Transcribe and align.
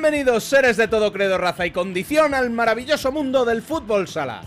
Bienvenidos 0.00 0.44
seres 0.44 0.76
de 0.76 0.86
todo 0.86 1.12
credo, 1.12 1.38
raza 1.38 1.66
y 1.66 1.72
condición 1.72 2.32
al 2.32 2.50
maravilloso 2.50 3.10
mundo 3.10 3.44
del 3.44 3.62
fútbol 3.62 4.06
sala. 4.06 4.42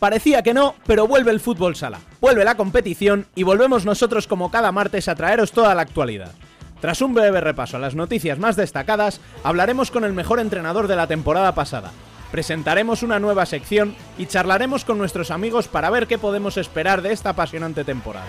Parecía 0.00 0.42
que 0.42 0.52
no, 0.52 0.74
pero 0.84 1.06
vuelve 1.06 1.30
el 1.30 1.38
fútbol 1.38 1.76
sala, 1.76 2.00
vuelve 2.20 2.44
la 2.44 2.56
competición 2.56 3.26
y 3.36 3.44
volvemos 3.44 3.84
nosotros 3.84 4.26
como 4.26 4.50
cada 4.50 4.72
martes 4.72 5.06
a 5.06 5.14
traeros 5.14 5.52
toda 5.52 5.76
la 5.76 5.82
actualidad. 5.82 6.32
Tras 6.80 7.00
un 7.00 7.14
breve 7.14 7.40
repaso 7.40 7.76
a 7.76 7.80
las 7.80 7.94
noticias 7.94 8.40
más 8.40 8.56
destacadas, 8.56 9.20
hablaremos 9.44 9.92
con 9.92 10.02
el 10.02 10.14
mejor 10.14 10.40
entrenador 10.40 10.88
de 10.88 10.96
la 10.96 11.06
temporada 11.06 11.54
pasada. 11.54 11.92
Presentaremos 12.32 13.02
una 13.02 13.20
nueva 13.20 13.44
sección 13.44 13.94
y 14.16 14.24
charlaremos 14.24 14.86
con 14.86 14.96
nuestros 14.96 15.30
amigos 15.30 15.68
para 15.68 15.90
ver 15.90 16.06
qué 16.06 16.16
podemos 16.16 16.56
esperar 16.56 17.02
de 17.02 17.12
esta 17.12 17.28
apasionante 17.28 17.84
temporada. 17.84 18.24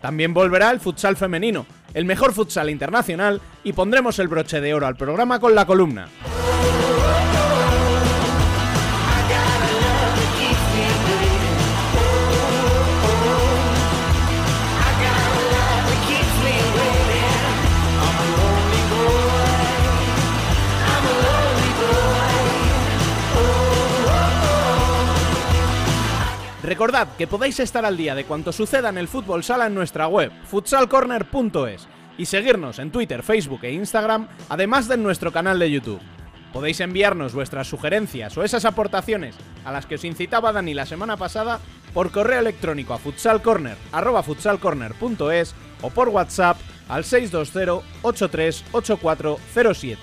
También 0.00 0.32
volverá 0.32 0.70
el 0.70 0.80
futsal 0.80 1.16
femenino, 1.16 1.66
el 1.94 2.04
mejor 2.04 2.32
futsal 2.32 2.68
internacional, 2.68 3.40
y 3.62 3.72
pondremos 3.72 4.18
el 4.18 4.28
broche 4.28 4.60
de 4.60 4.74
oro 4.74 4.86
al 4.86 4.96
programa 4.96 5.40
con 5.40 5.54
la 5.54 5.64
columna. 5.64 6.08
Recordad 26.64 27.08
que 27.18 27.26
podéis 27.26 27.60
estar 27.60 27.84
al 27.84 27.98
día 27.98 28.14
de 28.14 28.24
cuanto 28.24 28.50
suceda 28.50 28.88
en 28.88 28.96
el 28.96 29.06
fútbol 29.06 29.44
sala 29.44 29.66
en 29.66 29.74
nuestra 29.74 30.08
web, 30.08 30.32
futsalcorner.es, 30.44 31.86
y 32.16 32.24
seguirnos 32.24 32.78
en 32.78 32.90
Twitter, 32.90 33.22
Facebook 33.22 33.60
e 33.64 33.72
Instagram, 33.72 34.28
además 34.48 34.88
de 34.88 34.94
en 34.94 35.02
nuestro 35.02 35.30
canal 35.30 35.58
de 35.58 35.70
YouTube. 35.70 36.00
Podéis 36.54 36.80
enviarnos 36.80 37.34
vuestras 37.34 37.66
sugerencias 37.66 38.34
o 38.38 38.44
esas 38.44 38.64
aportaciones 38.64 39.36
a 39.66 39.72
las 39.72 39.84
que 39.84 39.96
os 39.96 40.04
incitaba 40.04 40.54
Dani 40.54 40.72
la 40.72 40.86
semana 40.86 41.18
pasada 41.18 41.60
por 41.92 42.10
correo 42.10 42.40
electrónico 42.40 42.94
a 42.94 42.98
futsalcorner.es 42.98 45.54
o 45.82 45.90
por 45.90 46.08
WhatsApp 46.08 46.56
al 46.88 47.04
620-838407. 47.04 49.98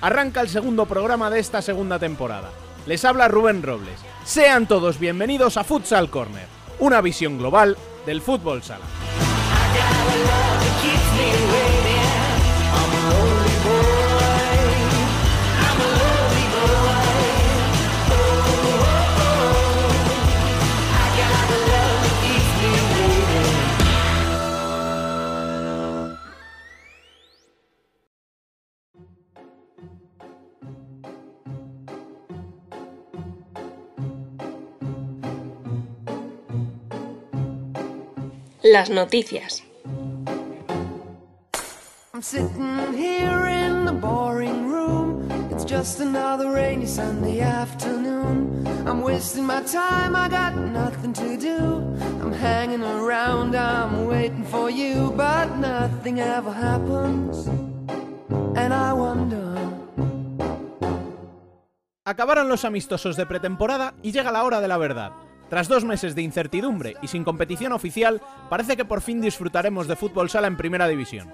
Arranca 0.00 0.40
el 0.40 0.48
segundo 0.48 0.86
programa 0.86 1.28
de 1.28 1.40
esta 1.40 1.60
segunda 1.60 1.98
temporada. 1.98 2.48
Les 2.86 3.04
habla 3.04 3.28
Rubén 3.28 3.62
Robles. 3.62 4.15
Sean 4.26 4.66
todos 4.66 4.98
bienvenidos 4.98 5.56
a 5.56 5.62
Futsal 5.62 6.10
Corner, 6.10 6.48
una 6.80 7.00
visión 7.00 7.38
global 7.38 7.76
del 8.04 8.20
fútbol 8.20 8.60
sala. 8.60 8.84
Las 38.72 38.90
noticias. 38.90 39.62
I'm 42.12 42.20
sitting 42.20 42.92
here 42.94 43.46
in 43.46 43.84
the 43.84 43.92
boring 43.92 44.66
room. 44.66 45.30
It's 45.52 45.64
just 45.64 46.00
another 46.00 46.50
rainy 46.50 46.86
Sunday 46.86 47.42
afternoon. 47.42 48.66
I'm 48.84 49.02
wasting 49.02 49.44
my 49.46 49.62
time, 49.62 50.16
I 50.16 50.28
got 50.28 50.56
nothing 50.56 51.12
to 51.12 51.36
do. 51.36 51.78
I'm 52.20 52.32
hanging 52.32 52.82
around, 52.82 53.54
I'm 53.54 54.08
waiting 54.08 54.42
for 54.42 54.68
you, 54.68 55.12
but 55.16 55.46
nothing 55.58 56.18
ever 56.18 56.50
happens. 56.50 57.46
And 58.56 58.74
I 58.74 58.92
wonder. 58.92 59.54
Acabaron 62.04 62.48
los 62.48 62.64
amistosos 62.64 63.16
de 63.16 63.26
pretemporada 63.26 63.94
y 64.02 64.10
llega 64.10 64.32
la 64.32 64.42
hora 64.42 64.60
de 64.60 64.66
la 64.66 64.76
verdad. 64.76 65.12
Tras 65.48 65.68
dos 65.68 65.84
meses 65.84 66.14
de 66.14 66.22
incertidumbre 66.22 66.96
y 67.02 67.08
sin 67.08 67.22
competición 67.22 67.72
oficial, 67.72 68.20
parece 68.50 68.76
que 68.76 68.84
por 68.84 69.00
fin 69.00 69.20
disfrutaremos 69.20 69.86
de 69.86 69.94
fútbol 69.94 70.28
sala 70.28 70.48
en 70.48 70.56
primera 70.56 70.88
división. 70.88 71.32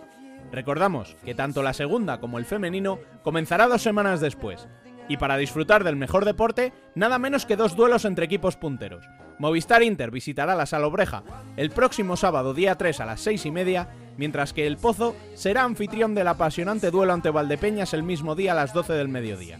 Recordamos 0.50 1.16
que 1.24 1.34
tanto 1.34 1.62
la 1.62 1.72
segunda 1.72 2.20
como 2.20 2.38
el 2.38 2.44
femenino 2.44 2.98
comenzará 3.22 3.68
dos 3.68 3.80
semanas 3.80 4.20
después. 4.20 4.68
Y 5.08 5.16
para 5.16 5.38
disfrutar 5.38 5.82
del 5.82 5.96
mejor 5.96 6.26
deporte, 6.26 6.74
nada 6.94 7.18
menos 7.18 7.46
que 7.46 7.56
dos 7.56 7.74
duelos 7.74 8.04
entre 8.04 8.26
equipos 8.26 8.56
punteros. 8.56 9.06
Movistar 9.38 9.82
Inter 9.82 10.10
visitará 10.10 10.54
la 10.54 10.66
Salobreja 10.66 11.24
el 11.56 11.70
próximo 11.70 12.16
sábado 12.16 12.52
día 12.52 12.76
3 12.76 13.00
a 13.00 13.06
las 13.06 13.20
6 13.22 13.46
y 13.46 13.50
media, 13.50 13.88
mientras 14.18 14.52
que 14.52 14.66
el 14.66 14.76
Pozo 14.76 15.16
será 15.34 15.64
anfitrión 15.64 16.14
del 16.14 16.28
apasionante 16.28 16.90
duelo 16.90 17.14
ante 17.14 17.30
Valdepeñas 17.30 17.94
el 17.94 18.02
mismo 18.02 18.34
día 18.34 18.52
a 18.52 18.56
las 18.56 18.74
12 18.74 18.92
del 18.92 19.08
mediodía 19.08 19.58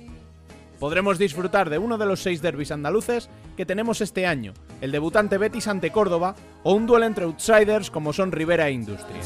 podremos 0.82 1.16
disfrutar 1.16 1.70
de 1.70 1.78
uno 1.78 1.96
de 1.96 2.06
los 2.06 2.20
seis 2.20 2.42
derbis 2.42 2.72
andaluces 2.72 3.30
que 3.56 3.64
tenemos 3.64 4.00
este 4.00 4.26
año, 4.26 4.52
el 4.80 4.90
debutante 4.90 5.38
Betis 5.38 5.68
ante 5.68 5.92
Córdoba 5.92 6.34
o 6.64 6.74
un 6.74 6.88
duelo 6.88 7.06
entre 7.06 7.24
outsiders 7.24 7.88
como 7.88 8.12
son 8.12 8.32
Rivera 8.32 8.66
e 8.66 8.72
Industria. 8.72 9.22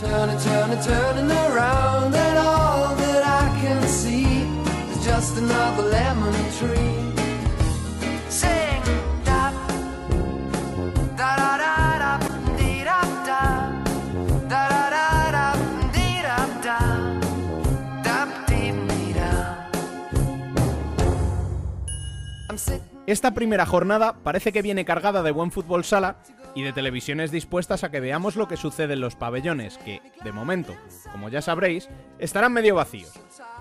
Esta 23.06 23.34
primera 23.34 23.66
jornada 23.66 24.16
parece 24.24 24.52
que 24.52 24.62
viene 24.62 24.84
cargada 24.84 25.22
de 25.22 25.30
buen 25.30 25.52
fútbol 25.52 25.84
sala 25.84 26.16
y 26.56 26.62
de 26.62 26.72
televisiones 26.72 27.30
dispuestas 27.30 27.84
a 27.84 27.90
que 27.92 28.00
veamos 28.00 28.34
lo 28.34 28.48
que 28.48 28.56
sucede 28.56 28.94
en 28.94 29.00
los 29.00 29.14
pabellones, 29.14 29.78
que, 29.78 30.02
de 30.24 30.32
momento, 30.32 30.74
como 31.12 31.28
ya 31.28 31.40
sabréis, 31.40 31.88
estarán 32.18 32.52
medio 32.52 32.74
vacíos. 32.74 33.12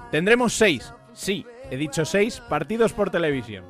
Tendremos 0.09 0.53
seis, 0.53 0.91
sí, 1.13 1.45
he 1.69 1.77
dicho 1.77 2.05
seis, 2.05 2.41
partidos 2.49 2.93
por 2.93 3.11
televisión. 3.11 3.65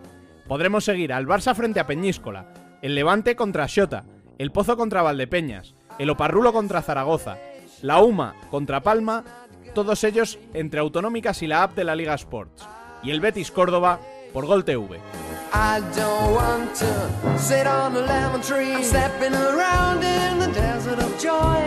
Podremos 0.48 0.86
seguir 0.86 1.12
al 1.12 1.28
Barça 1.28 1.54
frente 1.54 1.82
a 1.82 1.88
Peñíscola, 1.88 2.54
el 2.82 2.96
Levante 2.96 3.36
contra 3.36 3.68
Xota, 3.68 4.06
el 4.38 4.54
Pozo 4.54 4.78
contra 4.78 5.02
Valdepeñas, 5.02 5.76
el 6.00 6.10
Oparrulo 6.10 6.54
contra 6.54 6.84
Zaragoza, 6.84 7.38
la 7.82 8.00
UMA 8.00 8.36
contra 8.50 8.82
Palma, 8.82 9.26
todos 9.74 10.06
ellos 10.06 10.40
entre 10.54 10.80
Autonómicas 10.80 11.42
y 11.42 11.48
la 11.48 11.64
app 11.64 11.76
de 11.76 11.84
la 11.84 11.96
Liga 11.96 12.14
Sports, 12.16 12.66
y 13.04 13.12
el 13.12 13.20
Betis 13.20 13.52
Córdoba 13.52 14.00
por 14.32 14.46
Gol 14.46 14.64
TV. 14.64 15.25
I 15.56 15.80
don't 15.96 16.36
want 16.36 16.76
to 16.80 17.40
sit 17.40 17.66
on 17.66 17.96
a 17.96 18.02
lemon 18.02 18.42
tree. 18.42 18.74
I'm 18.74 18.84
stepping 18.84 19.34
around 19.34 20.04
in 20.04 20.40
the 20.40 20.48
desert 20.48 21.00
of 21.00 21.18
joy. 21.18 21.62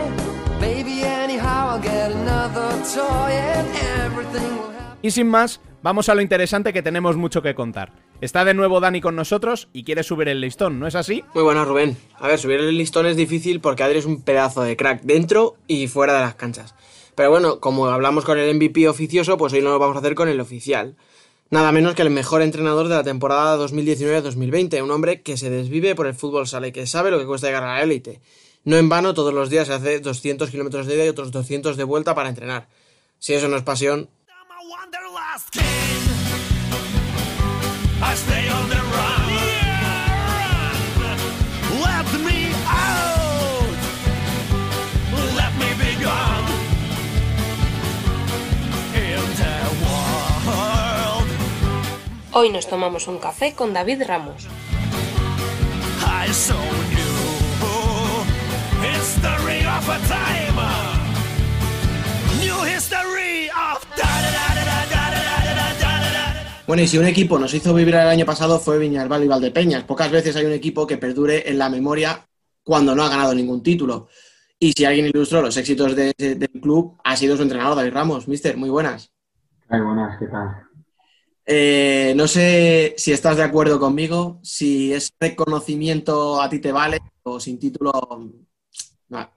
Baby, 0.59 1.03
anyhow, 1.03 1.69
I'll 1.69 1.81
get 1.81 2.11
another 2.11 2.69
toy 2.93 3.31
and 3.31 3.67
everything 4.05 4.57
will 4.57 4.69
happen. 4.69 4.99
Y 5.01 5.09
sin 5.09 5.27
más, 5.27 5.59
vamos 5.81 6.07
a 6.07 6.13
lo 6.13 6.21
interesante 6.21 6.71
que 6.71 6.83
tenemos 6.83 7.17
mucho 7.17 7.41
que 7.41 7.55
contar. 7.55 7.91
Está 8.21 8.45
de 8.45 8.53
nuevo 8.53 8.79
Dani 8.79 9.01
con 9.01 9.15
nosotros 9.15 9.69
y 9.73 9.83
quiere 9.83 10.03
subir 10.03 10.27
el 10.27 10.39
listón, 10.39 10.79
¿no 10.79 10.85
es 10.85 10.93
así? 10.93 11.23
Muy 11.33 11.43
buenas, 11.43 11.67
Rubén. 11.67 11.97
A 12.19 12.27
ver, 12.27 12.37
subir 12.37 12.59
el 12.59 12.77
listón 12.77 13.07
es 13.07 13.17
difícil 13.17 13.59
porque 13.59 13.81
Adri 13.81 13.97
es 13.97 14.05
un 14.05 14.21
pedazo 14.21 14.61
de 14.61 14.77
crack 14.77 15.01
dentro 15.01 15.55
y 15.67 15.87
fuera 15.87 16.13
de 16.13 16.19
las 16.19 16.35
canchas. 16.35 16.75
Pero 17.15 17.31
bueno, 17.31 17.59
como 17.59 17.87
hablamos 17.87 18.23
con 18.23 18.37
el 18.37 18.55
MVP 18.55 18.87
oficioso, 18.87 19.35
pues 19.37 19.51
hoy 19.53 19.61
lo 19.61 19.79
vamos 19.79 19.95
a 19.95 19.99
hacer 19.99 20.13
con 20.13 20.29
el 20.29 20.39
oficial. 20.39 20.95
Nada 21.51 21.71
menos 21.71 21.95
que 21.95 22.03
el 22.03 22.11
mejor 22.11 22.43
entrenador 22.43 22.89
de 22.89 22.95
la 22.95 23.03
temporada 23.03 23.57
2019-2020, 23.57 24.83
un 24.83 24.91
hombre 24.91 25.23
que 25.23 25.35
se 25.35 25.49
desvive 25.49 25.95
por 25.95 26.05
el 26.05 26.13
fútbol 26.13 26.47
sala 26.47 26.67
y 26.67 26.71
que 26.71 26.85
sabe 26.85 27.09
lo 27.09 27.17
que 27.17 27.25
cuesta 27.25 27.47
llegar 27.47 27.63
a 27.63 27.73
la 27.73 27.81
élite. 27.81 28.21
No 28.65 28.77
en 28.77 28.87
vano, 28.87 29.15
todos 29.15 29.33
los 29.33 29.49
días 29.49 29.65
se 29.65 29.73
hace 29.73 29.99
200 29.99 30.51
kilómetros 30.51 30.85
de 30.85 30.93
ida 30.93 31.05
y 31.05 31.09
otros 31.09 31.31
200 31.31 31.75
de 31.75 31.83
vuelta 31.83 32.13
para 32.13 32.29
entrenar. 32.29 32.67
Si 33.17 33.33
eso 33.33 33.47
no 33.47 33.57
es 33.57 33.63
pasión... 33.63 34.09
Hoy 52.41 52.51
nos 52.51 52.69
tomamos 52.69 53.09
un 53.09 53.17
café 53.17 53.53
con 53.53 53.73
David 53.73 54.01
Ramos. 54.07 54.47
Bueno, 66.65 66.81
y 66.81 66.87
si 66.87 66.97
un 66.97 67.05
equipo 67.07 67.37
nos 67.37 67.53
hizo 67.53 67.73
vibrar 67.73 68.03
el 68.03 68.07
año 68.07 68.25
pasado 68.25 68.57
fue 68.57 68.79
Viñalbal 68.79 69.25
y 69.25 69.27
Valdepeñas. 69.27 69.83
Pocas 69.83 70.09
veces 70.09 70.33
hay 70.37 70.45
un 70.45 70.53
equipo 70.53 70.87
que 70.87 70.95
perdure 70.95 71.49
en 71.49 71.57
la 71.57 71.67
memoria 71.67 72.25
cuando 72.63 72.95
no 72.95 73.03
ha 73.03 73.09
ganado 73.09 73.35
ningún 73.35 73.61
título. 73.61 74.07
Y 74.57 74.71
si 74.71 74.85
alguien 74.85 75.07
ilustró 75.07 75.41
los 75.41 75.57
éxitos 75.57 75.93
del 75.93 76.49
club, 76.61 76.97
ha 77.03 77.17
sido 77.17 77.35
su 77.35 77.43
entrenador, 77.43 77.75
David 77.75 77.91
Ramos. 77.91 78.29
Mister, 78.29 78.55
muy 78.55 78.69
buenas. 78.69 79.11
Muy 79.69 79.81
buenas, 79.81 80.17
¿qué 80.17 80.27
tal? 80.27 80.68
Eh, 81.51 82.13
no 82.15 82.27
sé 82.27 82.93
si 82.97 83.11
estás 83.11 83.37
de 83.37 83.43
acuerdo 83.43 83.79
conmigo, 83.79 84.39
si 84.43 84.93
ese 84.93 85.11
reconocimiento 85.19 86.39
a 86.39 86.47
ti 86.47 86.59
te 86.59 86.71
vale 86.71 86.99
o 87.23 87.39
sin 87.39 87.57
título. 87.57 87.91
no. 89.09 89.29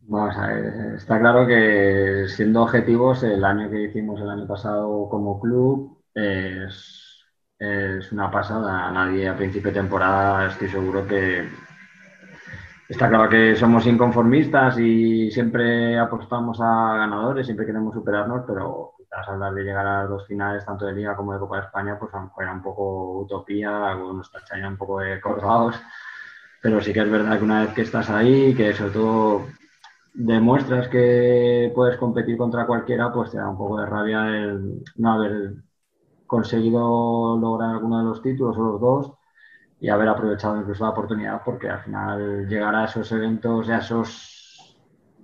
Vamos 0.00 0.36
a 0.36 0.48
ver, 0.48 0.94
está 0.96 1.20
claro 1.20 1.46
que 1.46 2.26
siendo 2.26 2.62
objetivos, 2.62 3.22
el 3.22 3.44
año 3.44 3.70
que 3.70 3.84
hicimos 3.84 4.20
el 4.20 4.28
año 4.28 4.48
pasado 4.48 5.08
como 5.08 5.38
club 5.40 6.02
es, 6.12 7.24
es 7.60 8.10
una 8.10 8.28
pasada. 8.28 8.90
Nadie 8.90 9.28
a 9.28 9.36
principio 9.36 9.70
de 9.70 9.80
temporada 9.80 10.48
estoy 10.48 10.68
seguro 10.68 11.06
que 11.06 11.48
está 12.88 13.08
claro 13.08 13.28
que 13.28 13.54
somos 13.54 13.86
inconformistas 13.86 14.80
y 14.80 15.30
siempre 15.30 15.96
apostamos 15.96 16.60
a 16.60 16.96
ganadores, 16.96 17.46
siempre 17.46 17.66
queremos 17.66 17.94
superarnos, 17.94 18.42
pero 18.48 18.93
hablar 19.26 19.54
de 19.54 19.64
llegar 19.64 19.86
a 19.86 20.00
las 20.00 20.08
dos 20.08 20.26
finales, 20.26 20.64
tanto 20.64 20.86
de 20.86 20.92
Liga 20.92 21.16
como 21.16 21.32
de 21.32 21.38
Copa 21.38 21.56
de 21.56 21.66
España, 21.66 21.98
pues 21.98 22.10
era 22.38 22.52
un 22.52 22.62
poco 22.62 23.20
utopía, 23.20 23.90
algunos 23.90 24.30
tacharían 24.30 24.72
un 24.72 24.78
poco 24.78 25.00
de 25.00 25.20
colgados. 25.20 25.76
Pero 26.62 26.80
sí 26.80 26.92
que 26.92 27.00
es 27.00 27.10
verdad 27.10 27.38
que 27.38 27.44
una 27.44 27.62
vez 27.62 27.74
que 27.74 27.82
estás 27.82 28.10
ahí, 28.10 28.54
que 28.54 28.72
sobre 28.72 28.92
todo 28.92 29.46
demuestras 30.14 30.88
que 30.88 31.72
puedes 31.74 31.98
competir 31.98 32.36
contra 32.36 32.66
cualquiera, 32.66 33.12
pues 33.12 33.30
te 33.30 33.38
da 33.38 33.48
un 33.48 33.58
poco 33.58 33.78
de 33.80 33.86
rabia 33.86 34.26
el 34.28 34.82
no 34.96 35.12
haber 35.12 35.54
conseguido 36.26 37.38
lograr 37.38 37.70
alguno 37.70 37.98
de 37.98 38.04
los 38.04 38.22
títulos 38.22 38.56
o 38.56 38.62
los 38.62 38.80
dos 38.80 39.12
y 39.80 39.88
haber 39.88 40.08
aprovechado 40.08 40.58
incluso 40.58 40.84
la 40.84 40.90
oportunidad 40.90 41.42
porque 41.44 41.68
al 41.68 41.82
final 41.82 42.48
llegar 42.48 42.74
a 42.74 42.84
esos 42.84 43.10
eventos 43.12 43.68
a 43.68 43.78
esos, 43.78 44.33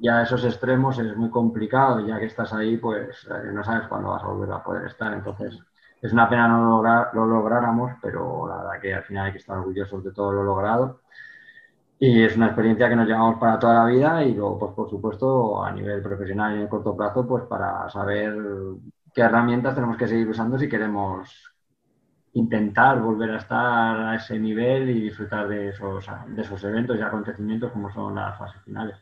ya 0.00 0.23
esos 0.23 0.44
extremos 0.44 0.99
es 0.99 1.17
muy 1.17 1.31
complicado 1.31 2.00
y 2.00 2.08
ya 2.08 2.19
que 2.19 2.26
estás 2.26 2.52
ahí 2.52 2.76
pues 2.79 3.26
eh, 3.31 3.52
no 3.52 3.62
sabes 3.62 3.87
cuándo 3.88 4.11
vas 4.11 4.23
a 4.23 4.26
volver 4.26 4.50
a 4.52 4.62
poder 4.62 4.87
estar. 4.87 5.12
Entonces 5.12 5.58
es 6.00 6.12
una 6.12 6.29
pena 6.29 6.49
no 6.49 6.69
lograr, 6.69 7.11
lo 7.14 7.26
lográramos, 7.26 7.93
pero 8.00 8.49
la 8.49 8.56
verdad 8.56 8.81
que 8.81 8.94
al 8.94 9.05
final 9.05 9.26
hay 9.26 9.32
que 9.32 9.38
estar 9.38 9.58
orgullosos 9.58 10.02
de 10.02 10.12
todo 10.12 10.32
lo 10.32 10.43
logrado. 10.43 11.00
Y 11.99 12.23
es 12.23 12.35
una 12.37 12.47
experiencia 12.47 12.88
que 12.88 12.97
nos 12.97 13.06
llevamos 13.06 13.38
para 13.38 13.58
toda 13.58 13.75
la 13.75 13.85
vida 13.85 14.25
y 14.25 14.35
luego, 14.35 14.58
pues 14.58 14.73
por 14.73 14.88
supuesto, 14.88 15.62
a 15.62 15.70
nivel 15.70 16.00
profesional 16.02 16.52
y 16.52 16.56
en 16.56 16.62
el 16.62 16.69
corto 16.69 16.97
plazo, 16.97 17.26
pues 17.26 17.44
para 17.44 17.91
saber 17.91 18.35
qué 19.14 19.20
herramientas 19.20 19.75
tenemos 19.75 19.99
que 19.99 20.08
seguir 20.08 20.29
usando 20.29 20.58
si 20.58 20.69
queremos 20.69 21.52
intentar 22.32 23.00
volver 23.00 23.32
a 23.32 23.38
estar 23.38 24.00
a 24.00 24.14
ese 24.14 24.38
nivel 24.38 24.88
y 24.88 25.00
disfrutar 25.02 25.49
de 25.49 25.69
esos, 25.69 26.06
de 26.29 26.41
esos 26.41 26.64
eventos 26.64 26.97
y 26.97 27.02
acontecimientos 27.02 27.73
como 27.73 27.91
son 27.93 28.14
las 28.14 28.38
fases 28.38 28.62
finales. 28.62 28.97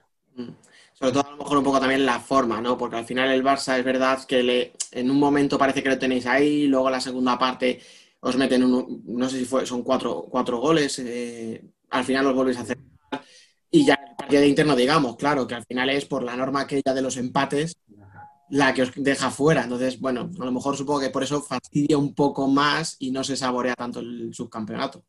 Sobre 0.98 1.12
todo 1.12 1.26
a 1.26 1.30
lo 1.30 1.36
mejor 1.36 1.58
un 1.58 1.64
poco 1.64 1.80
también 1.80 2.04
la 2.04 2.18
forma, 2.18 2.60
¿no? 2.60 2.76
Porque 2.76 2.96
al 2.96 3.04
final 3.04 3.30
el 3.30 3.44
Barça 3.44 3.78
es 3.78 3.84
verdad 3.84 4.24
que 4.24 4.42
le, 4.42 4.72
en 4.90 5.10
un 5.10 5.18
momento 5.18 5.56
parece 5.56 5.82
que 5.82 5.90
lo 5.90 5.98
tenéis 5.98 6.26
ahí, 6.26 6.66
luego 6.66 6.90
la 6.90 7.00
segunda 7.00 7.38
parte 7.38 7.80
os 8.20 8.36
meten 8.36 8.64
uno, 8.64 8.86
no 9.04 9.28
sé 9.28 9.38
si 9.38 9.44
fue, 9.44 9.64
son 9.64 9.82
cuatro, 9.84 10.26
cuatro 10.28 10.58
goles, 10.58 10.98
eh, 10.98 11.62
al 11.90 12.04
final 12.04 12.24
los 12.24 12.34
volvéis 12.34 12.58
a 12.58 12.62
hacer. 12.62 12.78
Y 13.70 13.84
ya 13.86 13.94
el 13.94 14.16
partido 14.16 14.44
interno, 14.44 14.74
digamos, 14.74 15.16
claro, 15.16 15.46
que 15.46 15.54
al 15.54 15.64
final 15.64 15.90
es 15.90 16.04
por 16.06 16.22
la 16.24 16.36
norma 16.36 16.62
aquella 16.62 16.94
de 16.94 17.02
los 17.02 17.16
empates 17.16 17.76
la 18.50 18.74
que 18.74 18.82
os 18.82 18.92
deja 18.96 19.30
fuera. 19.30 19.64
Entonces, 19.64 20.00
bueno, 20.00 20.30
a 20.40 20.44
lo 20.44 20.52
mejor 20.52 20.76
supongo 20.76 21.00
que 21.00 21.10
por 21.10 21.22
eso 21.22 21.40
fastidia 21.42 21.98
un 21.98 22.14
poco 22.14 22.48
más 22.48 22.96
y 22.98 23.10
no 23.10 23.22
se 23.22 23.36
saborea 23.36 23.74
tanto 23.74 24.00
el 24.00 24.34
subcampeonato. 24.34 25.04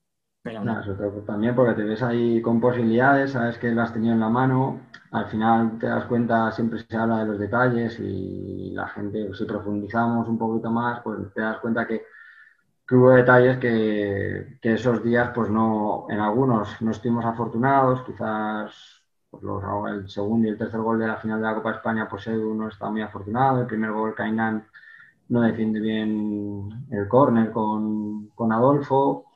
Pero 0.50 0.64
no. 0.64 0.82
También 1.26 1.56
porque 1.56 1.74
te 1.76 1.84
ves 1.84 2.02
ahí 2.02 2.42
con 2.42 2.60
posibilidades, 2.60 3.32
sabes 3.34 3.58
que 3.60 3.72
las 3.72 3.90
has 3.90 3.94
tenido 3.94 4.14
en 4.16 4.20
la 4.20 4.30
mano, 4.30 4.82
al 5.12 5.28
final 5.28 5.78
te 5.80 5.86
das 5.88 6.06
cuenta, 6.06 6.52
siempre 6.52 6.80
se 6.80 6.98
habla 6.98 7.20
de 7.20 7.26
los 7.26 7.40
detalles 7.40 8.00
y 8.00 8.72
la 8.72 8.88
gente, 8.88 9.32
si 9.36 9.46
profundizamos 9.46 10.28
un 10.28 10.40
poquito 10.40 10.72
más, 10.72 11.02
pues 11.04 11.20
te 11.36 11.42
das 11.42 11.60
cuenta 11.60 11.86
que, 11.88 12.04
que 12.88 12.96
hubo 12.96 13.12
detalles 13.12 13.58
que, 13.60 14.58
que 14.62 14.74
esos 14.74 15.04
días, 15.04 15.32
pues 15.36 15.50
no, 15.52 16.08
en 16.10 16.20
algunos 16.20 16.82
no 16.82 16.92
estuvimos 16.92 17.26
afortunados, 17.26 18.04
quizás 18.04 19.04
pues 19.30 19.44
los, 19.44 19.64
el 19.92 20.10
segundo 20.10 20.48
y 20.48 20.52
el 20.52 20.58
tercer 20.58 20.82
gol 20.82 21.00
de 21.00 21.08
la 21.08 21.18
final 21.18 21.40
de 21.42 21.48
la 21.48 21.56
Copa 21.56 21.72
de 21.72 21.76
España, 21.78 22.08
pues 22.10 22.28
Edu 22.28 22.56
no 22.56 22.70
está 22.70 22.90
muy 22.90 23.02
afortunado, 23.04 23.62
el 23.62 23.68
primer 23.68 23.92
gol 23.92 24.16
Kainan 24.16 24.68
no 25.30 25.42
defiende 25.42 25.80
bien 25.80 26.88
el 26.92 27.08
córner 27.08 27.52
con, 27.52 28.30
con 28.30 28.52
Adolfo. 28.52 29.29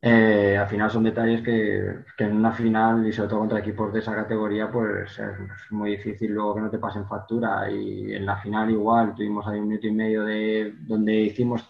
Eh, 0.00 0.56
al 0.56 0.68
final 0.68 0.90
son 0.90 1.02
detalles 1.04 1.42
que, 1.42 2.04
que, 2.16 2.24
en 2.24 2.36
una 2.36 2.52
final 2.52 3.04
y 3.06 3.12
sobre 3.12 3.28
todo 3.30 3.40
contra 3.40 3.58
equipos 3.58 3.92
de 3.92 3.98
esa 3.98 4.14
categoría 4.14 4.70
pues 4.70 5.18
es 5.18 5.72
muy 5.72 5.90
difícil 5.90 6.30
luego 6.32 6.54
que 6.54 6.60
no 6.60 6.70
te 6.70 6.78
pasen 6.78 7.06
factura. 7.06 7.70
Y 7.70 8.14
en 8.14 8.24
la 8.26 8.36
final 8.36 8.70
igual 8.70 9.14
tuvimos 9.14 9.46
ahí 9.46 9.58
un 9.58 9.68
minuto 9.68 9.86
y 9.88 9.92
medio 9.92 10.24
de 10.24 10.74
donde 10.80 11.14
hicimos 11.14 11.68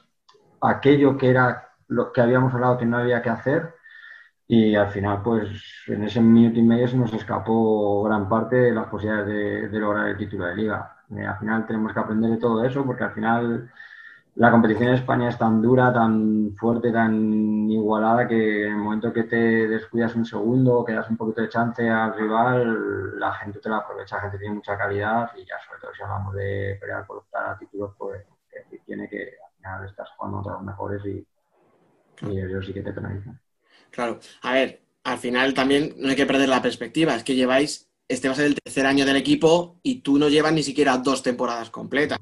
aquello 0.61 1.17
que 1.17 1.31
era 1.31 1.71
lo 1.89 2.13
que 2.13 2.21
habíamos 2.21 2.53
hablado 2.55 2.79
que 2.79 2.87
no 2.87 2.99
había 2.99 3.23
que 3.23 3.31
hacer. 3.31 3.75
Y 4.47 4.75
al 4.75 4.91
final 4.91 5.23
pues 5.23 5.49
en 5.89 6.05
ese 6.05 6.21
minuto 6.21 6.59
y 6.59 6.63
medio 6.63 6.89
se 6.89 6.97
nos 6.97 7.13
escapó 7.15 8.03
gran 8.05 8.29
parte 8.29 8.57
de 8.57 8.73
las 8.73 8.87
posibilidades 8.89 9.29
de, 9.29 9.69
de 9.69 9.79
lograr 9.81 10.09
el 10.09 10.17
título 10.17 10.47
de 10.47 10.57
liga. 10.57 10.97
Eh, 11.17 11.25
al 11.27 11.39
final 11.39 11.67
tenemos 11.67 11.93
que 11.93 12.01
aprender 12.01 12.31
de 12.31 12.37
todo 12.39 12.65
eso 12.65 12.85
porque 12.85 13.05
al 13.05 13.13
final 13.13 13.71
la 14.39 14.53
competición 14.53 14.91
en 14.91 14.95
España 14.95 15.29
es 15.29 15.37
tan 15.37 15.61
dura, 15.61 15.93
tan 15.93 16.55
fuerte, 16.57 16.93
tan 16.93 17.69
igualada 17.69 18.29
que 18.29 18.67
en 18.67 18.73
el 18.73 18.79
momento 18.79 19.13
que 19.13 19.25
te 19.25 19.67
descuidas 19.67 20.15
un 20.15 20.25
segundo, 20.25 20.85
que 20.85 20.93
das 20.93 21.11
un 21.11 21.17
poquito 21.17 21.43
de 21.43 21.49
chance 21.49 21.89
al 21.91 22.15
rival, 22.15 23.19
la 23.19 23.33
gente 23.35 23.59
te 23.59 23.69
la 23.69 23.79
aprovecha, 23.79 24.15
la 24.15 24.23
gente 24.23 24.39
tiene 24.39 24.55
mucha 24.55 24.79
calidad 24.79 25.33
y 25.37 25.45
ya 25.45 25.57
sobre 25.67 25.81
todo 25.81 25.93
si 25.93 26.03
hablamos 26.05 26.35
de 26.37 26.79
pelear 26.81 27.05
por 27.05 27.17
optar 27.19 27.51
a 27.51 27.59
títulos, 27.59 27.95
pues 27.99 28.23
que 28.49 28.79
tiene 28.87 29.09
que 29.09 29.23
al 29.45 29.57
final 29.57 29.89
estás 29.89 30.09
jugando 30.17 30.37
contra 30.37 30.53
los 30.53 30.63
mejores 30.63 31.05
y, 31.05 31.27
y 32.31 32.39
eso 32.39 32.63
sí 32.63 32.73
que 32.73 32.83
te 32.83 32.93
penaliza. 32.93 33.33
Claro, 33.91 34.21
a 34.43 34.53
ver, 34.53 34.83
al 35.03 35.19
final 35.19 35.53
también 35.53 35.95
no 35.99 36.11
hay 36.11 36.17
que 36.17 36.27
perder 36.27 36.49
la 36.49 36.63
perspectiva, 36.63 37.17
es 37.17 37.25
que 37.25 37.35
lleváis, 37.35 37.91
este 38.07 38.29
va 38.29 38.35
a 38.35 38.37
ser 38.37 38.47
el 38.47 38.55
tercer 38.55 38.87
año 38.87 39.05
del 39.05 39.17
equipo 39.17 39.81
y 39.83 40.01
tú 40.01 40.17
no 40.17 40.29
llevas 40.29 40.53
ni 40.53 40.63
siquiera 40.63 40.97
dos 40.99 41.25
temporadas 41.25 41.71
completas 41.71 42.21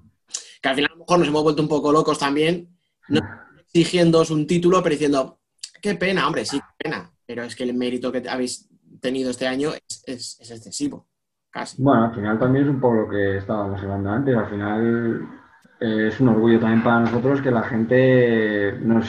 que 0.60 0.68
al 0.68 0.74
final 0.74 0.90
a 0.90 0.94
lo 0.94 1.00
mejor 1.00 1.18
nos 1.18 1.28
hemos 1.28 1.42
vuelto 1.42 1.62
un 1.62 1.68
poco 1.68 1.92
locos 1.92 2.18
también, 2.18 2.76
no 3.08 3.20
exigiéndoos 3.58 4.30
un 4.30 4.46
título, 4.46 4.82
pero 4.82 4.94
diciendo, 4.94 5.40
qué 5.82 5.94
pena, 5.94 6.26
hombre, 6.26 6.44
sí, 6.44 6.58
qué 6.58 6.84
pena, 6.84 7.10
pero 7.26 7.42
es 7.42 7.54
que 7.54 7.64
el 7.64 7.74
mérito 7.74 8.10
que 8.10 8.22
habéis 8.28 8.68
tenido 9.00 9.30
este 9.30 9.46
año 9.46 9.70
es, 9.74 10.02
es, 10.06 10.40
es 10.40 10.50
excesivo, 10.50 11.08
casi. 11.50 11.82
Bueno, 11.82 12.04
al 12.04 12.14
final 12.14 12.38
también 12.38 12.64
es 12.64 12.70
un 12.70 12.80
poco 12.80 12.94
lo 12.94 13.08
que 13.08 13.38
estábamos 13.38 13.80
hablando 13.82 14.10
antes, 14.10 14.36
al 14.36 14.48
final 14.48 15.28
eh, 15.80 16.08
es 16.08 16.20
un 16.20 16.28
orgullo 16.28 16.58
también 16.58 16.82
para 16.82 17.00
nosotros 17.00 17.42
que 17.42 17.50
la 17.50 17.62
gente 17.62 18.78
nos 18.80 19.06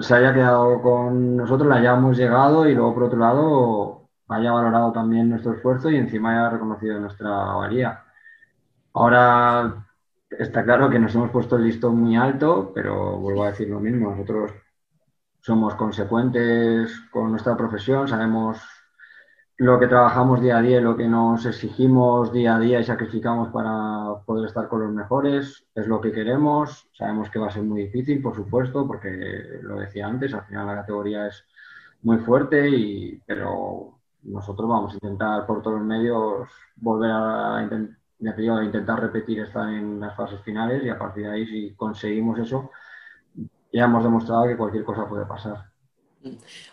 se 0.00 0.14
haya 0.14 0.32
quedado 0.32 0.80
con 0.80 1.36
nosotros, 1.36 1.68
la 1.68 1.76
hayamos 1.76 2.16
llegado 2.16 2.66
y 2.68 2.74
luego 2.74 2.94
por 2.94 3.02
otro 3.04 3.18
lado 3.18 4.08
haya 4.28 4.50
valorado 4.50 4.92
también 4.92 5.28
nuestro 5.28 5.52
esfuerzo 5.52 5.90
y 5.90 5.96
encima 5.96 6.32
haya 6.32 6.50
reconocido 6.50 6.98
nuestra 6.98 7.28
valía. 7.28 8.02
Ahora 8.94 9.83
está 10.38 10.64
claro 10.64 10.90
que 10.90 10.98
nos 10.98 11.14
hemos 11.14 11.30
puesto 11.30 11.56
el 11.56 11.64
listón 11.64 12.00
muy 12.00 12.16
alto, 12.16 12.72
pero 12.74 13.18
vuelvo 13.18 13.44
a 13.44 13.50
decir 13.50 13.68
lo 13.68 13.80
mismo, 13.80 14.10
nosotros 14.10 14.52
somos 15.40 15.74
consecuentes 15.74 16.92
con 17.10 17.30
nuestra 17.30 17.56
profesión, 17.56 18.08
sabemos 18.08 18.62
lo 19.56 19.78
que 19.78 19.86
trabajamos 19.86 20.40
día 20.40 20.58
a 20.58 20.62
día, 20.62 20.80
lo 20.80 20.96
que 20.96 21.06
nos 21.06 21.46
exigimos 21.46 22.32
día 22.32 22.56
a 22.56 22.58
día 22.58 22.80
y 22.80 22.84
sacrificamos 22.84 23.50
para 23.50 24.24
poder 24.24 24.46
estar 24.46 24.68
con 24.68 24.82
los 24.82 24.92
mejores, 24.92 25.66
es 25.74 25.86
lo 25.86 26.00
que 26.00 26.12
queremos, 26.12 26.88
sabemos 26.92 27.30
que 27.30 27.38
va 27.38 27.48
a 27.48 27.50
ser 27.50 27.62
muy 27.62 27.82
difícil, 27.82 28.20
por 28.20 28.34
supuesto, 28.34 28.86
porque 28.86 29.60
lo 29.62 29.76
decía 29.76 30.06
antes, 30.06 30.34
al 30.34 30.44
final 30.46 30.66
la 30.66 30.76
categoría 30.76 31.28
es 31.28 31.44
muy 32.02 32.18
fuerte, 32.18 32.68
y, 32.68 33.22
pero 33.26 33.98
nosotros 34.22 34.68
vamos 34.68 34.92
a 34.92 34.96
intentar 34.96 35.46
por 35.46 35.62
todos 35.62 35.78
los 35.78 35.86
medios 35.86 36.48
volver 36.76 37.10
a 37.12 37.60
intentar 37.62 38.03
ya 38.18 38.34
te 38.34 38.42
digo, 38.42 38.62
intentar 38.62 39.00
repetir 39.00 39.40
estar 39.40 39.68
en 39.68 40.00
las 40.00 40.16
fases 40.16 40.40
finales 40.42 40.82
y 40.84 40.88
a 40.88 40.98
partir 40.98 41.24
de 41.24 41.32
ahí, 41.32 41.46
si 41.46 41.74
conseguimos 41.74 42.38
eso, 42.38 42.70
ya 43.72 43.84
hemos 43.84 44.04
demostrado 44.04 44.46
que 44.46 44.56
cualquier 44.56 44.84
cosa 44.84 45.08
puede 45.08 45.26
pasar. 45.26 45.70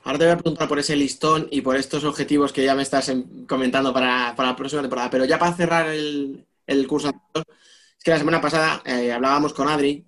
Ahora 0.04 0.18
te 0.18 0.26
voy 0.26 0.34
a 0.34 0.38
preguntar 0.38 0.68
por 0.68 0.80
ese 0.80 0.96
listón 0.96 1.48
y 1.52 1.62
por 1.62 1.76
estos 1.76 2.06
objetivos 2.06 2.54
que 2.54 2.64
ya 2.64 2.76
me 2.76 2.84
estás 2.84 3.12
comentando 3.48 3.94
para, 3.94 4.34
para 4.36 4.50
la 4.50 4.56
próxima 4.56 4.82
temporada, 4.82 5.10
pero 5.10 5.26
ya 5.26 5.38
para 5.38 5.54
cerrar 5.54 5.88
el, 5.88 6.46
el 6.66 6.88
curso 6.88 7.12
es 7.34 8.04
que 8.04 8.12
la 8.12 8.18
semana 8.18 8.40
pasada 8.40 8.82
eh, 8.86 9.12
hablábamos 9.12 9.54
con 9.54 9.68
Adri 9.68 10.06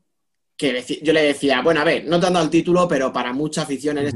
que 0.55 1.01
yo 1.01 1.13
le 1.13 1.23
decía, 1.23 1.61
bueno, 1.61 1.81
a 1.81 1.83
ver, 1.83 2.05
no 2.05 2.19
te 2.19 2.27
han 2.27 2.33
dado 2.33 2.45
el 2.45 2.51
título, 2.51 2.87
pero 2.87 3.11
para 3.11 3.33
mucha 3.33 3.63
afición 3.63 3.97
eres... 3.97 4.15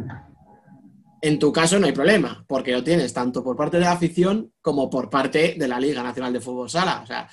En 1.21 1.39
tu 1.39 1.51
caso 1.51 1.79
no 1.79 1.87
hay 1.87 1.93
problema, 1.93 2.45
porque 2.47 2.71
lo 2.71 2.83
tienes 2.83 3.13
tanto 3.13 3.43
por 3.43 3.55
parte 3.55 3.77
de 3.77 3.83
la 3.83 3.93
afición 3.93 4.53
como 4.61 4.89
por 4.89 5.09
parte 5.09 5.55
de 5.57 5.67
la 5.67 5.79
Liga 5.79 6.03
Nacional 6.03 6.33
de 6.33 6.41
Fútbol 6.41 6.69
Sala. 6.69 7.01
O 7.03 7.05
sea, 7.05 7.27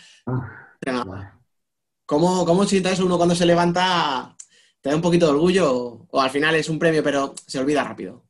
entrenador. 0.80 1.26
¿Cómo, 2.06 2.44
¿Cómo 2.44 2.64
sienta 2.64 2.90
eso 2.90 3.06
uno 3.06 3.16
cuando 3.16 3.34
se 3.34 3.46
levanta? 3.46 4.34
¿Te 4.80 4.90
da 4.90 4.96
un 4.96 5.02
poquito 5.02 5.26
de 5.26 5.32
orgullo 5.32 5.72
o, 5.76 6.06
o 6.10 6.20
al 6.20 6.30
final 6.30 6.54
es 6.54 6.68
un 6.68 6.78
premio 6.78 7.02
pero 7.02 7.34
se 7.46 7.58
olvida 7.58 7.84
rápido? 7.84 8.24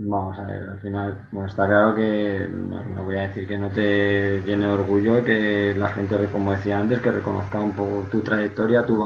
Vamos 0.00 0.38
a 0.38 0.44
ver, 0.44 0.62
al 0.62 0.80
final, 0.80 1.28
bueno, 1.32 1.48
está 1.48 1.66
claro 1.66 1.92
que 1.94 2.46
no, 2.48 2.84
no 2.84 3.04
voy 3.04 3.16
a 3.16 3.22
decir 3.28 3.48
que 3.48 3.58
no 3.58 3.68
te 3.68 4.40
llene 4.42 4.66
de 4.66 4.72
orgullo, 4.72 5.24
que 5.24 5.74
la 5.76 5.88
gente, 5.88 6.28
como 6.30 6.52
decía 6.52 6.78
antes, 6.78 7.00
que 7.00 7.10
reconozca 7.10 7.60
un 7.60 7.74
poco 7.74 8.06
tu 8.08 8.20
trayectoria, 8.20 8.86
tu, 8.86 9.04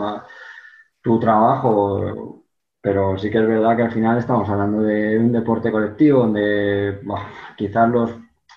tu 1.02 1.18
trabajo, 1.18 2.41
pero 2.82 3.18
sí 3.18 3.30
que 3.30 3.38
es 3.40 3.48
verdad 3.48 3.76
que 3.76 3.84
al 3.84 3.92
final 3.92 4.18
estamos 4.18 4.48
hablando 4.50 4.82
de 4.82 5.18
un 5.18 5.32
deporte 5.32 5.72
colectivo 5.72 6.20
donde 6.20 7.00
quizás 7.56 7.90
los 7.90 8.12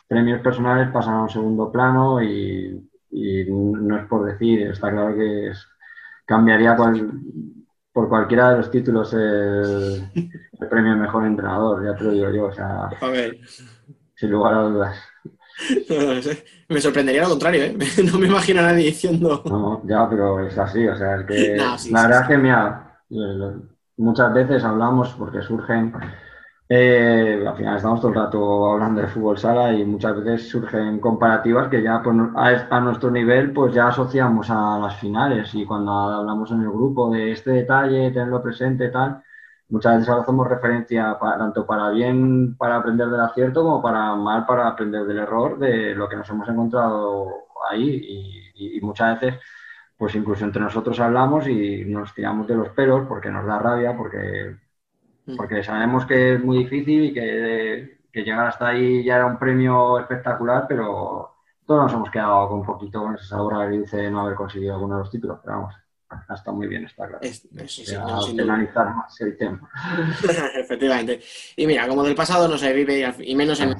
premios 0.08 0.42
personales 0.42 0.92
pasan 0.92 1.16
a 1.16 1.24
un 1.24 1.30
segundo 1.30 1.72
plano 1.72 2.22
y, 2.24 2.90
y 3.12 3.46
no 3.52 3.98
es 4.00 4.08
por 4.08 4.26
decir, 4.26 4.64
está 4.70 4.92
claro 4.92 5.16
que 5.16 5.50
es- 5.50 5.68
cambiaría 6.26 6.76
cual- 6.76 7.12
por 7.94 8.10
cualquiera 8.10 8.52
de 8.52 8.58
los 8.58 8.72
títulos 8.72 9.14
el, 9.14 10.08
el 10.60 10.70
premio 10.70 10.96
mejor 10.98 11.26
entrenador, 11.26 11.86
ya 11.86 11.96
te 11.98 12.04
lo 12.06 12.12
digo 12.12 12.32
yo, 12.32 12.46
o 12.48 12.54
sea, 12.54 12.90
A 13.02 13.08
ver, 13.10 13.38
sin 14.16 14.32
lugar 14.32 14.54
a 14.54 14.62
dudas. 14.64 14.98
no 15.90 16.76
me 16.76 16.82
sorprendería 16.82 17.24
lo 17.24 17.30
contrario, 17.30 17.64
¿eh? 17.64 17.78
No 18.04 18.18
me 18.20 18.28
imagino 18.28 18.60
a 18.62 18.64
nadie 18.64 18.86
diciendo... 18.88 19.44
No, 19.48 19.82
ya, 19.88 20.10
pero 20.10 20.40
es 20.46 20.58
así, 20.58 20.88
o 20.88 20.96
sea, 20.96 21.18
es 21.22 21.26
que 21.28 21.34
No, 21.56 21.78
sí, 21.78 21.90
la 21.90 22.02
sí, 22.02 22.08
verdad 22.08 22.22
sí. 22.22 22.24
es 22.24 22.28
que, 22.30 22.38
mira, 22.38 23.02
muchas 23.98 24.34
veces 24.34 24.64
hablamos 24.64 25.14
porque 25.16 25.42
surgen, 25.42 25.94
eh, 26.70 27.44
al 27.48 27.56
final 27.58 27.78
estamos 27.78 28.02
todo 28.02 28.10
el 28.12 28.16
rato 28.18 28.72
hablando 28.74 29.02
de 29.02 29.08
fútbol 29.08 29.38
sala 29.38 29.74
y 29.74 29.86
muchas 29.86 30.16
veces 30.24 30.50
surgen 30.50 31.00
comparativas 31.00 31.70
que 31.70 31.84
ya 31.84 32.02
pues, 32.04 32.18
a, 32.36 32.80
nuestro 32.82 33.12
nivel 33.12 33.54
pues 33.54 33.74
ya 33.74 33.88
asociamos 33.90 34.50
a 34.50 34.80
las 34.80 34.98
finales. 35.00 35.54
Y 35.56 35.66
cuando 35.66 35.92
hablamos 35.94 36.52
en 36.52 36.62
el 36.62 36.70
grupo 36.72 37.12
de 37.12 37.32
este 37.32 37.52
detalle, 37.52 38.12
tenerlo 38.12 38.42
presente, 38.44 38.90
tal, 38.90 39.22
muchas 39.70 40.00
veces 40.00 40.10
hacemos 40.16 40.48
referencia 40.48 41.18
pa- 41.20 41.38
tanto 41.38 41.66
para 41.66 41.90
bien 41.90 42.56
para 42.58 42.78
aprender 42.78 43.08
del 43.10 43.22
acierto 43.22 43.64
como 43.64 43.82
para 43.82 44.16
mal 44.16 44.46
para 44.46 44.68
aprender 44.68 45.06
del 45.06 45.20
error 45.20 45.58
de 45.60 45.96
lo 45.96 46.08
que 46.10 46.16
nos 46.18 46.30
hemos 46.30 46.48
encontrado 46.50 47.28
ahí. 47.70 48.42
Y 48.56 48.82
muchas 48.82 49.20
veces 49.22 49.40
pues 49.98 50.14
incluso 50.16 50.44
entre 50.46 50.62
nosotros 50.62 51.00
hablamos 51.00 51.48
y 51.48 51.86
nos 51.86 52.14
tiramos 52.14 52.48
de 52.48 52.56
los 52.56 52.70
pelos 52.70 53.08
porque 53.08 53.30
nos 53.30 53.46
da 53.46 53.60
rabia, 53.60 53.96
porque, 53.96 54.56
porque 55.38 55.64
sabemos 55.64 56.06
que 56.06 56.34
es 56.36 56.44
muy 56.44 56.60
difícil 56.60 57.06
y 57.06 57.14
que, 57.14 58.00
que 58.12 58.24
llegar 58.24 58.48
hasta 58.48 58.68
ahí 58.68 59.04
ya 59.04 59.16
era 59.16 59.26
un 59.26 59.40
premio 59.40 60.00
espectacular, 60.00 60.66
pero 60.68 61.32
todos 61.66 61.84
nos 61.84 61.94
hemos 61.94 62.10
quedado 62.12 62.48
con 62.50 62.60
un 62.60 62.66
poquito 62.66 63.00
con 63.02 63.16
esa 63.16 63.26
sabor 63.26 63.56
agridulce 63.56 63.98
de 63.98 64.12
no 64.12 64.22
haber 64.22 64.36
conseguido 64.36 64.74
alguno 64.76 64.96
de 64.98 65.00
los 65.04 65.12
títulos, 65.12 65.40
pero 65.44 65.58
vamos, 65.58 65.76
ha 66.10 66.34
estado 66.36 66.56
muy 66.58 66.68
bien, 66.68 66.86
está 66.86 67.08
claro. 67.08 67.20
Es- 67.22 67.46
eso 67.56 67.84
sí, 67.86 67.96
no, 67.98 68.22
sin 68.22 68.38
duda. 68.38 68.46
penalizar 68.46 68.94
más 68.96 69.20
el 69.22 69.38
tema. 69.38 69.70
Efectivamente. 70.56 71.22
Y 71.56 71.66
mira, 71.66 71.88
como 71.88 72.04
del 72.04 72.16
pasado 72.16 72.48
no 72.48 72.58
se 72.58 72.72
vive 72.74 73.12
y 73.20 73.36
menos 73.36 73.60
en... 73.62 73.74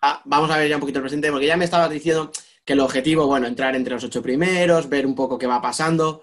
Ah, 0.00 0.20
Vamos 0.24 0.50
a 0.50 0.58
ver 0.58 0.68
ya 0.68 0.76
un 0.76 0.80
poquito 0.80 0.98
el 0.98 1.04
presente, 1.04 1.30
porque 1.30 1.46
ya 1.46 1.56
me 1.56 1.64
estabas 1.64 1.88
diciendo 1.90 2.30
que 2.64 2.74
el 2.74 2.80
objetivo, 2.80 3.26
bueno, 3.26 3.46
entrar 3.46 3.74
entre 3.74 3.94
los 3.94 4.04
ocho 4.04 4.22
primeros, 4.22 4.88
ver 4.88 5.06
un 5.06 5.14
poco 5.14 5.38
qué 5.38 5.46
va 5.46 5.60
pasando. 5.60 6.22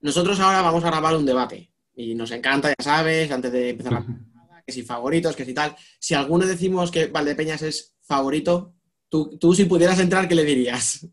Nosotros 0.00 0.38
ahora 0.40 0.62
vamos 0.62 0.84
a 0.84 0.90
grabar 0.90 1.16
un 1.16 1.26
debate 1.26 1.72
y 1.94 2.14
nos 2.14 2.30
encanta, 2.30 2.68
ya 2.68 2.84
sabes, 2.84 3.30
antes 3.30 3.52
de 3.52 3.70
empezar 3.70 3.92
la 3.92 4.02
temporada, 4.02 4.62
que 4.66 4.72
si 4.72 4.82
favoritos, 4.82 5.36
que 5.36 5.44
si 5.44 5.54
tal. 5.54 5.74
Si 5.98 6.14
alguno 6.14 6.44
decimos 6.44 6.90
que 6.90 7.06
Valdepeñas 7.06 7.62
es 7.62 7.96
favorito, 8.02 8.74
tú, 9.08 9.38
tú 9.38 9.54
si 9.54 9.64
pudieras 9.64 9.98
entrar, 10.00 10.28
¿qué 10.28 10.34
le 10.34 10.44
dirías? 10.44 11.08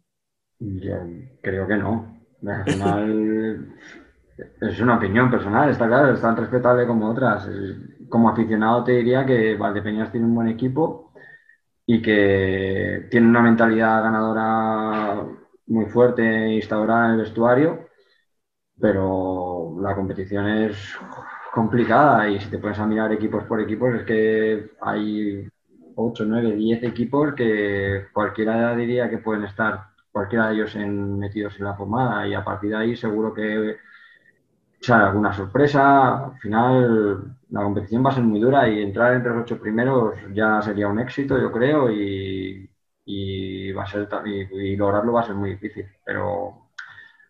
Yo 0.60 0.96
creo 1.42 1.68
que 1.68 1.78
no. 1.78 2.22
Al 2.46 2.66
final 2.66 3.76
es 4.60 4.80
una 4.80 4.98
opinión 4.98 5.30
personal, 5.30 5.70
está 5.70 5.88
claro, 5.88 6.14
es 6.14 6.22
tan 6.22 6.36
respetable 6.36 6.88
como 6.88 7.10
otras. 7.10 7.48
Como 8.10 8.30
aficionado 8.30 8.84
te 8.84 8.94
diría 8.94 9.26
que 9.26 9.56
Valdepeñas 9.56 10.12
tiene 10.12 10.26
un 10.26 10.36
buen 10.36 10.48
equipo 10.48 11.13
y 11.86 12.02
que 12.02 13.08
tiene 13.12 13.28
una 13.28 13.42
mentalidad 13.42 14.04
ganadora 14.04 15.26
muy 15.68 15.86
fuerte 15.88 16.24
instaurada 16.54 17.06
en 17.08 17.12
el 17.14 17.18
vestuario, 17.22 17.88
pero 18.80 19.76
la 19.82 19.96
competición 19.96 20.48
es 20.50 20.78
complicada 21.54 22.30
y 22.30 22.40
si 22.40 22.50
te 22.50 22.58
pones 22.60 22.80
a 22.80 22.88
mirar 22.88 23.12
equipos 23.14 23.44
por 23.46 23.62
equipos 23.62 23.94
es 23.96 24.04
que 24.04 24.72
hay 24.82 25.48
8, 25.96 26.26
9, 26.28 26.56
10 26.56 26.84
equipos 26.84 27.34
que 27.36 28.08
cualquiera 28.14 28.76
diría 28.76 29.10
que 29.10 29.20
pueden 29.20 29.44
estar 29.46 29.86
cualquiera 30.12 30.48
de 30.50 30.56
ellos 30.56 30.76
en- 30.76 31.20
metidos 31.20 31.58
en 31.60 31.66
la 31.66 31.78
pomada 31.78 32.28
y 32.28 32.34
a 32.34 32.44
partir 32.44 32.72
de 32.72 32.78
ahí 32.78 32.96
seguro 32.96 33.34
que 33.34 33.78
sale 34.84 35.06
alguna 35.06 35.34
sorpresa. 35.34 36.26
Al 36.26 36.40
final 36.40 37.38
la 37.50 37.64
competición 37.64 38.06
va 38.06 38.10
a 38.12 38.14
ser 38.16 38.24
muy 38.24 38.40
dura 38.40 38.68
y 38.70 38.82
entrar 38.82 39.14
entre 39.14 39.32
los 39.32 39.44
ocho 39.44 39.60
primeros 39.60 40.16
ya 40.34 40.62
sería 40.62 40.88
un 40.88 41.00
éxito, 41.00 41.40
yo 41.40 41.52
creo, 41.52 41.92
y, 41.92 42.70
y 43.06 43.72
va 43.74 43.84
a 43.84 43.88
ser 43.88 44.08
y, 44.26 44.74
y 44.74 44.76
lograrlo 44.76 45.14
va 45.14 45.22
a 45.22 45.26
ser 45.26 45.36
muy 45.36 45.52
difícil. 45.52 45.86
Pero 46.06 46.70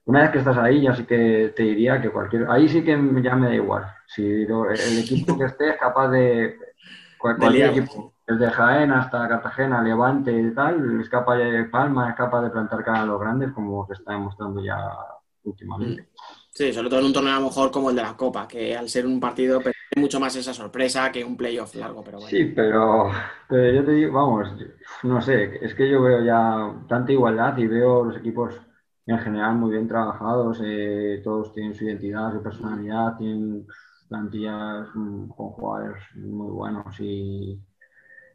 una 0.06 0.22
vez 0.22 0.32
que 0.32 0.40
estás 0.40 0.58
ahí, 0.58 0.82
ya 0.82 0.96
sí 0.96 1.06
que 1.06 1.54
te 1.56 1.64
diría 1.64 2.02
que 2.02 2.12
cualquier. 2.12 2.50
Ahí 2.50 2.68
sí 2.70 2.84
que 2.84 2.92
ya 3.24 3.36
me 3.36 3.48
da 3.50 3.56
igual. 3.56 3.86
Si 4.08 4.24
el 4.26 5.00
equipo 5.00 5.38
que 5.38 5.46
esté 5.46 5.72
es 5.72 5.78
capaz 5.80 6.10
de. 6.10 6.58
cual- 7.18 7.40
De 7.40 7.40
Cualquier 7.40 7.52
liarla. 7.52 7.82
equipo, 7.82 8.14
desde 8.28 8.50
Jaén 8.52 8.92
hasta 8.92 9.28
Cartagena, 9.28 9.82
Levante 9.82 10.32
y 10.32 10.54
tal, 10.54 11.02
es 11.02 11.10
capaz 11.10 11.38
de 11.38 11.66
Palma, 11.66 12.10
es 12.12 12.16
capaz 12.16 12.42
de 12.44 12.50
plantar 12.52 12.84
cara 12.84 13.02
a 13.04 13.06
los 13.06 13.20
grandes, 13.20 13.52
como 13.54 13.86
se 13.88 13.94
está 13.94 14.14
demostrando 14.14 14.64
ya 14.64 14.78
últimamente. 15.44 16.10
Sí, 16.54 16.72
sobre 16.72 16.88
todo 16.88 17.00
en 17.00 17.08
un 17.08 17.14
torneo 17.14 17.34
a 17.34 17.40
lo 17.40 17.46
mejor 17.46 17.72
como 17.72 17.90
el 17.90 17.96
de 17.96 18.04
la 18.04 18.16
Copa, 18.16 18.48
que 18.48 18.78
al 18.78 18.88
ser 18.88 19.08
un 19.08 19.20
partido 19.20 19.58
permite 19.58 20.00
mucho 20.00 20.20
más 20.20 20.36
esa 20.36 20.54
sorpresa 20.54 21.12
que 21.12 21.24
un 21.24 21.36
playoff 21.36 21.74
largo, 21.74 22.04
pero 22.04 22.20
bueno. 22.20 22.30
Sí, 22.30 22.46
pero, 22.56 23.10
pero 23.50 23.74
yo 23.74 23.84
te 23.84 23.92
digo, 23.94 24.14
vamos, 24.14 24.50
no 25.02 25.20
sé, 25.20 25.60
es 25.66 25.74
que 25.74 25.90
yo 25.90 26.04
veo 26.04 26.24
ya 26.24 26.86
tanta 26.88 27.12
igualdad 27.12 27.58
y 27.58 27.66
veo 27.66 28.06
los 28.06 28.18
equipos 28.18 28.54
en 29.08 29.18
general 29.18 29.56
muy 29.56 29.72
bien 29.72 29.88
trabajados, 29.88 30.62
eh, 30.64 31.22
todos 31.24 31.54
tienen 31.54 31.74
su 31.74 31.86
identidad, 31.86 32.32
su 32.32 32.44
personalidad, 32.44 33.18
tienen 33.18 33.66
plantillas 34.08 34.88
mm, 34.94 35.30
con 35.30 35.50
jugadores 35.50 36.04
muy 36.16 36.52
buenos 36.52 37.00
y, 37.00 37.60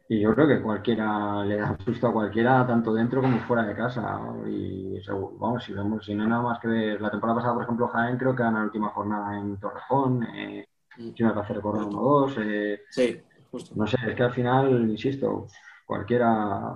y 0.09 0.19
yo 0.21 0.33
creo 0.35 0.47
que 0.47 0.61
cualquiera 0.61 1.45
le 1.45 1.57
da 1.57 1.77
susto 1.85 2.07
a 2.07 2.13
cualquiera, 2.13 2.65
tanto 2.67 2.93
dentro 2.93 3.21
como 3.21 3.39
fuera 3.41 3.63
de 3.65 3.75
casa. 3.75 4.19
Y 4.47 4.99
seguro- 5.05 5.37
vamos, 5.39 5.63
si 5.63 5.73
vemos, 5.73 6.03
si 6.05 6.15
no 6.15 6.23
hay 6.23 6.29
nada 6.29 6.41
más 6.43 6.59
que 6.59 6.67
ver, 6.67 6.99
la 7.01 7.11
temporada 7.11 7.37
pasada, 7.39 7.53
por 7.55 7.63
ejemplo, 7.63 7.87
Jaén 7.89 8.17
creo 8.17 8.35
que 8.35 8.43
gana 8.43 8.59
la 8.59 8.65
última 8.65 8.89
jornada 8.89 9.37
en 9.39 9.59
Torrejón, 9.59 10.23
eh, 10.35 10.67
si 11.15 11.23
me 11.23 11.31
parece 11.33 11.53
recordar 11.53 11.85
1-2, 11.85 12.33
eh, 12.39 12.81
Sí, 12.89 13.21
justo. 13.51 13.75
no 13.75 13.85
sé, 13.87 13.97
es 14.07 14.15
que 14.15 14.23
al 14.23 14.33
final, 14.33 14.89
insisto, 14.89 15.47
cualquiera, 15.85 16.75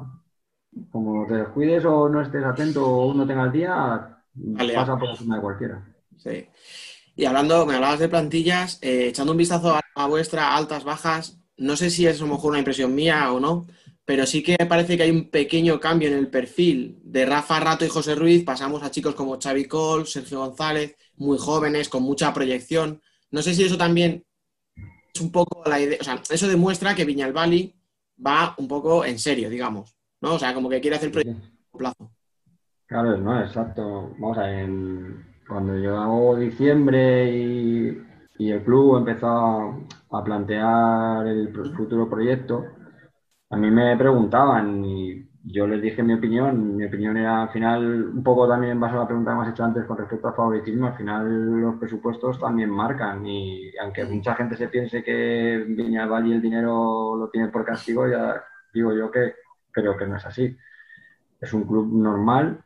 como 0.92 1.26
te 1.28 1.36
descuides 1.36 1.86
o 1.86 2.10
no 2.10 2.22
estés 2.22 2.44
atento 2.44 2.86
o 2.86 3.08
uno 3.08 3.26
tenga 3.26 3.44
el 3.46 3.52
día, 3.52 4.18
pasa 4.76 4.98
por 4.98 5.10
encima 5.10 5.36
de 5.36 5.42
cualquiera. 5.42 5.84
Sí. 6.18 6.48
Y 7.16 7.26
hablando, 7.26 7.66
me 7.66 7.76
hablabas 7.76 8.00
de 8.00 8.10
plantillas, 8.10 8.80
eh, 8.82 9.08
echando 9.10 9.32
un 9.34 9.38
vistazo 9.38 9.76
a, 9.76 9.82
a 9.96 10.08
vuestra 10.08 10.56
altas, 10.56 10.84
bajas, 10.84 11.40
no 11.58 11.76
sé 11.76 11.90
si 11.90 12.08
es 12.08 12.20
a 12.20 12.26
lo 12.26 12.34
mejor 12.34 12.52
una 12.52 12.60
impresión 12.60 12.94
mía 12.94 13.32
o 13.32 13.40
no, 13.40 13.68
pero 14.06 14.26
sí 14.26 14.44
que 14.44 14.58
parece 14.68 14.98
que 14.98 15.04
hay 15.04 15.12
un 15.12 15.30
pequeño 15.30 15.80
cambio 15.80 16.10
en 16.10 16.16
el 16.16 16.28
perfil 16.28 17.00
de 17.04 17.26
Rafa 17.26 17.60
Rato 17.60 17.86
y 17.86 17.90
José 17.90 18.16
Ruiz. 18.16 18.44
Pasamos 18.44 18.84
a 18.84 18.92
chicos 18.92 19.16
como 19.16 19.40
Xavi 19.40 19.66
Col, 19.66 20.08
Sergio 20.08 20.40
González, 20.40 20.98
muy 21.18 21.38
jóvenes, 21.38 21.88
con 21.90 22.04
mucha 22.04 22.34
proyección. 22.34 23.02
No 23.32 23.42
sé 23.42 23.54
si 23.54 23.64
eso 23.64 23.78
también 23.78 24.26
es 25.14 25.22
un 25.22 25.32
poco 25.32 25.64
la 25.66 25.80
idea, 25.80 25.98
o 26.02 26.04
sea, 26.04 26.22
eso 26.30 26.48
demuestra 26.48 26.96
que 26.96 27.06
Viñalbali 27.06 27.74
va 28.26 28.56
un 28.58 28.68
poco 28.68 29.06
en 29.06 29.20
serio, 29.20 29.50
digamos, 29.50 29.96
¿no? 30.22 30.36
O 30.36 30.40
sea, 30.40 30.54
como 30.54 30.70
que 30.70 30.82
quiere 30.82 30.98
hacer 30.98 31.12
proyectos 31.12 31.44
a 31.44 31.50
largo 31.50 31.78
plazo. 31.78 32.12
Claro, 32.86 33.18
no, 33.18 33.42
exacto. 33.42 34.14
Vamos 34.20 34.38
a 34.38 34.48
ver, 34.48 34.70
cuando 35.48 35.76
llegó 35.76 36.36
diciembre 36.36 37.36
y, 37.36 38.04
y 38.38 38.52
el 38.52 38.64
club 38.64 38.98
empezó 38.98 39.28
a, 39.28 39.80
a 40.20 40.24
plantear 40.24 41.28
el 41.28 41.54
futuro 41.76 42.10
proyecto, 42.10 42.66
a 43.50 43.58
mí 43.58 43.70
me 43.72 43.96
preguntaban 43.98 44.84
y 44.86 45.30
yo 45.44 45.68
les 45.68 45.82
dije 45.82 46.04
mi 46.04 46.14
opinión. 46.14 46.76
Mi 46.76 46.86
opinión 46.86 47.18
era 47.18 47.44
al 47.44 47.50
final, 47.52 48.10
un 48.10 48.24
poco 48.24 48.48
también 48.48 48.74
en 48.74 48.80
base 48.80 48.96
a 48.96 49.00
la 49.00 49.08
pregunta 49.08 49.32
que 49.32 49.38
me 49.38 49.44
has 49.44 49.52
hecho 49.52 49.64
antes 49.64 49.86
con 49.86 49.98
respecto 49.98 50.28
al 50.28 50.36
favoritismo, 50.36 50.88
al 50.88 50.98
final 50.98 51.62
los 51.62 51.76
presupuestos 51.80 52.40
también 52.40 52.70
marcan 52.70 53.26
y 53.26 53.72
aunque 53.78 54.06
mucha 54.06 54.36
gente 54.36 54.58
se 54.58 54.70
piense 54.70 55.04
que 55.04 55.66
Viñalbal 55.68 56.28
y 56.28 56.34
el 56.34 56.42
dinero 56.42 57.16
lo 57.16 57.30
tiene 57.30 57.50
por 57.50 57.66
castigo, 57.66 58.08
ya 58.08 58.44
digo 58.74 58.94
yo 58.94 59.12
que 59.12 59.34
creo 59.72 59.98
que 59.98 60.08
no 60.08 60.18
es 60.18 60.26
así. 60.26 60.56
Es 61.42 61.54
un 61.54 61.66
club 61.66 61.94
normal 61.94 62.64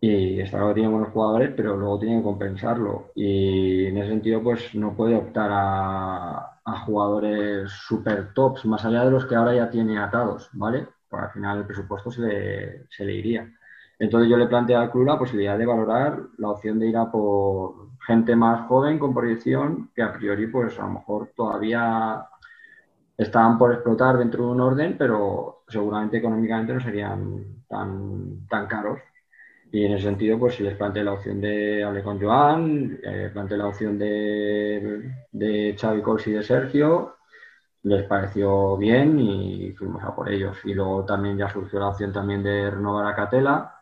Y 0.00 0.40
está 0.40 0.58
claro 0.58 0.68
que 0.70 0.74
tiene 0.74 0.90
buenos 0.90 1.10
jugadores, 1.12 1.52
pero 1.56 1.76
luego 1.76 1.98
tiene 1.98 2.18
que 2.18 2.24
compensarlo. 2.24 3.12
Y 3.14 3.86
en 3.86 3.98
ese 3.98 4.10
sentido, 4.10 4.42
pues 4.42 4.74
no 4.74 4.96
puede 4.96 5.16
optar 5.16 5.50
a 5.52 6.60
jugadores 6.84 7.70
super 7.70 8.32
tops, 8.34 8.64
más 8.64 8.84
allá 8.84 9.04
de 9.04 9.10
los 9.10 9.26
que 9.26 9.34
ahora 9.34 9.54
ya 9.54 9.70
tiene 9.70 9.98
atados, 9.98 10.48
¿vale? 10.52 10.88
Porque 11.08 11.26
al 11.26 11.32
final 11.32 11.58
el 11.58 11.66
presupuesto 11.66 12.10
se 12.10 12.20
le, 12.22 12.86
se 12.90 13.04
le 13.04 13.14
iría. 13.14 13.50
Entonces 13.98 14.28
yo 14.28 14.36
le 14.36 14.48
planteé 14.48 14.74
al 14.76 14.90
club 14.90 15.06
la 15.06 15.18
posibilidad 15.18 15.56
de 15.56 15.66
valorar 15.66 16.18
la 16.38 16.50
opción 16.50 16.78
de 16.78 16.88
ir 16.88 16.96
a 16.96 17.10
por 17.10 17.90
gente 18.06 18.34
más 18.34 18.66
joven 18.66 18.98
con 18.98 19.14
proyección 19.14 19.90
que 19.94 20.02
a 20.02 20.12
priori 20.12 20.48
pues 20.48 20.78
a 20.78 20.82
lo 20.82 20.94
mejor 20.94 21.30
todavía 21.36 22.26
estaban 23.16 23.58
por 23.58 23.72
explotar 23.72 24.18
dentro 24.18 24.46
de 24.46 24.50
un 24.52 24.60
orden, 24.60 24.96
pero 24.98 25.62
seguramente 25.68 26.16
económicamente 26.16 26.74
no 26.74 26.80
serían 26.80 27.62
tan, 27.68 28.46
tan 28.48 28.66
caros. 28.66 28.98
Y 29.72 29.84
en 29.86 29.92
ese 29.94 30.04
sentido, 30.04 30.38
pues 30.38 30.54
si 30.56 30.62
les 30.62 30.76
planteé 30.76 31.02
la 31.04 31.14
opción 31.14 31.40
de 31.40 31.82
hablar 31.82 32.02
con 32.04 32.20
Joan, 32.20 32.98
eh, 33.02 33.30
planteé 33.32 33.56
la 33.56 33.66
opción 33.68 33.98
de, 33.98 35.10
de 35.32 35.76
Xavi 35.80 36.02
Cols 36.02 36.26
y 36.28 36.32
de 36.32 36.42
Sergio, 36.42 37.16
les 37.84 38.04
pareció 38.04 38.76
bien 38.78 39.18
y 39.20 39.72
fuimos 39.72 40.02
a 40.04 40.14
por 40.14 40.30
ellos. 40.30 40.58
Y 40.64 40.74
luego 40.74 41.04
también 41.06 41.38
ya 41.38 41.48
surgió 41.50 41.80
la 41.80 41.88
opción 41.88 42.12
también 42.12 42.42
de 42.42 42.70
renovar 42.70 43.06
a 43.06 43.16
Catela. 43.16 43.74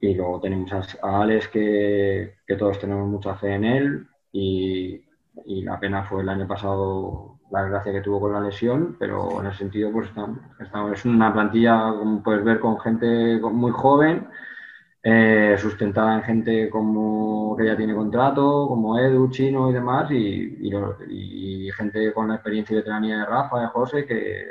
Y 0.00 0.14
luego 0.14 0.40
tenemos 0.40 0.72
a, 1.02 1.22
Alex, 1.22 1.48
que, 1.48 2.36
que 2.46 2.56
todos 2.56 2.78
tenemos 2.78 3.08
mucha 3.08 3.34
fe 3.36 3.54
en 3.54 3.64
él. 3.64 4.06
Y, 4.32 5.02
y 5.46 5.62
la 5.62 5.78
pena 5.80 6.04
fue 6.04 6.22
el 6.22 6.28
año 6.28 6.46
pasado 6.48 7.38
la 7.50 7.62
desgracia 7.62 7.92
que 7.92 8.00
tuvo 8.00 8.20
con 8.20 8.32
la 8.32 8.40
lesión, 8.40 8.96
pero 8.98 9.40
en 9.40 9.48
ese 9.48 9.58
sentido, 9.58 9.90
pues 9.92 10.08
estamos- 10.60 10.92
es 10.92 11.04
una 11.04 11.32
plantilla, 11.32 11.92
como 11.98 12.22
puedes 12.22 12.44
ver, 12.44 12.60
con 12.60 12.78
gente 12.80 13.38
muy 13.40 13.72
joven, 13.72 14.28
eh, 15.02 15.56
sustentada 15.58 16.16
en 16.16 16.22
gente 16.24 16.70
como 16.70 17.56
que 17.56 17.66
ya 17.66 17.76
tiene 17.76 17.94
contrato, 17.94 18.66
como 18.68 18.98
Edu, 18.98 19.30
Chino 19.30 19.70
y 19.70 19.72
demás, 19.74 20.10
y, 20.10 20.16
y 20.60 20.70
lo- 20.70 20.96
y 21.08 21.70
gente 21.72 22.12
con 22.12 22.28
la 22.28 22.34
experiencia 22.36 22.74
y 22.74 22.76
veteranía 22.78 23.18
de 23.20 23.26
Rafa, 23.26 23.60
de 23.60 23.66
José, 23.68 24.06
que 24.06 24.44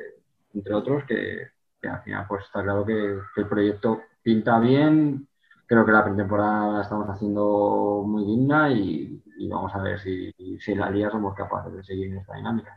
entre 0.53 0.73
otros, 0.73 1.03
que, 1.05 1.47
que 1.81 1.87
al 1.87 2.01
final 2.03 2.25
pues 2.27 2.45
está 2.45 2.63
claro 2.63 2.85
que, 2.85 2.93
que 3.35 3.41
el 3.41 3.47
proyecto 3.47 4.01
pinta 4.23 4.59
bien, 4.59 5.27
creo 5.67 5.85
que 5.85 5.91
la 5.91 6.03
pretemporada 6.03 6.73
la 6.73 6.81
estamos 6.81 7.07
haciendo 7.09 8.03
muy 8.07 8.25
digna 8.25 8.71
y, 8.71 9.21
y 9.37 9.47
vamos 9.47 9.73
a 9.75 9.81
ver 9.83 9.99
si, 9.99 10.31
si 10.59 10.71
en 10.71 10.79
la 10.79 10.89
liga 10.89 11.11
somos 11.11 11.35
capaces 11.35 11.73
de 11.73 11.83
seguir 11.83 12.07
en 12.07 12.17
esta 12.17 12.35
dinámica. 12.35 12.75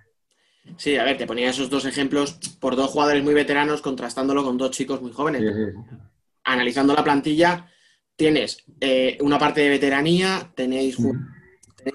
Sí, 0.76 0.96
a 0.98 1.04
ver, 1.04 1.16
te 1.16 1.26
ponía 1.26 1.48
esos 1.48 1.70
dos 1.70 1.86
ejemplos 1.86 2.34
por 2.60 2.76
dos 2.76 2.90
jugadores 2.90 3.24
muy 3.24 3.32
veteranos 3.32 3.80
contrastándolo 3.80 4.44
con 4.44 4.58
dos 4.58 4.70
chicos 4.70 5.00
muy 5.00 5.10
jóvenes. 5.12 5.40
Sí, 5.40 5.52
sí. 5.52 6.11
Analizando 6.44 6.94
la 6.94 7.04
plantilla, 7.04 7.68
tienes 8.16 8.64
eh, 8.80 9.18
una 9.20 9.38
parte 9.38 9.62
de 9.62 9.68
veteranía, 9.68 10.52
tenéis, 10.54 10.96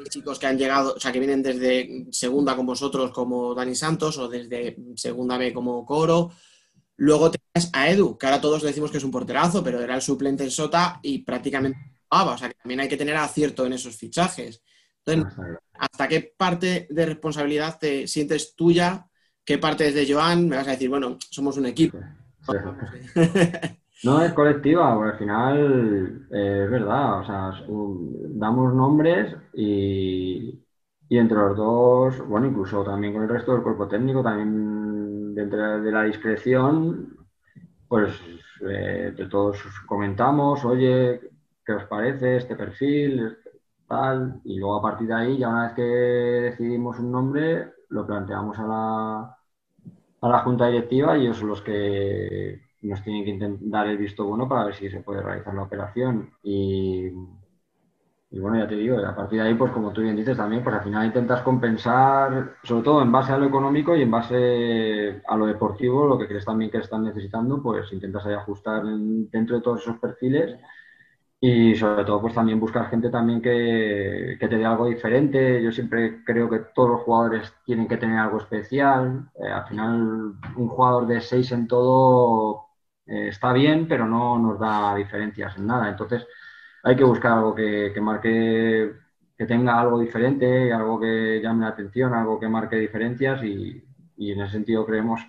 chicos 0.10 0.40
que 0.40 0.48
han 0.48 0.58
llegado, 0.58 0.96
o 0.96 1.00
sea, 1.00 1.12
que 1.12 1.20
vienen 1.20 1.42
desde 1.42 2.08
segunda 2.12 2.56
con 2.56 2.66
vosotros 2.66 3.12
como 3.12 3.54
Dani 3.56 3.76
Santos 3.76 4.18
o 4.18 4.28
desde 4.28 4.78
segunda 4.96 5.38
B 5.38 5.54
como 5.54 5.86
Coro. 5.86 6.32
Luego 6.98 7.32
tenías 7.32 7.70
a 7.74 7.90
Edu, 7.90 8.18
que 8.18 8.26
ahora 8.26 8.42
todos 8.42 8.64
decimos 8.64 8.92
que 8.92 8.98
es 8.98 9.04
un 9.04 9.12
porterazo, 9.12 9.64
pero 9.64 9.80
era 9.80 9.96
el 9.96 10.02
suplente 10.02 10.44
en 10.44 10.52
Sota 10.52 11.00
y 11.04 11.20
prácticamente 11.20 11.78
jugaba. 12.10 12.34
O 12.34 12.38
sea, 12.38 12.50
que 12.50 12.56
también 12.56 12.80
hay 12.80 12.90
que 12.90 12.98
tener 12.98 13.16
acierto 13.16 13.66
en 13.66 13.74
esos 13.74 13.96
fichajes. 13.96 14.62
Entonces. 15.06 15.38
¿hasta 15.80 16.08
qué 16.08 16.34
parte 16.36 16.88
de 16.90 17.06
responsabilidad 17.06 17.78
te 17.80 18.08
sientes 18.08 18.56
tuya? 18.56 19.08
¿Qué 19.46 19.58
parte 19.58 19.88
es 19.88 19.94
de 19.94 20.12
Joan? 20.12 20.50
Me 20.50 20.58
vas 20.58 20.68
a 20.68 20.72
decir, 20.72 20.90
bueno, 20.90 21.18
somos 21.30 21.56
un 21.58 21.68
equipo. 21.68 22.00
Sí. 22.42 22.54
No 24.04 24.22
es 24.22 24.32
colectiva, 24.34 24.94
porque 24.96 25.12
al 25.12 25.18
final 25.18 26.28
eh, 26.32 26.62
es 26.66 26.70
verdad, 26.72 27.20
o 27.20 27.24
sea, 27.26 27.52
damos 27.68 28.74
nombres 28.74 29.36
y, 29.54 30.64
y 31.10 31.18
entre 31.18 31.38
los 31.38 31.58
dos, 31.58 32.28
bueno, 32.28 32.48
incluso 32.48 32.84
también 32.84 33.14
con 33.14 33.24
el 33.24 33.30
resto 33.30 33.54
del 33.54 33.64
cuerpo 33.64 33.88
técnico, 33.88 34.22
también 34.24 35.34
dentro 35.34 35.82
de 35.82 35.92
la 35.92 36.04
discreción, 36.04 37.18
pues 37.88 38.14
eh, 38.70 39.14
de 39.18 39.28
todos 39.30 39.60
comentamos, 39.88 40.66
oye, 40.66 41.22
¿qué 41.66 41.74
os 41.74 41.86
parece 41.86 42.38
este 42.38 42.56
perfil? 42.56 43.38
Tal, 43.88 44.42
y 44.46 44.60
luego 44.60 44.78
a 44.80 44.82
partir 44.84 45.08
de 45.08 45.14
ahí, 45.16 45.38
ya 45.40 45.50
una 45.50 45.66
vez 45.68 45.74
que 45.76 45.82
decidimos 45.84 47.00
un 47.00 47.12
nombre, 47.12 47.74
lo 47.90 48.06
planteamos 48.08 48.60
a 48.60 48.64
la, 48.68 49.38
a 50.22 50.30
la 50.30 50.40
junta 50.40 50.68
directiva 50.68 51.18
y 51.18 51.24
ellos 51.24 51.38
son 51.38 51.50
los 51.50 51.62
que 51.62 52.62
nos 52.82 53.04
tienen 53.04 53.26
que 53.26 53.32
intent- 53.36 53.60
dar 53.62 53.88
el 53.88 53.98
visto 53.98 54.26
bueno 54.26 54.48
para 54.48 54.66
ver 54.66 54.76
si 54.76 54.90
se 54.90 55.02
puede 55.02 55.22
realizar 55.22 55.54
la 55.54 55.64
operación. 55.64 56.32
Y, 58.30 58.40
bueno, 58.42 58.58
ya 58.58 58.68
te 58.68 58.76
digo, 58.76 58.98
a 58.98 59.16
partir 59.16 59.40
de 59.42 59.48
ahí, 59.48 59.54
pues 59.56 59.72
como 59.72 59.94
tú 59.94 60.02
bien 60.02 60.16
dices 60.16 60.36
también, 60.36 60.62
pues 60.64 60.76
al 60.76 60.84
final 60.84 61.06
intentas 61.06 61.42
compensar, 61.44 62.56
sobre 62.64 62.84
todo 62.84 63.02
en 63.02 63.12
base 63.12 63.32
a 63.32 63.38
lo 63.38 63.46
económico 63.46 63.96
y 63.96 64.02
en 64.02 64.12
base 64.12 65.22
a 65.26 65.38
lo 65.38 65.46
deportivo, 65.46 66.06
lo 66.06 66.18
que 66.18 66.28
crees 66.28 66.44
también 66.46 66.70
que 66.70 66.80
están 66.80 67.04
necesitando, 67.06 67.62
pues 67.64 67.92
intentas 67.94 68.26
ahí 68.26 68.34
ajustar 68.34 68.86
en- 68.86 69.30
dentro 69.30 69.56
de 69.56 69.62
todos 69.62 69.82
esos 69.82 69.98
perfiles. 70.00 70.60
Y 71.42 71.76
sobre 71.76 72.06
todo, 72.06 72.22
pues 72.22 72.36
también 72.36 72.60
buscar 72.60 72.90
gente 72.90 73.10
también 73.12 73.42
que, 73.42 74.38
que 74.40 74.48
te 74.50 74.58
dé 74.58 74.66
algo 74.66 74.88
diferente. 74.88 75.64
Yo 75.64 75.72
siempre 75.72 76.24
creo 76.26 76.50
que 76.50 76.60
todos 76.76 76.92
los 76.92 77.02
jugadores 77.04 77.54
tienen 77.66 77.88
que 77.88 77.98
tener 77.98 78.20
algo 78.20 78.40
especial. 78.40 79.30
Eh, 79.44 79.48
al 79.50 79.68
final, 79.68 80.34
un 80.58 80.70
jugador 80.70 81.08
de 81.08 81.22
seis 81.22 81.52
en 81.54 81.68
todo 81.68 82.67
eh, 83.08 83.30
está 83.30 83.54
bien, 83.54 83.88
pero 83.88 84.06
no 84.08 84.38
nos 84.40 84.60
da 84.60 84.96
diferencias 84.96 85.58
en 85.58 85.68
nada. 85.68 85.90
Entonces, 85.90 86.26
hay 86.84 86.96
que 86.96 87.04
buscar 87.04 87.34
algo 87.34 87.56
que, 87.56 87.92
que 87.94 88.02
marque, 88.02 88.94
que 89.38 89.46
tenga 89.46 89.80
algo 89.80 90.00
diferente, 90.00 90.72
algo 90.74 91.00
que 91.00 91.40
llame 91.42 91.64
la 91.64 91.70
atención, 91.70 92.14
algo 92.14 92.40
que 92.40 92.48
marque 92.50 92.78
diferencias 92.78 93.44
y, 93.44 93.84
y 94.18 94.32
en 94.32 94.42
ese 94.42 94.54
sentido 94.54 94.86
creemos 94.86 95.22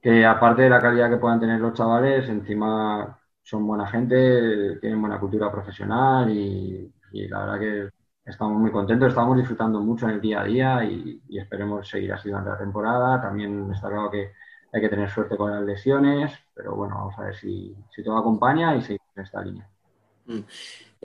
que 0.00 0.24
aparte 0.26 0.62
de 0.62 0.70
la 0.70 0.80
calidad 0.80 1.10
que 1.10 1.16
puedan 1.16 1.40
tener 1.40 1.60
los 1.60 1.74
chavales, 1.74 2.28
encima 2.28 3.18
son 3.42 3.66
buena 3.66 3.86
gente, 3.86 4.78
tienen 4.80 5.00
buena 5.00 5.18
cultura 5.20 5.50
profesional 5.50 6.30
y, 6.30 6.92
y 7.12 7.28
la 7.28 7.40
verdad 7.40 7.60
que 7.60 7.90
estamos 8.24 8.58
muy 8.60 8.70
contentos, 8.70 9.08
estamos 9.08 9.36
disfrutando 9.36 9.80
mucho 9.80 10.08
en 10.08 10.14
el 10.16 10.20
día 10.20 10.40
a 10.40 10.44
día 10.44 10.84
y, 10.84 11.22
y 11.28 11.38
esperemos 11.38 11.88
seguir 11.88 12.12
así 12.12 12.28
durante 12.28 12.50
la 12.50 12.58
temporada. 12.58 13.20
También 13.20 13.70
está 13.72 13.88
claro 13.88 14.10
que 14.10 14.32
hay 14.72 14.80
que 14.80 14.88
tener 14.88 15.10
suerte 15.10 15.36
con 15.36 15.50
las 15.52 15.62
lesiones, 15.64 16.32
pero 16.54 16.74
bueno, 16.76 16.96
vamos 16.96 17.14
a 17.18 17.22
ver 17.24 17.36
si, 17.36 17.76
todo 18.04 18.18
acompaña 18.18 18.74
y 18.76 18.82
seguir 18.82 19.00
en 19.16 19.22
esta 19.22 19.42
línea. 19.42 19.68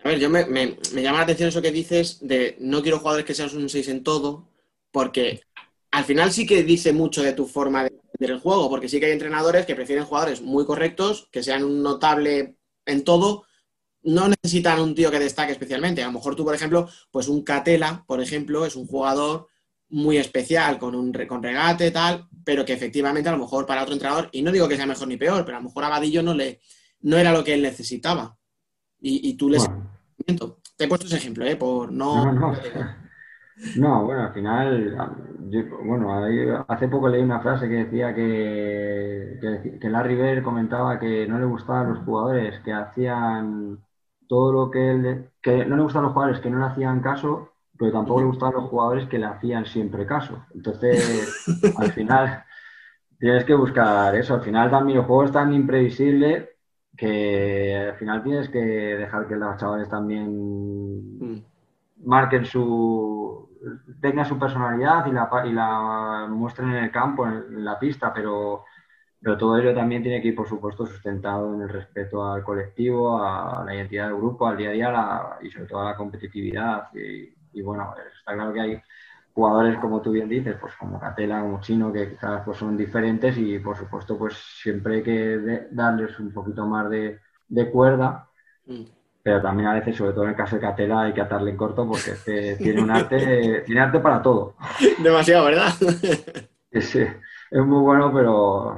A 0.04 0.10
ver, 0.10 0.20
yo 0.20 0.30
me, 0.30 0.46
me- 0.46 0.78
llama 1.02 1.18
la 1.20 1.24
atención 1.24 1.50
eso 1.50 1.62
que 1.62 1.72
dices 1.72 2.20
de 2.22 2.56
no 2.60 2.82
quiero 2.82 3.00
jugadores 3.00 3.26
que 3.26 3.34
sean 3.34 3.56
un 3.58 3.70
6 3.70 3.88
en 3.88 4.04
todo, 4.04 4.48
porque 4.92 5.42
al 5.92 6.04
final 6.06 6.32
sí 6.32 6.46
que 6.46 6.64
dice 6.64 6.94
mucho 6.94 7.24
de 7.24 7.34
tu 7.34 7.46
forma 7.48 7.84
de 7.84 7.90
entender 7.90 8.32
el 8.36 8.40
juego, 8.42 8.70
porque 8.70 8.90
sí 8.90 9.00
que 9.00 9.08
hay 9.08 9.12
entrenadores 9.14 9.66
que 9.66 9.76
prefieren 9.76 10.06
jugadores 10.06 10.42
muy 10.42 10.66
correctos, 10.66 11.28
que 11.32 11.44
sean 11.44 11.64
un 11.64 11.82
notable 11.82 12.58
en 12.86 13.04
todo, 13.04 13.46
no 14.04 14.30
necesitan 14.30 14.80
un 14.82 14.96
tío 14.96 15.12
que 15.12 15.20
destaque 15.20 15.54
especialmente. 15.54 16.04
A 16.04 16.08
lo 16.08 16.14
mejor 16.14 16.36
tú, 16.36 16.46
por 16.46 16.56
ejemplo, 16.56 16.90
pues 17.12 17.28
un 17.28 17.44
Catela, 17.44 18.06
por 18.08 18.22
ejemplo, 18.22 18.66
es 18.66 18.76
un 18.76 18.88
jugador 18.88 19.48
muy 19.90 20.18
especial, 20.18 20.80
con 20.80 20.96
un 20.96 21.14
con 21.28 21.44
regate, 21.44 21.92
tal, 21.92 22.28
pero 22.48 22.66
que 22.66 22.74
efectivamente 22.74 23.30
a 23.30 23.34
lo 23.34 23.40
mejor 23.40 23.66
para 23.66 23.84
otro 23.84 23.94
entrenador, 23.94 24.30
y 24.32 24.42
no 24.42 24.54
digo 24.54 24.70
que 24.70 24.78
sea 24.78 24.86
mejor 24.88 25.08
ni 25.10 25.18
peor, 25.18 25.44
pero 25.46 25.58
a 25.58 25.62
lo 25.62 25.68
mejor 25.68 25.84
a 25.84 25.90
Vadillo 25.90 26.24
no 26.24 26.34
le 26.34 26.62
no 27.02 27.18
era 27.18 27.34
lo 27.34 27.44
que 27.44 27.54
él 27.54 27.62
necesitaba. 27.62 28.38
Y, 29.02 29.30
y 29.30 29.36
tú 29.38 29.50
les 29.50 29.68
Bueno, 30.28 30.60
te 30.78 30.86
he 30.86 30.88
puesto 30.88 31.08
ese 31.08 31.18
ejemplo, 31.18 31.46
¿eh? 31.46 31.56
Por 31.58 31.92
no. 31.92 32.26
No, 32.26 32.32
no. 32.32 32.54
No, 33.74 34.06
bueno, 34.06 34.24
al 34.24 34.34
final, 34.34 34.98
yo- 35.52 35.78
bueno, 35.86 36.66
hace 36.68 36.88
poco 36.88 37.10
leí 37.10 37.22
una 37.24 37.42
frase 37.42 37.68
que 37.70 37.76
decía 37.86 38.14
que, 38.16 39.38
que, 39.42 39.80
que 39.80 39.90
Larry 39.90 40.16
Bird 40.16 40.44
comentaba 40.44 41.00
que 41.00 41.28
no 41.28 41.40
le 41.40 41.46
gustaban 41.46 41.90
los 41.94 42.04
jugadores 42.06 42.60
que 42.64 42.74
hacían 42.74 43.80
todo 44.28 44.52
lo 44.54 44.72
que 44.72 44.92
él, 44.92 45.30
que 45.42 45.66
no 45.66 45.76
le 45.78 45.84
gustaban 45.84 46.06
los 46.06 46.14
jugadores 46.14 46.42
que 46.42 46.50
no 46.50 46.60
le 46.60 46.66
hacían 46.66 47.02
caso, 47.02 47.52
pero 47.78 47.92
tampoco 47.92 48.22
le 48.22 48.28
gustaban 48.28 48.56
los 48.56 48.70
jugadores 48.70 49.08
que 49.10 49.20
le 49.20 49.26
hacían 49.26 49.66
siempre 49.66 50.06
caso. 50.06 50.46
Entonces, 50.54 51.36
al 51.76 51.92
final, 51.94 52.44
tienes 53.20 53.46
que 53.46 53.56
buscar 53.56 54.16
eso. 54.16 54.36
Al 54.36 54.42
final 54.44 54.70
también 54.72 55.00
el 55.00 55.06
juego 55.06 55.26
es 55.26 55.32
tan 55.32 55.54
imprevisible 55.54 56.52
que 56.98 57.76
al 57.92 57.96
final 57.98 58.24
tienes 58.24 58.50
que 58.50 58.60
dejar 58.60 59.28
que 59.28 59.36
los 59.36 59.58
chavales 59.58 59.90
también 59.90 60.30
Mm. 61.22 61.42
marquen 62.06 62.46
su 62.46 63.50
tengan 64.02 64.26
su 64.26 64.38
personalidad 64.40 65.06
y 65.08 65.12
la, 65.12 65.30
y 65.46 65.52
la 65.54 66.28
muestren 66.30 66.70
en 66.70 66.84
el 66.86 66.92
campo, 66.92 67.26
en, 67.28 67.34
en 67.58 67.66
la 67.66 67.80
pista, 67.80 68.14
pero, 68.14 68.66
pero 69.22 69.38
todo 69.38 69.58
ello 69.60 69.74
también 69.76 70.04
tiene 70.04 70.22
que 70.22 70.30
ir, 70.30 70.36
por 70.36 70.48
supuesto, 70.50 70.86
sustentado 70.86 71.54
en 71.56 71.62
el 71.64 71.70
respeto 71.70 72.26
al 72.26 72.44
colectivo, 72.44 73.24
a 73.24 73.64
la 73.66 73.76
identidad 73.76 74.08
del 74.08 74.18
grupo, 74.18 74.48
al 74.48 74.58
día 74.58 74.70
a 74.70 74.74
día 74.74 74.92
la- 74.92 75.40
y 75.42 75.52
sobre 75.52 75.68
todo 75.68 75.82
a 75.82 75.86
la 75.92 75.98
competitividad. 75.98 76.90
Y, 76.96 77.36
y 77.60 77.62
bueno, 77.64 77.94
está 78.20 78.34
claro 78.34 78.54
que 78.54 78.62
hay 78.62 78.82
jugadores, 79.34 79.78
como 79.80 80.02
tú 80.02 80.12
bien 80.12 80.30
dices, 80.30 80.56
pues 80.60 80.74
como 80.78 81.00
Catela, 81.00 81.42
como 81.42 81.62
Chino, 81.62 81.94
que 81.94 82.10
quizás 82.12 82.42
pues, 82.46 82.58
son 82.58 82.78
diferentes 82.78 83.38
y 83.38 83.60
por 83.60 83.78
supuesto 83.78 84.18
pues 84.18 84.36
siempre 84.36 84.96
hay 84.98 85.04
que 85.04 85.12
de- 85.12 85.68
darles 85.72 86.20
un 86.20 86.34
poquito 86.34 86.66
más 86.68 86.90
de, 86.90 87.20
de 87.48 87.72
cuerda 87.72 88.30
Mm. 88.68 88.86
pero 89.24 89.42
también 89.42 89.68
a 89.70 89.74
veces, 89.74 89.96
sobre 89.98 90.14
todo 90.14 90.24
en 90.24 90.30
el 90.32 90.36
caso 90.36 90.56
de 90.56 90.62
Catela, 90.62 91.02
hay 91.02 91.14
que 91.14 91.22
atarle 91.22 91.52
en 91.52 91.58
corto 91.58 91.88
porque 91.88 92.12
es 92.12 92.20
que 92.24 92.58
tiene 92.62 92.82
un 92.82 92.92
arte, 92.92 93.62
tiene 93.66 93.82
arte 93.82 94.00
para 94.00 94.22
todo. 94.22 94.56
Demasiado, 95.00 95.46
¿verdad? 95.46 95.74
Sí, 96.72 96.82
sí, 96.82 97.00
es 97.52 97.62
muy 97.66 97.82
bueno, 97.82 98.12
pero 98.14 98.76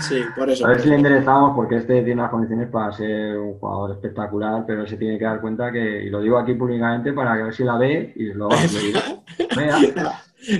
sí, 0.00 0.22
por 0.36 0.50
eso. 0.50 0.66
a 0.66 0.70
ver 0.70 0.80
si 0.80 0.88
le 0.88 0.96
enderezamos 0.96 1.54
porque 1.54 1.76
este 1.76 2.02
tiene 2.02 2.22
las 2.22 2.30
condiciones 2.30 2.68
para 2.68 2.92
ser 2.92 3.38
un 3.38 3.58
jugador 3.58 3.92
espectacular, 3.92 4.64
pero 4.66 4.86
se 4.86 4.96
tiene 4.96 5.18
que 5.18 5.24
dar 5.24 5.40
cuenta 5.40 5.72
que, 5.72 6.04
y 6.04 6.10
lo 6.10 6.20
digo 6.20 6.38
aquí 6.38 6.54
públicamente 6.54 7.12
para 7.12 7.34
que 7.34 7.42
a 7.42 7.44
ver 7.46 7.54
si 7.54 7.64
la 7.64 7.76
ve 7.76 8.12
y 8.16 8.24
lo, 8.34 8.48
lo. 8.48 8.56
Vea, 9.56 9.78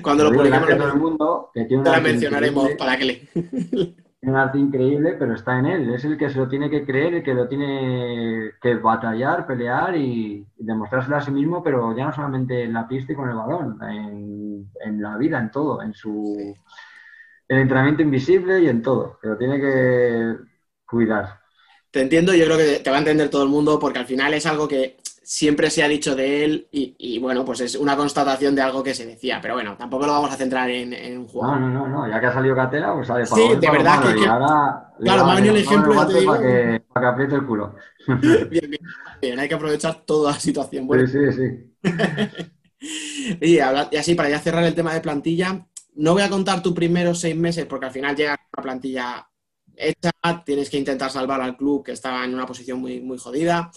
Cuando 0.03 0.25
lo 0.25 0.31
delante 0.31 0.37
publiquemos, 0.37 0.69
de 0.69 0.77
todo 0.77 0.93
el 0.93 0.99
mundo, 0.99 1.51
que 1.55 1.65
tiene 1.65 1.85
la 1.85 2.01
mencionaremos 2.01 2.71
para 2.79 2.97
que 2.97 3.05
le. 3.05 3.95
Tiene 4.25 4.39
un 4.39 4.43
arte 4.43 4.59
increíble, 4.59 5.17
pero 5.19 5.35
está 5.35 5.59
en 5.59 5.67
él. 5.67 5.93
Es 5.93 6.03
el 6.07 6.17
que 6.17 6.31
se 6.31 6.39
lo 6.39 6.49
tiene 6.49 6.71
que 6.71 6.87
creer, 6.87 7.13
el 7.13 7.23
que 7.23 7.35
lo 7.35 7.47
tiene 7.47 8.53
que 8.59 8.77
batallar, 8.77 9.47
pelear 9.47 9.95
y, 9.99 10.47
y 10.57 10.65
demostrárselo 10.65 11.17
a 11.17 11.21
sí 11.21 11.31
mismo, 11.31 11.63
pero 11.63 11.95
ya 11.95 12.07
no 12.07 12.13
solamente 12.15 12.63
en 12.63 12.73
la 12.73 12.89
pista 12.89 13.13
y 13.13 13.17
con 13.17 13.29
el 13.29 13.37
balón, 13.37 13.79
en, 13.83 14.67
en 14.83 15.03
la 15.03 15.19
vida, 15.19 15.39
en 15.39 15.51
todo, 15.51 15.83
en 15.83 15.93
su 15.93 16.55
el 17.49 17.59
entrenamiento 17.59 18.03
invisible 18.03 18.61
y 18.63 18.69
en 18.69 18.83
todo. 18.83 19.19
Lo 19.23 19.37
tiene 19.37 19.61
que 19.61 20.37
cuidar. 20.87 21.41
Te 21.91 22.01
entiendo, 22.01 22.35
yo 22.35 22.45
creo 22.47 22.57
que 22.59 22.81
te 22.81 22.91
va 22.91 22.97
a 22.97 22.99
entender 22.99 23.29
todo 23.31 23.45
el 23.45 23.49
mundo 23.49 23.79
porque 23.79 24.01
al 24.01 24.07
final 24.07 24.35
es 24.35 24.47
algo 24.47 24.67
que 24.67 24.97
siempre 25.23 25.71
se 25.71 25.83
ha 25.83 25.89
dicho 25.89 26.15
de 26.17 26.45
él 26.45 26.69
y, 26.73 26.95
y, 26.99 27.19
bueno, 27.21 27.45
pues 27.45 27.61
es 27.61 27.77
una 27.77 27.97
constatación 27.97 28.55
de 28.55 28.63
algo 28.63 28.83
que 28.83 28.95
se 28.95 29.07
decía, 29.07 29.39
pero 29.41 29.55
bueno, 29.55 29.77
tampoco 29.77 30.05
lo 30.07 30.13
vamos 30.13 30.33
a 30.33 30.37
centrar 30.37 30.69
en, 30.71 30.93
en 30.93 31.19
un 31.19 31.25
No, 31.25 31.31
jugador. 31.33 31.61
no, 31.61 31.69
no, 31.71 31.89
no, 31.89 32.09
ya 32.09 32.21
que 32.21 32.27
ha 32.27 32.33
salido 32.33 32.57
Catela, 32.57 32.95
pues 32.95 33.07
sale 33.07 33.25
Sí, 33.27 33.49
de 33.61 33.71
verdad 33.71 34.03
que- 34.03 34.27
ahora 34.27 34.91
Claro, 35.05 35.25
me 35.25 35.33
ha 35.33 35.35
venido 35.37 35.55
el 35.55 35.61
ejemplo, 35.63 36.05
digo. 36.07 36.33
Para 36.33 36.43
que, 36.43 36.81
para 36.93 37.07
que 37.07 37.13
apriete 37.13 37.35
el 37.37 37.47
culo. 37.47 37.75
Bien, 38.51 38.71
bien, 38.71 38.81
bien, 39.21 39.39
hay 39.39 39.49
que 39.49 39.55
aprovechar 39.55 40.05
toda 40.05 40.33
la 40.33 40.39
situación. 40.41 40.87
Bueno, 40.87 41.07
Sí, 41.07 41.19
sí, 41.33 41.33
sí. 41.33 41.75
Y, 43.41 43.57
y 43.57 43.59
así, 43.61 44.15
para 44.15 44.29
ya 44.29 44.39
cerrar 44.39 44.65
el 44.65 44.75
tema 44.75 44.93
de 44.93 45.01
plantilla, 45.01 45.67
no 45.95 46.13
voy 46.13 46.23
a 46.23 46.31
contar 46.31 46.63
tus 46.63 46.73
primeros 46.73 47.21
seis 47.21 47.37
meses 47.37 47.67
porque 47.67 47.87
al 47.87 47.93
final 47.93 48.17
llega 48.17 48.39
una 48.57 48.63
plantilla 48.63 49.29
hecha, 49.77 50.11
tienes 50.45 50.71
que 50.71 50.79
intentar 50.79 51.11
salvar 51.11 51.41
al 51.41 51.57
club 51.57 51.85
que 51.85 51.93
estaba 51.93 52.25
en 52.25 52.35
una 52.35 52.47
posición 52.47 52.81
muy, 52.81 53.01
muy 53.01 53.19
jodida, 53.19 53.71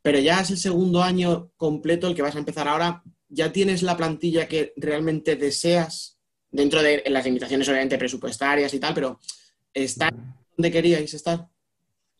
pero 0.00 0.18
ya 0.18 0.40
es 0.40 0.50
el 0.50 0.58
segundo 0.58 1.02
año 1.02 1.50
completo 1.56 2.06
el 2.06 2.14
que 2.14 2.22
vas 2.22 2.34
a 2.34 2.38
empezar 2.38 2.68
ahora, 2.68 3.02
ya 3.28 3.52
tienes 3.52 3.82
la 3.82 3.96
plantilla 3.96 4.48
que 4.48 4.72
realmente 4.76 5.36
deseas, 5.36 6.18
dentro 6.50 6.82
de 6.82 7.02
las 7.06 7.24
limitaciones 7.24 7.68
obviamente 7.68 7.98
presupuestarias 7.98 8.72
y 8.74 8.80
tal, 8.80 8.94
pero 8.94 9.20
¿está 9.72 10.10
donde 10.56 10.70
queríais 10.70 11.14
estar? 11.14 11.48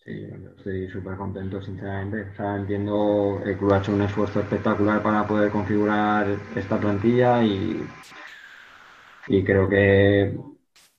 Sí, 0.04 0.26
yo 0.42 0.50
estoy 0.56 0.90
súper 0.90 1.16
contento, 1.16 1.62
sinceramente. 1.62 2.22
O 2.32 2.36
sea, 2.36 2.56
entiendo, 2.56 3.40
el 3.44 3.56
club 3.56 3.72
ha 3.72 3.78
hecho 3.78 3.92
un 3.92 4.02
esfuerzo 4.02 4.40
espectacular 4.40 5.00
para 5.00 5.24
poder 5.28 5.52
configurar 5.52 6.26
esta 6.56 6.80
plantilla 6.80 7.44
y, 7.44 7.86
y 9.28 9.44
creo 9.44 9.68
que, 9.68 10.36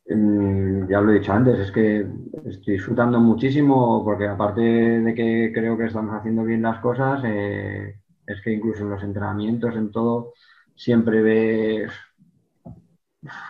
mm, 0.10 0.88
ya 0.90 1.02
lo 1.02 1.12
he 1.12 1.20
dicho 1.20 1.34
antes, 1.34 1.60
es 1.60 1.72
que 1.72 2.08
estoy 2.46 2.74
disfrutando 2.76 3.20
muchísimo 3.20 4.04
porque 4.04 4.28
aparte 4.28 4.62
de 4.62 5.14
que 5.16 5.52
creo 5.54 5.78
que 5.78 5.86
estamos 5.86 6.16
haciendo 6.16 6.44
bien 6.44 6.62
las 6.64 6.80
cosas, 6.80 7.22
eh, 7.26 7.96
es 8.28 8.42
que 8.42 8.54
incluso 8.54 8.84
en 8.84 8.92
los 8.92 9.04
entrenamientos, 9.04 9.76
en 9.76 9.92
todo, 9.92 10.34
siempre 10.76 11.22
ves 11.22 11.92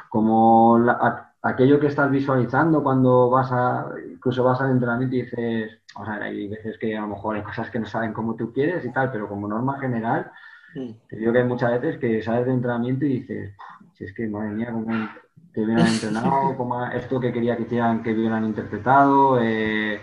como 0.09 0.79
la- 0.79 1.33
aquello 1.41 1.79
que 1.79 1.87
estás 1.87 2.09
visualizando 2.11 2.83
cuando 2.83 3.29
vas 3.29 3.51
a, 3.51 3.87
incluso 4.11 4.43
vas 4.43 4.61
al 4.61 4.71
entrenamiento 4.71 5.15
y 5.15 5.21
dices, 5.23 5.71
o 5.95 6.05
sea, 6.05 6.15
hay 6.15 6.47
veces 6.47 6.77
que 6.77 6.95
a 6.97 7.01
lo 7.01 7.07
mejor 7.07 7.35
hay 7.35 7.43
cosas 7.43 7.69
que 7.69 7.79
no 7.79 7.85
saben 7.85 8.13
como 8.13 8.35
tú 8.35 8.53
quieres 8.53 8.85
y 8.85 8.91
tal, 8.93 9.11
pero 9.11 9.27
como 9.27 9.47
norma 9.47 9.79
general, 9.79 10.31
Mm. 10.75 10.91
te 11.07 11.17
digo 11.17 11.33
que 11.33 11.39
hay 11.39 11.45
muchas 11.47 11.71
veces 11.81 11.99
que 11.99 12.21
sales 12.23 12.45
de 12.47 12.53
entrenamiento 12.53 13.05
y 13.05 13.19
dices, 13.19 13.55
si 13.93 14.05
es 14.05 14.13
que 14.13 14.27
madre 14.27 14.51
mía, 14.51 14.71
cómo 14.71 15.09
que 15.53 15.65
bien 15.65 15.79
han 15.79 15.87
entrenado, 15.87 16.55
cómo 16.57 16.85
esto 16.87 17.19
que 17.19 17.31
quería 17.31 17.57
que 17.57 17.63
hicieran, 17.63 18.03
que 18.03 18.13
bien 18.13 18.33
han 18.33 18.45
interpretado, 18.45 19.39
eh, 19.41 20.01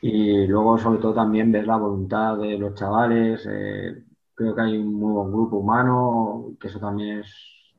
y 0.00 0.46
luego 0.46 0.78
sobre 0.78 1.00
todo 1.00 1.14
también 1.14 1.52
ver 1.52 1.66
la 1.66 1.76
voluntad 1.76 2.36
de 2.38 2.58
los 2.58 2.74
chavales, 2.74 3.46
eh, 3.50 4.02
creo 4.34 4.54
que 4.54 4.60
hay 4.62 4.76
un 4.76 4.94
muy 4.94 5.12
buen 5.12 5.32
grupo 5.32 5.56
humano, 5.58 6.54
que 6.60 6.68
eso 6.68 6.80
también 6.80 7.20
es 7.20 7.34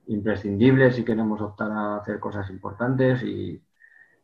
imprescindible 0.07 0.91
si 0.91 1.03
queremos 1.03 1.41
optar 1.41 1.71
a 1.71 1.97
hacer 1.97 2.19
cosas 2.19 2.49
importantes 2.49 3.23
y, 3.23 3.61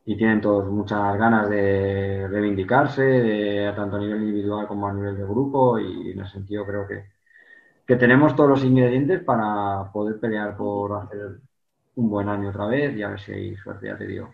y 0.04 0.16
tienen 0.16 0.40
todos 0.40 0.70
muchas 0.70 1.16
ganas 1.18 1.48
de 1.48 2.26
reivindicarse, 2.28 3.02
de, 3.02 3.72
tanto 3.76 3.96
a 3.96 4.00
nivel 4.00 4.22
individual 4.22 4.66
como 4.66 4.88
a 4.88 4.92
nivel 4.92 5.16
de 5.16 5.24
grupo 5.24 5.78
y 5.78 6.12
en 6.12 6.20
ese 6.20 6.32
sentido 6.32 6.66
creo 6.66 6.86
que, 6.86 7.04
que 7.90 7.96
tenemos 7.96 8.36
todos 8.36 8.50
los 8.50 8.62
ingredientes 8.62 9.20
para 9.24 9.90
poder 9.92 10.20
pelear 10.20 10.56
por 10.56 10.92
hacer 10.92 11.40
un 11.96 12.08
buen 12.08 12.28
año 12.28 12.50
otra 12.50 12.68
vez 12.68 12.96
y 12.96 13.02
a 13.02 13.08
ver 13.08 13.20
si 13.20 13.32
hay 13.32 13.56
suerte, 13.56 13.88
ya 13.88 13.98
te 13.98 14.06
digo. 14.06 14.32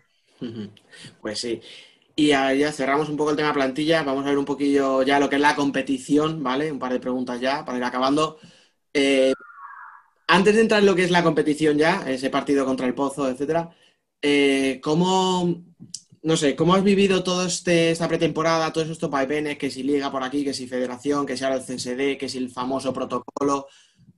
Pues 1.23 1.40
sí. 1.40 1.62
Y 2.14 2.27
ya 2.27 2.71
cerramos 2.71 3.09
un 3.09 3.16
poco 3.16 3.31
el 3.31 3.37
tema 3.38 3.55
plantilla. 3.55 4.03
Vamos 4.03 4.27
a 4.27 4.29
ver 4.29 4.37
un 4.37 4.45
poquillo 4.45 5.03
ya 5.05 5.19
lo 5.19 5.31
que 5.31 5.37
es 5.37 5.40
la 5.40 5.57
competición, 5.57 6.42
¿vale? 6.42 6.71
Un 6.71 6.79
par 6.79 6.92
de 6.92 7.01
preguntas 7.01 7.40
ya 7.40 7.64
para 7.64 7.79
ir 7.79 7.85
acabando. 7.85 8.37
Eh, 8.92 9.33
antes 10.27 10.55
de 10.55 10.61
entrar 10.61 10.81
en 10.81 10.87
lo 10.87 10.95
que 10.95 11.05
es 11.05 11.11
la 11.11 11.23
competición 11.23 11.79
ya, 11.79 12.07
ese 12.07 12.29
partido 12.29 12.66
contra 12.66 12.87
el 12.87 12.92
Pozo, 12.92 13.27
etcétera, 13.27 13.71
eh, 14.21 14.83
¿cómo, 14.83 15.64
no 16.27 16.37
sé, 16.37 16.57
cómo 16.57 16.75
has 16.75 16.83
vivido 16.83 17.23
toda 17.23 17.47
este, 17.47 17.93
esta 17.93 18.09
pretemporada, 18.09 18.73
todos 18.73 18.89
estos 18.89 19.09
vaivenes, 19.09 19.59
que 19.59 19.71
si 19.71 19.85
liga 19.85 20.11
por 20.11 20.25
aquí, 20.25 20.43
que 20.43 20.53
si 20.53 20.67
federación, 20.67 21.25
que 21.25 21.37
si 21.37 21.45
ahora 21.45 21.55
el 21.55 21.62
CSD, 21.62 22.19
que 22.19 22.29
si 22.29 22.39
el 22.39 22.51
famoso 22.51 22.93
protocolo? 22.93 23.69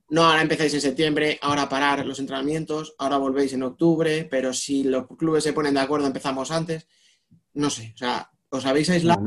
No, 0.09 0.23
ahora 0.23 0.41
empezáis 0.41 0.73
en 0.73 0.81
septiembre, 0.81 1.37
ahora 1.39 1.69
parar 1.69 2.03
los 2.07 2.19
entrenamientos, 2.19 2.95
ahora 2.97 3.17
volvéis 3.17 3.53
en 3.53 3.61
octubre, 3.61 4.27
pero 4.27 4.53
si 4.53 4.85
los 4.85 5.05
clubes 5.19 5.43
se 5.43 5.53
ponen 5.53 5.75
de 5.75 5.81
acuerdo 5.81 6.07
empezamos 6.07 6.49
antes. 6.49 6.87
No 7.53 7.69
sé, 7.69 7.91
o 7.93 7.97
sea, 7.99 8.27
¿os 8.49 8.65
habéis 8.65 8.89
aislado? 8.89 9.21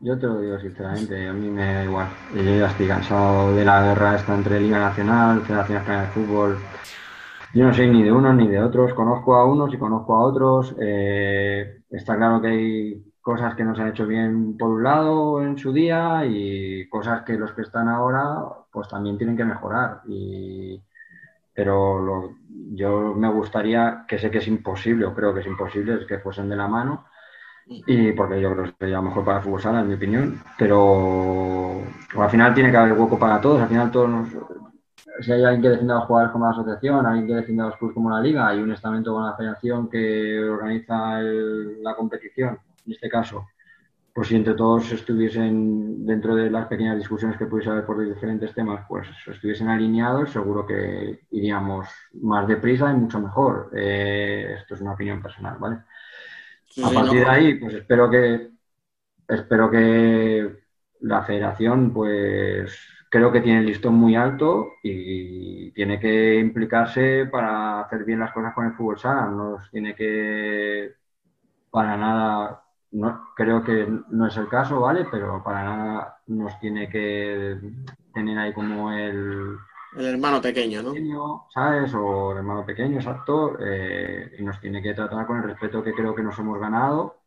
Yo 0.00 0.18
te 0.18 0.26
lo 0.26 0.40
digo 0.40 0.58
sinceramente, 0.58 1.28
a 1.28 1.34
mí 1.34 1.50
me 1.50 1.74
da 1.74 1.84
igual. 1.84 2.08
Yo 2.34 2.42
ya 2.44 2.70
estoy 2.70 2.86
cansado 2.86 3.54
de 3.54 3.62
la 3.62 3.82
guerra 3.82 4.16
esta 4.16 4.34
entre 4.34 4.58
Liga 4.58 4.78
Nacional, 4.78 5.42
Federación 5.42 5.78
Española 5.80 6.06
de 6.06 6.12
Fútbol. 6.12 6.58
Yo 7.54 7.64
no 7.66 7.74
soy 7.74 7.88
ni 7.90 8.02
de 8.02 8.12
unos 8.12 8.34
ni 8.34 8.48
de 8.48 8.60
otros, 8.62 8.94
conozco 8.94 9.34
a 9.36 9.44
unos 9.44 9.72
y 9.74 9.78
conozco 9.78 10.14
a 10.14 10.24
otros. 10.24 10.74
Eh, 10.80 11.82
está 11.90 12.16
claro 12.16 12.40
que 12.40 12.48
hay 12.48 13.04
cosas 13.20 13.54
que 13.54 13.64
no 13.64 13.74
se 13.74 13.82
han 13.82 13.88
hecho 13.88 14.06
bien 14.06 14.56
por 14.56 14.70
un 14.70 14.82
lado 14.82 15.42
en 15.42 15.58
su 15.58 15.72
día 15.72 16.24
y 16.26 16.88
cosas 16.88 17.22
que 17.22 17.34
los 17.34 17.52
que 17.52 17.62
están 17.62 17.88
ahora 17.88 18.36
pues 18.70 18.88
también 18.88 19.18
tienen 19.18 19.36
que 19.36 19.44
mejorar. 19.44 20.00
Y, 20.08 20.80
pero 21.54 22.00
lo- 22.00 22.36
yo 22.74 23.14
me 23.16 23.30
gustaría, 23.30 24.04
que 24.08 24.18
sé 24.18 24.30
que 24.30 24.38
es 24.38 24.48
imposible, 24.48 25.06
o 25.06 25.14
creo 25.14 25.34
que 25.34 25.40
es 25.40 25.46
imposible, 25.46 25.96
es 25.96 26.06
que 26.06 26.18
fuesen 26.20 26.48
de 26.48 26.56
la 26.56 26.68
mano. 26.68 27.06
Y 27.86 28.12
porque 28.12 28.40
yo 28.40 28.52
creo 28.52 28.64
que 28.64 28.74
sería 28.78 29.00
mejor 29.00 29.24
para 29.24 29.38
el 29.38 29.44
fútbol 29.44 29.60
sala, 29.62 29.80
en 29.80 29.88
mi 29.88 29.94
opinión. 29.94 30.40
Pero 30.58 31.82
al 32.18 32.30
final 32.30 32.54
tiene 32.54 32.70
que 32.70 32.76
haber 32.76 32.92
hueco 32.94 33.18
para 33.18 33.40
todos. 33.40 33.60
Al 33.62 33.68
final 33.68 33.90
todos 33.90 34.10
si 35.20 35.32
hay 35.32 35.42
alguien 35.44 35.62
que 35.62 35.68
defienda 35.70 35.94
a 35.94 35.98
los 35.98 36.06
jugadores 36.06 36.32
como 36.32 36.44
la 36.46 36.50
asociación, 36.52 37.06
alguien 37.06 37.26
que 37.26 37.34
defienda 37.34 37.64
a 37.64 37.66
los 37.68 37.76
clubes 37.76 37.94
como 37.94 38.10
la 38.10 38.20
liga, 38.20 38.48
hay 38.48 38.58
un 38.60 38.72
estamento 38.72 39.12
con 39.14 39.24
la 39.24 39.36
federación 39.36 39.88
que 39.90 40.40
organiza 40.44 41.20
el- 41.20 41.82
la 41.82 41.94
competición, 41.94 42.58
en 42.86 42.92
este 42.92 43.08
caso. 43.08 43.46
Pues 44.14 44.28
si 44.28 44.36
entre 44.36 44.54
todos 44.54 44.92
estuviesen 44.92 46.06
dentro 46.06 46.34
de 46.36 46.50
las 46.50 46.66
pequeñas 46.68 46.98
discusiones 46.98 47.38
que 47.38 47.46
pudiese 47.46 47.70
haber 47.70 47.86
por 47.86 48.04
diferentes 48.04 48.54
temas, 48.54 48.84
pues 48.88 49.08
estuviesen 49.26 49.68
alineados, 49.68 50.30
seguro 50.32 50.66
que 50.66 51.20
iríamos 51.30 51.88
más 52.22 52.46
deprisa 52.48 52.90
y 52.92 52.94
mucho 52.96 53.20
mejor. 53.20 53.70
Eh, 53.76 54.56
esto 54.60 54.74
es 54.74 54.80
una 54.82 54.92
opinión 54.94 55.22
personal, 55.22 55.56
¿vale? 55.58 55.78
Sí, 56.64 56.86
A 56.88 56.88
sí, 56.88 56.96
partir 56.96 57.20
no. 57.20 57.24
de 57.24 57.30
ahí, 57.30 57.54
pues 57.54 57.74
espero 57.74 58.10
que 58.10 58.50
espero 59.28 59.70
que 59.70 60.60
la 61.00 61.22
federación, 61.24 61.92
pues 61.94 62.78
creo 63.12 63.30
que 63.32 63.42
tiene 63.42 63.60
el 63.60 63.66
listón 63.66 63.94
muy 63.96 64.16
alto 64.16 64.72
y 64.82 65.70
tiene 65.72 66.00
que 66.00 66.36
implicarse 66.40 67.26
para 67.26 67.82
hacer 67.82 68.04
bien 68.04 68.20
las 68.20 68.32
cosas 68.32 68.54
con 68.54 68.66
el 68.66 68.72
fútbol 68.74 68.98
sala. 68.98 69.26
No 69.26 69.50
nos 69.58 69.70
tiene 69.70 69.94
que 69.94 70.94
para 71.70 71.96
nada, 71.98 72.64
no, 72.92 73.28
creo 73.36 73.64
que 73.64 73.86
no 74.10 74.26
es 74.28 74.36
el 74.38 74.48
caso, 74.48 74.80
¿vale? 74.80 75.06
Pero 75.10 75.42
para 75.44 75.64
nada 75.64 76.18
nos 76.28 76.58
tiene 76.60 76.88
que 76.90 77.58
tener 78.14 78.38
ahí 78.38 78.54
como 78.54 78.92
el 78.92 79.58
El 79.92 80.06
hermano 80.06 80.40
pequeño, 80.42 80.82
¿no? 80.82 80.92
pequeño, 80.92 81.46
¿sabes? 81.50 81.94
O 81.94 82.32
el 82.32 82.38
hermano 82.38 82.64
pequeño, 82.66 82.96
exacto, 82.96 83.56
eh, 83.60 84.36
y 84.38 84.42
nos 84.44 84.60
tiene 84.60 84.82
que 84.82 84.94
tratar 84.94 85.26
con 85.26 85.38
el 85.38 85.44
respeto 85.44 85.82
que 85.82 85.94
creo 85.94 86.14
que 86.14 86.22
nos 86.22 86.38
hemos 86.38 86.58
ganado 86.60 87.21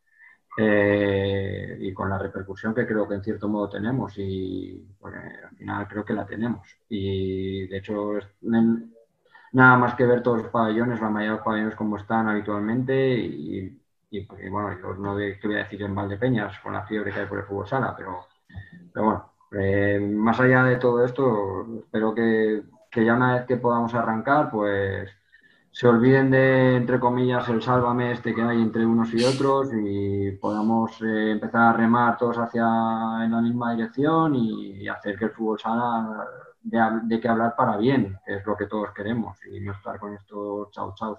eh, 0.57 1.77
y 1.79 1.93
con 1.93 2.09
la 2.09 2.17
repercusión 2.17 2.73
que 2.73 2.85
creo 2.87 3.07
que 3.07 3.15
en 3.15 3.23
cierto 3.23 3.47
modo 3.49 3.69
tenemos 3.69 4.13
y 4.17 4.95
porque 4.99 5.17
al 5.19 5.55
final 5.57 5.87
creo 5.87 6.05
que 6.05 6.13
la 6.13 6.25
tenemos. 6.25 6.67
Y 6.89 7.67
de 7.67 7.77
hecho, 7.77 8.13
nada 9.51 9.77
más 9.77 9.95
que 9.95 10.05
ver 10.05 10.21
todos 10.21 10.39
los 10.43 10.51
pabellones, 10.51 10.99
la 11.01 11.09
mayoría 11.09 11.31
de 11.31 11.37
los 11.37 11.45
pabellones 11.45 11.75
como 11.75 11.97
están 11.97 12.27
habitualmente 12.27 13.15
y, 13.15 13.81
bueno, 14.49 14.77
yo 14.79 14.93
no 14.95 15.15
te 15.17 15.39
voy 15.43 15.55
a 15.55 15.59
decir 15.63 15.81
en 15.81 15.95
Valdepeñas 15.95 16.59
con 16.59 16.73
la 16.73 16.85
fiebre 16.85 17.11
que 17.11 17.19
hay 17.21 17.25
por 17.27 17.39
el 17.39 17.45
fútbol 17.45 17.67
sala, 17.67 17.93
pero, 17.97 18.27
pero 18.93 19.05
bueno, 19.05 19.31
Eh, 19.57 19.99
más 19.99 20.39
allá 20.39 20.63
de 20.65 20.77
todo 20.77 21.05
esto, 21.05 21.65
espero 21.85 22.13
que, 22.15 22.63
que 22.91 23.05
ya 23.05 23.15
una 23.15 23.35
vez 23.35 23.45
que 23.47 23.57
podamos 23.57 23.93
arrancar, 23.93 24.49
pues 24.51 25.09
se 25.75 25.89
olviden 25.89 26.31
de, 26.31 26.77
entre 26.77 27.01
comillas, 27.01 27.49
el 27.49 27.61
sálvame 27.61 28.13
este 28.13 28.33
que 28.33 28.41
hay 28.41 28.61
entre 28.61 28.85
unos 28.85 29.13
y 29.13 29.25
otros 29.25 29.67
y 29.73 30.31
podamos 30.31 31.01
eh, 31.01 31.31
empezar 31.31 31.63
a 31.63 31.73
remar 31.73 32.17
todos 32.17 32.37
hacia 32.37 32.63
en 33.25 33.29
la 33.29 33.41
misma 33.41 33.73
dirección 33.73 34.35
y, 34.35 34.87
hacer 34.87 35.17
que 35.17 35.25
el 35.25 35.31
fútbol 35.31 35.59
sala 35.59 36.29
de, 36.63 37.19
que 37.19 37.27
hablar 37.27 37.55
para 37.57 37.75
bien, 37.75 38.17
que 38.25 38.35
es 38.35 38.45
lo 38.45 38.55
que 38.55 38.67
todos 38.67 38.91
queremos, 38.93 39.37
y 39.51 39.59
no 39.59 39.73
estar 39.73 39.99
con 39.99 40.13
estos 40.13 40.71
chau 40.71 40.93
chau. 40.95 41.17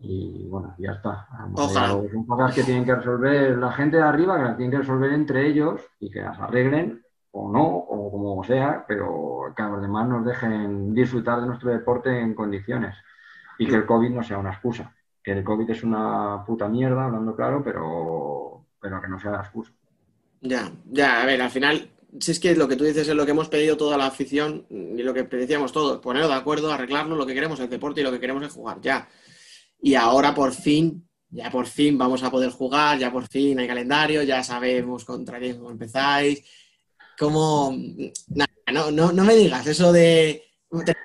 Y 0.00 0.48
bueno, 0.48 0.74
ya 0.76 0.90
está. 0.90 1.28
Ojalá. 1.54 1.90
Son 2.10 2.26
cosas 2.26 2.56
que 2.56 2.64
tienen 2.64 2.84
que 2.84 2.96
resolver 2.96 3.56
la 3.56 3.70
gente 3.70 3.98
de 3.98 4.02
arriba, 4.02 4.36
que 4.36 4.42
las 4.42 4.56
tienen 4.56 4.72
que 4.72 4.78
resolver 4.78 5.12
entre 5.12 5.46
ellos 5.46 5.80
y 6.00 6.10
que 6.10 6.22
las 6.22 6.40
arreglen 6.40 7.04
o 7.30 7.48
no, 7.52 7.64
o 7.64 8.10
como 8.10 8.42
sea, 8.42 8.84
pero 8.88 9.52
que 9.56 9.62
a 9.62 9.68
los 9.68 9.80
demás 9.80 10.08
nos 10.08 10.24
dejen 10.24 10.92
disfrutar 10.92 11.40
de 11.40 11.46
nuestro 11.46 11.70
deporte 11.70 12.18
en 12.18 12.34
condiciones 12.34 12.96
y 13.58 13.66
que 13.66 13.74
el 13.74 13.86
COVID 13.86 14.10
no 14.10 14.22
sea 14.22 14.38
una 14.38 14.52
excusa. 14.52 14.94
Que 15.22 15.32
el 15.32 15.44
COVID 15.44 15.70
es 15.70 15.82
una 15.82 16.44
puta 16.44 16.68
mierda, 16.68 17.06
hablando 17.06 17.34
claro, 17.34 17.62
pero, 17.64 18.66
pero 18.80 19.00
que 19.00 19.08
no 19.08 19.18
sea 19.18 19.32
la 19.32 19.40
excusa. 19.40 19.72
Ya, 20.40 20.70
ya, 20.84 21.22
a 21.22 21.26
ver, 21.26 21.40
al 21.40 21.50
final, 21.50 21.90
si 22.20 22.32
es 22.32 22.38
que 22.38 22.54
lo 22.54 22.68
que 22.68 22.76
tú 22.76 22.84
dices 22.84 23.08
es 23.08 23.14
lo 23.14 23.24
que 23.24 23.30
hemos 23.30 23.48
pedido 23.48 23.76
toda 23.76 23.96
la 23.96 24.06
afición 24.06 24.66
y 24.68 25.02
lo 25.02 25.14
que 25.14 25.22
decíamos 25.22 25.72
todos, 25.72 26.00
ponernos 26.00 26.30
de 26.30 26.36
acuerdo, 26.36 26.70
arreglarlo, 26.70 27.16
lo 27.16 27.26
que 27.26 27.34
queremos 27.34 27.58
es 27.58 27.64
el 27.64 27.70
deporte 27.70 28.00
y 28.00 28.04
lo 28.04 28.12
que 28.12 28.20
queremos 28.20 28.44
es 28.44 28.52
jugar, 28.52 28.80
ya. 28.82 29.08
Y 29.80 29.94
ahora 29.94 30.34
por 30.34 30.52
fin, 30.52 31.08
ya 31.30 31.50
por 31.50 31.66
fin 31.66 31.96
vamos 31.96 32.22
a 32.22 32.30
poder 32.30 32.50
jugar, 32.50 32.98
ya 32.98 33.10
por 33.10 33.26
fin 33.26 33.58
hay 33.58 33.66
calendario, 33.66 34.22
ya 34.22 34.42
sabemos 34.44 35.04
contra 35.04 35.38
quién 35.38 35.64
empezáis, 35.64 36.44
cómo... 37.18 37.74
Nada, 38.28 38.50
no, 38.72 38.90
no, 38.90 39.12
no 39.12 39.24
me 39.24 39.34
digas 39.34 39.66
eso 39.66 39.92
de 39.92 40.42
jugar 40.68 40.96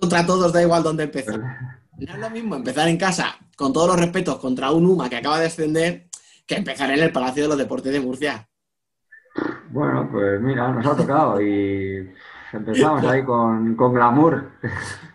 contra 0.00 0.26
todos, 0.26 0.52
da 0.52 0.62
igual 0.62 0.82
dónde 0.82 1.04
empezar. 1.04 1.40
No 1.98 2.12
es 2.12 2.18
lo 2.20 2.30
mismo 2.30 2.54
empezar 2.54 2.88
en 2.88 2.96
casa, 2.96 3.36
con 3.56 3.72
todos 3.72 3.88
los 3.88 3.98
respetos, 3.98 4.36
contra 4.38 4.70
un 4.70 4.86
UMA 4.86 5.08
que 5.08 5.16
acaba 5.16 5.40
de 5.40 5.46
ascender, 5.46 6.06
que 6.46 6.54
empezar 6.54 6.90
en 6.90 7.00
el 7.00 7.10
Palacio 7.10 7.42
de 7.42 7.48
los 7.48 7.58
Deportes 7.58 7.92
de 7.92 8.00
Murcia. 8.00 8.48
Bueno, 9.70 10.08
pues 10.10 10.40
mira, 10.40 10.70
nos 10.72 10.86
ha 10.86 10.96
tocado 10.96 11.40
y 11.42 12.08
empezamos 12.52 13.04
ahí 13.04 13.24
con, 13.24 13.74
con 13.74 13.92
glamour. 13.94 14.52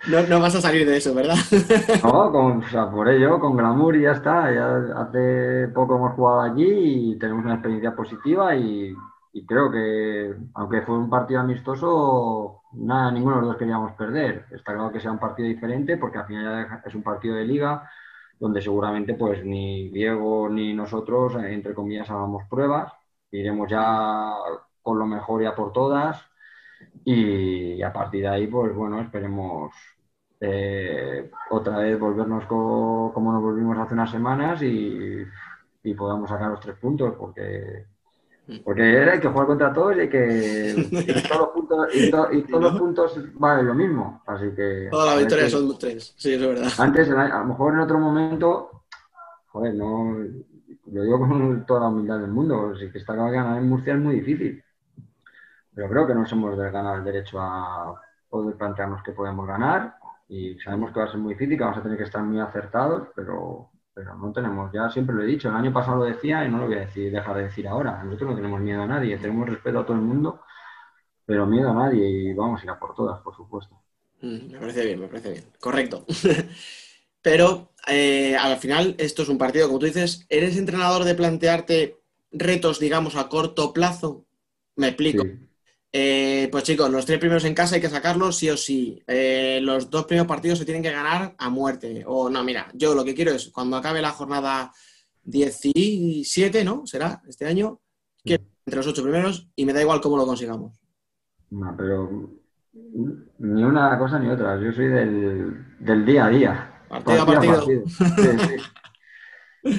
No, 0.10 0.22
no 0.24 0.42
vas 0.42 0.56
a 0.56 0.62
salir 0.62 0.86
de 0.86 0.98
eso, 0.98 1.14
¿verdad? 1.14 1.38
No, 2.04 2.32
con, 2.32 2.64
o 2.64 2.70
sea, 2.70 2.92
por 2.92 3.08
ello, 3.08 3.40
con 3.40 3.56
glamour 3.56 3.96
y 3.96 4.02
ya 4.02 4.12
está. 4.12 4.54
Ya 4.54 4.76
hace 5.02 5.70
poco 5.74 5.96
hemos 5.96 6.14
jugado 6.14 6.42
allí 6.42 7.14
y 7.14 7.18
tenemos 7.18 7.46
una 7.46 7.56
experiencia 7.56 7.96
positiva 7.96 8.56
y, 8.58 8.94
y 9.32 9.46
creo 9.46 9.72
que, 9.72 10.36
aunque 10.54 10.82
fue 10.82 10.98
un 10.98 11.10
partido 11.10 11.40
amistoso, 11.40 12.63
nada, 12.76 13.12
ninguno 13.12 13.36
de 13.36 13.42
los 13.42 13.50
dos 13.52 13.58
queríamos 13.58 13.94
perder. 13.94 14.46
Está 14.52 14.74
claro 14.74 14.92
que 14.92 15.00
sea 15.00 15.12
un 15.12 15.20
partido 15.20 15.48
diferente 15.48 15.98
porque 15.98 16.18
al 16.20 16.26
final 16.28 16.68
ya 16.70 16.82
es 16.86 16.96
un 16.96 17.04
partido 17.04 17.36
de 17.36 17.46
liga 17.46 17.90
donde 18.40 18.62
seguramente 18.62 19.14
pues 19.16 19.44
ni 19.46 19.90
Diego 19.90 20.50
ni 20.50 20.74
nosotros, 20.74 21.36
entre 21.36 21.74
comillas, 21.74 22.10
hagamos 22.10 22.44
pruebas. 22.50 22.92
Iremos 23.32 23.70
ya 23.70 24.34
con 24.82 25.00
lo 25.00 25.06
mejor 25.06 25.44
ya 25.44 25.56
por 25.56 25.72
todas 25.74 26.22
y 27.06 27.82
a 27.82 27.94
partir 27.94 28.22
de 28.24 28.30
ahí, 28.30 28.48
pues 28.48 28.74
bueno, 28.76 29.02
esperemos 29.02 29.74
eh, 30.40 31.30
otra 31.52 31.78
vez 31.80 32.00
volvernos 32.00 32.46
co- 32.46 33.12
como 33.14 33.32
nos 33.34 33.42
volvimos 33.42 33.78
hace 33.78 33.94
unas 33.94 34.12
semanas 34.12 34.62
y, 34.62 35.24
y 35.84 35.94
podamos 35.96 36.30
sacar 36.30 36.50
los 36.52 36.60
tres 36.60 36.78
puntos 36.78 37.16
porque 37.18 37.88
porque 38.64 38.82
hay 38.84 39.20
que 39.20 39.28
jugar 39.28 39.48
contra 39.48 39.74
todos 39.74 39.96
y 39.98 40.00
hay 40.02 40.10
que 40.10 40.76
y 40.92 41.28
todos 41.28 41.40
los 41.42 41.50
puntos, 41.50 41.88
y 41.96 42.12
to- 42.12 42.32
y 42.34 42.42
todos 42.44 42.64
los 42.64 42.74
puntos 42.80 43.18
valen 43.36 43.68
lo 43.68 43.74
mismo. 43.74 44.22
Así 44.26 44.46
que 44.56 44.88
Toda 44.90 45.06
la 45.06 45.12
a 45.12 45.16
ver 45.16 45.24
victoria 45.26 45.46
qué- 45.46 45.52
son 45.52 45.78
tres, 45.80 46.14
sí, 46.18 46.34
eso 46.34 46.52
es 46.52 46.60
verdad. 46.60 46.72
antes 46.80 47.10
a 47.10 47.40
lo 47.40 47.46
mejor 47.46 47.74
en 47.74 47.80
otro 47.80 48.00
momento 48.00 48.84
joder 49.48 49.76
no 49.76 50.16
lo 50.92 51.04
digo 51.04 51.20
con 51.20 51.66
toda 51.66 51.82
la 51.82 51.88
humildad 51.90 52.20
del 52.20 52.32
mundo 52.32 52.76
sí 52.76 52.90
que 52.92 53.00
está 53.00 53.16
ganar 53.16 53.58
en 53.58 53.70
Murcia 53.70 53.94
es 53.94 54.00
muy 54.00 54.16
difícil. 54.16 54.64
Pero 55.76 55.90
creo 55.90 56.08
que 56.08 56.14
nos 56.16 56.32
hemos 56.32 56.58
de 56.58 56.70
ganar 56.72 57.00
el 57.00 57.04
derecho 57.04 57.40
a 57.42 57.96
poder 58.30 58.56
plantearnos 58.56 59.02
que 59.04 59.12
podemos 59.12 59.48
ganar 59.48 59.96
y 60.28 60.58
sabemos 60.60 60.92
que 60.92 61.00
va 61.00 61.06
a 61.06 61.10
ser 61.12 61.20
muy 61.20 61.34
difícil, 61.34 61.58
que 61.58 61.64
vamos 61.64 61.80
a 61.80 61.84
tener 61.84 61.98
que 61.98 62.04
estar 62.06 62.24
muy 62.24 62.40
acertados, 62.40 63.08
pero, 63.16 63.70
pero 63.94 64.16
no 64.16 64.32
tenemos, 64.34 64.72
ya 64.74 64.90
siempre 64.90 65.16
lo 65.16 65.24
he 65.24 65.26
dicho, 65.28 65.50
el 65.50 65.56
año 65.56 65.74
pasado 65.74 65.98
lo 66.00 66.06
decía 66.06 66.46
y 66.46 66.50
no 66.52 66.58
lo 66.60 66.68
voy 66.68 66.76
a 66.78 66.80
decir, 66.82 67.12
dejar 67.12 67.38
de 67.38 67.44
decir 67.46 67.68
ahora. 67.68 68.04
Nosotros 68.04 68.32
no 68.32 68.36
tenemos 68.36 68.62
miedo 68.62 68.82
a 68.84 68.88
nadie, 68.88 69.18
tenemos 69.18 69.50
respeto 69.50 69.80
a 69.80 69.86
todo 69.86 69.98
el 69.98 70.04
mundo, 70.04 70.42
pero 71.26 71.46
miedo 71.48 71.72
a 71.72 71.76
nadie 71.76 72.10
y 72.10 72.34
vamos 72.36 72.62
a 72.62 72.66
ir 72.66 72.72
a 72.72 72.80
por 72.80 72.96
todas, 72.96 73.22
por 73.22 73.36
supuesto. 73.36 73.82
Mm, 74.22 74.52
Me 74.52 74.60
parece 74.60 74.86
bien, 74.86 75.00
me 75.00 75.08
parece 75.08 75.32
bien. 75.32 75.46
Correcto. 75.60 76.06
Pero 77.22 77.74
eh, 77.88 78.36
al 78.38 78.58
final, 78.58 78.96
esto 79.00 79.24
es 79.24 79.30
un 79.30 79.38
partido, 79.38 79.68
como 79.68 79.80
tú 79.80 79.86
dices, 79.86 80.26
¿eres 80.30 80.58
entrenador 80.58 81.04
de 81.06 81.16
plantearte 81.16 82.02
retos, 82.32 82.80
digamos, 82.80 83.16
a 83.16 83.30
corto 83.30 83.74
plazo? 83.74 84.26
Me 84.76 84.88
explico. 84.90 85.24
Sí. 85.24 85.50
Eh, 85.96 86.50
pues 86.52 86.64
chicos, 86.64 86.90
los 86.90 87.06
tres 87.06 87.20
primeros 87.20 87.46
en 87.46 87.54
casa 87.54 87.76
hay 87.76 87.82
que 87.82 87.90
sacarlos 87.90 88.36
sí 88.36 88.50
o 88.50 88.58
sí. 88.58 89.04
Eh, 89.06 89.60
los 89.62 89.92
dos 89.92 90.06
primeros 90.06 90.28
partidos 90.28 90.58
se 90.58 90.66
tienen 90.66 90.82
que 90.82 90.92
ganar 90.92 91.36
a 91.38 91.50
muerte. 91.52 92.04
O 92.08 92.32
no, 92.32 92.44
mira, 92.44 92.68
yo 92.74 92.96
lo 92.96 93.06
que 93.06 93.14
quiero 93.14 93.32
es, 93.32 93.50
cuando 93.50 93.78
acabe 93.78 94.02
la 94.02 94.10
jornada 94.10 94.72
17, 95.24 96.64
¿no? 96.64 96.88
Será 96.88 97.22
este 97.28 97.46
año, 97.46 97.80
que 98.26 98.42
entre 98.66 98.78
los 98.78 98.88
ocho 98.88 99.04
primeros 99.04 99.48
y 99.56 99.66
me 99.66 99.74
da 99.74 99.82
igual 99.82 100.02
cómo 100.02 100.18
lo 100.18 100.26
consigamos. 100.26 100.82
No, 101.52 101.76
pero 101.78 102.32
ni 103.38 103.64
una 103.64 103.96
cosa 104.00 104.18
ni 104.18 104.30
otra, 104.30 104.60
yo 104.60 104.72
soy 104.72 104.88
del, 104.88 105.78
del 105.80 106.06
día 106.06 106.26
a 106.26 106.30
día. 106.30 106.74
Partido 106.90 107.22
a 107.22 107.26
partido. 107.26 107.62
Sí, 107.66 107.82
sí. 107.86 108.56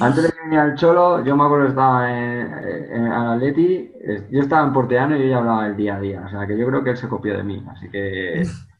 Antes 0.01 0.23
de 0.25 0.31
que 0.31 0.43
viniera 0.43 0.65
el 0.65 0.75
Cholo, 0.77 1.23
yo 1.25 1.37
me 1.37 1.45
acuerdo 1.45 1.65
que 1.65 1.71
estaba 1.71 2.11
en, 2.11 2.53
en 2.91 3.07
Atleti, 3.13 3.93
eh, 4.01 4.29
yo 4.31 4.41
estaba 4.41 4.67
en 4.67 4.73
Porteano 4.73 5.17
y 5.17 5.21
yo 5.21 5.27
ya 5.27 5.39
hablaba 5.39 5.65
del 5.65 5.77
día 5.77 5.97
a 5.97 6.01
día, 6.01 6.23
o 6.27 6.29
sea 6.31 6.47
que 6.47 6.57
yo 6.57 6.67
creo 6.67 6.83
que 6.83 6.91
él 6.91 6.97
se 6.97 7.09
copió 7.09 7.37
de 7.37 7.45
mí, 7.45 7.65
así 7.71 7.91
que... 7.91 8.43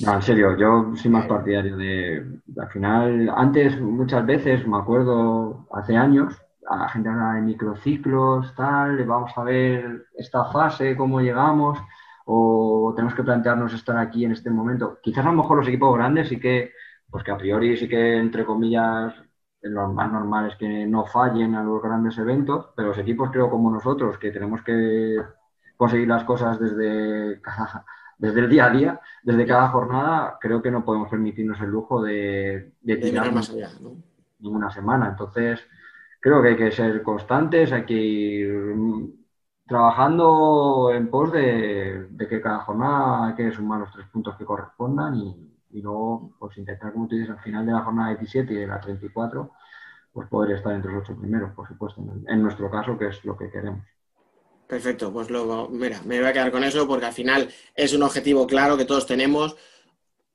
No, 0.00 0.14
en 0.14 0.22
serio, 0.22 0.56
yo 0.56 0.92
soy 0.96 1.10
más 1.10 1.26
partidario 1.26 1.76
de, 1.76 2.26
al 2.58 2.68
final, 2.70 3.30
antes 3.36 3.80
muchas 3.80 4.24
veces, 4.26 4.66
me 4.66 4.78
acuerdo 4.78 5.68
hace 5.72 5.96
años, 5.96 6.34
a 6.68 6.76
la 6.76 6.88
gente 6.88 7.08
hablaba 7.08 7.34
de 7.34 7.42
microciclos, 7.42 8.52
tal, 8.56 9.04
vamos 9.04 9.32
a 9.36 9.44
ver 9.44 10.06
esta 10.16 10.46
fase, 10.46 10.96
cómo 10.96 11.20
llegamos, 11.20 11.78
o 12.24 12.92
tenemos 12.96 13.14
que 13.14 13.22
plantearnos 13.22 13.74
estar 13.74 13.96
aquí 13.98 14.24
en 14.24 14.32
este 14.32 14.50
momento. 14.50 14.98
Quizás 15.02 15.24
a 15.26 15.30
lo 15.30 15.36
mejor 15.36 15.58
los 15.58 15.68
equipos 15.68 15.94
grandes 15.96 16.28
sí 16.28 16.40
que, 16.40 16.72
pues 17.10 17.22
que 17.22 17.30
a 17.30 17.36
priori 17.36 17.76
sí 17.76 17.88
que, 17.88 18.16
entre 18.18 18.44
comillas, 18.44 19.14
lo 19.62 19.88
más 19.88 20.10
normal 20.10 20.48
es 20.48 20.56
que 20.56 20.86
no 20.86 21.06
fallen 21.06 21.54
a 21.54 21.62
los 21.62 21.82
grandes 21.82 22.18
eventos, 22.18 22.70
pero 22.76 22.88
los 22.88 22.98
equipos 22.98 23.30
creo 23.30 23.48
como 23.50 23.70
nosotros, 23.70 24.18
que 24.18 24.30
tenemos 24.30 24.62
que 24.62 25.16
conseguir 25.76 26.08
las 26.08 26.24
cosas 26.24 26.58
desde 26.58 27.40
cada, 27.40 27.84
desde 28.18 28.40
el 28.40 28.50
día 28.50 28.66
a 28.66 28.70
día, 28.70 29.00
desde 29.22 29.46
cada 29.46 29.68
jornada, 29.68 30.38
creo 30.40 30.62
que 30.62 30.70
no 30.70 30.84
podemos 30.84 31.08
permitirnos 31.08 31.60
el 31.60 31.70
lujo 31.70 32.02
de, 32.02 32.72
de 32.80 32.96
De 32.96 32.96
mirar 32.96 33.24
tirar 33.24 33.32
más 33.32 33.50
allá, 33.50 33.70
¿no? 33.80 33.96
ninguna 34.40 34.70
semana. 34.70 35.08
Entonces, 35.08 35.60
creo 36.20 36.42
que 36.42 36.48
hay 36.48 36.56
que 36.56 36.72
ser 36.72 37.02
constantes, 37.02 37.72
hay 37.72 37.84
que 37.84 37.94
ir 37.94 38.66
trabajando 39.66 40.90
en 40.92 41.08
pos 41.08 41.32
de, 41.32 42.08
de 42.10 42.28
que 42.28 42.40
cada 42.40 42.60
jornada 42.60 43.28
hay 43.28 43.34
que 43.34 43.52
sumar 43.52 43.80
los 43.80 43.92
tres 43.92 44.06
puntos 44.08 44.36
que 44.36 44.44
correspondan 44.44 45.16
y, 45.16 45.51
y 45.72 45.82
luego 45.82 46.34
pues 46.38 46.56
intentar, 46.58 46.92
como 46.92 47.08
tú 47.08 47.16
dices, 47.16 47.30
al 47.30 47.40
final 47.42 47.66
de 47.66 47.72
la 47.72 47.82
jornada 47.82 48.10
17 48.14 48.52
y 48.52 48.56
de 48.56 48.66
la 48.66 48.80
34, 48.80 49.50
pues 50.12 50.28
poder 50.28 50.56
estar 50.56 50.72
entre 50.74 50.92
los 50.92 51.02
ocho 51.02 51.18
primeros, 51.18 51.52
por 51.54 51.66
supuesto, 51.68 52.00
en, 52.02 52.24
en 52.28 52.42
nuestro 52.42 52.70
caso, 52.70 52.98
que 52.98 53.08
es 53.08 53.24
lo 53.24 53.36
que 53.36 53.50
queremos. 53.50 53.84
Perfecto, 54.68 55.12
pues 55.12 55.28
luego, 55.28 55.68
mira, 55.70 56.00
me 56.06 56.18
voy 56.18 56.28
a 56.28 56.32
quedar 56.32 56.50
con 56.50 56.64
eso 56.64 56.86
porque 56.88 57.06
al 57.06 57.12
final 57.12 57.48
es 57.74 57.92
un 57.92 58.02
objetivo 58.02 58.46
claro 58.46 58.76
que 58.76 58.84
todos 58.86 59.06
tenemos. 59.06 59.56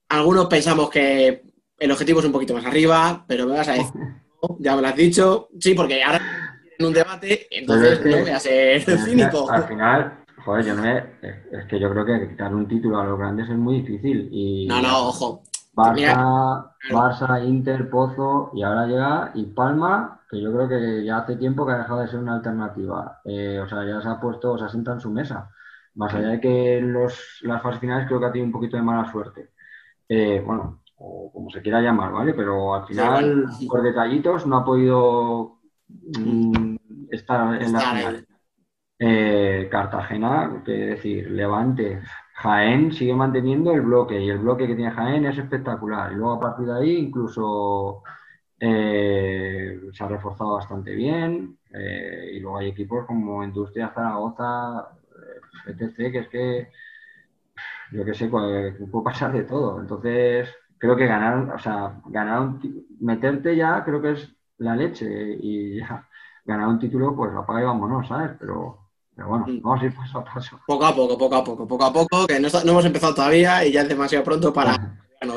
Algunos 0.10 0.46
pensamos 0.48 0.90
que 0.90 1.44
el 1.80 1.92
objetivo 1.92 2.20
es 2.20 2.26
un 2.26 2.32
poquito 2.32 2.54
más 2.54 2.66
arriba, 2.66 3.26
pero 3.28 3.46
me 3.48 3.54
vas 3.54 3.68
a 3.68 3.74
decir, 3.74 3.92
no, 4.42 4.58
ya 4.60 4.76
me 4.76 4.82
lo 4.82 4.88
has 4.90 4.96
dicho, 4.96 5.50
sí, 5.60 5.74
porque 5.74 6.04
ahora 6.04 6.22
en 6.78 6.86
un 6.86 6.94
debate, 6.94 7.48
entonces 7.50 7.94
es 7.94 8.00
que- 8.00 8.10
no 8.10 8.20
voy 8.20 8.30
a 8.30 8.40
ser 8.40 8.82
cínico. 9.06 9.50
Al 9.50 9.64
final, 9.68 10.24
joder, 10.48 10.66
yo 10.66 10.76
no 10.76 10.86
es, 10.86 11.04
es 11.52 11.66
que 11.66 11.78
yo 11.78 11.92
creo 11.92 12.06
que 12.06 12.30
quitar 12.30 12.56
un 12.56 12.70
título 12.70 13.02
a 13.02 13.04
los 13.04 13.20
grandes 13.20 13.50
es 13.50 13.58
muy 13.58 13.82
difícil. 13.82 14.30
Y 14.32 14.66
No, 14.66 14.82
no, 14.82 15.10
ojo. 15.10 15.44
Barça, 15.76 16.74
Barça, 16.90 17.46
Inter, 17.46 17.90
Pozo 17.90 18.52
y 18.56 18.64
ahora 18.64 18.88
llega 18.88 19.32
y 19.36 19.46
Palma, 19.46 20.22
que 20.30 20.42
yo 20.42 20.52
creo 20.54 20.70
que 20.70 21.04
ya 21.04 21.18
hace 21.18 21.36
tiempo 21.36 21.66
que 21.66 21.74
ha 21.74 21.80
dejado 21.80 22.00
de 22.00 22.08
ser 22.08 22.20
una 22.20 22.36
alternativa. 22.36 23.20
Eh, 23.26 23.60
o 23.60 23.68
sea, 23.68 23.86
ya 23.86 24.02
se 24.02 24.08
ha 24.08 24.20
puesto, 24.20 24.58
se 24.58 24.66
asienta 24.66 24.94
en 24.94 25.02
su 25.02 25.12
mesa. 25.12 25.52
Más 25.96 26.14
allá 26.14 26.30
de 26.30 26.40
que 26.40 26.80
los, 26.82 27.40
las 27.42 27.62
fases 27.62 27.82
finales 27.82 28.08
creo 28.08 28.20
que 28.20 28.26
ha 28.28 28.32
tenido 28.32 28.48
un 28.48 28.54
poquito 28.54 28.78
de 28.78 28.84
mala 28.84 29.12
suerte. 29.12 29.50
Eh, 30.08 30.42
bueno, 30.46 30.82
o 30.96 31.30
como 31.32 31.50
se 31.50 31.62
quiera 31.62 31.82
llamar, 31.82 32.14
¿vale? 32.14 32.34
Pero 32.34 32.74
al 32.74 32.88
final, 32.88 33.44
bueno. 33.44 33.58
por 33.68 33.84
detallitos, 33.84 34.48
no 34.48 34.58
ha 34.58 34.66
podido 34.66 35.60
mm, 35.90 36.76
estar 37.12 37.62
en 37.62 37.74
la 37.74 37.80
final. 37.82 38.27
Eh, 39.00 39.68
Cartagena, 39.72 40.64
que 40.66 40.72
decir, 40.72 41.30
Levante, 41.30 42.02
Jaén 42.36 42.92
sigue 42.92 43.14
manteniendo 43.14 43.72
el 43.74 43.82
bloque 43.82 44.20
y 44.20 44.30
el 44.30 44.40
bloque 44.40 44.66
que 44.68 44.76
tiene 44.76 44.92
Jaén 44.92 45.26
es 45.26 45.38
espectacular. 45.38 46.12
Y 46.12 46.16
luego 46.16 46.34
a 46.34 46.40
partir 46.40 46.66
de 46.68 46.74
ahí 46.80 46.98
incluso 46.98 48.02
eh, 48.60 49.80
se 49.94 50.04
ha 50.04 50.08
reforzado 50.08 50.54
bastante 50.56 50.96
bien. 50.96 51.58
eh, 51.74 52.32
y 52.36 52.40
luego 52.40 52.58
hay 52.60 52.70
equipos 52.70 53.06
como 53.06 53.44
Industria 53.44 53.92
Zaragoza, 53.94 54.90
etc., 55.68 56.12
que 56.12 56.20
es 56.20 56.28
que 56.30 56.70
yo 57.92 58.06
qué 58.06 58.14
sé, 58.14 58.28
puede, 58.28 58.72
puede 58.88 59.04
pasar 59.06 59.32
de 59.34 59.44
todo. 59.44 59.80
Entonces, 59.82 60.50
creo 60.78 60.96
que 60.96 61.06
ganar, 61.08 61.54
o 61.56 61.60
sea, 61.60 62.02
ganar 62.08 62.42
un 62.42 62.86
meterte 63.00 63.56
ya 63.56 63.84
creo 63.84 64.02
que 64.02 64.12
es 64.14 64.36
la 64.58 64.76
leche 64.76 65.06
y 65.42 65.80
ya 65.80 66.08
ganar 66.46 66.68
un 66.70 66.80
título, 66.80 67.16
pues 67.16 67.34
apaga 67.36 67.62
y 67.62 67.66
vámonos, 67.66 68.08
¿sabes? 68.08 68.32
Pero, 68.40 68.87
pero 69.18 69.28
bueno, 69.30 69.46
Mm. 69.48 69.62
vamos 69.64 69.82
a 69.82 69.86
ir 69.86 69.94
paso 69.96 70.20
a 70.20 70.24
paso. 70.24 70.60
Poco 70.66 70.86
a 70.86 70.96
poco, 70.96 71.18
poco 71.18 71.36
a 71.36 71.44
poco, 71.44 71.68
poco 71.68 71.84
a 71.86 71.92
poco, 71.92 72.28
que 72.28 72.40
no, 72.40 72.48
está- 72.48 72.64
no 72.64 72.72
hemos 72.72 72.86
empezado 72.86 73.14
todavía 73.16 73.66
y 73.66 73.72
ya 73.74 73.82
es 73.82 73.90
demasiado 73.90 74.24
pronto 74.24 74.54
para... 74.54 74.78
¿no? 75.26 75.34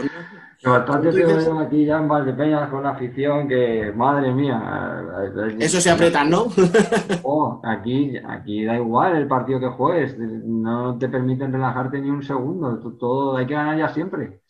Bastante 0.63 1.11
veo 1.11 1.59
aquí 1.59 1.87
ya 1.87 1.97
en 1.97 2.07
Valdepeñas 2.09 2.69
con 2.69 2.83
la 2.83 2.91
afición 2.91 3.49
que, 3.49 3.91
madre 3.97 4.31
mía. 4.31 4.63
Eso 5.59 5.81
se 5.81 5.91
apretan, 5.91 6.29
¿no? 6.29 6.49
Oh, 7.23 7.63
aquí, 7.65 8.13
aquí 8.29 8.65
da 8.67 8.77
igual 8.77 9.17
el 9.17 9.27
partido 9.27 9.59
que 9.59 9.69
juegues, 9.69 10.19
no 10.19 10.99
te 10.99 11.09
permiten 11.09 11.51
relajarte 11.51 11.99
ni 12.01 12.11
un 12.11 12.23
segundo, 12.23 12.77
todo 12.99 13.39
hay 13.39 13.47
que 13.47 13.55
ganar 13.55 13.79
ya 13.79 13.89
siempre. 13.89 14.43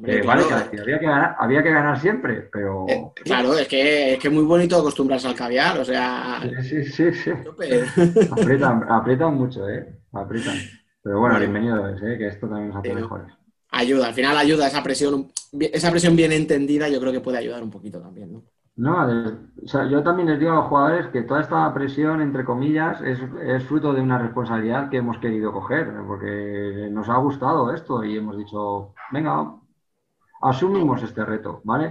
Hombre, 0.00 0.18
Eh, 0.18 0.22
vale, 0.26 0.42
que 0.70 0.80
había 0.80 0.98
que 0.98 1.06
ganar, 1.06 1.36
había 1.38 1.62
que 1.62 1.70
ganar 1.70 2.00
siempre, 2.00 2.48
pero 2.52 2.86
Eh, 2.88 3.12
claro, 3.24 3.54
es 3.58 3.68
que 3.68 4.14
es 4.14 4.18
que 4.18 4.30
muy 4.30 4.44
bonito 4.44 4.76
acostumbrarse 4.78 5.28
al 5.28 5.34
caviar, 5.34 5.78
o 5.78 5.84
sea, 5.84 6.40
sí, 6.62 6.84
sí, 6.84 7.12
sí, 7.12 7.30
tope. 7.44 7.84
aprietan, 8.30 8.84
aprietan 8.90 9.34
mucho, 9.34 9.68
eh, 9.68 9.86
aprietan. 10.12 10.56
Pero 11.02 11.20
bueno, 11.20 11.38
bienvenido 11.38 11.88
es, 11.88 12.02
eh, 12.02 12.16
que 12.18 12.28
esto 12.28 12.48
también 12.48 12.68
nos 12.68 12.78
hace 12.78 12.88
Sí, 12.88 12.94
¿no? 12.94 13.00
mejores. 13.02 13.32
ayuda, 13.70 14.06
al 14.08 14.14
final 14.14 14.36
ayuda 14.36 14.66
esa 14.68 14.82
presión, 14.82 15.30
esa 15.60 15.90
presión 15.90 16.16
bien 16.16 16.32
entendida, 16.32 16.88
yo 16.88 17.00
creo 17.00 17.12
que 17.12 17.20
puede 17.20 17.38
ayudar 17.38 17.62
un 17.62 17.70
poquito 17.70 18.00
también, 18.00 18.32
¿no? 18.32 18.42
No, 18.76 19.06
de- 19.06 19.36
o 19.64 19.68
sea, 19.68 19.84
yo 19.88 20.02
también 20.02 20.28
les 20.28 20.38
digo 20.38 20.52
a 20.52 20.56
los 20.56 20.66
jugadores 20.66 21.06
que 21.08 21.22
toda 21.22 21.40
esta 21.42 21.72
presión, 21.74 22.22
entre 22.22 22.44
comillas, 22.44 23.00
es, 23.02 23.18
es 23.44 23.62
fruto 23.64 23.92
de 23.92 24.00
una 24.00 24.18
responsabilidad 24.18 24.88
que 24.88 24.98
hemos 24.98 25.18
querido 25.18 25.52
coger, 25.52 25.92
porque 26.06 26.88
nos 26.90 27.08
ha 27.10 27.16
gustado 27.16 27.72
esto 27.74 28.02
y 28.04 28.16
hemos 28.16 28.38
dicho, 28.38 28.94
venga, 29.12 29.54
asumimos 30.40 31.02
este 31.02 31.24
reto, 31.24 31.60
¿vale? 31.64 31.88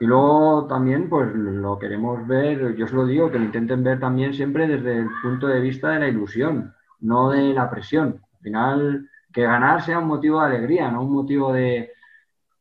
Y 0.00 0.06
luego 0.06 0.66
también, 0.66 1.08
pues 1.08 1.32
lo 1.34 1.78
queremos 1.78 2.26
ver, 2.26 2.74
yo 2.74 2.86
os 2.86 2.92
lo 2.92 3.06
digo, 3.06 3.30
que 3.30 3.38
lo 3.38 3.44
intenten 3.44 3.84
ver 3.84 4.00
también 4.00 4.34
siempre 4.34 4.66
desde 4.66 4.98
el 4.98 5.08
punto 5.22 5.46
de 5.46 5.60
vista 5.60 5.90
de 5.90 6.00
la 6.00 6.08
ilusión, 6.08 6.74
no 7.00 7.30
de 7.30 7.54
la 7.54 7.70
presión. 7.70 8.20
Al 8.34 8.42
final, 8.42 9.10
que 9.32 9.42
ganar 9.42 9.82
sea 9.82 10.00
un 10.00 10.08
motivo 10.08 10.40
de 10.40 10.46
alegría, 10.46 10.90
no 10.90 11.02
un 11.02 11.12
motivo 11.12 11.52
de 11.52 11.92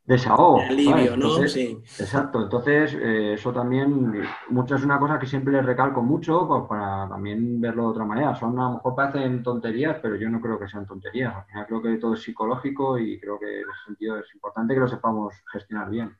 desahogo. 0.04 0.60
De 0.60 0.66
alivio, 0.68 0.94
¿sabes? 0.94 1.18
¿no? 1.18 1.48
Sí. 1.48 1.78
Exacto, 2.00 2.44
entonces 2.44 2.94
eh, 2.94 3.34
eso 3.34 3.54
también, 3.54 4.24
mucho 4.50 4.76
es 4.76 4.84
una 4.84 5.00
cosa 5.00 5.20
que 5.20 5.28
siempre 5.28 5.54
les 5.54 5.66
recalco 5.66 6.02
mucho 6.02 6.48
pues, 6.48 6.64
para 6.68 7.08
también 7.08 7.62
verlo 7.62 7.84
de 7.84 7.90
otra 7.90 8.06
manera. 8.06 8.36
Son 8.36 8.60
a 8.60 8.64
lo 8.64 8.76
mejor 8.76 8.96
parecen 8.96 9.44
tonterías, 9.44 9.98
pero 10.02 10.16
yo 10.16 10.30
no 10.30 10.42
creo 10.42 10.60
que 10.60 10.68
sean 10.68 10.86
tonterías. 10.86 11.36
Al 11.36 11.46
final 11.46 11.66
creo 11.68 11.82
que 11.82 11.98
todo 11.98 12.14
es 12.14 12.22
psicológico 12.22 12.98
y 12.98 13.20
creo 13.20 13.40
que 13.40 13.62
en 13.62 13.70
ese 13.70 13.86
sentido 13.86 14.18
es 14.18 14.34
importante 14.34 14.74
que 14.74 14.80
lo 14.80 14.88
sepamos 14.88 15.36
gestionar 15.52 15.90
bien. 15.90 16.16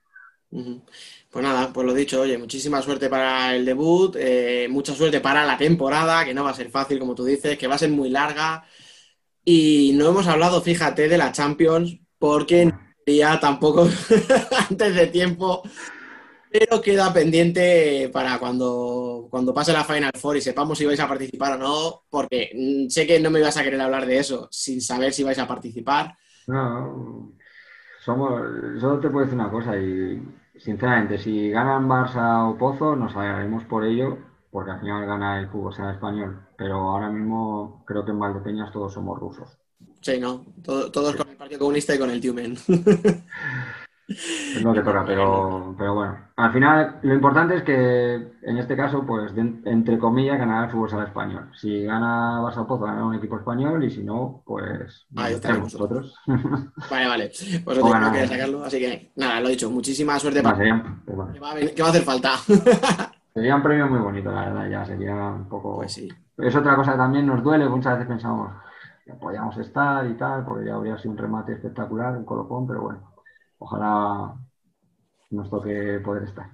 Pues 0.52 1.46
nada, 1.46 1.72
pues 1.72 1.88
lo 1.88 1.94
dicho, 1.94 2.20
oye, 2.20 2.38
muchísima 2.38 2.82
suerte 2.82 3.10
para 3.10 3.56
el 3.56 3.66
debut, 3.66 4.18
eh, 4.20 4.68
mucha 4.70 4.94
suerte 4.94 5.22
para 5.22 5.46
la 5.46 5.58
temporada, 5.58 6.26
que 6.26 6.34
no 6.34 6.44
va 6.44 6.50
a 6.50 6.54
ser 6.54 6.70
fácil, 6.70 7.00
como 7.00 7.16
tú 7.16 7.24
dices, 7.24 7.58
que 7.58 7.68
va 7.68 7.76
a 7.76 7.78
ser 7.78 7.90
muy 7.90 8.10
larga. 8.10 8.66
Y 9.46 9.94
no 9.96 10.10
hemos 10.10 10.28
hablado, 10.28 10.62
fíjate, 10.62 11.08
de 11.08 11.18
la 11.18 11.32
Champions, 11.32 11.98
porque 12.20 12.70
ya 13.06 13.40
tampoco 13.40 13.88
antes 14.70 14.96
de 14.96 15.08
tiempo, 15.08 15.64
pero 16.52 16.82
queda 16.82 17.14
pendiente 17.14 18.10
para 18.14 18.40
cuando, 18.40 19.28
cuando 19.32 19.54
pase 19.54 19.74
la 19.74 19.84
Final 19.86 20.12
Four 20.16 20.38
y 20.38 20.42
sepamos 20.42 20.78
si 20.78 20.86
vais 20.86 21.00
a 21.00 21.08
participar 21.08 21.54
o 21.54 21.58
no, 21.58 22.04
porque 22.10 22.52
mm, 22.54 22.90
sé 22.90 23.08
que 23.08 23.20
no 23.20 23.32
me 23.32 23.40
ibas 23.40 23.58
a 23.58 23.64
querer 23.64 23.82
hablar 23.82 24.06
de 24.06 24.20
eso 24.20 24.48
sin 24.52 24.82
saber 24.82 25.14
si 25.14 25.24
vais 25.24 25.40
a 25.40 25.48
participar. 25.48 26.18
No, 26.48 27.32
somos, 28.06 28.32
solo 28.82 29.00
te 29.00 29.10
puedo 29.10 29.26
decir 29.26 29.40
una 29.40 29.52
cosa 29.52 29.78
y 29.78 30.22
sinceramente, 30.58 31.18
si 31.18 31.50
ganan 31.52 31.88
Barça 31.90 32.50
o 32.50 32.58
Pozo, 32.58 32.96
nos 32.96 33.16
alegraremos 33.16 33.64
por 33.66 33.86
ello, 33.86 34.18
porque 34.52 34.72
al 34.72 34.80
final 34.82 35.06
gana 35.06 35.40
el 35.40 35.50
fútbol 35.50 35.74
sala 35.74 35.94
español. 35.94 36.48
Pero 36.58 36.76
ahora 36.92 37.10
mismo 37.10 37.84
creo 37.88 38.06
que 38.06 38.12
en 38.12 38.20
Valdepeñas 38.20 38.72
todos 38.72 38.94
somos 38.94 39.20
rusos. 39.20 39.58
Sí, 40.02 40.20
¿no? 40.20 40.46
Todo- 40.64 40.92
todos 40.92 41.16
Partido 41.42 41.58
Comunista 41.62 41.96
y 41.96 41.98
con 41.98 42.12
el 42.12 42.22
Tiumen. 42.22 42.56
Es 44.08 44.62
lo 44.62 44.74
que 44.74 44.82
toca, 44.82 45.06
pero, 45.06 45.74
pero 45.78 45.96
bueno. 45.96 46.18
Al 46.36 46.52
final, 46.52 47.00
lo 47.02 47.14
importante 47.16 47.56
es 47.56 47.64
que 47.64 48.16
en 48.44 48.58
este 48.58 48.76
caso, 48.76 49.06
pues, 49.06 49.34
de- 49.34 49.62
entre 49.66 49.98
comillas, 49.98 50.38
ganará 50.38 50.66
el 50.66 50.72
fútbol 50.72 50.90
sala 50.90 51.06
español. 51.06 51.50
Si 51.56 51.86
gana 51.86 52.42
Barça 52.42 52.68
Pozo, 52.68 52.84
ganará 52.84 53.06
un 53.06 53.16
equipo 53.16 53.38
español 53.38 53.82
y 53.86 53.90
si 53.90 54.04
no, 54.04 54.44
pues, 54.46 55.08
Ahí 55.16 55.34
estaremos 55.36 55.74
nosotros. 55.74 56.14
Vale, 56.28 57.08
vale. 57.08 57.32
Pues 57.64 57.78
no 57.80 57.90
ganar. 57.90 58.12
quería 58.12 58.28
sacarlo, 58.28 58.64
así 58.66 58.80
que 58.80 59.12
nada, 59.16 59.40
lo 59.40 59.48
he 59.48 59.52
dicho. 59.52 59.72
Muchísima 59.72 60.20
suerte 60.20 60.44
para 60.44 60.58
pues 60.58 61.16
bueno, 61.16 61.32
que 61.34 61.40
va 61.40 61.52
a, 61.52 61.56
venir- 61.56 61.74
que 61.74 61.82
va 61.82 61.88
a 61.88 61.92
hacer 61.92 62.04
falta. 62.04 62.34
sería 63.34 63.56
un 63.56 63.64
premio 63.64 63.88
muy 63.88 64.00
bonito, 64.00 64.30
la 64.32 64.42
verdad, 64.42 64.70
ya 64.70 64.86
sería 64.86 65.16
un 65.16 65.48
poco... 65.48 65.78
Pues 65.78 65.94
sí. 65.94 66.10
Es 66.38 66.56
otra 66.56 66.76
cosa 66.76 66.92
que 66.92 66.98
también 66.98 67.26
nos 67.26 67.42
duele, 67.42 67.68
muchas 67.70 67.94
veces 67.94 68.08
pensamos 68.10 68.52
que 69.12 69.18
podíamos 69.18 69.58
estar 69.58 70.06
y 70.08 70.18
tal, 70.18 70.46
porque 70.46 70.66
ya 70.66 70.76
habría 70.76 70.98
sido 70.98 71.12
un 71.12 71.18
remate 71.18 71.54
espectacular, 71.54 72.18
un 72.18 72.26
colocón, 72.26 72.68
pero 72.68 72.82
bueno, 72.82 73.14
ojalá 73.60 74.36
nos 75.32 75.50
toque 75.50 76.00
poder 76.04 76.24
estar. 76.24 76.50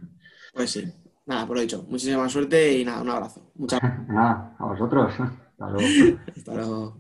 Pues 0.54 0.72
sí. 0.72 0.94
Nada, 1.26 1.46
pues 1.46 1.58
lo 1.58 1.62
dicho. 1.62 1.86
Muchísima 1.90 2.30
suerte 2.30 2.78
y 2.78 2.86
nada, 2.86 3.02
un 3.02 3.10
abrazo. 3.10 3.52
Muchas 3.56 3.82
gracias. 3.82 4.08
Nada, 4.10 4.56
a 4.58 4.66
vosotros. 4.66 5.14
Hasta 5.20 5.70
luego. 5.70 6.20
Hasta 6.36 6.54
luego. 6.54 6.98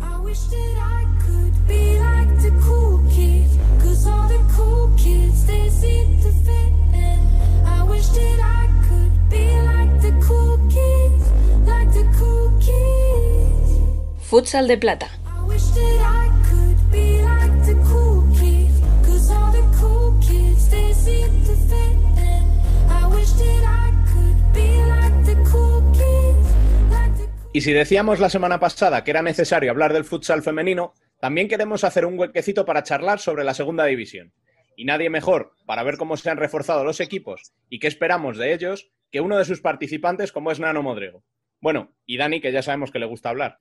I 0.00 0.20
wish 0.22 0.38
that 0.50 0.78
I 0.78 1.04
could 1.26 1.66
be 1.66 1.98
like 1.98 2.40
the 2.40 2.50
cool 2.60 2.98
kids, 3.08 3.56
like 3.76 4.28
the 4.28 4.38
cool 4.56 4.88
kids. 4.96 5.22
Futsal 14.32 14.66
de 14.66 14.78
plata. 14.78 15.10
Y 27.52 27.60
si 27.60 27.74
decíamos 27.74 28.20
la 28.20 28.30
semana 28.30 28.58
pasada 28.58 29.04
que 29.04 29.10
era 29.10 29.20
necesario 29.20 29.70
hablar 29.70 29.92
del 29.92 30.04
futsal 30.04 30.42
femenino, 30.42 30.94
también 31.20 31.46
queremos 31.46 31.84
hacer 31.84 32.06
un 32.06 32.18
huequecito 32.18 32.64
para 32.64 32.82
charlar 32.82 33.18
sobre 33.18 33.44
la 33.44 33.52
segunda 33.52 33.84
división. 33.84 34.32
Y 34.78 34.86
nadie 34.86 35.10
mejor 35.10 35.52
para 35.66 35.82
ver 35.82 35.98
cómo 35.98 36.16
se 36.16 36.30
han 36.30 36.38
reforzado 36.38 36.84
los 36.84 37.00
equipos 37.00 37.52
y 37.68 37.80
qué 37.80 37.88
esperamos 37.88 38.38
de 38.38 38.54
ellos 38.54 38.90
que 39.10 39.20
uno 39.20 39.36
de 39.36 39.44
sus 39.44 39.60
participantes 39.60 40.32
como 40.32 40.50
es 40.50 40.58
Nano 40.58 40.82
Modrego. 40.82 41.22
Bueno, 41.62 41.94
y 42.06 42.16
Dani, 42.16 42.40
que 42.40 42.50
ya 42.50 42.60
sabemos 42.60 42.90
que 42.90 42.98
le 42.98 43.06
gusta 43.06 43.30
hablar. 43.30 43.60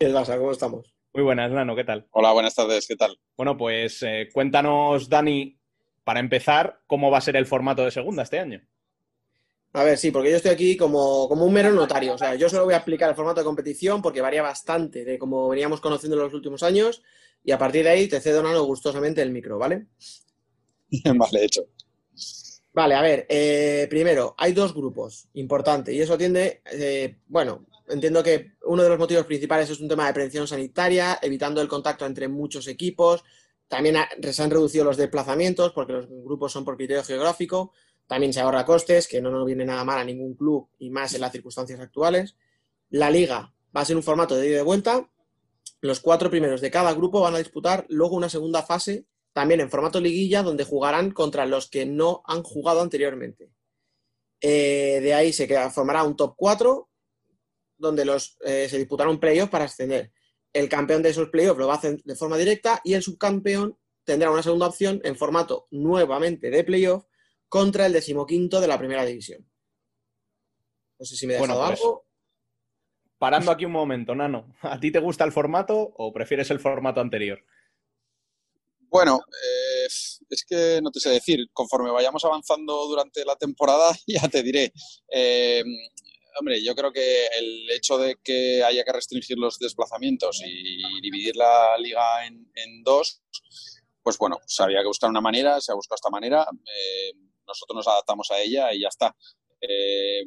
¿Qué 0.00 0.08
pasa? 0.08 0.36
¿Cómo 0.36 0.50
estamos? 0.50 0.92
Muy 1.14 1.22
buenas, 1.22 1.52
Nano, 1.52 1.76
¿qué 1.76 1.84
tal? 1.84 2.08
Hola, 2.10 2.32
buenas 2.32 2.56
tardes, 2.56 2.88
¿qué 2.88 2.96
tal? 2.96 3.20
Bueno, 3.36 3.56
pues 3.56 4.02
eh, 4.02 4.28
cuéntanos, 4.32 5.08
Dani, 5.08 5.56
para 6.02 6.18
empezar, 6.18 6.80
cómo 6.88 7.08
va 7.08 7.18
a 7.18 7.20
ser 7.20 7.36
el 7.36 7.46
formato 7.46 7.84
de 7.84 7.92
segunda 7.92 8.24
este 8.24 8.40
año. 8.40 8.60
A 9.72 9.84
ver, 9.84 9.96
sí, 9.96 10.10
porque 10.10 10.30
yo 10.30 10.38
estoy 10.38 10.50
aquí 10.50 10.76
como, 10.76 11.28
como 11.28 11.44
un 11.44 11.52
mero 11.52 11.70
notario. 11.70 12.14
O 12.14 12.18
sea, 12.18 12.34
yo 12.34 12.48
solo 12.48 12.64
voy 12.64 12.74
a 12.74 12.78
explicar 12.78 13.08
el 13.08 13.14
formato 13.14 13.40
de 13.40 13.44
competición 13.44 14.02
porque 14.02 14.20
varía 14.20 14.42
bastante 14.42 15.04
de 15.04 15.16
como 15.16 15.48
veníamos 15.48 15.80
conociendo 15.80 16.16
en 16.16 16.24
los 16.24 16.34
últimos 16.34 16.64
años. 16.64 17.00
Y 17.44 17.52
a 17.52 17.58
partir 17.58 17.84
de 17.84 17.90
ahí 17.90 18.08
te 18.08 18.20
cedo, 18.20 18.42
Nano, 18.42 18.64
gustosamente 18.64 19.22
el 19.22 19.30
micro, 19.30 19.56
¿vale? 19.56 19.86
vale, 21.14 21.44
hecho. 21.44 21.62
Vale, 22.72 22.94
a 22.94 23.02
ver, 23.02 23.26
eh, 23.28 23.86
primero, 23.90 24.34
hay 24.38 24.52
dos 24.52 24.72
grupos, 24.72 25.28
importante, 25.34 25.92
y 25.92 26.00
eso 26.00 26.16
tiende, 26.16 26.62
eh, 26.72 27.16
bueno, 27.26 27.66
entiendo 27.88 28.22
que 28.22 28.52
uno 28.64 28.84
de 28.84 28.88
los 28.88 28.98
motivos 28.98 29.26
principales 29.26 29.68
es 29.70 29.80
un 29.80 29.88
tema 29.88 30.06
de 30.06 30.12
prevención 30.12 30.46
sanitaria, 30.46 31.18
evitando 31.20 31.60
el 31.60 31.66
contacto 31.66 32.06
entre 32.06 32.28
muchos 32.28 32.68
equipos, 32.68 33.24
también 33.66 33.96
se 34.32 34.42
han 34.42 34.50
reducido 34.50 34.84
los 34.84 34.96
desplazamientos 34.96 35.72
porque 35.72 35.92
los 35.92 36.08
grupos 36.08 36.52
son 36.52 36.64
por 36.64 36.76
criterio 36.76 37.02
geográfico, 37.02 37.72
también 38.06 38.32
se 38.32 38.40
ahorra 38.40 38.64
costes, 38.64 39.08
que 39.08 39.20
no 39.20 39.30
nos 39.30 39.46
viene 39.46 39.64
nada 39.64 39.84
mal 39.84 39.98
a 39.98 40.04
ningún 40.04 40.34
club 40.34 40.68
y 40.78 40.90
más 40.90 41.14
en 41.14 41.20
las 41.20 41.32
circunstancias 41.32 41.78
actuales. 41.80 42.36
La 42.90 43.10
liga 43.10 43.52
va 43.76 43.80
a 43.80 43.84
ser 43.84 43.96
un 43.96 44.02
formato 44.02 44.36
de 44.36 44.46
ida 44.46 44.54
y 44.54 44.56
de 44.56 44.62
vuelta, 44.62 45.08
los 45.80 46.00
cuatro 46.00 46.30
primeros 46.30 46.60
de 46.60 46.70
cada 46.70 46.92
grupo 46.92 47.20
van 47.20 47.34
a 47.34 47.38
disputar 47.38 47.86
luego 47.88 48.16
una 48.16 48.28
segunda 48.28 48.62
fase 48.62 49.06
también 49.32 49.60
en 49.60 49.70
formato 49.70 50.00
liguilla, 50.00 50.42
donde 50.42 50.64
jugarán 50.64 51.10
contra 51.12 51.46
los 51.46 51.68
que 51.70 51.86
no 51.86 52.22
han 52.26 52.42
jugado 52.42 52.80
anteriormente. 52.80 53.50
Eh, 54.40 55.00
de 55.02 55.14
ahí 55.14 55.32
se 55.32 55.46
queda- 55.46 55.70
formará 55.70 56.02
un 56.02 56.16
top 56.16 56.34
4 56.36 56.88
donde 57.76 58.04
los, 58.04 58.36
eh, 58.44 58.68
se 58.68 58.78
disputaron 58.78 59.20
playoffs 59.20 59.50
para 59.50 59.64
ascender. 59.64 60.12
El 60.52 60.68
campeón 60.68 61.02
de 61.02 61.10
esos 61.10 61.28
playoffs 61.30 61.58
lo 61.58 61.66
va 61.68 61.74
a 61.74 61.76
hacer 61.78 62.02
de 62.02 62.14
forma 62.16 62.36
directa 62.36 62.80
y 62.84 62.94
el 62.94 63.02
subcampeón 63.02 63.78
tendrá 64.04 64.30
una 64.30 64.42
segunda 64.42 64.66
opción 64.66 65.00
en 65.04 65.16
formato 65.16 65.66
nuevamente 65.70 66.50
de 66.50 66.64
playoff 66.64 67.04
contra 67.48 67.86
el 67.86 67.92
decimoquinto 67.92 68.60
de 68.60 68.66
la 68.68 68.78
primera 68.78 69.04
división. 69.04 69.48
No 70.98 71.06
sé 71.06 71.16
si 71.16 71.26
me 71.26 71.34
he 71.34 71.38
Bueno, 71.38 71.54
dejado 71.54 71.70
pues, 71.70 71.80
algo. 71.80 72.06
Parando 73.18 73.50
aquí 73.50 73.64
un 73.66 73.72
momento, 73.72 74.14
Nano. 74.14 74.54
¿A 74.62 74.80
ti 74.80 74.90
te 74.90 74.98
gusta 74.98 75.24
el 75.24 75.32
formato 75.32 75.76
o 75.78 76.12
prefieres 76.12 76.50
el 76.50 76.58
formato 76.60 77.00
anterior? 77.00 77.44
Bueno, 78.90 79.20
eh, 79.30 79.86
es 79.86 80.44
que 80.44 80.80
no 80.82 80.90
te 80.90 81.00
sé 81.00 81.10
decir. 81.10 81.46
Conforme 81.52 81.90
vayamos 81.90 82.24
avanzando 82.24 82.86
durante 82.86 83.24
la 83.24 83.36
temporada, 83.36 83.92
ya 84.06 84.28
te 84.28 84.42
diré. 84.42 84.72
Eh, 85.12 85.62
hombre, 86.38 86.62
yo 86.62 86.74
creo 86.74 86.92
que 86.92 87.26
el 87.38 87.70
hecho 87.70 87.98
de 87.98 88.16
que 88.22 88.62
haya 88.64 88.84
que 88.84 88.92
restringir 88.92 89.38
los 89.38 89.58
desplazamientos 89.58 90.40
y 90.44 91.00
dividir 91.00 91.36
la 91.36 91.76
liga 91.78 92.26
en, 92.26 92.82
dos, 92.82 93.22
pues 94.02 94.18
bueno, 94.18 94.38
pues 94.38 94.58
había 94.60 94.80
que 94.80 94.86
buscar 94.86 95.10
una 95.10 95.20
manera, 95.20 95.60
se 95.60 95.72
ha 95.72 95.74
buscado 95.74 95.96
esta 95.96 96.10
manera. 96.10 96.42
eh, 96.42 97.12
nosotros 97.46 97.76
nos 97.76 97.88
adaptamos 97.88 98.30
a 98.30 98.40
ella 98.40 98.72
y 98.72 98.80
ya 98.80 98.88
está. 98.88 99.16
Eh, 99.60 100.22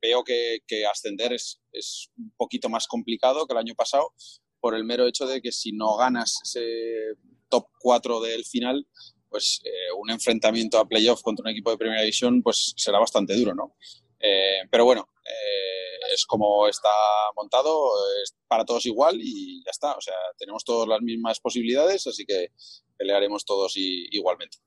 veo 0.00 0.24
que, 0.24 0.60
que 0.66 0.86
ascender 0.86 1.32
es, 1.32 1.60
es 1.72 2.10
un 2.16 2.32
poquito 2.36 2.68
más 2.68 2.86
complicado 2.86 3.46
que 3.46 3.52
el 3.52 3.58
año 3.58 3.74
pasado 3.74 4.12
por 4.60 4.74
el 4.74 4.84
mero 4.84 5.06
hecho 5.06 5.26
de 5.26 5.42
que 5.42 5.52
si 5.52 5.72
no 5.72 5.96
ganas 5.96 6.38
ese 6.44 7.16
top 7.50 7.66
4 7.80 8.20
del 8.20 8.44
final, 8.44 8.86
pues 9.28 9.60
eh, 9.64 9.92
un 9.98 10.10
enfrentamiento 10.10 10.78
a 10.78 10.88
playoff 10.88 11.22
contra 11.22 11.44
un 11.44 11.50
equipo 11.50 11.70
de 11.70 11.78
primera 11.78 12.00
división 12.00 12.42
pues 12.42 12.72
será 12.76 12.98
bastante 12.98 13.34
duro, 13.36 13.54
¿no? 13.54 13.76
Eh, 14.18 14.62
pero 14.70 14.84
bueno, 14.84 15.08
eh, 15.24 16.12
es 16.12 16.26
como 16.26 16.68
está 16.68 16.88
montado, 17.36 17.90
es 18.22 18.34
para 18.48 18.64
todos 18.64 18.84
igual 18.86 19.18
y 19.20 19.62
ya 19.64 19.70
está. 19.70 19.94
O 19.94 20.00
sea, 20.00 20.14
tenemos 20.36 20.64
todas 20.64 20.88
las 20.88 21.00
mismas 21.00 21.40
posibilidades, 21.40 22.06
así 22.06 22.26
que 22.26 22.52
pelearemos 22.96 23.44
todos 23.44 23.74
igualmente. 23.76 24.58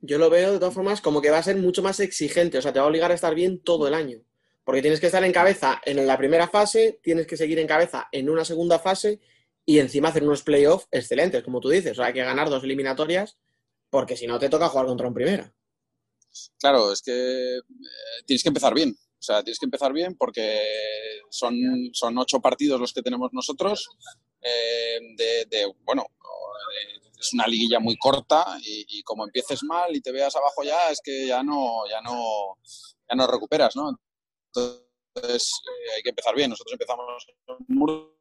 Yo 0.00 0.16
lo 0.16 0.30
veo 0.30 0.52
de 0.52 0.58
todas 0.58 0.72
formas 0.72 1.02
como 1.02 1.20
que 1.20 1.30
va 1.30 1.38
a 1.38 1.42
ser 1.42 1.56
mucho 1.56 1.82
más 1.82 2.00
exigente, 2.00 2.56
o 2.56 2.62
sea, 2.62 2.72
te 2.72 2.78
va 2.78 2.86
a 2.86 2.88
obligar 2.88 3.10
a 3.10 3.14
estar 3.14 3.34
bien 3.34 3.62
todo 3.62 3.86
el 3.86 3.94
año. 3.94 4.22
Porque 4.64 4.82
tienes 4.82 5.00
que 5.00 5.06
estar 5.06 5.24
en 5.24 5.32
cabeza 5.32 5.80
en 5.84 6.06
la 6.06 6.16
primera 6.16 6.48
fase, 6.48 7.00
tienes 7.02 7.26
que 7.26 7.36
seguir 7.36 7.58
en 7.58 7.66
cabeza 7.66 8.08
en 8.12 8.30
una 8.30 8.44
segunda 8.44 8.78
fase 8.78 9.20
y 9.70 9.78
encima 9.78 10.08
hacer 10.08 10.24
unos 10.24 10.42
playoffs 10.42 10.88
excelentes, 10.90 11.44
como 11.44 11.60
tú 11.60 11.68
dices. 11.68 11.92
O 11.92 11.94
sea, 11.94 12.06
hay 12.06 12.12
que 12.12 12.24
ganar 12.24 12.50
dos 12.50 12.64
eliminatorias 12.64 13.38
porque 13.88 14.16
si 14.16 14.26
no 14.26 14.36
te 14.36 14.48
toca 14.48 14.68
jugar 14.68 14.86
contra 14.86 15.06
un 15.06 15.14
primera. 15.14 15.54
Claro, 16.58 16.92
es 16.92 17.00
que 17.00 17.58
eh, 17.58 17.60
tienes 18.26 18.42
que 18.42 18.48
empezar 18.48 18.74
bien. 18.74 18.90
O 18.90 19.22
sea, 19.22 19.44
tienes 19.44 19.60
que 19.60 19.66
empezar 19.66 19.92
bien 19.92 20.16
porque 20.16 20.60
son, 21.30 21.54
son 21.92 22.18
ocho 22.18 22.40
partidos 22.40 22.80
los 22.80 22.92
que 22.92 23.00
tenemos 23.00 23.32
nosotros. 23.32 23.88
eh, 24.42 24.98
de, 25.16 25.72
bueno, 25.84 26.04
es 27.20 27.32
una 27.32 27.46
liguilla 27.46 27.78
muy 27.78 27.96
corta 27.96 28.58
y, 28.64 29.04
como 29.04 29.24
empieces 29.24 29.62
mal 29.62 29.94
y 29.94 30.00
te 30.00 30.10
veas 30.10 30.34
abajo 30.34 30.64
ya, 30.64 30.90
es 30.90 31.00
que 31.00 31.28
ya 31.28 31.44
no, 31.44 31.86
ya 31.88 32.00
no, 32.00 32.58
ya 33.08 33.14
no 33.14 33.26
recuperas, 33.28 33.76
¿no? 33.76 34.00
Entonces 34.48 35.52
eh, 35.62 35.94
hay 35.94 36.02
que 36.02 36.08
empezar 36.08 36.34
bien. 36.34 36.50
Nosotros 36.50 36.72
empezamos 36.72 37.24
con 37.46 38.19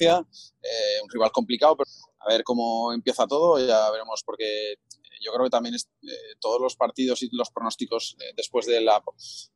Eh, 0.00 1.00
un 1.02 1.10
rival 1.10 1.30
complicado, 1.30 1.76
pero 1.76 1.90
a 2.20 2.28
ver 2.28 2.44
cómo 2.44 2.92
empieza 2.92 3.26
todo, 3.26 3.64
ya 3.64 3.90
veremos, 3.90 4.22
porque 4.24 4.76
yo 5.22 5.32
creo 5.32 5.44
que 5.44 5.50
también 5.50 5.74
es, 5.74 5.88
eh, 6.02 6.34
todos 6.40 6.60
los 6.60 6.76
partidos 6.76 7.22
y 7.22 7.28
los 7.32 7.50
pronósticos 7.50 8.16
eh, 8.20 8.32
después 8.36 8.66
de 8.66 8.80
la, 8.80 9.02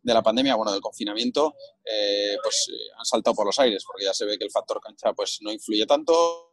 de 0.03 0.15
la 0.15 0.23
pandemia, 0.23 0.55
bueno, 0.55 0.73
del 0.73 0.81
confinamiento, 0.81 1.55
eh, 1.85 2.37
pues 2.43 2.69
eh, 2.71 2.91
han 2.99 3.05
saltado 3.05 3.35
por 3.35 3.47
los 3.47 3.59
aires, 3.59 3.85
porque 3.85 4.05
ya 4.05 4.15
se 4.15 4.25
ve 4.25 4.39
que 4.39 4.45
el 4.45 4.51
factor 4.51 4.81
cancha 4.81 5.13
pues 5.13 5.39
no 5.43 5.53
influye 5.53 5.87
tanto 5.87 6.53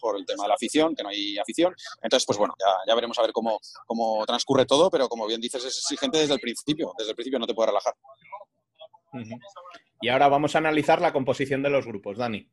por 0.00 0.16
el 0.16 0.24
tema 0.24 0.44
de 0.44 0.48
la 0.48 0.54
afición, 0.54 0.94
que 0.94 1.02
no 1.02 1.10
hay 1.10 1.36
afición. 1.38 1.74
Entonces, 2.02 2.24
pues 2.24 2.38
bueno, 2.38 2.54
ya, 2.86 2.94
veremos 2.94 3.18
a 3.18 3.22
ver 3.22 3.32
cómo, 3.32 3.60
cómo 3.86 4.24
transcurre 4.24 4.64
todo, 4.64 4.90
pero 4.90 5.08
como 5.08 5.26
bien 5.26 5.40
dices, 5.40 5.64
es 5.64 5.76
exigente 5.78 6.18
desde 6.18 6.34
el 6.34 6.40
principio. 6.40 6.94
Desde 6.96 7.10
el 7.10 7.16
principio 7.16 7.38
no 7.38 7.46
te 7.46 7.52
puedes 7.52 7.68
relajar. 7.68 7.94
Y 10.02 10.08
ahora 10.08 10.28
vamos 10.28 10.54
a 10.54 10.58
analizar 10.58 11.00
la 11.00 11.12
composición 11.12 11.62
de 11.62 11.70
los 11.70 11.86
grupos, 11.86 12.18
Dani. 12.18 12.50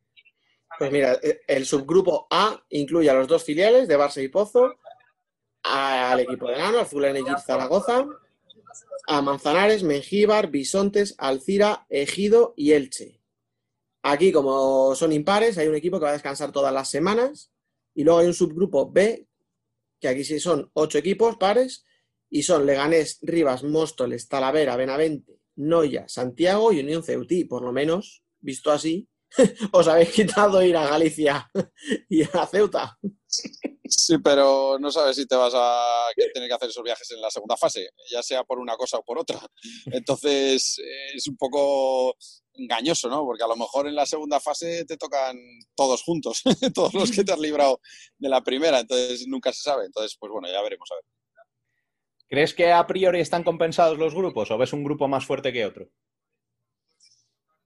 Pues 0.78 0.92
mira, 0.92 1.20
eh, 1.22 1.42
el 1.48 1.66
subgrupo 1.66 2.28
A 2.30 2.64
incluye 2.70 3.10
a 3.10 3.14
los 3.14 3.28
dos 3.28 3.44
filiales 3.44 3.88
de 3.88 3.98
Barça 3.98 4.24
y 4.24 4.30
Pozo, 4.30 4.76
al 5.64 6.20
equipo 6.22 6.48
de 6.48 6.58
Nano, 6.58 6.80
al 6.80 7.18
Eguir 7.18 7.40
Zaragoza, 7.40 8.08
a 9.08 9.22
Manzanares, 9.22 9.84
Mengíbar, 9.84 10.50
Bisontes, 10.50 11.16
Alcira, 11.18 11.86
Ejido 11.90 12.54
y 12.56 12.74
Elche. 12.74 13.20
Aquí, 14.04 14.32
como 14.32 14.96
son 14.96 15.12
impares, 15.12 15.58
hay 15.58 15.68
un 15.68 15.76
equipo 15.76 16.00
que 16.00 16.06
va 16.06 16.12
a 16.12 16.14
descansar 16.14 16.52
todas 16.52 16.74
las 16.74 16.90
semanas 16.90 17.52
y 17.94 18.04
luego 18.04 18.20
hay 18.20 18.28
un 18.28 18.34
subgrupo 18.34 18.90
B, 18.90 19.28
que 20.00 20.08
aquí 20.08 20.24
sí 20.24 20.40
son 20.40 20.70
ocho 20.74 21.00
equipos 21.00 21.36
pares, 21.38 21.84
y 22.30 22.44
son 22.44 22.66
Leganés, 22.66 23.20
Rivas, 23.24 23.64
Móstoles, 23.64 24.30
Talavera, 24.30 24.78
Benavente, 24.78 25.39
Noya, 25.60 26.08
Santiago 26.08 26.72
y 26.72 26.80
Unión 26.80 27.04
Ceutí. 27.04 27.44
Por 27.46 27.64
lo 27.64 27.72
menos, 27.72 28.24
visto 28.40 28.72
así, 28.72 29.10
os 29.74 29.88
habéis 29.88 30.12
quitado 30.12 30.64
ir 30.64 30.76
a 30.78 30.88
Galicia 30.88 31.50
y 32.10 32.24
a 32.24 32.48
Ceuta. 32.48 32.98
Sí, 33.28 34.18
pero 34.20 34.78
no 34.80 34.92
sabes 34.92 35.16
si 35.16 35.26
te 35.26 35.36
vas 35.36 35.54
a 35.56 36.06
tener 36.34 36.48
que 36.48 36.54
hacer 36.54 36.70
esos 36.70 36.84
viajes 36.84 37.10
en 37.12 37.22
la 37.22 37.30
segunda 37.30 37.58
fase, 37.58 37.90
ya 38.10 38.22
sea 38.24 38.44
por 38.44 38.60
una 38.60 38.78
cosa 38.78 38.98
o 38.98 39.04
por 39.04 39.20
otra. 39.20 39.40
Entonces 39.88 40.80
eh, 40.80 41.16
es 41.16 41.28
un 41.28 41.36
poco 41.36 42.16
engañoso, 42.54 43.10
¿no? 43.10 43.26
Porque 43.26 43.44
a 43.44 43.48
lo 43.48 43.56
mejor 43.56 43.88
en 43.88 43.96
la 43.96 44.06
segunda 44.06 44.40
fase 44.40 44.86
te 44.86 44.96
tocan 44.96 45.38
todos 45.76 46.04
juntos, 46.04 46.42
todos 46.74 46.94
los 46.94 47.12
que 47.12 47.24
te 47.24 47.34
has 47.34 47.40
librado 47.40 47.82
de 48.18 48.30
la 48.30 48.44
primera, 48.44 48.80
entonces 48.80 49.28
nunca 49.28 49.52
se 49.52 49.64
sabe. 49.64 49.86
Entonces, 49.86 50.16
pues 50.20 50.32
bueno, 50.32 50.48
ya 50.48 50.62
veremos 50.62 50.90
a 50.92 50.96
ver. 50.96 51.04
¿Crees 52.30 52.54
que 52.54 52.72
a 52.72 52.86
priori 52.86 53.20
están 53.20 53.44
compensados 53.44 53.98
los 53.98 54.14
grupos 54.14 54.52
o 54.52 54.58
ves 54.58 54.72
un 54.74 54.84
grupo 54.84 55.08
más 55.08 55.26
fuerte 55.26 55.52
que 55.52 55.66
otro? 55.66 55.90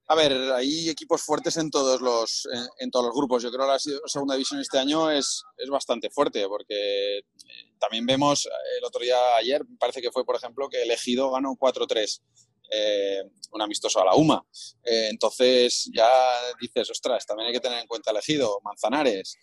A 0.06 0.14
ver, 0.14 0.32
hay 0.52 0.90
equipos 0.90 1.22
fuertes 1.22 1.56
en 1.56 1.70
todos 1.70 2.00
los, 2.02 2.46
en, 2.78 2.90
todos 2.90 3.06
los 3.06 3.14
grupos. 3.14 3.42
Yo 3.42 3.50
creo 3.50 3.62
que 3.66 3.72
la 3.72 3.78
se- 3.78 3.98
segunda 4.06 4.34
división 4.34 4.60
este 4.60 4.78
año 4.78 5.10
es, 5.10 5.42
es 5.56 5.68
bastante 5.70 6.10
fuerte 6.10 6.46
porque 6.46 7.18
eh, 7.18 7.22
también 7.78 8.04
vemos, 8.04 8.44
eh, 8.46 8.50
el 8.78 8.84
otro 8.84 9.00
día, 9.02 9.36
ayer, 9.36 9.62
parece 9.78 10.02
que 10.02 10.10
fue, 10.12 10.24
por 10.24 10.36
ejemplo, 10.36 10.68
que 10.68 10.82
el 10.82 10.90
Ejido 10.90 11.30
ganó 11.30 11.56
4-3, 11.56 12.20
eh, 12.70 13.22
un 13.52 13.62
amistoso 13.62 14.00
a 14.00 14.04
la 14.04 14.14
UMA. 14.14 14.46
Entonces 14.82 15.90
ya 15.94 16.06
dices, 16.60 16.90
ostras, 16.90 17.24
también 17.24 17.48
hay 17.48 17.54
que 17.54 17.60
tener 17.60 17.80
en 17.80 17.86
cuenta 17.86 18.10
el 18.10 18.18
Ejido, 18.18 18.60
Manzanares, 18.62 19.38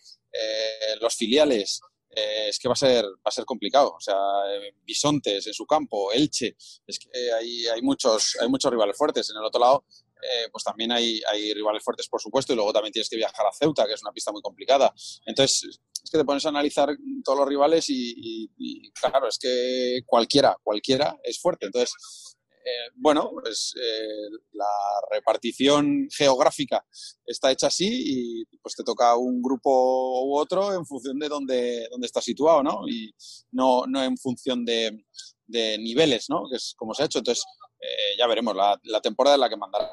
los 1.00 1.14
filiales. 1.16 1.80
Eh, 2.14 2.48
es 2.48 2.58
que 2.58 2.68
va 2.68 2.74
a 2.74 2.76
ser 2.76 3.04
va 3.04 3.26
a 3.26 3.30
ser 3.30 3.44
complicado. 3.44 3.94
O 3.96 4.00
sea, 4.00 4.16
eh, 4.48 4.74
Bisontes 4.82 5.46
en 5.46 5.54
su 5.54 5.66
campo, 5.66 6.12
Elche, 6.12 6.56
es 6.86 6.98
que 6.98 7.32
hay, 7.32 7.66
hay, 7.66 7.82
muchos, 7.82 8.36
hay 8.40 8.48
muchos 8.48 8.70
rivales 8.70 8.96
fuertes. 8.96 9.30
En 9.30 9.36
el 9.38 9.44
otro 9.44 9.60
lado, 9.60 9.84
eh, 10.22 10.48
pues 10.52 10.62
también 10.62 10.92
hay, 10.92 11.20
hay 11.30 11.52
rivales 11.52 11.82
fuertes, 11.82 12.08
por 12.08 12.20
supuesto, 12.20 12.52
y 12.52 12.56
luego 12.56 12.72
también 12.72 12.92
tienes 12.92 13.08
que 13.08 13.16
viajar 13.16 13.44
a 13.46 13.52
Ceuta, 13.52 13.86
que 13.86 13.94
es 13.94 14.02
una 14.02 14.12
pista 14.12 14.30
muy 14.30 14.40
complicada. 14.42 14.92
Entonces, 15.26 15.80
es 16.04 16.10
que 16.10 16.18
te 16.18 16.24
pones 16.24 16.44
a 16.46 16.50
analizar 16.50 16.88
todos 17.24 17.38
los 17.38 17.48
rivales 17.48 17.86
y- 17.88 18.48
y, 18.56 18.90
claro, 18.92 19.28
es 19.28 19.38
que 19.38 20.00
cualquiera, 20.06 20.56
cualquiera 20.62 21.18
es 21.24 21.40
fuerte. 21.40 21.66
Entonces, 21.66 22.36
eh, 22.64 22.90
bueno, 22.94 23.30
pues 23.32 23.74
eh, 23.76 24.30
la 24.52 24.66
repartición 25.10 26.08
geográfica 26.10 26.84
está 27.26 27.50
hecha 27.50 27.66
así 27.66 27.88
y 27.90 28.56
pues 28.58 28.76
te 28.76 28.84
toca 28.84 29.16
un 29.16 29.42
grupo 29.42 30.24
u 30.24 30.36
otro 30.36 30.72
en 30.72 30.86
función 30.86 31.18
de 31.18 31.28
dónde, 31.28 31.88
dónde 31.90 32.06
estás 32.06 32.24
situado, 32.24 32.62
¿no? 32.62 32.88
Y 32.88 33.12
no, 33.50 33.84
no 33.86 34.02
en 34.02 34.16
función 34.16 34.64
de, 34.64 35.04
de 35.46 35.78
niveles, 35.78 36.30
¿no? 36.30 36.48
Que 36.48 36.56
es 36.56 36.74
como 36.76 36.94
se 36.94 37.02
ha 37.02 37.06
hecho. 37.06 37.18
Entonces, 37.18 37.44
eh, 37.80 38.16
ya 38.16 38.26
veremos, 38.28 38.54
la, 38.54 38.78
la 38.84 39.00
temporada 39.00 39.36
es 39.36 39.40
la 39.40 39.48
que 39.48 39.56
mandará. 39.56 39.90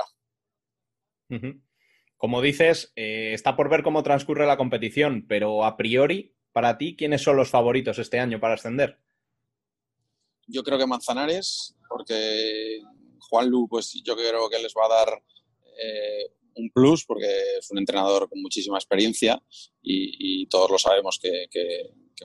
Como 2.18 2.42
dices, 2.42 2.92
está 2.96 3.56
por 3.56 3.70
ver 3.70 3.84
cómo 3.84 4.04
transcurre 4.04 4.46
la 4.46 4.58
competición, 4.58 5.26
pero 5.28 5.64
a 5.64 5.78
priori, 5.78 6.36
para 6.52 6.78
ti, 6.78 6.96
¿quiénes 6.96 7.22
son 7.22 7.38
los 7.38 7.50
favoritos 7.50 8.00
este 8.00 8.20
año 8.20 8.40
para 8.40 8.56
ascender? 8.56 9.00
Yo 10.48 10.64
creo 10.64 10.80
que 10.80 10.88
Manzanares, 10.88 11.76
porque 11.90 12.82
Juanlu, 13.20 13.68
pues 13.68 14.02
yo 14.04 14.16
creo 14.16 14.50
que 14.50 14.60
les 14.60 14.74
va 14.74 14.86
a 14.86 15.06
dar 15.06 15.24
eh, 15.82 16.32
un 16.56 16.70
plus, 16.72 17.06
porque 17.06 17.28
es 17.58 17.70
un 17.72 17.80
entrenador 17.80 18.30
con 18.30 18.42
muchísima 18.42 18.78
experiencia 18.78 19.42
y, 19.82 20.46
todos 20.48 20.72
lo 20.72 20.80
sabemos 20.80 21.20
que, 21.20 21.48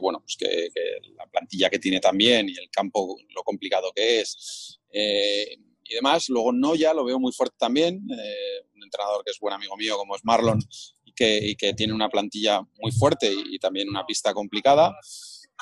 bueno, 0.00 0.20
pues 0.20 0.36
que, 0.36 0.70
la 1.16 1.26
plantilla 1.26 1.68
que 1.68 1.78
tiene 1.78 2.00
también 2.00 2.48
y 2.48 2.52
el 2.52 2.70
campo, 2.70 3.16
lo 3.34 3.42
complicado 3.42 3.92
que 3.94 4.20
es 4.20 4.80
eh, 4.90 5.58
y 5.84 5.94
demás. 5.94 6.28
Luego 6.28 6.52
Noya 6.52 6.94
lo 6.94 7.04
veo 7.04 7.18
muy 7.18 7.32
fuerte 7.32 7.56
también, 7.58 8.06
eh, 8.10 8.66
un 8.74 8.82
entrenador 8.82 9.22
que 9.24 9.30
es 9.30 9.38
buen 9.38 9.54
amigo 9.54 9.76
mío 9.76 9.96
como 9.96 10.16
es 10.16 10.24
Marlon 10.24 10.58
y 11.04 11.12
que, 11.56 11.74
tiene 11.76 11.92
una 11.92 12.08
plantilla 12.08 12.62
muy 12.80 12.92
fuerte 12.92 13.32
y 13.32 13.58
también 13.58 13.88
una 13.88 14.06
pista 14.06 14.32
complicada. 14.32 14.96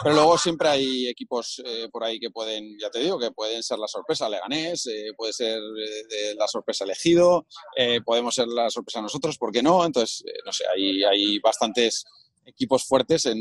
Pero 0.03 0.15
luego 0.15 0.39
siempre 0.39 0.69
hay 0.69 1.07
equipos 1.09 1.61
eh, 1.65 1.89
por 1.93 2.03
ahí 2.03 2.19
que 2.19 2.31
pueden, 2.31 2.79
ya 2.79 2.89
te 2.91 2.99
digo, 3.01 3.19
que 3.19 3.31
pueden 3.31 3.63
ser 3.63 3.79
la 3.79 3.87
sorpresa 3.89 4.29
Leganés, 4.29 4.87
eh, 4.87 5.13
puede 5.17 5.33
ser 5.35 5.59
eh, 5.59 6.35
la 6.35 6.49
sorpresa 6.49 6.85
elegido, 6.85 7.47
eh, 7.77 8.01
podemos 8.03 8.35
ser 8.35 8.49
la 8.49 8.71
sorpresa 8.71 9.03
nosotros, 9.03 9.37
¿por 9.37 9.53
qué 9.53 9.63
no? 9.63 9.85
Entonces, 9.85 10.25
eh, 10.27 10.39
no 10.47 10.53
sé, 10.53 10.65
hay, 10.75 11.05
hay 11.05 11.39
bastantes 11.41 12.05
equipos 12.47 12.85
fuertes 12.85 13.27
en, 13.27 13.39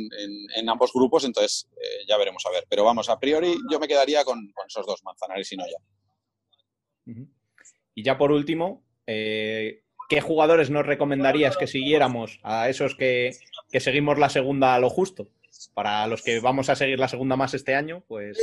en- 0.56 0.70
ambos 0.70 0.92
grupos, 0.94 1.24
entonces 1.24 1.68
ya 2.08 2.18
veremos 2.18 2.46
a 2.46 2.52
ver. 2.52 2.66
Pero 2.70 2.84
vamos, 2.84 3.10
a 3.10 3.18
priori 3.20 3.56
yo 3.72 3.80
me 3.80 3.88
quedaría 3.88 4.24
con, 4.24 4.52
con 4.52 4.68
esos 4.68 4.86
dos, 4.86 5.02
Manzanares 5.04 5.52
y 5.54 5.58
Noya. 5.58 5.78
Y 7.96 8.04
ya 8.04 8.18
por 8.18 8.32
último, 8.32 8.84
¿qué 9.06 10.22
jugadores 10.22 10.70
nos 10.70 10.86
recomendarías 10.86 11.58
que 11.58 11.66
siguiéramos 11.68 12.40
a 12.44 12.70
esos 12.70 12.96
que, 12.96 13.32
que 13.72 13.80
seguimos 13.80 14.20
la 14.20 14.30
segunda 14.30 14.76
a 14.76 14.80
lo 14.80 14.90
justo? 14.90 15.30
Para 15.74 16.08
los 16.08 16.22
que 16.22 16.40
vamos 16.40 16.70
a 16.70 16.76
seguir 16.76 17.00
la 17.00 17.08
segunda 17.08 17.36
más 17.36 17.54
este 17.54 17.76
año, 17.76 18.04
pues 18.08 18.38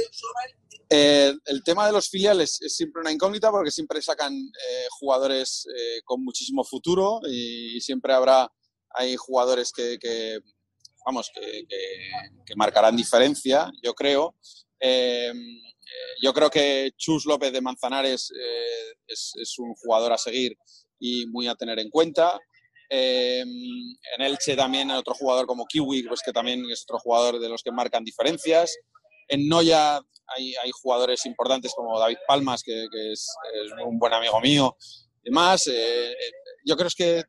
Eh, 0.90 1.34
el 1.44 1.62
tema 1.62 1.86
de 1.86 1.92
los 1.92 2.08
filiales 2.08 2.62
es 2.62 2.74
siempre 2.74 3.02
una 3.02 3.12
incógnita 3.12 3.50
porque 3.50 3.70
siempre 3.70 4.00
sacan 4.00 4.34
eh, 4.34 4.86
jugadores 4.98 5.66
eh, 5.76 6.00
con 6.02 6.24
muchísimo 6.24 6.64
futuro 6.64 7.20
y 7.28 7.78
siempre 7.80 8.14
habrá 8.14 8.50
hay 8.94 9.14
jugadores 9.16 9.70
que, 9.70 9.98
vamos 11.04 11.30
que, 11.34 12.56
marcarán 12.56 12.96
diferencia, 12.96 13.70
yo 13.82 13.94
creo. 13.94 14.34
Yo 16.22 16.32
creo 16.32 16.50
que 16.50 16.92
Chus 16.96 17.26
López 17.26 17.52
de 17.52 17.60
Manzanares 17.60 18.32
es, 19.06 19.32
es 19.36 19.58
un 19.58 19.74
jugador 19.74 20.12
a 20.12 20.18
seguir 20.18 20.56
y 20.98 21.26
muy 21.26 21.48
a 21.48 21.54
tener 21.54 21.78
en 21.78 21.90
cuenta. 21.90 22.40
Eh, 22.90 23.40
en 23.40 24.22
Elche 24.22 24.56
también 24.56 24.90
otro 24.90 25.14
jugador 25.14 25.46
como 25.46 25.66
Kiwi, 25.66 26.04
pues 26.04 26.20
que 26.24 26.32
también 26.32 26.64
es 26.70 26.82
otro 26.84 26.98
jugador 26.98 27.38
de 27.38 27.48
los 27.48 27.62
que 27.62 27.70
marcan 27.72 28.04
diferencias. 28.04 28.76
En 29.28 29.46
Noya 29.48 30.00
hay, 30.26 30.54
hay 30.56 30.70
jugadores 30.70 31.26
importantes 31.26 31.72
como 31.74 31.98
David 31.98 32.16
Palmas, 32.26 32.62
que, 32.62 32.86
es, 33.12 33.26
un 33.86 33.98
buen 33.98 34.12
amigo 34.14 34.40
mío 34.40 34.76
y. 35.22 35.66
Eh, 35.66 36.12
eh, 36.12 36.14
yo 36.64 36.76
creo 36.76 36.88
que 36.96 37.24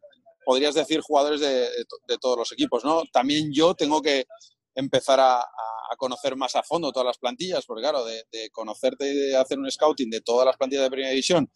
podrías 0.45 0.73
decir 0.75 1.01
jugadores 1.01 1.41
de, 1.41 1.47
de 1.49 1.85
to- 1.85 1.97
de 2.07 2.17
todos 2.17 2.37
los 2.37 2.51
equipos, 2.53 2.83
¿no? 2.85 3.03
También 3.11 3.51
yo 3.53 3.73
tengo 3.75 4.01
que 4.01 4.25
empezar 4.75 5.19
a, 5.19 5.39
a- 5.41 5.95
conocer 5.97 6.35
más 6.37 6.55
a 6.55 6.63
fondo 6.63 6.91
todas 6.91 7.07
las 7.07 7.17
plantillas, 7.17 7.65
porque 7.65 7.81
claro, 7.81 8.05
de, 8.05 8.23
de 8.31 8.49
conocerte 8.51 9.11
y 9.11 9.15
de 9.15 9.35
hacer 9.35 9.59
un 9.59 9.69
scouting 9.69 10.09
de 10.09 10.21
todas 10.21 10.45
las 10.45 10.55
plantillas 10.55 10.83
de 10.85 10.89
primera 10.91 11.09
división, 11.09 11.51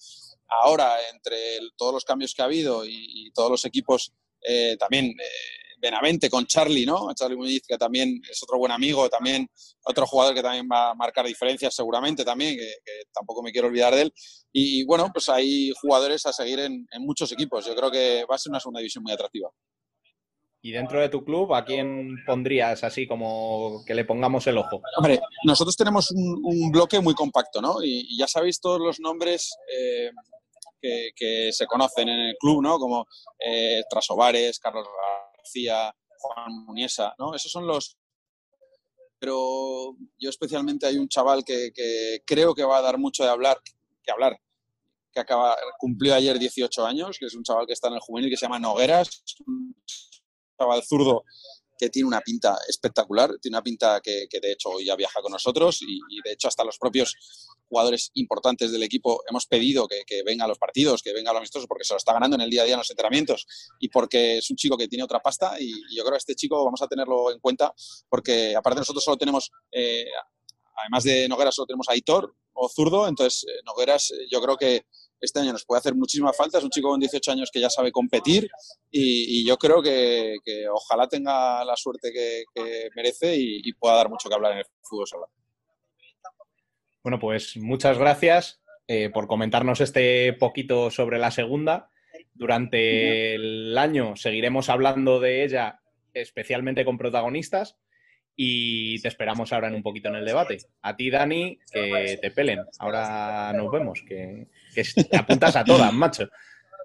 ahora 0.47 0.95
entre 1.13 1.59
todos 1.77 1.93
los 1.93 2.05
cambios 2.05 2.33
que 2.33 2.41
ha 2.41 2.45
habido 2.45 2.85
y, 2.85 2.91
y 2.93 3.31
todos 3.31 3.51
los 3.51 3.65
equipos, 3.65 4.13
eh, 4.41 4.75
también 4.77 5.05
eh, 5.05 5.73
Benavente 5.83 6.29
con 6.29 6.45
Charlie, 6.45 6.85
¿no? 6.85 7.13
Charlie 7.13 7.35
Muñiz, 7.35 7.63
que 7.67 7.77
también 7.77 8.21
es 8.31 8.41
otro 8.41 8.57
buen 8.57 8.71
amigo, 8.71 9.09
también 9.09 9.49
otro 9.83 10.07
jugador 10.07 10.33
que 10.33 10.41
también 10.41 10.65
va 10.71 10.91
a 10.91 10.95
marcar 10.95 11.25
diferencias 11.25 11.75
seguramente 11.75 12.23
también, 12.23 12.55
que, 12.55 12.75
que 12.85 12.91
tampoco 13.13 13.43
me 13.43 13.51
quiero 13.51 13.67
olvidar 13.67 13.93
de 13.93 14.03
él. 14.03 14.13
Y 14.53 14.85
bueno, 14.85 15.09
pues 15.11 15.27
hay 15.27 15.73
jugadores 15.81 16.25
a 16.25 16.31
seguir 16.31 16.59
en, 16.59 16.87
en 16.89 17.01
muchos 17.01 17.33
equipos. 17.33 17.65
Yo 17.65 17.75
creo 17.75 17.91
que 17.91 18.23
va 18.31 18.35
a 18.35 18.39
ser 18.39 18.51
una 18.51 18.61
segunda 18.61 18.79
división 18.79 19.03
muy 19.03 19.11
atractiva. 19.11 19.49
Y 20.65 20.71
dentro 20.71 21.01
de 21.01 21.09
tu 21.09 21.25
club, 21.25 21.53
¿a 21.53 21.65
quién 21.65 22.23
pondrías 22.25 22.85
así 22.85 23.05
como 23.05 23.83
que 23.85 23.93
le 23.93 24.05
pongamos 24.05 24.47
el 24.47 24.57
ojo? 24.57 24.81
Hombre, 24.95 25.19
nosotros 25.43 25.75
tenemos 25.75 26.09
un, 26.11 26.71
bloque 26.71 27.01
muy 27.01 27.13
compacto, 27.13 27.61
¿no? 27.61 27.83
Y, 27.83 28.17
ya 28.17 28.27
sabéis 28.27 28.61
todos 28.61 28.79
los 28.79 29.01
nombres 29.01 29.53
eh, 29.77 30.09
que, 30.81 31.51
se 31.51 31.65
conocen 31.67 32.07
en 32.07 32.19
el 32.29 32.37
club, 32.37 32.63
¿no? 32.63 32.79
Como 32.79 33.05
eh, 33.45 33.83
Trasovares, 33.89 34.57
Carlos 34.57 34.87
García, 35.35 35.93
Juan 36.17 36.65
Muniesa, 36.65 37.13
¿no? 37.19 37.35
Esos 37.35 37.51
son 37.51 37.67
los... 37.67 37.97
Pero 39.19 39.97
yo 40.17 40.29
especialmente 40.29 40.85
hay 40.85 40.95
un 40.97 41.09
chaval 41.09 41.43
que, 41.43 41.71
que 41.75 42.21
creo 42.25 42.55
que 42.55 42.63
va 42.63 42.77
a 42.77 42.81
dar 42.81 42.97
mucho 42.97 43.25
de 43.25 43.29
hablar, 43.29 43.59
que 44.01 44.11
hablar, 44.13 44.39
que 45.11 45.19
acaba, 45.19 45.57
cumplió 45.77 46.15
ayer 46.15 46.39
18 46.39 46.85
años, 46.85 47.17
que 47.19 47.25
es 47.25 47.35
un 47.35 47.43
chaval 47.43 47.67
que 47.67 47.73
está 47.73 47.89
en 47.89 47.95
el 47.95 47.99
juvenil 47.99 48.29
que 48.29 48.37
se 48.37 48.45
llama 48.45 48.59
Nogueras, 48.59 49.23
chaval 50.63 50.83
zurdo 50.83 51.23
que 51.77 51.89
tiene 51.89 52.07
una 52.07 52.21
pinta 52.21 52.57
espectacular, 52.67 53.37
tiene 53.41 53.57
una 53.57 53.63
pinta 53.63 53.99
que, 54.01 54.27
que 54.29 54.39
de 54.39 54.53
hecho 54.53 54.79
ya 54.79 54.95
viaja 54.95 55.21
con 55.21 55.31
nosotros 55.31 55.81
y, 55.81 55.99
y 56.09 56.21
de 56.23 56.33
hecho 56.33 56.47
hasta 56.47 56.63
los 56.63 56.77
propios 56.77 57.15
jugadores 57.67 58.11
importantes 58.13 58.71
del 58.71 58.83
equipo 58.83 59.23
hemos 59.27 59.47
pedido 59.47 59.87
que, 59.87 60.03
que 60.05 60.21
venga 60.23 60.45
a 60.45 60.47
los 60.47 60.59
partidos, 60.59 61.01
que 61.01 61.13
venga 61.13 61.31
a 61.31 61.33
los 61.33 61.39
amistosos 61.39 61.67
porque 61.67 61.83
se 61.83 61.93
lo 61.93 61.97
está 61.97 62.13
ganando 62.13 62.35
en 62.35 62.41
el 62.41 62.49
día 62.49 62.61
a 62.61 62.65
día 62.65 62.75
en 62.75 62.79
los 62.79 62.89
entrenamientos 62.89 63.47
y 63.79 63.89
porque 63.89 64.37
es 64.37 64.49
un 64.49 64.55
chico 64.55 64.77
que 64.77 64.87
tiene 64.87 65.03
otra 65.03 65.19
pasta 65.19 65.59
y, 65.59 65.71
y 65.89 65.97
yo 65.97 66.03
creo 66.03 66.13
que 66.13 66.19
este 66.19 66.35
chico 66.35 66.63
vamos 66.63 66.81
a 66.81 66.87
tenerlo 66.87 67.31
en 67.31 67.39
cuenta 67.39 67.73
porque 68.07 68.55
aparte 68.55 68.81
nosotros 68.81 69.03
solo 69.03 69.17
tenemos, 69.17 69.51
eh, 69.71 70.05
además 70.75 71.03
de 71.03 71.27
Nogueras 71.27 71.55
solo 71.55 71.65
tenemos 71.65 71.89
a 71.89 71.93
Aitor 71.93 72.35
o 72.53 72.69
Zurdo, 72.69 73.07
entonces 73.07 73.45
eh, 73.49 73.61
Nogueras 73.65 74.11
eh, 74.11 74.27
yo 74.31 74.41
creo 74.41 74.57
que 74.57 74.85
este 75.23 75.39
año 75.39 75.53
nos 75.53 75.65
puede 75.65 75.79
hacer 75.79 75.95
muchísima 75.95 76.33
falta. 76.33 76.57
Es 76.57 76.63
un 76.63 76.69
chico 76.69 76.89
con 76.89 76.99
18 76.99 77.31
años 77.31 77.49
que 77.51 77.59
ya 77.59 77.69
sabe 77.69 77.91
competir 77.91 78.49
y, 78.91 79.45
yo 79.47 79.57
creo 79.57 79.81
que, 79.81 80.37
ojalá 80.71 81.07
tenga 81.07 81.63
la 81.63 81.75
suerte 81.75 82.11
que, 82.11 82.89
merece 82.95 83.35
y, 83.35 83.61
y 83.63 83.73
pueda 83.73 83.95
dar 83.95 84.09
mucho 84.09 84.29
que 84.29 84.35
hablar 84.35 84.53
en 84.53 84.59
el 84.59 84.65
fútbol 84.81 85.07
sala. 85.07 85.25
Bueno, 87.03 87.19
pues 87.19 87.57
muchas 87.57 87.97
gracias 87.97 88.63
eh, 88.87 89.09
por 89.09 89.27
comentarnos 89.27 89.81
este 89.81 90.33
poquito 90.33 90.89
sobre 90.89 91.19
la 91.19 91.31
segunda. 91.31 91.89
Durante 92.33 93.35
el 93.35 93.77
año 93.77 94.15
seguiremos 94.15 94.69
hablando 94.69 95.19
de 95.19 95.43
ella, 95.43 95.81
especialmente 96.13 96.85
con 96.85 96.97
protagonistas, 96.97 97.77
y 98.35 99.01
te 99.01 99.07
esperamos 99.07 99.53
ahora 99.53 99.67
en 99.67 99.75
un 99.75 99.83
poquito 99.83 100.09
en 100.09 100.15
el 100.15 100.25
debate. 100.25 100.57
A 100.81 100.95
ti, 100.95 101.09
Dani, 101.09 101.59
que 101.71 102.17
te 102.21 102.31
pelen. 102.31 102.61
Ahora 102.79 103.53
nos 103.53 103.71
vemos, 103.71 104.01
que, 104.07 104.47
que 104.73 104.83
te 105.03 105.17
apuntas 105.17 105.55
a 105.55 105.63
todas, 105.63 105.93
macho. 105.93 106.27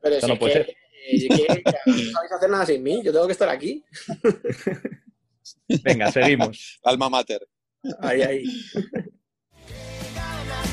Pero 0.03 0.14
Esto 0.14 0.26
si 0.26 0.32
no 0.32 0.39
puede 0.39 0.53
que, 0.53 0.59
ser. 0.64 0.70
eh, 0.70 1.28
que- 1.28 1.62
que 1.64 1.72
no 1.86 2.12
sabéis 2.12 2.32
hacer 2.36 2.51
nada 2.51 2.66
sin 2.66 2.82
mí, 2.82 3.03
yo 3.05 3.12
tengo 3.12 3.26
que 3.26 3.32
estar 3.32 3.49
aquí. 3.49 3.84
Venga, 5.82 6.12
seguimos. 6.12 6.78
Alma 6.84 7.09
mater. 7.09 7.47
Ahí, 8.01 8.22
ahí. 8.22 8.45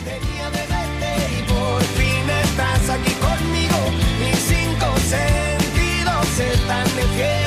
tenía 0.03 0.49
de 0.49 0.57
verte 0.67 1.39
y 1.39 1.43
por 1.47 1.81
fin 1.81 2.29
estás 2.43 2.89
aquí 2.89 3.11
conmigo. 3.13 3.77
Mis 4.19 4.37
cinco 4.37 4.97
sentidos 4.97 6.39
están 6.39 6.85
de 6.95 7.03
fiesta. 7.15 7.44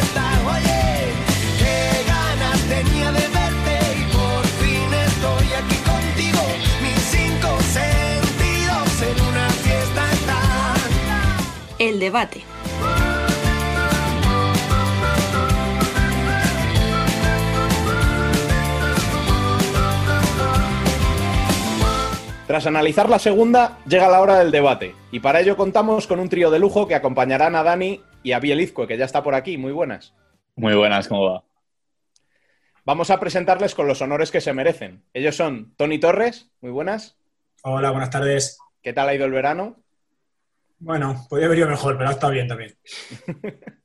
El 11.99 12.03
debate. 12.03 12.45
Tras 22.47 22.69
analizar 22.69 23.11
la 23.11 23.19
segunda, 23.19 23.79
llega 23.89 24.09
la 24.09 24.21
hora 24.21 24.39
del 24.39 24.53
debate. 24.53 24.95
Y 25.11 25.19
para 25.19 25.41
ello 25.41 25.57
contamos 25.57 26.07
con 26.07 26.21
un 26.21 26.29
trío 26.29 26.53
de 26.53 26.61
lujo 26.61 26.87
que 26.87 26.95
acompañarán 26.95 27.57
a 27.57 27.65
Dani 27.65 28.01
y 28.23 28.31
a 28.31 28.39
Bielizco, 28.39 28.87
que 28.87 28.97
ya 28.97 29.05
está 29.05 29.25
por 29.25 29.35
aquí. 29.35 29.59
Muy 29.59 29.73
buenas. 29.73 30.15
Muy 30.55 30.77
buenas, 30.77 31.09
¿cómo 31.09 31.25
va? 31.25 31.43
Vamos 32.85 33.11
a 33.11 33.19
presentarles 33.19 33.75
con 33.75 33.89
los 33.89 34.01
honores 34.03 34.31
que 34.31 34.41
se 34.41 34.53
merecen. 34.53 35.03
Ellos 35.15 35.35
son 35.35 35.75
Tony 35.77 35.99
Torres, 35.99 36.49
muy 36.61 36.71
buenas. 36.71 37.19
Hola, 37.65 37.91
buenas 37.91 38.11
tardes. 38.11 38.61
¿Qué 38.83 38.93
tal 38.93 39.09
ha 39.09 39.15
ido 39.17 39.25
el 39.25 39.33
verano? 39.33 39.83
Bueno, 40.81 41.27
podría 41.29 41.47
haber 41.47 41.59
ido 41.59 41.69
mejor, 41.69 41.99
pero 41.99 42.11
está 42.11 42.29
bien 42.31 42.49
también. 42.49 42.77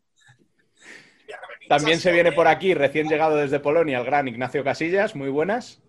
También 1.69 1.99
se 1.99 2.11
viene 2.11 2.33
por 2.33 2.47
aquí, 2.47 2.73
recién 2.73 3.07
llegado 3.07 3.37
desde 3.37 3.59
Polonia, 3.59 3.99
el 3.99 4.05
gran 4.05 4.27
Ignacio 4.27 4.63
Casillas, 4.63 5.15
muy 5.15 5.29
buenas. 5.29 5.81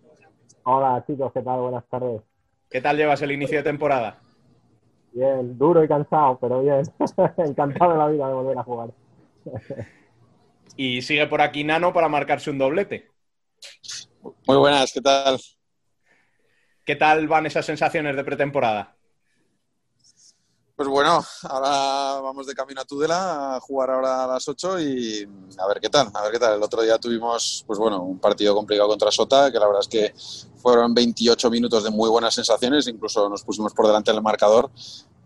Hola 0.63 1.03
chicos, 1.05 1.31
¿qué 1.33 1.41
tal? 1.41 1.59
Buenas 1.59 1.85
tardes. 1.89 2.21
¿Qué 2.69 2.81
tal 2.81 2.97
llevas 2.97 3.21
el 3.21 3.31
inicio 3.33 3.57
de 3.57 3.63
temporada? 3.63 4.21
Bien, 5.11 5.57
duro 5.57 5.83
y 5.83 5.87
cansado, 5.87 6.39
pero 6.39 6.61
bien. 6.61 6.81
Encantado 7.37 7.91
de 7.91 7.97
la 7.97 8.07
vida 8.07 8.27
de 8.27 8.33
volver 8.33 8.57
a 8.57 8.63
jugar. 8.63 8.89
Y 10.75 11.01
sigue 11.01 11.27
por 11.27 11.41
aquí 11.41 11.63
Nano 11.63 11.93
para 11.93 12.09
marcarse 12.09 12.49
un 12.49 12.57
doblete. 12.57 13.11
Muy 14.47 14.57
buenas, 14.57 14.91
¿qué 14.91 15.01
tal? 15.01 15.39
¿Qué 16.83 16.95
tal 16.95 17.27
van 17.27 17.45
esas 17.45 17.65
sensaciones 17.65 18.15
de 18.15 18.23
pretemporada? 18.23 18.95
Pues 20.75 20.89
bueno, 20.89 21.23
ahora 21.43 22.19
vamos 22.19 22.47
de 22.47 22.53
camino 22.53 22.81
a 22.81 22.83
Tudela 22.83 23.55
a 23.55 23.59
jugar 23.61 23.91
ahora 23.91 24.25
a 24.25 24.27
las 24.27 24.45
8 24.45 24.77
y 24.81 25.25
a 25.57 25.67
ver 25.67 25.79
qué 25.79 25.87
tal, 25.87 26.11
a 26.13 26.23
ver 26.23 26.33
qué 26.33 26.39
tal. 26.39 26.55
El 26.55 26.63
otro 26.63 26.81
día 26.81 26.97
tuvimos, 26.97 27.63
pues 27.65 27.79
bueno, 27.79 28.01
un 28.03 28.19
partido 28.19 28.53
complicado 28.53 28.89
contra 28.89 29.09
Sota, 29.09 29.49
que 29.53 29.57
la 29.57 29.67
verdad 29.67 29.83
es 29.83 29.87
que 29.87 30.13
fueron 30.57 30.93
28 30.93 31.49
minutos 31.49 31.85
de 31.85 31.91
muy 31.91 32.09
buenas 32.09 32.33
sensaciones, 32.33 32.87
incluso 32.87 33.29
nos 33.29 33.43
pusimos 33.45 33.73
por 33.73 33.87
delante 33.87 34.11
del 34.11 34.21
marcador, 34.21 34.69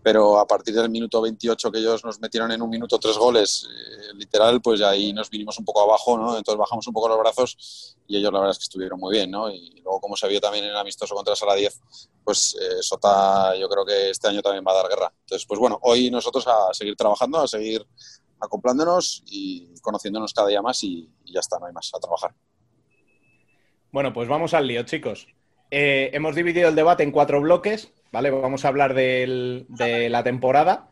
pero 0.01 0.39
a 0.39 0.47
partir 0.47 0.73
del 0.73 0.89
minuto 0.89 1.21
28 1.21 1.71
que 1.71 1.79
ellos 1.79 2.03
nos 2.05 2.19
metieron 2.19 2.51
en 2.51 2.61
un 2.61 2.69
minuto 2.69 2.97
tres 2.99 3.17
goles, 3.17 3.67
eh, 3.69 4.13
literal, 4.15 4.61
pues 4.61 4.81
ahí 4.81 5.13
nos 5.13 5.29
vinimos 5.29 5.57
un 5.59 5.65
poco 5.65 5.81
abajo, 5.81 6.17
¿no? 6.17 6.37
Entonces 6.37 6.57
bajamos 6.57 6.87
un 6.87 6.93
poco 6.93 7.09
los 7.09 7.19
brazos 7.19 7.97
y 8.07 8.17
ellos 8.17 8.31
la 8.31 8.39
verdad 8.39 8.51
es 8.51 8.59
que 8.59 8.63
estuvieron 8.63 8.99
muy 8.99 9.13
bien, 9.13 9.31
¿no? 9.31 9.49
Y 9.49 9.81
luego 9.83 9.99
como 9.99 10.15
se 10.15 10.27
vio 10.27 10.39
también 10.39 10.65
en 10.65 10.71
el 10.71 10.77
amistoso 10.77 11.13
contra 11.15 11.35
Sala 11.35 11.55
10, 11.55 11.81
pues 12.23 12.55
eh, 12.59 12.81
Sota 12.81 13.55
yo 13.57 13.67
creo 13.67 13.85
que 13.85 14.09
este 14.09 14.27
año 14.27 14.41
también 14.41 14.63
va 14.65 14.71
a 14.71 14.75
dar 14.75 14.89
guerra. 14.89 15.13
Entonces, 15.21 15.45
pues 15.45 15.59
bueno, 15.59 15.79
hoy 15.81 16.09
nosotros 16.09 16.47
a 16.47 16.73
seguir 16.73 16.95
trabajando, 16.95 17.39
a 17.39 17.47
seguir 17.47 17.85
acoplándonos 18.39 19.23
y 19.25 19.73
conociéndonos 19.81 20.33
cada 20.33 20.47
día 20.47 20.61
más 20.61 20.83
y, 20.83 21.09
y 21.25 21.33
ya 21.33 21.41
está, 21.41 21.59
no 21.59 21.65
hay 21.65 21.73
más, 21.73 21.91
a 21.93 21.99
trabajar. 21.99 22.33
Bueno, 23.91 24.13
pues 24.13 24.29
vamos 24.29 24.53
al 24.53 24.67
lío, 24.67 24.83
chicos. 24.83 25.27
Eh, 25.71 26.09
hemos 26.13 26.35
dividido 26.35 26.69
el 26.69 26.75
debate 26.75 27.03
en 27.03 27.11
cuatro 27.11 27.41
bloques, 27.41 27.91
¿vale? 28.11 28.29
Vamos 28.31 28.65
a 28.65 28.67
hablar 28.69 28.93
del- 28.93 29.65
de 29.69 30.09
la 30.09 30.23
temporada 30.23 30.89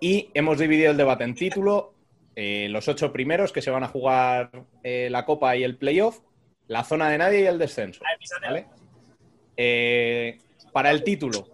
y 0.00 0.30
hemos 0.34 0.58
dividido 0.58 0.90
el 0.90 0.96
debate 0.96 1.24
en 1.24 1.34
título, 1.34 1.94
eh, 2.36 2.68
los 2.70 2.88
ocho 2.88 3.12
primeros 3.12 3.52
que 3.52 3.62
se 3.62 3.70
van 3.70 3.84
a 3.84 3.88
jugar 3.88 4.50
eh, 4.82 5.08
la 5.10 5.24
Copa 5.24 5.56
y 5.56 5.62
el 5.64 5.76
Playoff, 5.76 6.20
la 6.66 6.84
zona 6.84 7.08
de 7.10 7.18
nadie 7.18 7.42
y 7.42 7.46
el 7.46 7.58
descenso, 7.58 8.02
¿vale? 8.42 8.66
Eh, 9.56 10.38
para 10.72 10.90
el 10.90 11.04
título, 11.04 11.46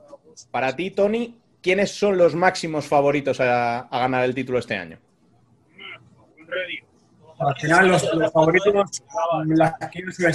para 0.51 0.75
ti, 0.75 0.91
Tony, 0.91 1.39
¿quiénes 1.63 1.91
son 1.91 2.17
los 2.17 2.35
máximos 2.35 2.87
favoritos 2.87 3.41
a, 3.41 3.81
a 3.81 3.99
ganar 3.99 4.25
el 4.25 4.35
título 4.35 4.59
este 4.59 4.77
año? 4.77 4.99
Al 7.39 7.57
final, 7.57 7.89
los, 7.89 8.15
los 8.15 8.33
favoritos, 8.33 9.03
las 9.47 9.75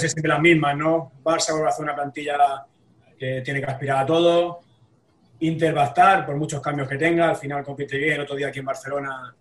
siempre 0.10 0.28
las 0.28 0.40
mismas, 0.40 0.76
¿no? 0.76 1.12
Barça 1.24 1.66
hacer 1.68 1.84
una 1.84 1.94
plantilla 1.94 2.64
que 3.18 3.40
tiene 3.42 3.60
que 3.60 3.66
aspirar 3.66 4.04
a 4.04 4.06
todo. 4.06 4.60
Inter 5.40 5.76
va 5.76 5.84
a 5.84 5.86
estar, 5.86 6.24
por 6.24 6.36
muchos 6.36 6.60
cambios 6.60 6.88
que 6.88 6.96
tenga. 6.96 7.30
Al 7.30 7.36
final 7.36 7.64
compite 7.64 7.98
bien. 7.98 8.14
El 8.14 8.20
otro 8.22 8.36
día 8.36 8.48
aquí 8.48 8.60
en 8.60 8.64
Barcelona 8.64 9.34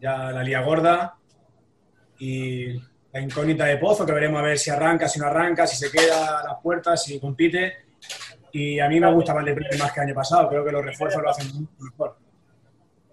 ya 0.00 0.30
la 0.30 0.42
lía 0.42 0.60
gorda. 0.60 1.16
Y 2.18 2.72
la 3.12 3.20
incógnita 3.20 3.64
de 3.64 3.76
Pozo, 3.78 4.06
que 4.06 4.12
veremos 4.12 4.40
a 4.40 4.44
ver 4.44 4.58
si 4.58 4.70
arranca, 4.70 5.08
si 5.08 5.18
no 5.18 5.26
arranca, 5.26 5.66
si 5.66 5.76
se 5.76 5.90
queda 5.90 6.40
a 6.40 6.44
las 6.44 6.60
puertas, 6.60 7.02
si 7.02 7.18
compite. 7.18 7.84
Y 8.52 8.78
a 8.78 8.88
mí 8.88 9.00
me 9.00 9.12
gusta 9.12 9.32
Valdepeñas 9.32 9.78
más 9.78 9.92
que 9.92 10.00
el 10.00 10.06
año 10.06 10.14
pasado. 10.14 10.48
Creo 10.48 10.64
que 10.64 10.72
los 10.72 10.84
refuerzos 10.84 11.22
lo 11.22 11.30
hacen 11.30 11.46
mucho 11.48 11.72
mejor. 11.78 12.16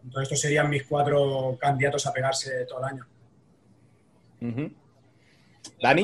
Entonces, 0.04 0.24
estos 0.24 0.42
serían 0.42 0.70
mis 0.70 0.84
cuatro 0.84 1.58
candidatos 1.60 2.06
a 2.06 2.14
pegarse 2.14 2.66
todo 2.66 2.80
el 2.80 2.86
año. 2.86 3.08
Ujú. 4.42 4.72
Dani, 5.82 6.04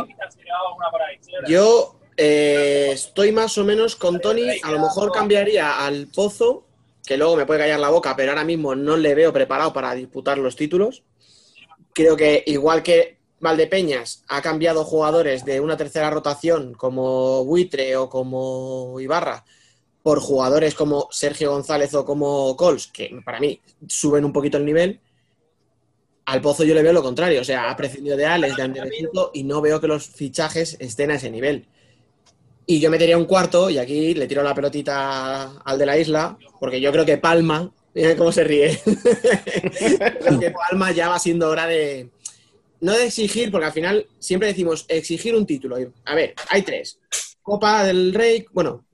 Yo 1.47 1.96
eh, 2.17 2.89
estoy 2.93 3.31
más 3.31 3.57
o 3.59 3.63
menos 3.63 3.95
con 3.95 4.19
Tony. 4.19 4.59
A 4.63 4.71
lo 4.71 4.79
mejor 4.79 5.11
cambiaría 5.11 5.85
al 5.85 6.07
Pozo, 6.07 6.65
que 7.05 7.15
luego 7.15 7.35
me 7.35 7.45
puede 7.45 7.59
callar 7.61 7.79
la 7.79 7.89
boca, 7.89 8.15
pero 8.15 8.31
ahora 8.31 8.43
mismo 8.43 8.75
no 8.75 8.97
le 8.97 9.13
veo 9.13 9.31
preparado 9.31 9.71
para 9.71 9.93
disputar 9.93 10.39
los 10.39 10.55
títulos. 10.55 11.03
Creo 11.93 12.17
que 12.17 12.43
igual 12.47 12.81
que 12.81 13.17
Valdepeñas 13.39 14.23
ha 14.27 14.41
cambiado 14.41 14.83
jugadores 14.83 15.45
de 15.45 15.59
una 15.59 15.77
tercera 15.77 16.09
rotación 16.09 16.73
como 16.73 17.45
Buitre 17.45 17.95
o 17.95 18.09
como 18.09 18.99
Ibarra 18.99 19.45
por 20.01 20.19
jugadores 20.19 20.73
como 20.73 21.07
Sergio 21.11 21.51
González 21.51 21.93
o 21.93 22.05
como 22.05 22.55
Cols, 22.55 22.87
que 22.87 23.19
para 23.23 23.39
mí 23.39 23.59
suben 23.87 24.25
un 24.25 24.33
poquito 24.33 24.57
el 24.57 24.65
nivel. 24.65 24.99
Al 26.25 26.41
Pozo 26.41 26.63
yo 26.63 26.73
le 26.73 26.81
veo 26.81 26.93
lo 26.93 27.03
contrario, 27.03 27.41
o 27.41 27.43
sea, 27.43 27.69
ha 27.69 27.75
prescindido 27.75 28.17
de 28.17 28.25
Alex, 28.25 28.55
de 28.55 28.63
Anderecito 28.63 29.31
y 29.33 29.43
no 29.43 29.61
veo 29.61 29.79
que 29.79 29.87
los 29.87 30.07
fichajes 30.07 30.77
estén 30.79 31.11
a 31.11 31.15
ese 31.15 31.29
nivel. 31.29 31.67
Y 32.69 32.79
yo 32.81 32.91
metería 32.91 33.17
un 33.17 33.25
cuarto, 33.25 33.69
y 33.69 33.77
aquí 33.77 34.13
le 34.13 34.27
tiro 34.27 34.43
la 34.43 34.53
pelotita 34.53 35.53
al 35.63 35.77
de 35.79 35.85
la 35.85 35.97
isla, 35.97 36.37
porque 36.59 36.81
yo 36.81 36.91
creo 36.91 37.05
que 37.05 37.17
Palma, 37.17 37.71
mira 37.93 38.15
cómo 38.17 38.31
se 38.31 38.43
ríe, 38.43 38.77
creo 40.19 40.39
que 40.39 40.51
Palma 40.51 40.91
ya 40.91 41.07
va 41.07 41.17
siendo 41.17 41.49
hora 41.49 41.65
de, 41.65 42.09
no 42.81 42.91
de 42.91 43.05
exigir, 43.05 43.51
porque 43.51 43.67
al 43.67 43.71
final 43.71 44.07
siempre 44.19 44.49
decimos 44.49 44.85
exigir 44.89 45.33
un 45.33 45.45
título. 45.45 45.77
A 46.03 46.13
ver, 46.15 46.35
hay 46.49 46.61
tres. 46.61 46.99
Copa 47.41 47.85
del 47.85 48.13
Rey, 48.13 48.45
bueno, 48.51 48.85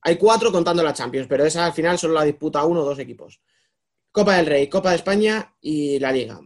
hay 0.00 0.16
cuatro 0.16 0.50
contando 0.50 0.82
la 0.82 0.92
Champions, 0.92 1.28
pero 1.28 1.44
esa 1.44 1.66
al 1.66 1.72
final 1.72 1.98
solo 1.98 2.14
la 2.14 2.24
disputa 2.24 2.64
uno 2.64 2.80
o 2.80 2.84
dos 2.84 2.98
equipos. 2.98 3.40
Copa 4.10 4.36
del 4.36 4.46
Rey, 4.46 4.66
Copa 4.68 4.90
de 4.90 4.96
España 4.96 5.54
y 5.60 6.00
la 6.00 6.10
Liga. 6.10 6.40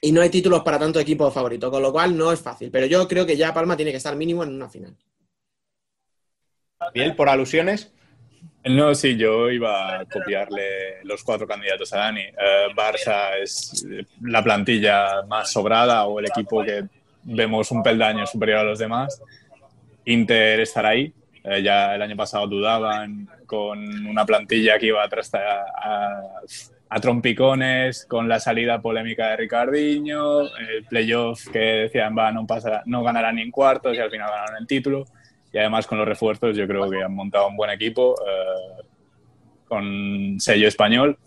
Y 0.00 0.12
no 0.12 0.22
hay 0.22 0.30
títulos 0.30 0.62
para 0.62 0.78
tanto 0.78 0.98
equipo 0.98 1.30
favorito, 1.30 1.70
con 1.70 1.82
lo 1.82 1.92
cual 1.92 2.16
no 2.16 2.32
es 2.32 2.40
fácil. 2.40 2.70
Pero 2.70 2.86
yo 2.86 3.06
creo 3.06 3.26
que 3.26 3.36
ya 3.36 3.52
Palma 3.52 3.76
tiene 3.76 3.90
que 3.90 3.98
estar 3.98 4.16
mínimo 4.16 4.42
en 4.42 4.54
una 4.54 4.70
final. 4.70 4.96
Biel, 6.94 7.14
por 7.14 7.28
alusiones. 7.28 7.92
No, 8.64 8.94
sí, 8.94 9.16
yo 9.16 9.50
iba 9.50 10.00
a 10.00 10.04
copiarle 10.06 11.02
los 11.04 11.22
cuatro 11.22 11.46
candidatos 11.46 11.92
a 11.92 11.98
Dani. 11.98 12.22
Eh, 12.22 12.68
Barça 12.74 13.36
es 13.40 13.86
la 14.22 14.42
plantilla 14.42 15.22
más 15.28 15.50
sobrada 15.52 16.04
o 16.04 16.18
el 16.18 16.26
equipo 16.26 16.62
que 16.64 16.84
vemos 17.22 17.70
un 17.70 17.82
peldaño 17.82 18.26
superior 18.26 18.58
a 18.60 18.64
los 18.64 18.78
demás. 18.78 19.20
Inter 20.06 20.60
estará 20.60 20.90
ahí. 20.90 21.12
Eh, 21.44 21.62
ya 21.62 21.94
el 21.94 22.02
año 22.02 22.16
pasado 22.16 22.46
dudaban 22.46 23.28
con 23.46 24.06
una 24.06 24.24
plantilla 24.24 24.78
que 24.78 24.86
iba 24.86 25.02
a, 25.02 25.08
a, 25.08 26.22
a 26.88 27.00
trompicones, 27.00 28.06
con 28.06 28.28
la 28.28 28.40
salida 28.40 28.80
polémica 28.80 29.28
de 29.28 29.36
Ricardinho, 29.36 30.42
el 30.56 30.84
playoff 30.88 31.48
que 31.48 31.58
decían 31.58 32.16
va, 32.16 32.30
no, 32.32 32.46
pasa, 32.46 32.82
no 32.86 33.02
ganarán 33.02 33.36
ni 33.36 33.42
en 33.42 33.50
cuartos 33.50 33.96
y 33.96 34.00
al 34.00 34.10
final 34.10 34.30
ganaron 34.30 34.56
el 34.56 34.66
título. 34.66 35.06
Y 35.52 35.58
además 35.58 35.86
con 35.86 35.98
los 35.98 36.06
refuerzos 36.06 36.56
yo 36.56 36.66
creo 36.66 36.88
que 36.90 37.02
han 37.02 37.14
montado 37.14 37.48
un 37.48 37.56
buen 37.56 37.70
equipo 37.70 38.14
eh, 38.14 38.82
con 39.66 40.38
sello 40.38 40.68
español. 40.68 41.18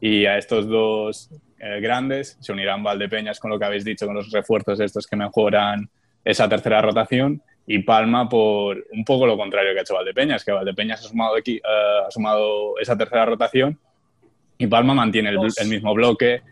Y 0.00 0.26
a 0.26 0.38
estos 0.38 0.68
dos 0.68 1.30
eh, 1.58 1.80
grandes 1.80 2.36
se 2.40 2.52
unirán 2.52 2.82
Valdepeñas 2.82 3.40
con 3.40 3.50
lo 3.50 3.58
que 3.58 3.64
habéis 3.64 3.84
dicho, 3.84 4.06
con 4.06 4.14
los 4.14 4.30
refuerzos 4.30 4.80
estos 4.80 5.06
que 5.06 5.16
mejoran 5.16 5.88
esa 6.24 6.48
tercera 6.48 6.82
rotación. 6.82 7.42
Y 7.66 7.80
Palma 7.80 8.28
por 8.28 8.86
un 8.92 9.04
poco 9.04 9.26
lo 9.26 9.36
contrario 9.36 9.72
que 9.72 9.80
ha 9.80 9.82
hecho 9.82 9.94
Valdepeñas, 9.94 10.44
que 10.44 10.52
Valdepeñas 10.52 11.04
ha 11.04 11.08
sumado, 11.08 11.36
aquí, 11.36 11.56
eh, 11.56 11.62
ha 12.06 12.10
sumado 12.10 12.78
esa 12.78 12.96
tercera 12.96 13.24
rotación. 13.24 13.78
Y 14.58 14.66
Palma 14.68 14.94
mantiene 14.94 15.30
el, 15.30 15.38
el 15.56 15.68
mismo 15.68 15.92
bloque, 15.92 16.42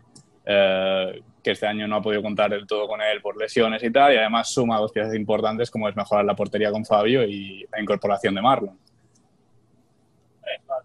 eh, 0.45 1.23
que 1.45 1.53
este 1.53 1.67
año 1.67 1.87
no 1.87 1.97
ha 1.97 2.03
podido 2.03 2.23
contar 2.23 2.51
del 2.51 2.67
todo 2.67 2.89
con 2.89 3.01
él 3.01 3.21
por 3.23 3.37
lesiones 3.37 3.83
y 3.85 3.93
tal, 3.93 4.15
y 4.15 4.17
además 4.17 4.49
suma 4.49 4.81
dos 4.81 4.91
piezas 4.91 5.15
importantes 5.15 5.71
como 5.71 5.89
es 5.89 5.95
mejorar 5.95 6.25
la 6.25 6.35
portería 6.35 6.73
con 6.73 6.85
Fabio 6.85 7.23
y 7.25 7.65
la 7.71 7.81
incorporación 7.81 8.35
de 8.35 8.43
Marlon. 8.43 8.79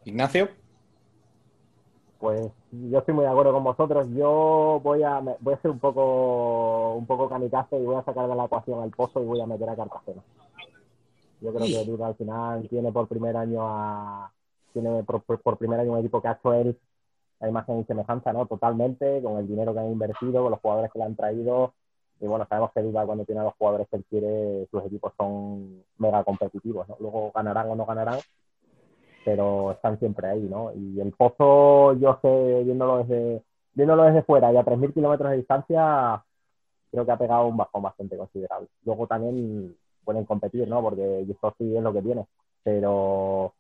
Ignacio. 0.06 0.50
Pues 2.20 2.52
yo 2.72 3.00
estoy 3.00 3.14
muy 3.14 3.24
de 3.24 3.30
acuerdo 3.32 3.54
con 3.54 3.64
vosotros. 3.64 4.08
Yo 4.14 4.82
voy 4.84 5.04
a, 5.04 5.20
voy 5.40 5.54
a 5.54 5.62
ser 5.62 5.72
un 5.72 5.80
poco, 5.80 6.96
un 6.96 7.06
poco 7.06 7.30
kamikaze 7.30 7.78
y 7.78 7.86
voy 7.86 7.96
a 7.96 8.04
sacar 8.04 8.28
de 8.28 8.36
la 8.36 8.46
ecuación 8.46 8.82
al 8.82 8.92
pozo 8.92 9.22
y 9.22 9.26
voy 9.26 9.40
a 9.42 9.46
meter 9.46 9.70
a 9.70 9.76
Cartagena. 9.76 10.22
Yo 11.42 11.54
creo 11.54 11.66
que 11.66 11.86
Duda 11.90 12.08
al 12.08 12.16
final 12.16 12.68
tiene 12.70 12.92
por 12.92 13.08
primer 13.08 13.38
año 13.38 13.62
a, 13.66 14.32
tiene 14.74 15.04
por, 15.04 15.22
por- 15.24 15.40
por 15.42 15.58
primer 15.58 15.80
año 15.80 15.94
un 15.94 16.00
equipo 16.00 16.22
que 16.22 16.28
ha 16.28 16.34
hecho 16.34 16.54
él 16.54 16.78
a 17.40 17.48
imagen 17.48 17.80
y 17.80 17.84
semejanza, 17.86 18.34
¿no? 18.34 18.46
Totalmente, 18.46 19.22
con 19.22 19.38
el 19.38 19.48
dinero 19.48 19.74
que 19.74 19.80
han 19.80 19.92
invertido, 19.92 20.44
con 20.44 20.52
los 20.52 20.60
jugadores 20.60 20.92
que 20.92 21.00
le 21.00 21.06
han 21.06 21.16
traído. 21.16 21.74
Y 22.20 22.28
bueno, 22.28 22.46
sabemos 22.50 22.72
que 22.74 22.82
Duda 22.82 23.06
cuando 23.06 23.26
tiene 23.26 23.42
a 23.42 23.46
los 23.46 23.54
jugadores 23.56 23.88
que 23.90 23.98
él 23.98 24.06
quiere, 24.10 24.68
sus 24.70 24.84
equipos 24.86 25.14
son 25.18 25.84
mega 25.98 26.24
competitivos, 26.24 26.88
¿no? 26.90 26.98
Luego 27.00 27.32
ganarán 27.34 27.70
o 27.70 27.76
no 27.76 27.86
ganarán, 27.86 28.20
pero 29.24 29.72
están 29.72 29.98
siempre 30.00 30.28
ahí, 30.28 30.42
¿no? 30.42 30.74
Y 30.74 31.00
el 31.00 31.12
Pozo, 31.14 31.94
yo 31.94 32.20
sé, 32.22 32.64
viéndolo 32.64 32.98
desde, 32.98 33.44
viéndolo 33.74 34.04
desde 34.04 34.24
fuera 34.24 34.52
y 34.52 34.58
a 34.58 34.64
3.000 34.64 34.94
kilómetros 34.94 35.32
de 35.32 35.38
distancia, 35.38 36.24
creo 36.92 37.06
que 37.06 37.12
ha 37.12 37.18
pegado 37.18 37.48
un 37.48 37.58
bajón 37.58 37.84
bastante 37.84 38.18
considerable. 38.18 38.68
Luego 38.84 39.08
también 39.08 39.76
pueden 40.04 40.26
competir, 40.26 40.68
¿no? 40.68 40.82
Porque 40.82 41.22
esto 41.22 41.56
sí 41.58 41.76
es 41.76 41.84
lo 41.84 41.94
que 41.94 42.02
tiene, 42.02 42.26
pero 42.64 43.54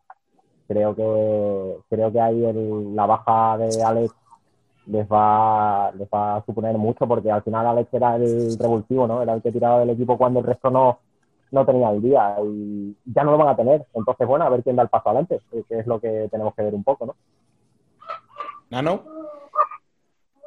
creo 0.70 0.95
que 0.95 1.78
creo 1.89 2.11
que 2.13 2.22
ahí 2.22 2.45
el- 2.45 2.95
la 2.95 3.05
baja 3.07 3.57
de 3.57 3.84
Alex 3.84 4.13
les 4.86 5.05
va, 5.07 5.91
les 5.97 6.07
va 6.07 6.38
a 6.38 6.45
suponer 6.45 6.78
mucho 6.78 7.05
porque 7.07 7.30
al 7.32 7.43
final 7.43 7.65
Alex 7.67 7.93
era 7.93 8.15
el 8.15 8.57
revulsivo, 8.57 9.07
¿no? 9.07 9.22
Era 9.22 9.34
el 9.34 9.41
que 9.41 9.51
tiraba 9.51 9.80
del 9.80 9.89
equipo 9.89 10.17
cuando 10.17 10.39
el 10.39 10.45
resto 10.45 10.70
no, 10.70 10.99
no 11.51 11.65
tenía 11.65 11.89
el 11.91 12.01
día 12.01 12.36
y 12.43 12.95
ya 13.05 13.24
no 13.24 13.32
lo 13.32 13.38
van 13.38 13.49
a 13.49 13.55
tener. 13.55 13.86
Entonces, 13.93 14.28
bueno, 14.28 14.45
a 14.45 14.49
ver 14.49 14.63
quién 14.63 14.76
da 14.76 14.84
el 14.84 14.89
paso 14.89 15.09
adelante, 15.09 15.41
que 15.51 15.63
que 15.63 15.80
es 15.80 15.88
lo 15.88 15.99
que 15.99 16.28
tenemos 16.32 16.53
que 16.55 16.63
ver 16.63 16.74
un 16.74 16.84
poco, 16.84 17.05
¿no? 17.07 17.15
Nano. 18.70 19.03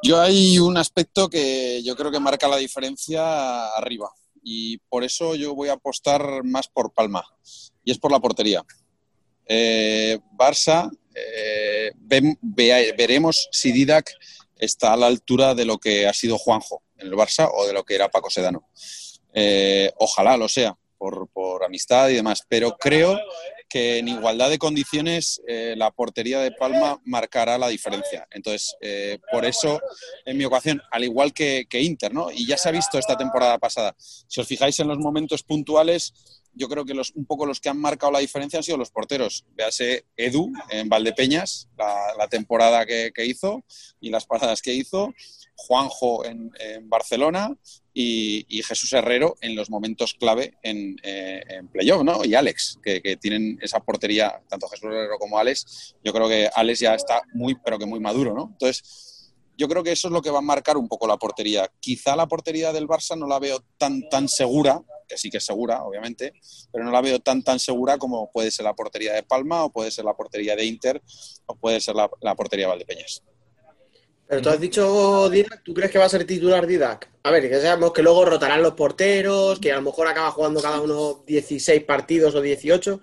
Yo 0.04 0.20
hay 0.20 0.58
un 0.58 0.76
aspecto 0.76 1.28
que 1.28 1.82
yo 1.84 1.94
creo 1.94 2.10
que 2.10 2.18
marca 2.20 2.48
la 2.48 2.56
diferencia 2.56 3.68
arriba 3.76 4.08
y 4.42 4.78
por 4.88 5.04
eso 5.04 5.36
yo 5.36 5.54
voy 5.54 5.68
a 5.68 5.74
apostar 5.74 6.42
más 6.42 6.66
por 6.66 6.92
Palma 6.92 7.22
y 7.84 7.92
es 7.92 7.98
por 7.98 8.10
la 8.10 8.18
portería. 8.18 8.62
Eh, 9.46 10.18
Barça, 10.32 10.90
eh, 11.14 11.92
veremos 12.42 13.48
si 13.50 13.72
Didac 13.72 14.12
está 14.56 14.92
a 14.92 14.96
la 14.96 15.06
altura 15.06 15.54
de 15.54 15.64
lo 15.64 15.78
que 15.78 16.06
ha 16.06 16.12
sido 16.12 16.38
Juanjo 16.38 16.82
en 16.96 17.08
el 17.08 17.14
Barça 17.14 17.50
o 17.52 17.66
de 17.66 17.72
lo 17.72 17.84
que 17.84 17.94
era 17.94 18.10
Paco 18.10 18.30
Sedano. 18.30 18.68
Eh, 19.34 19.90
ojalá 19.98 20.36
lo 20.36 20.48
sea, 20.48 20.76
por, 20.96 21.28
amistad 21.64 22.08
y 22.10 22.14
demás, 22.14 22.44
pero 22.48 22.76
creo 22.78 23.18
que 23.68 23.98
en 23.98 24.08
igualdad 24.08 24.50
de 24.50 24.58
condiciones 24.58 25.40
la 25.46 25.90
portería 25.90 26.38
de 26.40 26.52
Palma 26.52 27.00
marcará 27.04 27.56
la 27.56 27.68
diferencia. 27.68 28.28
Entonces, 28.30 28.76
por 29.32 29.46
eso, 29.46 29.80
en 30.26 30.36
mi 30.36 30.44
ocasión, 30.44 30.80
al 30.90 31.04
igual 31.04 31.32
que, 31.32 31.66
que 31.68 31.80
Inter, 31.80 32.12
¿no? 32.12 32.30
Y 32.30 32.46
ya 32.46 32.58
se 32.58 32.68
ha 32.68 32.72
visto 32.72 32.98
esta 32.98 33.16
temporada 33.16 33.58
pasada. 33.58 33.96
Si 33.98 34.40
os 34.40 34.46
fijáis 34.46 34.78
en 34.80 34.88
los 34.88 34.98
momentos 34.98 35.42
puntuales, 35.42 36.12
yo 36.54 36.68
creo 36.68 36.84
que 36.84 36.94
los, 36.94 37.12
un 37.12 37.26
poco 37.26 37.46
los 37.46 37.60
que 37.60 37.68
han 37.68 37.78
marcado 37.78 38.12
la 38.12 38.18
diferencia 38.18 38.58
han 38.58 38.62
sido 38.62 38.78
los 38.78 38.90
porteros. 38.90 39.44
Véase 39.54 40.06
Edu 40.16 40.52
en 40.70 40.88
Valdepeñas, 40.88 41.68
la, 41.76 42.14
la 42.18 42.28
temporada 42.28 42.84
que, 42.86 43.12
que 43.14 43.26
hizo 43.26 43.64
y 44.00 44.10
las 44.10 44.26
paradas 44.26 44.62
que 44.62 44.74
hizo. 44.74 45.12
Juanjo 45.54 46.24
en, 46.24 46.50
en 46.58 46.88
Barcelona 46.88 47.54
y, 47.92 48.44
y 48.48 48.62
Jesús 48.62 48.92
Herrero 48.94 49.36
en 49.42 49.54
los 49.54 49.70
momentos 49.70 50.14
clave 50.14 50.54
en, 50.62 50.96
eh, 51.02 51.42
en 51.46 51.68
playoff, 51.68 52.02
¿no? 52.02 52.24
Y 52.24 52.34
Alex, 52.34 52.78
que, 52.82 53.00
que 53.00 53.16
tienen 53.16 53.58
esa 53.60 53.78
portería, 53.80 54.42
tanto 54.48 54.66
Jesús 54.68 54.86
Herrero 54.86 55.18
como 55.18 55.38
Alex. 55.38 55.94
Yo 56.02 56.12
creo 56.12 56.28
que 56.28 56.48
Alex 56.52 56.80
ya 56.80 56.94
está 56.94 57.22
muy, 57.34 57.54
pero 57.62 57.78
que 57.78 57.86
muy 57.86 58.00
maduro, 58.00 58.34
¿no? 58.34 58.48
Entonces, 58.52 59.11
yo 59.56 59.68
creo 59.68 59.82
que 59.82 59.92
eso 59.92 60.08
es 60.08 60.12
lo 60.12 60.22
que 60.22 60.30
va 60.30 60.38
a 60.38 60.42
marcar 60.42 60.76
un 60.76 60.88
poco 60.88 61.06
la 61.06 61.16
portería. 61.16 61.70
Quizá 61.80 62.16
la 62.16 62.26
portería 62.26 62.72
del 62.72 62.88
Barça 62.88 63.16
no 63.16 63.26
la 63.26 63.38
veo 63.38 63.62
tan, 63.78 64.08
tan 64.08 64.28
segura, 64.28 64.80
que 65.08 65.16
sí 65.16 65.30
que 65.30 65.38
es 65.38 65.44
segura, 65.44 65.82
obviamente, 65.82 66.32
pero 66.72 66.84
no 66.84 66.90
la 66.90 67.00
veo 67.00 67.18
tan, 67.20 67.42
tan 67.42 67.58
segura 67.58 67.98
como 67.98 68.30
puede 68.30 68.50
ser 68.50 68.64
la 68.64 68.74
portería 68.74 69.12
de 69.12 69.22
Palma 69.22 69.64
o 69.64 69.70
puede 69.70 69.90
ser 69.90 70.04
la 70.04 70.14
portería 70.14 70.56
de 70.56 70.64
Inter 70.64 71.02
o 71.46 71.54
puede 71.54 71.80
ser 71.80 71.94
la, 71.94 72.10
la 72.20 72.34
portería 72.34 72.66
de 72.66 72.70
Valdepeñas. 72.70 73.22
Pero 74.26 74.40
tú 74.40 74.48
has 74.48 74.60
dicho 74.60 75.28
Didac, 75.28 75.62
¿tú 75.62 75.74
crees 75.74 75.90
que 75.90 75.98
va 75.98 76.06
a 76.06 76.08
ser 76.08 76.24
titular 76.24 76.66
Didac? 76.66 77.10
A 77.22 77.30
ver, 77.30 77.50
que 77.50 77.60
sabemos 77.60 77.92
que 77.92 78.02
luego 78.02 78.24
rotarán 78.24 78.62
los 78.62 78.72
porteros, 78.72 79.58
que 79.58 79.70
a 79.70 79.76
lo 79.76 79.82
mejor 79.82 80.08
acaba 80.08 80.30
jugando 80.30 80.62
cada 80.62 80.80
uno 80.80 81.22
16 81.26 81.84
partidos 81.84 82.34
o 82.34 82.40
18, 82.40 82.98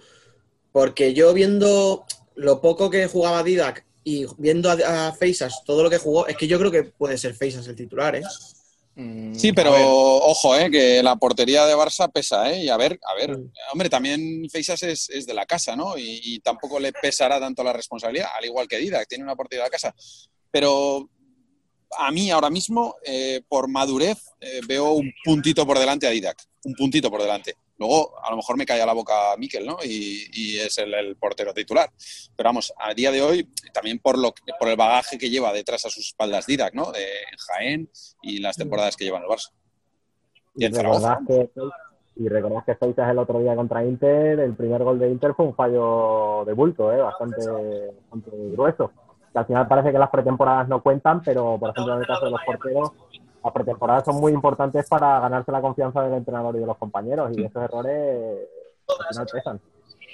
porque 0.72 1.14
yo 1.14 1.32
viendo 1.34 2.06
lo 2.34 2.62
poco 2.62 2.90
que 2.90 3.06
jugaba 3.06 3.44
Didac 3.44 3.86
y 4.10 4.26
viendo 4.38 4.70
a, 4.72 5.08
a 5.08 5.14
Feisas 5.14 5.64
todo 5.64 5.84
lo 5.84 5.90
que 5.90 5.98
jugó, 5.98 6.28
es 6.28 6.36
que 6.36 6.48
yo 6.48 6.58
creo 6.58 6.72
que 6.72 6.84
puede 6.84 7.18
ser 7.18 7.34
Feisas 7.36 7.68
el 7.68 7.76
titular, 7.76 8.16
¿eh? 8.16 8.24
Sí, 9.34 9.54
pero 9.54 9.72
ojo, 9.74 10.58
eh, 10.58 10.70
que 10.70 11.02
la 11.02 11.16
portería 11.16 11.66
de 11.66 11.74
Barça 11.74 12.12
pesa, 12.12 12.52
¿eh? 12.52 12.66
Y 12.66 12.70
a 12.70 12.76
ver, 12.76 13.00
a 13.08 13.14
ver, 13.16 13.38
hombre, 13.72 13.90
también 13.90 14.50
Feisas 14.50 14.84
es, 14.84 15.10
es 15.10 15.26
de 15.26 15.34
la 15.34 15.46
casa, 15.46 15.74
¿no? 15.76 15.98
Y, 15.98 16.20
y 16.22 16.40
tampoco 16.40 16.80
le 16.82 16.92
pesará 16.92 17.40
tanto 17.40 17.64
la 17.64 17.72
responsabilidad, 17.72 18.28
al 18.38 18.44
igual 18.44 18.68
que 18.68 18.78
Didac, 18.78 19.08
tiene 19.08 19.24
una 19.24 19.38
portería 19.38 19.64
de 19.64 19.68
la 19.68 19.72
casa. 19.72 19.96
Pero 20.52 21.10
a 21.98 22.12
mí 22.12 22.30
ahora 22.30 22.50
mismo, 22.50 22.96
eh, 23.06 23.42
por 23.48 23.70
madurez, 23.70 24.18
eh, 24.42 24.60
veo 24.68 24.92
un 24.92 25.14
puntito 25.24 25.66
por 25.66 25.80
delante 25.80 26.06
a 26.06 26.10
Didac, 26.10 26.38
un 26.66 26.74
puntito 26.74 27.10
por 27.10 27.22
delante. 27.22 27.56
Luego, 27.80 28.14
a 28.24 28.30
lo 28.30 28.36
mejor 28.36 28.58
me 28.58 28.66
calla 28.66 28.86
la 28.86 28.94
boca 28.94 29.36
Miquel, 29.38 29.66
¿no? 29.66 29.78
Y, 29.84 30.28
y 30.34 30.60
es 30.60 30.78
el, 30.78 30.94
el 30.94 31.16
portero 31.16 31.54
titular. 31.54 31.90
Pero 32.36 32.50
vamos, 32.50 32.74
a 32.78 32.94
día 32.94 33.10
de 33.10 33.22
hoy, 33.22 33.50
también 33.74 34.00
por, 34.00 34.18
lo, 34.18 34.34
por 34.60 34.68
el 34.68 34.76
bagaje 34.76 35.18
que 35.18 35.30
lleva 35.30 35.54
detrás 35.54 35.86
a 35.86 35.90
sus 35.90 36.08
espaldas 36.08 36.46
Didac, 36.46 36.74
¿no? 36.74 36.92
De 36.92 37.08
Jaén 37.48 37.90
y 38.22 38.40
las 38.40 38.58
temporadas 38.58 38.98
que 38.98 39.06
lleva 39.06 39.18
en 39.18 39.24
el 39.24 39.30
Barça. 39.30 39.52
Y 40.56 40.66
en 40.66 40.74
Zaragoza. 40.74 41.20
que, 41.26 41.50
y 42.18 42.28
recordad 42.28 42.66
que 42.66 42.76
Feisas 42.76 43.10
el 43.10 43.18
otro 43.18 43.40
día 43.40 43.56
contra 43.56 43.86
Inter, 43.86 44.42
el 44.42 44.54
primer 44.54 44.84
gol 44.84 45.00
de 45.00 45.10
Inter 45.10 45.34
fue 45.34 45.46
un 45.46 45.56
fallo 45.56 46.44
de 46.46 46.52
bulto, 46.52 46.92
¿eh? 46.92 46.98
bastante, 46.98 47.40
bastante 48.02 48.32
grueso. 48.52 48.92
Que 49.32 49.40
al 49.40 49.46
final 49.46 49.68
parece 49.70 49.94
que 49.94 50.00
las 50.00 50.10
pretemporadas 50.10 50.68
no 50.68 50.84
cuentan, 50.84 51.22
pero 51.24 51.58
por 51.58 51.70
ejemplo 51.70 51.94
en 51.94 52.02
el 52.02 52.08
caso 52.08 52.26
de 52.26 52.32
los 52.32 52.42
porteros, 52.46 52.92
las 53.44 53.54
pretemporadas 53.54 54.06
son 54.06 54.16
muy 54.20 54.32
importantes 54.34 54.88
para 54.88 55.20
ganarse 55.20 55.52
la 55.52 55.62
confianza 55.62 56.02
del 56.04 56.14
entrenador 56.14 56.56
y 56.56 56.60
de 56.60 56.66
los 56.66 56.78
compañeros, 56.78 57.32
y 57.36 57.44
esos 57.44 57.64
errores 57.64 58.48
al 58.88 59.08
final 59.08 59.28
pesan. 59.32 59.62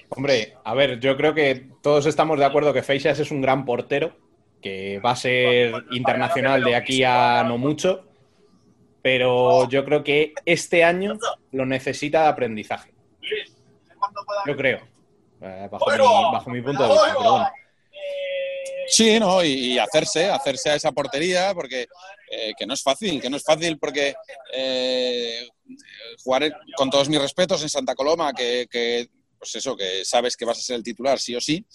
Hombre, 0.09 0.57
a 0.63 0.73
ver, 0.73 0.99
yo 0.99 1.17
creo 1.17 1.33
que 1.33 1.69
todos 1.81 2.05
estamos 2.05 2.37
de 2.37 2.45
acuerdo 2.45 2.73
que 2.73 2.83
Feixas 2.83 3.19
es 3.19 3.31
un 3.31 3.41
gran 3.41 3.65
portero, 3.65 4.13
que 4.61 4.99
va 4.99 5.11
a 5.11 5.15
ser 5.15 5.73
internacional 5.91 6.63
de 6.63 6.75
aquí 6.75 7.03
a 7.03 7.43
no 7.43 7.57
mucho, 7.57 8.05
pero 9.01 9.67
yo 9.69 9.85
creo 9.85 10.03
que 10.03 10.33
este 10.45 10.83
año 10.83 11.17
lo 11.51 11.65
necesita 11.65 12.23
de 12.23 12.27
aprendizaje. 12.29 12.93
Yo 14.45 14.55
creo, 14.55 14.79
eh, 15.41 15.67
bajo, 15.71 15.91
mi, 15.91 15.97
bajo 16.33 16.49
mi 16.49 16.61
punto 16.61 16.83
de 16.83 16.89
vista, 16.89 17.13
pero 17.17 17.31
bueno. 17.31 17.47
Sí, 18.87 19.19
¿no? 19.19 19.43
Y, 19.43 19.77
hacerse, 19.77 20.29
hacerse 20.29 20.69
a 20.69 20.75
esa 20.75 20.91
portería, 20.91 21.53
porque 21.53 21.87
eh, 22.31 22.53
que 22.57 22.65
no 22.65 22.73
es 22.73 22.83
fácil, 22.83 23.21
que 23.21 23.29
no 23.29 23.37
es 23.37 23.43
fácil 23.43 23.77
porque 23.77 24.15
eh, 24.53 25.47
jugar 26.23 26.55
con 26.75 26.89
todos 26.89 27.09
mis 27.09 27.21
respetos 27.21 27.61
en 27.63 27.69
Santa 27.69 27.95
Coloma, 27.95 28.33
que, 28.33 28.67
que, 28.69 29.09
pues 29.37 29.55
eso, 29.55 29.75
que 29.75 30.05
sabes 30.05 30.35
que 30.37 30.45
vas 30.45 30.57
a 30.57 30.61
ser 30.61 30.75
el 30.77 30.83
titular 30.83 31.19
sí 31.19 31.35
o 31.35 31.41
sí, 31.41 31.65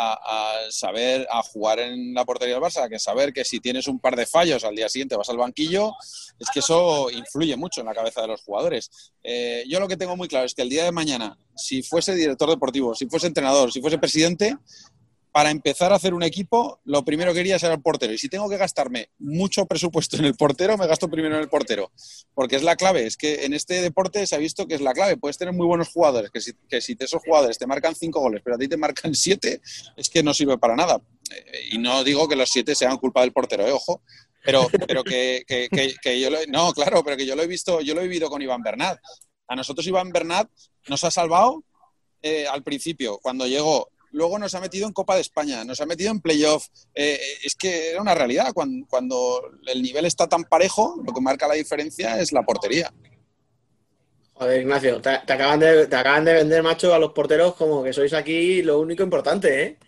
a, 0.00 0.12
a 0.12 0.70
saber, 0.70 1.26
a 1.28 1.42
jugar 1.42 1.80
en 1.80 2.14
la 2.14 2.24
portería 2.24 2.54
del 2.54 2.62
Barça, 2.62 2.88
que 2.88 3.00
saber 3.00 3.32
que 3.32 3.44
si 3.44 3.58
tienes 3.58 3.88
un 3.88 3.98
par 3.98 4.14
de 4.14 4.26
fallos 4.26 4.62
al 4.62 4.76
día 4.76 4.88
siguiente 4.88 5.16
vas 5.16 5.28
al 5.28 5.36
banquillo, 5.36 5.92
es 6.38 6.48
que 6.50 6.60
eso 6.60 7.10
influye 7.10 7.56
mucho 7.56 7.80
en 7.80 7.88
la 7.88 7.94
cabeza 7.94 8.22
de 8.22 8.28
los 8.28 8.42
jugadores. 8.42 9.12
Eh, 9.24 9.64
yo 9.68 9.80
lo 9.80 9.88
que 9.88 9.96
tengo 9.96 10.16
muy 10.16 10.28
claro 10.28 10.46
es 10.46 10.54
que 10.54 10.62
el 10.62 10.68
día 10.68 10.84
de 10.84 10.92
mañana, 10.92 11.36
si 11.56 11.82
fuese 11.82 12.14
director 12.14 12.48
deportivo, 12.48 12.94
si 12.94 13.06
fuese 13.06 13.26
entrenador, 13.26 13.72
si 13.72 13.80
fuese 13.80 13.98
presidente, 13.98 14.56
para 15.32 15.50
empezar 15.50 15.92
a 15.92 15.96
hacer 15.96 16.14
un 16.14 16.22
equipo, 16.22 16.80
lo 16.84 17.04
primero 17.04 17.32
que 17.32 17.38
quería 17.40 17.58
ser 17.58 17.70
el 17.70 17.80
portero. 17.82 18.12
Y 18.12 18.18
si 18.18 18.28
tengo 18.28 18.48
que 18.48 18.56
gastarme 18.56 19.10
mucho 19.18 19.66
presupuesto 19.66 20.16
en 20.16 20.24
el 20.24 20.34
portero, 20.34 20.76
me 20.78 20.86
gasto 20.86 21.08
primero 21.08 21.36
en 21.36 21.42
el 21.42 21.48
portero. 21.48 21.92
Porque 22.34 22.56
es 22.56 22.62
la 22.62 22.76
clave. 22.76 23.06
Es 23.06 23.16
que 23.16 23.44
en 23.44 23.52
este 23.54 23.80
deporte 23.82 24.26
se 24.26 24.34
ha 24.34 24.38
visto 24.38 24.66
que 24.66 24.74
es 24.74 24.80
la 24.80 24.92
clave. 24.94 25.16
Puedes 25.16 25.36
tener 25.38 25.54
muy 25.54 25.66
buenos 25.66 25.88
jugadores, 25.88 26.30
que 26.30 26.40
si, 26.40 26.96
esos 26.98 27.22
jugadores 27.22 27.58
te 27.58 27.66
marcan 27.66 27.94
cinco 27.94 28.20
goles, 28.20 28.40
pero 28.42 28.56
a 28.56 28.58
ti 28.58 28.68
te 28.68 28.76
marcan 28.76 29.14
siete, 29.14 29.60
es 29.96 30.08
que 30.08 30.22
no 30.22 30.32
sirve 30.34 30.58
para 30.58 30.74
nada. 30.76 31.00
Eh, 31.30 31.68
Y 31.72 31.78
no 31.78 32.02
digo 32.04 32.26
que 32.28 32.36
los 32.36 32.48
siete 32.50 32.74
sean 32.74 32.96
culpa 32.96 33.20
del 33.20 33.32
portero, 33.32 33.66
¿eh? 33.66 33.72
ojo. 33.72 34.02
Pero, 34.44 34.66
pero 34.86 35.04
que, 35.04 35.42
que- 35.46 35.68
que- 35.68 35.94
que 36.00 36.20
yo 36.20 36.30
lo, 36.30 36.38
no, 36.48 36.72
claro, 36.72 37.02
pero 37.04 37.16
que 37.16 37.26
yo 37.26 37.36
lo 37.36 37.42
he 37.42 37.46
visto, 37.46 37.80
yo 37.80 37.94
lo 37.94 38.00
he 38.00 38.04
vivido 38.04 38.30
con 38.30 38.40
Iván 38.40 38.62
Bernat. 38.62 38.98
A 39.46 39.56
nosotros 39.56 39.86
Iván 39.86 40.10
Bernat 40.10 40.48
nos 40.88 41.04
ha 41.04 41.10
salvado 41.10 41.64
eh, 42.22 42.46
al 42.46 42.62
principio, 42.62 43.18
cuando 43.22 43.46
llegó. 43.46 43.90
Luego 44.12 44.38
nos 44.38 44.54
ha 44.54 44.60
metido 44.60 44.86
en 44.86 44.92
Copa 44.92 45.14
de 45.14 45.20
España, 45.20 45.64
nos 45.64 45.80
ha 45.80 45.86
metido 45.86 46.10
en 46.10 46.20
playoff. 46.20 46.66
Eh, 46.94 47.18
es 47.44 47.54
que 47.54 47.90
era 47.90 48.00
una 48.00 48.14
realidad. 48.14 48.52
Cuando, 48.54 48.86
cuando 48.88 49.40
el 49.66 49.82
nivel 49.82 50.06
está 50.06 50.26
tan 50.28 50.44
parejo, 50.44 50.96
lo 51.04 51.12
que 51.12 51.20
marca 51.20 51.48
la 51.48 51.54
diferencia 51.54 52.18
es 52.18 52.32
la 52.32 52.42
portería. 52.42 52.92
Joder, 54.34 54.60
Ignacio, 54.60 55.00
te, 55.00 55.18
te 55.26 55.32
acaban 55.32 55.58
de, 55.58 55.86
te 55.86 55.96
acaban 55.96 56.24
de 56.24 56.32
vender, 56.32 56.62
macho, 56.62 56.94
a 56.94 56.98
los 56.98 57.12
porteros 57.12 57.54
como 57.54 57.82
que 57.82 57.92
sois 57.92 58.12
aquí 58.14 58.62
lo 58.62 58.80
único 58.80 59.02
importante, 59.02 59.64
¿eh? 59.64 59.78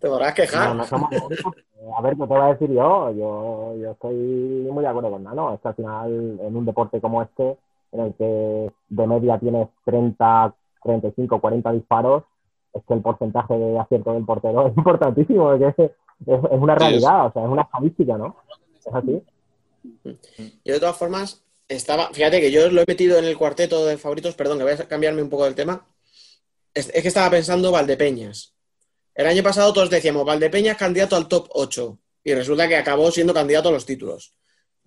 Te 0.00 0.08
podrás 0.08 0.34
quejar. 0.34 0.68
No, 0.70 0.74
no 0.74 0.84
somos 0.84 1.12
los 1.12 1.22
únicos. 1.22 1.54
A 1.96 2.02
ver, 2.02 2.12
¿qué 2.14 2.20
te 2.20 2.26
voy 2.26 2.40
a 2.40 2.52
decir 2.52 2.70
yo? 2.70 3.10
Yo, 3.12 3.76
yo 3.80 3.90
estoy 3.92 4.14
muy 4.14 4.82
de 4.82 4.88
acuerdo 4.88 5.10
con 5.10 5.24
Nano. 5.24 5.54
Es 5.54 5.60
que 5.60 5.68
al 5.68 5.74
final, 5.74 6.40
en 6.42 6.56
un 6.56 6.66
deporte 6.66 7.00
como 7.00 7.22
este, 7.22 7.56
en 7.92 8.00
el 8.00 8.14
que 8.14 8.72
de 8.88 9.06
media 9.06 9.38
tienes 9.38 9.68
30, 9.84 10.54
35, 10.82 11.40
40 11.40 11.72
disparos, 11.72 12.24
es 12.72 12.82
que 12.86 12.94
el 12.94 13.02
porcentaje 13.02 13.54
de 13.54 13.78
acierto 13.78 14.12
del 14.12 14.24
portero 14.24 14.66
es 14.68 14.76
importantísimo. 14.76 15.52
Es, 15.54 15.74
es, 15.78 15.90
es 16.26 16.60
una 16.60 16.74
realidad, 16.74 17.26
o 17.26 17.32
sea, 17.32 17.44
es 17.44 17.48
una 17.48 17.62
estadística, 17.62 18.16
¿no? 18.16 18.36
Es 18.78 18.94
así. 18.94 19.22
Yo 20.64 20.74
de 20.74 20.80
todas 20.80 20.96
formas, 20.96 21.42
estaba, 21.68 22.10
fíjate 22.12 22.40
que 22.40 22.50
yo 22.50 22.70
lo 22.70 22.82
he 22.82 22.84
metido 22.86 23.18
en 23.18 23.24
el 23.24 23.36
cuarteto 23.36 23.86
de 23.86 23.96
favoritos, 23.96 24.34
perdón, 24.34 24.58
que 24.58 24.64
voy 24.64 24.72
a 24.72 24.88
cambiarme 24.88 25.22
un 25.22 25.30
poco 25.30 25.44
del 25.44 25.54
tema. 25.54 25.86
Es, 26.74 26.90
es 26.94 27.02
que 27.02 27.08
estaba 27.08 27.30
pensando 27.30 27.72
Valdepeñas. 27.72 28.54
El 29.14 29.26
año 29.26 29.42
pasado 29.42 29.72
todos 29.72 29.90
decíamos, 29.90 30.24
Valdepeñas 30.24 30.76
candidato 30.76 31.16
al 31.16 31.28
top 31.28 31.48
8 31.50 31.98
y 32.24 32.34
resulta 32.34 32.68
que 32.68 32.76
acabó 32.76 33.10
siendo 33.10 33.34
candidato 33.34 33.70
a 33.70 33.72
los 33.72 33.86
títulos. 33.86 34.34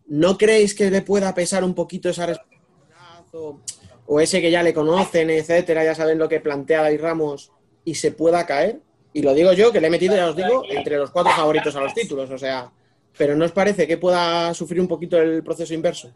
¿No 0.06 0.38
creéis 0.38 0.76
que 0.76 0.92
le 0.92 1.02
pueda 1.02 1.34
pesar 1.34 1.64
un 1.64 1.74
poquito 1.74 2.10
esa 2.10 2.26
responsabilidad 2.26 3.26
o, 3.34 3.60
o 4.06 4.20
ese 4.20 4.42
que 4.42 4.52
ya 4.52 4.64
le 4.64 4.74
conocen, 4.74 5.30
etcétera, 5.30 5.84
ya 5.84 5.96
saben 5.96 6.20
lo 6.20 6.30
que 6.30 6.40
plantea 6.40 6.84
David 6.84 7.02
Ramos 7.02 7.52
y 7.86 7.96
se 7.96 8.12
pueda 8.12 8.46
caer? 8.46 8.80
Y 9.14 9.22
lo 9.22 9.34
digo 9.34 9.54
yo, 9.54 9.72
que 9.72 9.80
le 9.80 9.88
he 9.88 9.92
metido, 9.92 10.16
ya 10.16 10.28
os 10.30 10.36
digo, 10.36 10.64
entre 10.70 10.98
los 10.98 11.12
cuatro 11.12 11.32
favoritos 11.34 11.76
a 11.76 11.82
los 11.82 11.94
títulos, 11.94 12.30
o 12.32 12.38
sea, 12.38 12.72
pero 13.18 13.36
¿no 13.36 13.46
os 13.46 13.52
parece 13.52 13.88
que 13.88 13.98
pueda 13.98 14.54
sufrir 14.54 14.82
un 14.82 14.88
poquito 14.88 15.18
el 15.22 15.44
proceso 15.44 15.74
inverso? 15.74 16.10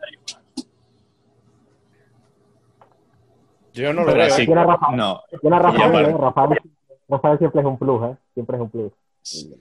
Yo 3.73 3.93
no 3.93 4.01
lo 4.01 4.07
Pero 4.07 4.25
veo. 4.25 4.29
sí, 4.35 4.45
Tiene 4.45 4.63
razón. 4.65 4.95
no. 4.97 5.21
Rafael, 5.43 6.05
¿eh? 6.07 6.17
Rafael, 6.17 6.59
Rafael 7.07 7.37
siempre 7.37 7.61
es 7.61 7.67
un 7.67 7.77
plus, 7.77 8.03
¿eh? 8.11 8.15
Siempre 8.33 8.55
es 8.55 8.61
un 8.63 8.69
plus. 8.69 8.91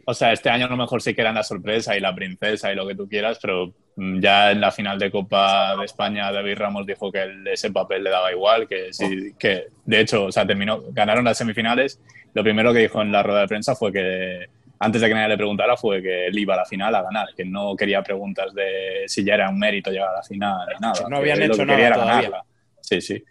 O 0.04 0.14
sea, 0.14 0.32
este 0.32 0.50
año 0.50 0.66
a 0.66 0.68
lo 0.68 0.76
mejor 0.76 1.02
sí 1.02 1.14
que 1.14 1.20
eran 1.20 1.34
la 1.34 1.42
sorpresa 1.42 1.96
y 1.96 2.00
la 2.00 2.14
princesa 2.14 2.72
y 2.72 2.76
lo 2.76 2.86
que 2.86 2.94
tú 2.94 3.08
quieras, 3.08 3.38
pero 3.40 3.72
mm, 3.96 4.20
ya 4.20 4.50
en 4.52 4.60
la 4.60 4.70
final 4.70 4.98
de 4.98 5.10
Copa 5.10 5.76
de 5.76 5.84
España 5.84 6.30
David 6.32 6.58
Ramos 6.58 6.86
dijo 6.86 7.10
que 7.10 7.22
el- 7.22 7.46
ese 7.48 7.70
papel 7.70 8.04
le 8.04 8.10
daba 8.10 8.30
igual, 8.32 8.66
que 8.68 8.92
sí, 8.92 9.32
que 9.38 9.66
de 9.84 10.00
hecho, 10.00 10.24
o 10.26 10.32
sea, 10.32 10.46
terminó, 10.46 10.82
ganaron 10.92 11.24
las 11.24 11.38
semifinales. 11.38 12.00
Lo 12.34 12.42
primero 12.42 12.72
que 12.72 12.80
dijo 12.80 13.00
en 13.02 13.10
la 13.12 13.22
rueda 13.22 13.40
de 13.40 13.48
prensa 13.48 13.74
fue 13.74 13.92
que 13.92 14.46
antes 14.78 15.00
de 15.00 15.08
que 15.08 15.14
nadie 15.14 15.28
le 15.28 15.36
preguntara 15.38 15.74
fue 15.76 16.02
que 16.02 16.26
él 16.26 16.38
iba 16.38 16.52
a 16.52 16.58
la 16.58 16.64
final 16.66 16.94
a 16.94 17.02
ganar, 17.02 17.28
que 17.34 17.46
no 17.46 17.74
quería 17.74 18.02
preguntas 18.02 18.52
de 18.52 19.04
si 19.06 19.24
ya 19.24 19.34
era 19.34 19.48
un 19.48 19.58
mérito 19.58 19.90
llegar 19.90 20.10
a 20.10 20.16
la 20.16 20.22
final 20.22 20.66
nada. 20.80 21.08
No 21.08 21.16
habían 21.16 21.38
hecho 21.42 21.64
nada 21.64 21.78
todavía. 21.94 22.14
ganarla. 22.30 22.44
Sí, 22.82 23.00
sí. 23.00 23.24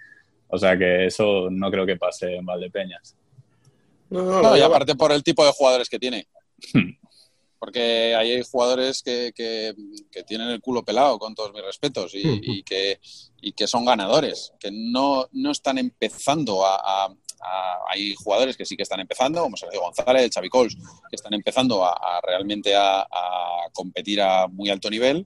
O 0.48 0.58
sea 0.58 0.76
que 0.78 1.06
eso 1.06 1.50
no 1.52 1.70
creo 1.70 1.86
que 1.86 1.98
pase 1.98 2.36
en 2.38 2.46
Valdepeñas. 2.46 3.16
No, 4.10 4.42
no, 4.42 4.58
y 4.58 4.62
aparte 4.62 4.96
por 4.96 5.12
el 5.12 5.24
tipo 5.24 5.44
de 5.46 5.52
jugadores 5.52 5.90
que 5.90 6.00
tiene. 6.00 6.28
Hmm. 6.74 6.92
Porque 7.58 8.14
ahí 8.16 8.32
hay 8.32 8.44
jugadores 8.44 9.02
que, 9.02 9.32
que- 9.36 9.74
que 10.12 10.24
tienen 10.24 10.50
el 10.50 10.62
culo 10.62 10.84
pelado, 10.84 11.18
con 11.18 11.34
todos 11.34 11.52
mis 11.54 11.64
respetos, 11.64 12.14
y, 12.14 12.22
y 12.44 12.64
que, 12.64 13.00
y 13.42 13.54
que 13.54 13.66
son 13.66 13.86
ganadores, 13.86 14.54
que 14.60 14.70
no, 14.72 15.28
no 15.32 15.52
están 15.52 15.78
empezando 15.80 16.66
a, 16.66 16.76
a- 16.76 17.06
a- 17.42 17.80
Hay 17.90 18.14
jugadores 18.16 18.56
que 18.58 18.66
sí 18.66 18.76
que 18.78 18.84
están 18.84 19.00
empezando, 19.00 19.42
como 19.42 19.58
Sergio 19.58 19.82
González, 19.82 20.30
Xavi 20.34 20.50
Cols, 20.50 20.76
que 21.10 21.16
están 21.16 21.34
empezando 21.34 21.84
a, 21.84 21.94
a 21.94 22.22
realmente 22.22 22.76
a, 22.76 23.00
a 23.02 23.70
competir 23.74 24.22
a 24.22 24.48
muy 24.48 24.70
alto 24.70 24.90
nivel, 24.90 25.26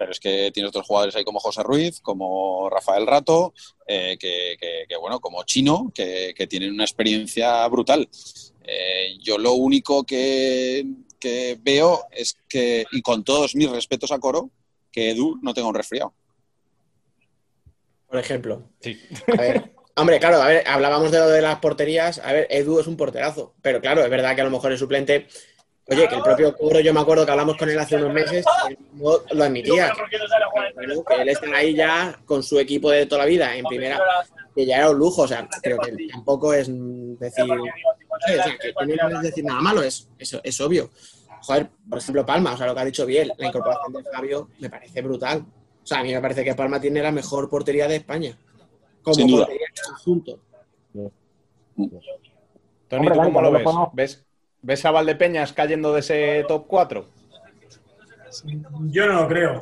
pero 0.00 0.12
es 0.12 0.18
que 0.18 0.50
tienes 0.50 0.70
otros 0.70 0.86
jugadores 0.86 1.14
ahí 1.14 1.24
como 1.24 1.40
José 1.40 1.62
Ruiz, 1.62 2.00
como 2.00 2.70
Rafael 2.70 3.06
Rato, 3.06 3.52
eh, 3.86 4.16
que, 4.18 4.56
que- 4.58 4.86
que, 4.88 4.96
bueno, 4.96 5.20
como 5.20 5.42
Chino, 5.44 5.92
que, 5.94 6.32
que 6.34 6.46
tienen 6.46 6.72
una 6.72 6.84
experiencia 6.84 7.68
brutal. 7.68 8.08
Eh, 8.64 9.18
yo 9.20 9.36
lo 9.36 9.52
único 9.52 10.04
que, 10.04 10.86
que 11.20 11.58
veo 11.60 12.06
es 12.12 12.38
que, 12.48 12.86
y 12.92 13.02
con 13.02 13.24
todos 13.24 13.54
mis 13.54 13.68
respetos 13.70 14.10
a 14.10 14.18
Coro, 14.18 14.48
que 14.90 15.10
Edu 15.10 15.38
no 15.42 15.52
tenga 15.52 15.68
un 15.68 15.74
resfriado. 15.74 16.14
Por 18.08 18.18
ejemplo. 18.18 18.70
Sí. 18.80 18.98
A 19.36 19.40
ver, 19.42 19.72
hombre, 19.96 20.18
claro, 20.18 20.40
a 20.40 20.48
ver, 20.48 20.64
hablábamos 20.66 21.10
de 21.10 21.18
lo 21.18 21.28
de 21.28 21.42
las 21.42 21.58
porterías. 21.58 22.18
A 22.24 22.32
ver, 22.32 22.46
Edu 22.48 22.80
es 22.80 22.86
un 22.86 22.96
porterazo, 22.96 23.54
pero 23.60 23.82
claro, 23.82 24.02
es 24.02 24.10
verdad 24.10 24.34
que 24.34 24.40
a 24.40 24.44
lo 24.44 24.50
mejor 24.50 24.72
el 24.72 24.78
suplente. 24.78 25.26
Oye, 25.90 26.08
que 26.08 26.14
el 26.14 26.22
propio 26.22 26.56
Coro, 26.56 26.78
yo 26.78 26.94
me 26.94 27.00
acuerdo 27.00 27.26
que 27.26 27.32
hablamos 27.32 27.56
con 27.56 27.68
él 27.68 27.78
hace 27.78 27.96
unos 27.96 28.12
meses, 28.12 28.46
él 28.68 28.78
no 28.92 29.18
lo 29.32 29.44
admitía. 29.44 29.92
Bueno, 30.74 31.04
que 31.04 31.14
él 31.22 31.28
está 31.28 31.56
ahí 31.56 31.74
ya 31.74 32.16
con 32.24 32.44
su 32.44 32.60
equipo 32.60 32.90
de 32.90 33.06
toda 33.06 33.22
la 33.22 33.26
vida, 33.26 33.56
en 33.56 33.64
primera, 33.64 34.00
que 34.54 34.64
ya 34.64 34.78
era 34.78 34.90
un 34.90 34.98
lujo, 34.98 35.22
o 35.22 35.28
sea, 35.28 35.48
creo 35.60 35.78
que 35.78 35.92
tampoco 36.12 36.54
es 36.54 36.68
decir, 37.18 37.44
no 37.44 37.64
sé, 38.24 38.38
o 38.38 38.42
sea, 38.42 38.58
que 38.58 38.72
que 38.72 38.96
no 38.96 39.16
es 39.16 39.22
decir 39.22 39.44
nada 39.44 39.60
malo, 39.60 39.82
es, 39.82 40.08
es, 40.16 40.38
es 40.42 40.60
obvio. 40.60 40.90
Joder, 41.42 41.70
por 41.88 41.98
ejemplo, 41.98 42.24
Palma, 42.24 42.52
o 42.52 42.56
sea, 42.56 42.66
lo 42.66 42.74
que 42.74 42.80
ha 42.80 42.84
dicho 42.84 43.04
Biel, 43.04 43.32
la 43.36 43.48
incorporación 43.48 43.92
de 43.92 44.04
Fabio 44.04 44.48
me 44.60 44.70
parece 44.70 45.02
brutal. 45.02 45.44
O 45.82 45.86
sea, 45.86 46.00
a 46.00 46.02
mí 46.04 46.12
me 46.12 46.20
parece 46.20 46.44
que 46.44 46.54
Palma 46.54 46.80
tiene 46.80 47.02
la 47.02 47.10
mejor 47.10 47.48
portería 47.48 47.88
de 47.88 47.96
España. 47.96 48.38
Como 49.02 49.14
Sin 49.14 49.26
duda. 49.26 49.46
portería 49.46 49.66
en 49.66 49.92
conjunto. 49.92 50.40
Tony, 52.88 53.08
¿tú 53.08 53.14
cómo 53.14 53.40
lo 53.40 53.50
ves? 53.50 53.64
¿Ves? 53.94 54.24
¿Ves 54.62 54.84
a 54.84 54.90
Valdepeñas 54.90 55.52
cayendo 55.52 55.92
de 55.94 56.00
ese 56.00 56.44
top 56.46 56.66
4? 56.66 57.06
Yo 58.86 59.06
no 59.06 59.22
lo 59.22 59.28
creo. 59.28 59.60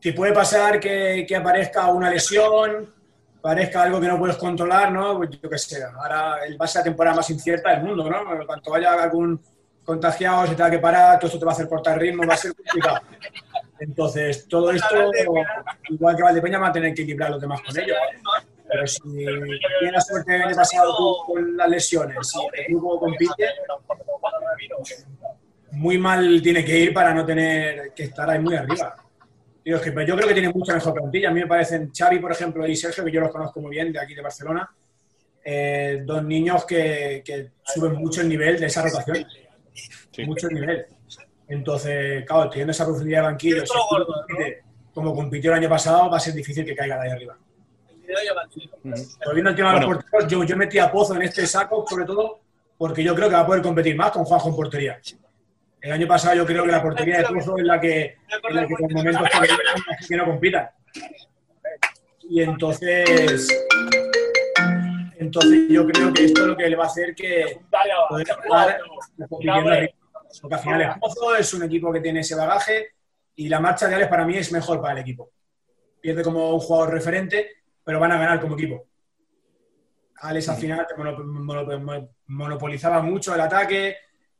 Te 0.00 0.12
puede 0.12 0.32
pasar 0.32 0.80
que, 0.80 1.24
que 1.26 1.36
aparezca 1.36 1.86
una 1.86 2.10
lesión, 2.10 2.92
parezca 3.40 3.82
algo 3.82 4.00
que 4.00 4.08
no 4.08 4.18
puedes 4.18 4.36
controlar, 4.36 4.92
¿no? 4.92 5.16
Pues 5.16 5.30
yo 5.40 5.48
qué 5.48 5.58
sé, 5.58 5.82
ahora 5.84 6.36
va 6.60 6.64
a 6.64 6.68
ser 6.68 6.80
la 6.80 6.84
temporada 6.84 7.16
más 7.16 7.30
incierta 7.30 7.70
del 7.70 7.82
mundo, 7.82 8.08
¿no? 8.08 8.46
Cuanto 8.46 8.74
haya 8.74 9.02
algún 9.02 9.40
contagiado, 9.84 10.46
se 10.46 10.54
tenga 10.54 10.70
que 10.70 10.78
parar, 10.78 11.18
todo 11.18 11.28
esto 11.28 11.38
te 11.38 11.44
va 11.46 11.52
a 11.52 11.54
hacer 11.54 11.68
cortar 11.68 11.98
ritmo, 11.98 12.26
va 12.26 12.34
a 12.34 12.36
ser 12.36 12.54
complicado. 12.54 13.00
Entonces, 13.78 14.46
todo 14.48 14.70
esto, 14.70 15.10
igual 15.88 16.16
que 16.16 16.22
Valdepeña, 16.22 16.58
va 16.58 16.68
a 16.68 16.72
tener 16.72 16.92
que 16.94 17.02
equilibrar 17.02 17.30
los 17.30 17.40
demás 17.40 17.60
con 17.62 17.78
ellos. 17.78 17.96
Pero 18.68 18.86
si 18.86 19.00
tienes 19.00 19.92
la 19.92 20.00
suerte 20.00 20.32
de 20.32 20.54
pasado 20.54 20.96
tú 20.96 21.16
con 21.26 21.56
las 21.56 21.68
lesiones 21.68 22.16
y 22.34 22.60
el 22.60 22.66
grupo 22.68 23.00
compite, 23.00 23.46
muy 25.72 25.98
mal 25.98 26.40
tiene 26.42 26.64
que 26.64 26.78
ir 26.78 26.92
para 26.92 27.14
no 27.14 27.24
tener 27.24 27.92
que 27.94 28.04
estar 28.04 28.28
ahí 28.28 28.38
muy 28.38 28.56
arriba. 28.56 28.94
Digo, 29.64 29.78
es 29.78 29.82
que 29.82 30.06
yo 30.06 30.16
creo 30.16 30.28
que 30.28 30.34
tiene 30.34 30.50
mucha 30.50 30.74
mejor 30.74 30.94
plantilla. 30.94 31.30
A 31.30 31.32
mí 31.32 31.40
me 31.40 31.46
parecen 31.46 31.90
Xavi, 31.96 32.18
por 32.18 32.32
ejemplo, 32.32 32.66
y 32.66 32.74
Sergio, 32.74 33.04
que 33.04 33.12
yo 33.12 33.20
los 33.20 33.30
conozco 33.30 33.60
muy 33.60 33.70
bien 33.70 33.92
de 33.92 34.00
aquí 34.00 34.14
de 34.14 34.22
Barcelona, 34.22 34.70
eh, 35.44 36.02
dos 36.04 36.22
niños 36.24 36.64
que, 36.64 37.22
que 37.24 37.50
suben 37.64 37.94
mucho 37.94 38.20
el 38.20 38.28
nivel 38.28 38.58
de 38.58 38.66
esa 38.66 38.82
rotación. 38.82 39.26
Mucho 40.26 40.48
el 40.48 40.54
nivel. 40.54 40.86
Entonces, 41.48 42.24
claro, 42.26 42.50
teniendo 42.50 42.72
esa 42.72 42.84
profundidad 42.84 43.20
de 43.20 43.26
banquillo, 43.26 43.66
si 43.66 43.72
como 44.92 45.14
compitió 45.14 45.52
el 45.52 45.58
año 45.58 45.68
pasado, 45.68 46.10
va 46.10 46.16
a 46.16 46.20
ser 46.20 46.34
difícil 46.34 46.64
que 46.64 46.74
caiga 46.74 46.96
de 46.96 47.02
ahí 47.08 47.10
arriba. 47.10 47.38
Volviendo 49.24 49.50
al 49.50 49.56
tema 49.56 49.74
de 49.74 49.80
los 49.80 49.86
Bueno. 49.86 50.00
porteros, 50.00 50.30
yo, 50.30 50.44
yo 50.44 50.56
metí 50.56 50.78
a 50.78 50.90
Pozo 50.90 51.14
en 51.14 51.22
este 51.22 51.46
saco, 51.46 51.84
sobre 51.88 52.04
todo 52.04 52.40
porque 52.76 53.02
yo 53.02 53.14
creo 53.14 53.28
que 53.28 53.34
va 53.34 53.40
a 53.40 53.46
poder 53.46 53.62
competir 53.62 53.96
más 53.96 54.12
con 54.12 54.24
Juanjo 54.24 54.48
en 54.48 54.56
portería. 54.56 55.00
El 55.80 55.92
año 55.92 56.06
pasado 56.06 56.36
yo 56.36 56.46
creo 56.46 56.64
que 56.64 56.72
la 56.72 56.82
portería 56.82 57.18
de 57.18 57.24
Pozo 57.24 57.58
es 57.58 57.64
la 57.64 57.80
que, 57.80 58.16
en 58.48 58.56
la 58.56 58.66
que 58.66 58.74
por 58.74 58.92
momentos 58.92 59.28
que, 60.08 60.16
no 60.16 60.24
compitan. 60.24 60.70
Y 62.30 62.42
entonces, 62.42 63.48
entonces 65.18 65.68
yo 65.68 65.86
creo 65.86 66.12
que 66.12 66.24
esto 66.24 66.42
es 66.42 66.46
lo 66.46 66.56
que 66.56 66.68
le 66.68 66.76
va 66.76 66.84
a 66.84 66.86
hacer 66.86 67.14
que 67.14 67.60
poder. 68.08 68.80
Porque 70.40 70.54
al 70.54 70.60
final 70.60 70.82
es 70.82 70.98
Pozo, 70.98 71.36
es 71.36 71.54
un 71.54 71.64
equipo 71.64 71.92
que 71.92 72.00
tiene 72.00 72.20
ese 72.20 72.34
bagaje 72.34 72.92
y 73.34 73.48
la 73.48 73.60
marcha 73.60 73.88
de 73.88 73.94
Alex 73.96 74.10
para 74.10 74.24
mí 74.24 74.36
es 74.36 74.52
mejor 74.52 74.80
para 74.80 74.94
el 74.94 75.00
equipo. 75.00 75.30
Pierde 76.00 76.22
como 76.22 76.54
un 76.54 76.60
jugador 76.60 76.92
referente, 76.92 77.57
pero 77.88 78.00
van 78.00 78.12
a 78.12 78.18
ganar 78.18 78.38
como 78.38 78.54
equipo. 78.54 78.84
Alex 80.16 80.46
al 80.50 80.56
final 80.58 80.86
te 80.86 80.94
mono- 80.94 81.24
mono- 81.24 82.08
monopolizaba 82.26 83.00
mucho 83.00 83.34
el 83.34 83.40
ataque. 83.40 83.96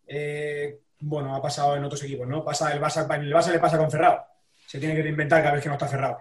eh, 0.06 0.80
bueno, 1.00 1.34
ha 1.34 1.40
pasado 1.40 1.74
en 1.76 1.84
otros 1.84 2.02
equipos, 2.04 2.28
¿no? 2.28 2.44
Pasa 2.44 2.70
el 2.72 2.78
Barça, 2.80 3.06
en 3.16 3.22
el 3.22 3.32
Barça 3.32 3.50
le 3.50 3.58
pasa 3.58 3.78
con 3.78 3.90
Ferrado. 3.90 4.22
Se 4.66 4.78
tiene 4.78 4.94
que 4.94 5.02
reinventar 5.02 5.40
cada 5.40 5.54
vez 5.54 5.62
que 5.62 5.68
no 5.70 5.76
está 5.76 5.88
Ferrado. 5.88 6.18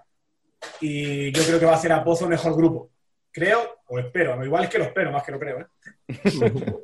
Y 0.80 1.34
yo 1.34 1.43
creo 1.43 1.59
que 1.59 1.65
va 1.65 1.73
a 1.73 1.75
hacer 1.75 1.91
a 1.91 2.01
Pozo 2.01 2.30
mejor 2.30 2.55
grupo. 2.55 2.91
Creo, 3.30 3.80
o 3.88 3.99
espero. 3.99 4.41
Igual 4.45 4.63
es 4.63 4.69
que 4.69 4.78
lo 4.78 4.86
espero, 4.86 5.11
más 5.11 5.23
que 5.23 5.32
lo 5.34 5.39
creo, 5.39 5.59
¿eh? 5.59 5.65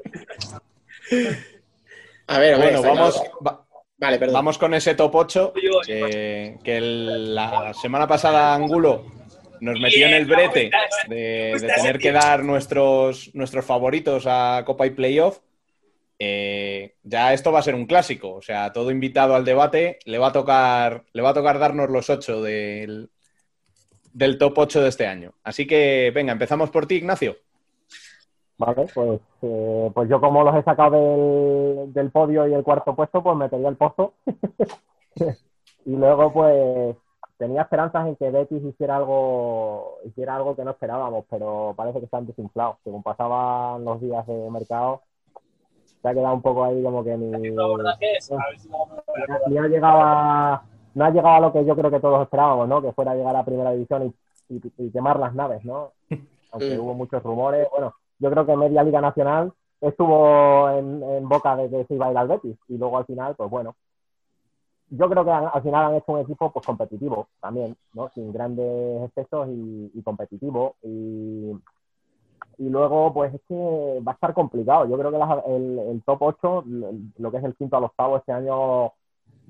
A 2.28 2.40
ver, 2.40 2.58
Bueno, 2.58 2.78
está 2.80 2.90
vamos, 2.90 3.24
va- 3.48 3.66
Vale, 3.98 4.20
perdón. 4.20 4.34
vamos 4.34 4.58
con 4.58 4.74
ese 4.74 4.96
top 4.96 5.16
8, 5.16 5.54
que, 5.86 6.58
que 6.64 6.78
el- 6.78 7.34
la 7.34 7.74
semana 7.74 8.06
pasada 8.08 8.54
Angulo 8.54 9.06
nos 9.64 9.80
metió 9.80 10.08
en 10.08 10.14
el 10.14 10.26
brete 10.26 10.70
de, 11.08 11.58
de 11.60 11.68
tener 11.76 11.98
que 11.98 12.12
dar 12.12 12.44
nuestros, 12.44 13.34
nuestros 13.34 13.64
favoritos 13.64 14.26
a 14.28 14.62
Copa 14.66 14.86
y 14.86 14.90
Playoff. 14.90 15.40
Eh, 16.20 16.96
ya 17.04 17.34
esto 17.34 17.52
va 17.52 17.60
a 17.60 17.64
ser 17.64 17.74
un 17.74 17.86
clásico, 17.86 18.34
o 18.34 18.42
sea, 18.42 18.72
todo 18.72 18.92
invitado 18.92 19.36
al 19.36 19.46
debate 19.46 20.00
le 20.06 20.18
va 20.20 20.28
a 20.28 20.32
tocar, 20.32 21.04
le 21.12 21.22
va 21.22 21.30
a 21.30 21.34
tocar 21.34 21.60
darnos 21.60 21.90
los 21.90 22.10
8 22.10 22.42
del, 22.42 23.10
del 24.12 24.38
top 24.38 24.54
8 24.58 24.82
de 24.82 24.90
este 24.90 25.08
año. 25.08 25.34
Así 25.44 25.66
que, 25.66 26.12
venga, 26.14 26.34
empezamos 26.34 26.70
por 26.70 26.86
ti, 26.86 26.96
Ignacio. 26.96 27.38
Vale, 28.58 28.86
pues, 28.94 29.22
eh, 29.42 29.92
pues 29.94 30.10
yo 30.10 30.20
como 30.20 30.44
los 30.44 30.56
he 30.56 30.64
sacado 30.64 31.86
del, 31.86 31.94
del 31.94 32.12
podio 32.12 32.48
y 32.48 32.54
el 32.54 32.64
cuarto 32.64 32.96
puesto, 32.96 33.24
pues 33.24 33.38
metería 33.38 33.70
el 33.70 33.78
pozo. 33.78 34.14
y 35.16 35.96
luego, 35.96 36.32
pues, 36.32 36.96
tenía 37.44 37.62
esperanzas 37.64 38.08
en 38.08 38.16
que 38.16 38.32
Betis 38.32 38.64
hiciera 38.64 38.96
algo, 38.96 39.98
hiciera 40.06 40.36
algo 40.38 40.56
que 40.56 40.64
no 40.64 40.72
esperábamos, 40.72 41.26
pero 41.30 41.74
parece 41.76 42.00
que 42.00 42.06
están 42.06 42.26
desinflados. 42.26 42.78
Según 42.86 43.04
pasaban 43.04 43.84
los 43.84 44.00
días 44.00 44.26
de 44.28 44.50
mercado, 44.50 45.02
se 46.02 46.08
ha 46.08 46.14
quedado 46.14 46.34
un 46.36 46.42
poco 46.42 46.64
ahí 46.64 46.82
como 46.82 47.04
que 47.04 47.18
ni, 47.18 47.32
ni 49.18 49.34
ha- 49.34 49.42
ni 49.50 49.58
ha 49.58 49.68
llegado 49.68 50.00
a, 50.02 50.64
no 50.94 51.06
ha 51.06 51.10
llegado 51.10 51.36
a 51.36 51.40
lo 51.42 51.52
que 51.54 51.66
yo 51.66 51.76
creo 51.76 51.92
que 51.92 52.00
todos 52.00 52.22
esperábamos, 52.24 52.68
¿no? 52.70 52.82
Que 52.82 52.92
fuera 52.94 53.12
a 53.12 53.16
llegar 53.16 53.36
a 53.36 53.44
primera 53.44 53.72
división 53.72 54.14
y, 54.50 54.56
y- 54.56 54.74
y 54.78 54.92
quemar 54.92 55.20
las 55.20 55.34
naves, 55.36 55.64
¿no? 55.66 55.92
Aunque 56.52 56.68
hubo 56.80 56.94
muchos 56.94 57.22
rumores. 57.24 57.68
Bueno, 57.72 57.94
yo 58.20 58.30
creo 58.32 58.46
que 58.46 58.56
media 58.56 58.84
Liga 58.84 59.02
Nacional 59.02 59.52
estuvo 59.82 60.70
en, 60.70 61.04
en 61.04 61.28
boca 61.28 61.56
de 61.58 61.70
que 61.70 61.86
se 61.86 61.96
iba 61.96 62.08
a 62.08 62.12
ir 62.12 62.18
al 62.18 62.28
Betis 62.30 62.58
y 62.70 62.78
luego 62.78 62.98
al 62.98 63.06
final, 63.06 63.36
pues 63.36 63.50
bueno. 63.50 63.76
Yo 65.00 65.10
creo 65.10 65.26
que 65.26 65.32
han- 65.32 65.50
al 65.54 65.62
final 65.64 65.86
han 65.86 65.96
hecho 65.96 66.12
un 66.14 66.20
equipo 66.20 66.52
pues 66.52 66.66
competitivo 66.66 67.28
también, 67.42 67.76
¿no? 67.94 68.10
Sin 68.10 68.32
grandes 68.32 69.04
excesos 69.10 69.48
y, 69.50 70.02
competitivo. 70.04 70.76
Y, 70.84 71.52
y 72.58 72.70
luego, 72.70 73.14
pues 73.14 73.34
es 73.34 73.42
que 73.48 74.00
va 74.08 74.12
a 74.12 74.16
estar 74.16 74.34
complicado. 74.34 74.86
Yo 74.88 74.98
creo 74.98 75.12
que 75.12 75.18
las- 75.18 75.46
el, 75.48 75.80
el 75.80 76.04
top 76.04 76.22
8, 76.22 76.64
lo 77.18 77.32
que 77.32 77.38
es 77.38 77.44
el 77.44 77.56
quinto 77.56 77.78
al 77.78 77.86
octavo 77.86 78.18
este 78.18 78.32
año, 78.32 78.92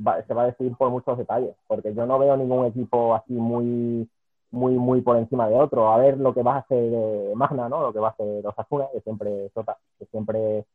va- 0.05 0.23
se 0.25 0.33
va 0.33 0.43
a 0.43 0.45
decidir 0.47 0.75
por 0.77 0.89
muchos 0.89 1.17
detalles, 1.17 1.55
porque 1.67 1.93
yo 1.93 2.05
no 2.05 2.19
veo 2.19 2.37
ningún 2.37 2.65
equipo 2.65 3.13
así 3.15 3.33
muy 3.33 4.09
muy 4.51 4.75
muy 4.75 5.01
por 5.01 5.17
encima 5.17 5.49
de 5.49 5.55
otro. 5.59 5.91
A 5.91 5.97
ver 5.97 6.17
lo 6.19 6.33
que 6.33 6.43
va 6.43 6.55
a 6.55 6.59
hacer 6.59 7.35
Magna, 7.35 7.69
¿no? 7.69 7.81
Lo 7.81 7.93
que 7.93 7.99
va 7.99 8.09
a 8.09 8.11
hacer 8.11 8.45
Osasuna, 8.47 8.85
que 8.93 9.01
siempre 9.01 9.51
que 9.99 10.05
siempre 10.07 10.65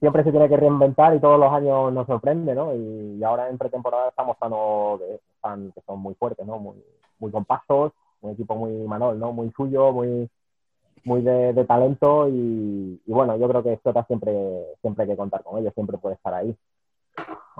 siempre 0.00 0.24
se 0.24 0.30
tiene 0.30 0.48
que 0.48 0.56
reinventar 0.56 1.14
y 1.14 1.20
todos 1.20 1.38
los 1.38 1.52
años 1.52 1.92
nos 1.92 2.06
sorprende, 2.06 2.54
¿no? 2.54 2.74
Y, 2.74 3.18
y 3.18 3.24
ahora 3.24 3.48
en 3.48 3.58
pretemporada 3.58 4.08
está 4.08 4.22
mostrando 4.22 5.00
que, 5.00 5.20
están, 5.34 5.72
que 5.72 5.80
son 5.82 6.00
muy 6.00 6.14
fuertes, 6.14 6.46
¿no? 6.46 6.58
Muy, 6.58 6.76
muy 7.18 7.30
compactos, 7.30 7.92
un 8.20 8.32
equipo 8.32 8.54
muy 8.54 8.72
manol, 8.86 9.18
¿no? 9.18 9.32
Muy 9.32 9.50
suyo, 9.52 9.92
muy 9.92 10.28
muy 11.04 11.22
de, 11.22 11.52
de 11.52 11.64
talento 11.64 12.28
y, 12.28 13.00
y 13.06 13.12
bueno, 13.12 13.36
yo 13.36 13.48
creo 13.48 13.62
que 13.62 13.80
Sota 13.82 14.04
siempre, 14.04 14.32
siempre 14.82 15.04
hay 15.04 15.10
que 15.10 15.16
contar 15.16 15.42
con 15.42 15.58
ellos, 15.58 15.72
siempre 15.74 15.96
puede 15.96 16.16
estar 16.16 16.34
ahí. 16.34 16.54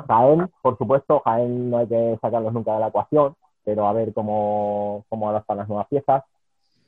Jaén, 0.07 0.51
por 0.63 0.77
supuesto, 0.77 1.21
Jaén 1.25 1.71
no 1.71 1.79
hay 1.79 1.87
que 1.87 2.19
sacarlos 2.21 2.53
nunca 2.53 2.75
de 2.75 2.81
la 2.81 2.89
ecuación, 2.89 3.35
pero 3.65 3.87
a 3.87 3.93
ver 3.93 4.13
cómo, 4.13 5.05
cómo 5.09 5.31
adaptan 5.31 5.59
las 5.59 5.69
nuevas 5.69 5.89
piezas. 5.89 6.25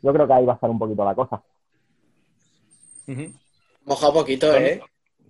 Yo 0.03 0.13
creo 0.13 0.27
que 0.27 0.33
ahí 0.33 0.45
va 0.45 0.53
a 0.53 0.55
estar 0.57 0.71
un 0.71 0.79
poquito 0.79 1.05
la 1.05 1.15
cosa. 1.15 1.43
Ujú. 3.09 3.33
Moja 3.87 4.13
poquito, 4.13 4.55
¿eh? 4.55 4.81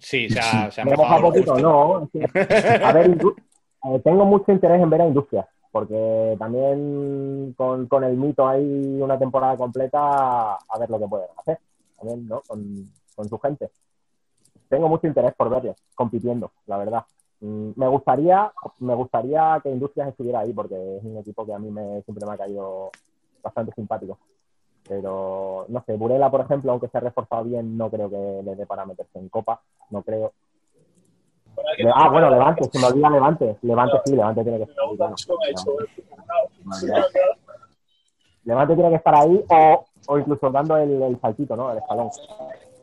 Sí, 0.01 0.29
se 0.29 0.41
ha, 0.41 0.71
se 0.71 0.81
ha 0.81 0.85
mojado 0.85 1.23
poquito, 1.23 1.59
no. 1.59 2.09
a 2.85 2.93
ver, 2.93 3.19
eh, 3.85 4.01
tengo 4.03 4.25
mucho 4.25 4.53
interés 4.53 4.81
en 4.83 4.91
ver 4.91 5.03
a 5.03 5.07
Industrias, 5.07 5.47
porque 5.71 6.37
también 6.39 7.55
con, 7.57 7.87
con 7.87 8.05
el 8.05 8.17
mito 8.17 8.47
ahí 8.47 8.99
una 9.01 9.19
temporada 9.19 9.57
completa, 9.57 10.55
a 10.55 10.79
ver 10.79 10.91
lo 10.91 10.99
que 10.99 11.09
pueden 11.09 11.29
hacer, 11.39 11.59
también, 11.99 12.27
¿no? 12.27 12.43
Con, 12.47 12.91
con 13.15 13.29
su 13.29 13.39
gente. 13.39 13.71
Tengo 14.69 14.89
mucho 14.89 15.07
interés 15.07 15.35
por 15.35 15.51
verles 15.51 15.77
compitiendo, 15.95 16.53
la 16.67 16.79
verdad. 16.79 17.05
Mm, 17.41 17.71
Me 17.77 17.89
gustaría, 17.89 18.53
me 18.79 18.95
gustaría 18.95 19.61
que 19.63 19.71
Industrias 19.71 20.09
estuviera 20.09 20.41
ahí, 20.41 20.53
porque 20.53 20.75
es 20.97 21.05
un 21.05 21.19
equipo 21.19 21.45
que 21.45 21.53
a 21.55 21.59
mí 21.59 21.71
me, 21.71 22.03
siempre 22.03 22.27
me 22.27 22.33
ha 22.35 22.39
caído 22.39 22.91
bastante 23.43 23.73
simpático. 23.75 24.19
Pero, 24.91 25.67
no 25.69 25.85
sé, 25.87 25.95
Burela, 25.95 26.33
por 26.33 26.41
ejemplo, 26.41 26.73
aunque 26.73 26.89
se 26.89 26.99
ha 26.99 27.01
reforzado 27.01 27.45
bien, 27.45 27.79
no 27.79 27.89
creo 27.89 28.11
que 28.11 28.43
le 28.45 28.57
dé 28.57 28.67
para 28.67 28.85
meterse 28.85 29.21
en 29.21 29.29
Copa, 29.29 29.61
no 29.91 30.03
creo. 30.03 30.33
Ah, 31.95 32.09
bueno, 32.11 32.29
Levante, 32.29 32.65
se 32.65 32.77
me 32.77 32.87
olvida 32.87 33.09
Levante. 33.09 33.57
Levante 33.63 33.99
sí, 34.05 34.17
Levante 34.17 34.43
tiene 34.43 34.59
que 34.59 34.65
estar 34.65 34.85
ahí. 34.85 34.97
claro. 36.81 37.07
Levante 38.43 38.75
tiene 38.75 38.91
que 38.91 38.97
estar 38.97 39.15
ahí 39.15 39.45
o, 39.49 39.87
o 40.09 40.19
incluso 40.19 40.51
dando 40.51 40.77
el, 40.77 41.01
el 41.01 41.21
saltito, 41.21 41.55
¿no? 41.55 41.71
El 41.71 41.79
escalón. 41.79 42.11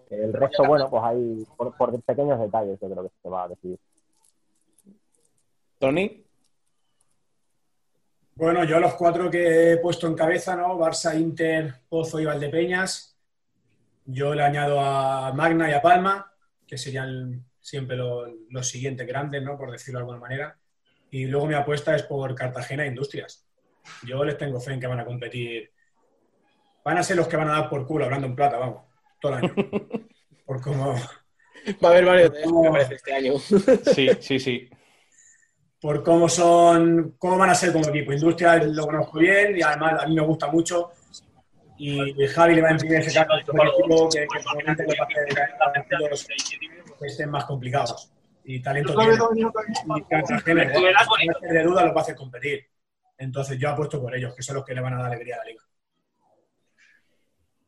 El 0.10 0.32
resto, 0.32 0.64
bueno, 0.66 0.89
pues 0.89 1.03
hay 1.03 1.45
por, 1.58 1.76
por 1.76 2.01
pequeños 2.03 2.39
detalles, 2.39 2.80
yo 2.80 2.89
creo 2.89 3.03
que 3.03 3.12
se 3.22 3.28
va 3.28 3.43
a 3.43 3.47
decidir. 3.49 3.80
Tony, 5.78 6.24
Bueno, 8.38 8.63
yo 8.65 8.79
los 8.79 8.93
cuatro 8.93 9.31
que 9.31 9.73
he 9.73 9.77
puesto 9.77 10.05
en 10.05 10.13
cabeza, 10.15 10.55
¿no? 10.55 10.77
Barça, 10.77 11.19
Inter, 11.19 11.73
Pozo 11.89 12.19
y 12.19 12.25
Valdepeñas. 12.25 13.17
Yo 14.05 14.35
le 14.35 14.43
añado 14.43 14.79
a 14.79 15.33
Magna 15.33 15.69
y 15.69 15.73
a 15.73 15.81
Palma, 15.81 16.31
que 16.67 16.77
serían 16.77 17.43
siempre 17.59 17.97
lo- 17.97 18.27
los 18.49 18.67
siguientes 18.67 19.07
grandes, 19.07 19.41
¿no? 19.41 19.57
Por 19.57 19.71
decirlo 19.71 19.99
de 19.99 20.01
alguna 20.03 20.19
manera. 20.19 20.57
Y 21.09 21.25
luego 21.25 21.47
mi 21.47 21.55
apuesta 21.55 21.95
es 21.95 22.03
por 22.03 22.35
Cartagena 22.35 22.83
e 22.85 22.89
Industrias. 22.89 23.47
Yo 24.05 24.23
les 24.23 24.38
tengo 24.38 24.59
fe 24.59 24.73
en 24.73 24.79
que 24.81 24.88
van 24.88 24.99
a 24.99 25.05
competir. 25.05 25.71
Van 26.85 26.97
a 26.97 27.03
ser 27.03 27.17
los 27.17 27.27
que 27.27 27.38
van 27.38 27.49
a 27.49 27.53
dar 27.53 27.69
por 27.69 27.88
culo, 27.88 28.05
hablando 28.05 28.27
en 28.27 28.35
plata, 28.35 28.57
vamos, 28.57 28.83
todo 29.19 29.33
el 29.33 29.38
año. 29.45 29.53
Por 30.45 30.61
cómo, 30.61 30.93
Va 31.83 31.89
a 31.89 31.91
haber 31.91 32.05
varios 32.05 32.31
me 32.31 32.69
parece, 32.71 32.95
este 32.95 33.13
año. 33.13 33.33
sí, 33.39 34.07
sí, 34.21 34.39
sí. 34.39 34.69
Por 35.80 36.03
cómo 36.03 36.28
son, 36.28 37.15
cómo 37.17 37.38
van 37.38 37.51
a 37.51 37.55
ser 37.55 37.71
como 37.71 37.88
equipo. 37.88 38.13
Industria 38.13 38.57
lo 38.57 38.86
conozco 38.86 39.19
bien 39.19 39.57
y 39.57 39.61
además 39.61 40.03
a 40.03 40.07
mí 40.07 40.15
me 40.15 40.21
gusta 40.21 40.47
mucho. 40.47 40.91
Y 41.78 42.25
Javi 42.28 42.55
le 42.55 42.61
va 42.61 42.69
a 42.69 42.71
imprimir 42.71 42.99
ese 42.99 43.13
cargo 43.13 43.34
como 43.45 43.63
equipo 43.63 44.09
que, 44.09 44.21
que 44.21 44.39
probablemente 44.41 44.84
le 44.84 44.97
va 44.97 45.05
a 45.05 45.69
hacer 45.69 45.88
partidos 45.88 46.28
que 46.99 47.05
estén 47.05 47.30
más 47.30 47.45
complicados. 47.45 48.11
Y 48.43 48.61
talento 48.61 48.95
tiene. 48.95 49.51
Y 49.97 50.01
Cartagena, 50.03 50.63
¿eh? 50.63 51.53
de 51.53 51.63
duda, 51.63 51.84
los 51.84 51.95
va 51.95 51.99
a 51.99 52.01
hacer 52.01 52.15
competir. 52.15 52.65
Entonces 53.17 53.57
yo 53.59 53.69
apuesto 53.69 54.01
por 54.01 54.15
ellos, 54.15 54.34
que 54.36 54.41
son 54.41 54.55
los 54.55 54.65
que 54.65 54.73
le 54.73 54.82
van 54.82 54.93
a 54.93 54.97
dar 54.97 55.07
alegría 55.07 55.36
a 55.36 55.39
la 55.39 55.43
liga. 55.45 55.63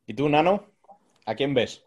¿Y 0.07 0.13
tú, 0.13 0.29
Nano? 0.29 0.71
¿A 1.25 1.35
quién 1.35 1.53
ves? 1.53 1.83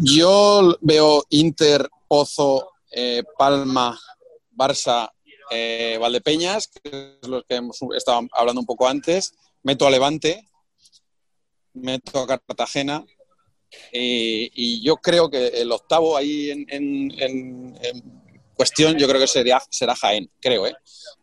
Yo 0.00 0.76
veo 0.80 1.24
Inter, 1.30 1.88
Pozo, 2.08 2.69
eh, 2.90 3.22
Palma, 3.38 3.98
Barça, 4.52 5.10
eh, 5.50 5.98
Valdepeñas, 6.00 6.68
que 6.68 7.18
es 7.22 7.28
lo 7.28 7.42
que 7.44 7.56
hemos 7.56 7.78
estado 7.96 8.22
hablando 8.32 8.60
un 8.60 8.66
poco 8.66 8.88
antes. 8.88 9.34
Meto 9.62 9.86
a 9.86 9.90
Levante, 9.90 10.48
meto 11.74 12.20
a 12.20 12.26
Cartagena. 12.26 13.04
y 13.92 14.82
yo 14.82 14.96
creo 14.96 15.30
que 15.30 15.48
el 15.48 15.70
octavo 15.70 16.16
ahí 16.16 16.50
en 16.50 17.78
cuestión, 18.60 18.98
yo 18.98 19.08
creo 19.08 19.18
que 19.18 19.26
sería, 19.26 19.58
será 19.70 19.96
Jaén, 19.96 20.30
creo, 20.38 20.66
¿eh? 20.66 20.76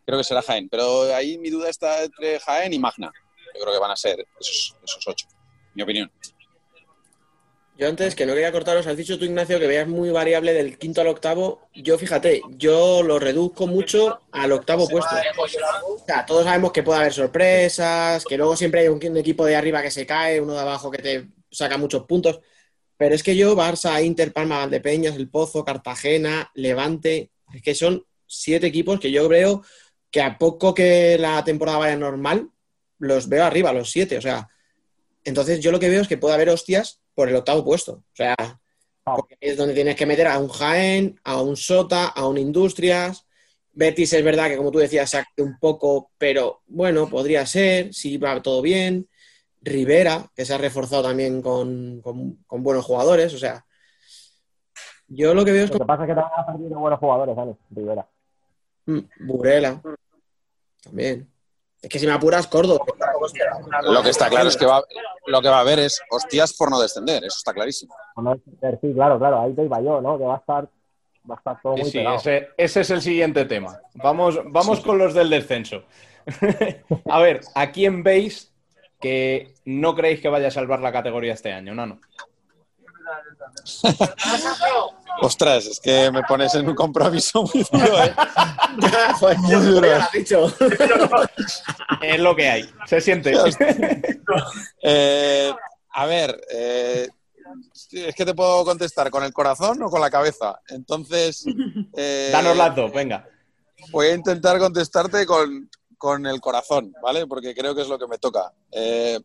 Creo 0.04 0.18
que 0.18 0.24
será 0.24 0.42
Jaén. 0.42 0.68
Pero 0.70 1.14
ahí 1.14 1.38
mi 1.38 1.52
duda 1.52 1.70
está 1.70 2.04
entre 2.04 2.40
Jaén 2.40 2.74
y 2.74 2.80
Magna. 2.80 3.12
Yo 3.54 3.62
creo 3.62 3.74
que 3.76 3.80
van 3.80 3.92
a 3.92 3.96
ser 3.96 4.26
esos, 4.40 4.76
esos 4.84 5.08
ocho, 5.08 5.28
mi 5.76 5.84
opinión. 5.84 6.12
Yo 7.78 7.88
antes, 7.88 8.16
que 8.16 8.26
no 8.26 8.34
quería 8.34 8.52
cortaros, 8.52 8.88
has 8.88 8.98
dicho 8.98 9.20
tú, 9.20 9.26
Ignacio, 9.26 9.60
que 9.60 9.68
veas 9.68 9.88
muy 9.88 10.10
variable 10.10 10.52
del 10.52 10.80
quinto 10.80 11.02
al 11.02 11.08
octavo. 11.08 11.70
Yo, 11.76 12.00
fíjate, 12.00 12.42
yo 12.58 13.04
lo 13.04 13.20
reduzco 13.20 13.68
mucho 13.68 14.20
al 14.32 14.52
octavo 14.52 14.88
puesto. 14.88 15.16
O 15.88 16.04
sea, 16.04 16.26
todos 16.26 16.46
sabemos 16.46 16.72
que 16.72 16.82
puede 16.82 17.02
haber 17.02 17.14
sorpresas, 17.14 18.26
que 18.26 18.36
luego 18.36 18.56
siempre 18.56 18.82
hay 18.82 18.88
un, 18.88 19.00
un 19.06 19.18
equipo 19.18 19.46
de 19.46 19.56
arriba 19.56 19.84
que 19.84 19.92
se 19.92 20.08
cae, 20.08 20.42
uno 20.42 20.54
de 20.54 20.60
abajo 20.60 20.90
que 20.90 20.98
te 21.04 21.28
saca 21.52 21.78
muchos 21.78 22.06
puntos. 22.06 22.40
Pero 22.98 23.14
es 23.14 23.22
que 23.22 23.36
yo, 23.36 23.56
Barça, 23.56 24.04
Inter, 24.04 24.34
Palma, 24.34 24.58
Valdepeñas, 24.58 25.16
El 25.16 25.30
Pozo, 25.30 25.64
Cartagena, 25.64 26.50
Levante, 26.56 27.30
es 27.54 27.62
que 27.62 27.76
son 27.76 28.04
siete 28.26 28.66
equipos 28.66 29.00
que 29.00 29.12
yo 29.12 29.28
creo 29.28 29.62
que 30.10 30.22
a 30.22 30.40
poco 30.40 30.74
que 30.74 31.18
la 31.20 31.44
temporada 31.44 31.78
vaya 31.78 31.96
normal, 31.96 32.50
los 32.98 33.30
veo 33.30 33.44
arriba, 33.46 33.72
los 33.72 33.92
siete. 33.92 34.18
O 34.18 34.22
sea, 34.22 34.50
entonces 35.24 35.60
yo 35.60 35.72
lo 35.72 35.80
que 35.80 35.90
veo 35.90 36.02
es 36.02 36.08
que 36.08 36.18
puede 36.18 36.34
haber 36.34 36.50
hostias 36.50 37.02
por 37.18 37.28
el 37.30 37.36
octavo 37.36 37.64
puesto. 37.66 37.94
O 37.94 38.04
sea, 38.14 38.36
porque 39.04 39.38
es 39.42 39.58
donde 39.58 39.74
tienes 39.74 39.96
que 39.96 40.06
meter 40.06 40.28
a 40.28 40.38
un 40.38 40.50
Jaén, 40.50 41.20
a 41.24 41.42
un 41.42 41.58
Sota, 41.58 42.10
a 42.10 42.28
un 42.28 42.38
Industrias. 42.38 43.26
Betis 43.74 44.14
es 44.14 44.24
verdad 44.24 44.50
que, 44.50 44.58
como 44.58 44.70
tú 44.72 44.78
decías, 44.78 45.10
saque 45.10 45.42
un 45.42 45.58
poco, 45.58 46.12
pero 46.20 46.62
bueno, 46.68 47.10
podría 47.10 47.44
ser, 47.48 47.92
si 47.92 48.18
va 48.18 48.40
todo 48.44 48.62
bien. 48.62 49.10
Rivera, 49.62 50.30
que 50.36 50.46
se 50.46 50.54
ha 50.54 50.60
reforzado 50.60 51.02
también 51.04 51.42
con, 51.42 52.02
con- 52.02 52.36
con 52.46 52.62
buenos 52.62 52.86
jugadores. 52.86 53.34
O 53.34 53.40
sea, 53.40 53.66
yo 55.08 55.34
lo 55.34 55.44
que 55.44 55.54
veo 55.54 55.64
es 55.66 55.72
Lo 55.72 55.80
que 55.80 55.86
pasa 55.86 56.04
es 56.04 56.10
que 56.10 56.14
también 56.16 56.34
ha 56.38 56.46
perdido 56.46 56.80
buenos 56.80 57.00
jugadores, 57.00 57.36
Dani, 57.36 57.56
Rivera. 57.72 58.08
Mm, 58.86 59.00
Burela. 59.26 59.82
También. 60.84 61.28
Es 61.82 61.90
que 61.90 62.00
si 62.00 62.08
me 62.08 62.14
apuras, 62.14 62.48
Córdoba. 62.48 62.86
Lo 63.84 64.02
que 64.02 64.10
está 64.10 64.30
claro 64.30 64.50
es 64.50 64.58
que 64.58 64.66
va, 64.66 64.84
lo 65.28 65.42
que 65.42 65.48
va 65.48 65.58
a 65.58 65.62
haber 65.62 65.80
es 65.80 66.02
hostias 66.10 66.54
por 66.54 66.72
no 66.72 66.80
descender, 66.82 67.24
eso 67.24 67.38
está 67.38 67.54
clarísimo. 67.54 67.96
O 68.16 68.22
no 68.22 68.36
descender, 68.36 68.80
Sí, 68.82 68.94
claro, 68.94 69.20
claro, 69.20 69.42
ahí 69.42 69.54
te 69.54 69.64
iba 69.64 69.80
yo, 69.82 70.02
¿no? 70.02 70.18
Que 70.18 70.24
va 70.24 70.36
a 70.36 70.38
estar, 70.38 70.68
va 71.30 71.36
a 71.36 71.38
estar 71.38 71.62
todo 71.62 71.78
muy 71.78 71.86
sí, 71.86 72.00
pegado. 72.00 72.16
ese, 72.16 72.50
ese 72.58 72.82
es 72.82 72.90
el 72.90 73.02
siguiente 73.02 73.46
tema. 73.46 73.80
Vamos, 73.96 74.40
vamos 74.46 74.80
con 74.80 74.98
los 74.98 75.14
del 75.14 75.30
descenso. 75.30 75.84
a 77.10 77.20
ver, 77.20 77.42
¿a 77.54 77.72
quién 77.72 78.04
veis 78.04 78.52
que 79.00 79.54
no 79.66 79.96
creéis 79.96 80.20
que 80.20 80.30
vaya 80.30 80.48
a 80.48 80.52
salvar 80.52 80.80
la 80.82 80.92
categoría 80.92 81.34
este 81.34 81.54
año, 81.54 81.76
Nano? 81.76 82.00
Ostras, 85.22 85.66
es 85.66 85.80
que 85.80 86.12
me 86.12 86.22
pones 86.24 86.54
en 86.56 86.68
un 86.68 86.76
compromiso 86.76 87.44
muy 87.44 87.66
duro, 87.72 88.04
¿eh? 88.04 88.14
Muy 89.38 89.56
duro. 89.66 89.88
Ya 89.88 89.98
lo 89.98 90.04
has 90.04 90.12
dicho. 90.12 90.54
Es 92.02 92.20
lo 92.20 92.36
que 92.36 92.48
hay, 92.50 92.70
se 92.86 93.02
siente. 93.02 93.34
Eh, 94.84 95.52
a 95.94 96.06
ver, 96.06 96.40
eh, 96.52 97.08
es 97.92 98.16
que 98.16 98.26
te 98.26 98.36
puedo 98.36 98.64
contestar 98.64 99.10
con 99.10 99.24
el 99.24 99.34
corazón 99.34 99.82
o 99.82 99.90
con 99.90 100.00
la 100.02 100.10
cabeza. 100.12 100.60
Entonces, 100.70 101.46
eh, 101.96 102.30
Danos 102.32 102.56
las 102.56 102.76
dos, 102.76 102.92
venga. 102.94 103.28
voy 103.92 104.08
a 104.08 104.14
intentar 104.14 104.60
contestarte 104.60 105.26
con, 105.26 105.70
con 105.98 106.26
el 106.28 106.40
corazón, 106.40 106.94
¿vale? 107.02 107.26
Porque 107.26 107.56
creo 107.56 107.74
que 107.74 107.82
es 107.82 107.88
lo 107.88 107.98
que 107.98 108.08
me 108.08 108.18
toca. 108.20 108.54
Eh, 108.72 109.20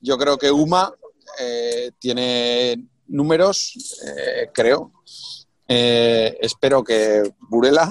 yo 0.00 0.18
creo 0.18 0.36
que 0.36 0.50
Uma 0.50 0.92
eh, 1.38 1.92
tiene 1.98 2.86
números, 3.10 4.00
eh, 4.06 4.48
creo. 4.52 4.92
Eh, 5.68 6.38
espero 6.40 6.82
que 6.82 7.22
Burela. 7.48 7.90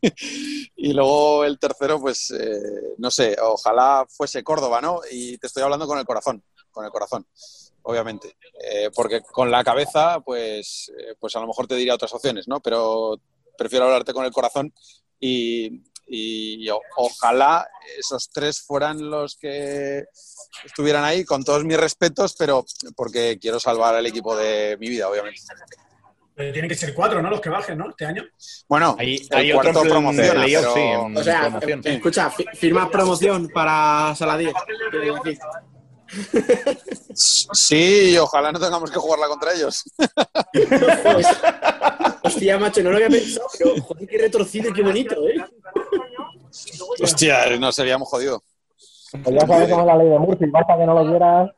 y 0.76 0.92
luego 0.92 1.44
el 1.44 1.58
tercero, 1.58 2.00
pues, 2.00 2.30
eh, 2.30 2.94
no 2.98 3.10
sé, 3.10 3.36
ojalá 3.40 4.06
fuese 4.08 4.44
Córdoba, 4.44 4.80
¿no? 4.80 5.00
Y 5.10 5.38
te 5.38 5.46
estoy 5.46 5.62
hablando 5.62 5.86
con 5.86 5.98
el 5.98 6.04
corazón, 6.04 6.42
con 6.70 6.84
el 6.84 6.90
corazón, 6.90 7.26
obviamente. 7.82 8.36
Porque 8.94 9.22
con 9.22 9.50
la 9.50 9.64
cabeza, 9.64 10.20
pues, 10.20 10.92
pues 11.18 11.36
a 11.36 11.40
lo 11.40 11.46
mejor 11.46 11.66
te 11.66 11.74
diría 11.74 11.94
otras 11.94 12.12
opciones, 12.12 12.48
¿no? 12.48 12.60
Pero 12.60 13.20
prefiero 13.56 13.86
hablarte 13.86 14.12
con 14.12 14.24
el 14.24 14.32
corazón 14.32 14.72
y, 15.20 15.82
y 16.06 16.68
o- 16.70 16.80
ojalá 16.96 17.66
esos 17.98 18.28
tres 18.30 18.60
fueran 18.60 19.10
los 19.10 19.36
que 19.36 20.04
estuvieran 20.64 21.04
ahí, 21.04 21.24
con 21.24 21.42
todos 21.44 21.64
mis 21.64 21.76
respetos, 21.78 22.34
pero 22.38 22.64
porque 22.96 23.38
quiero 23.40 23.58
salvar 23.58 23.94
al 23.94 24.06
equipo 24.06 24.36
de 24.36 24.76
mi 24.78 24.88
vida, 24.88 25.08
obviamente. 25.08 25.40
Pero 26.36 26.52
tienen 26.52 26.68
que 26.68 26.74
ser 26.74 26.92
cuatro, 26.94 27.22
¿no? 27.22 27.30
Los 27.30 27.40
que 27.40 27.48
bajen, 27.48 27.78
¿no? 27.78 27.90
Este 27.90 28.06
año. 28.06 28.24
Bueno, 28.68 28.96
Hay, 28.98 29.16
el 29.30 29.36
hay 29.36 29.52
cuarto 29.52 29.70
otro 29.70 29.82
en 29.82 29.88
promociona, 29.90 30.32
playoff, 30.32 30.62
pero- 30.62 30.74
sí, 30.74 30.80
en 30.80 31.16
O 31.16 31.22
sea, 31.22 31.40
promoción. 31.42 31.82
escucha, 31.84 32.30
fi- 32.30 32.46
firmas 32.54 32.88
promoción 32.90 33.48
para 33.50 34.14
Saladí. 34.16 34.48
Sí, 37.14 38.12
y 38.12 38.18
ojalá 38.18 38.52
no 38.52 38.60
tengamos 38.60 38.90
que 38.90 38.98
jugarla 38.98 39.28
contra 39.28 39.52
ellos. 39.52 39.84
Hostia, 42.22 42.58
macho, 42.58 42.82
no 42.82 42.90
lo 42.90 42.96
había 42.96 43.08
pensado, 43.08 43.46
pero 43.58 43.82
joder, 43.82 44.08
qué 44.08 44.18
retorcido 44.18 44.70
y 44.70 44.72
qué 44.72 44.82
bonito, 44.82 45.28
¿eh? 45.28 45.44
Hostia, 47.02 47.56
nos 47.58 47.74
seríamos 47.74 48.08
jodido. 48.08 48.42
Pues 49.22 49.34
ya 49.34 49.46
sabes 49.46 49.68
cómo 49.68 49.82
es 49.82 49.86
la 49.86 49.96
ley 49.96 50.08
de 50.08 50.18
Murphy, 50.18 50.46
basta 50.46 50.76
que 50.76 50.86
no 50.86 50.94
lo 50.94 51.10
quieras. 51.10 51.50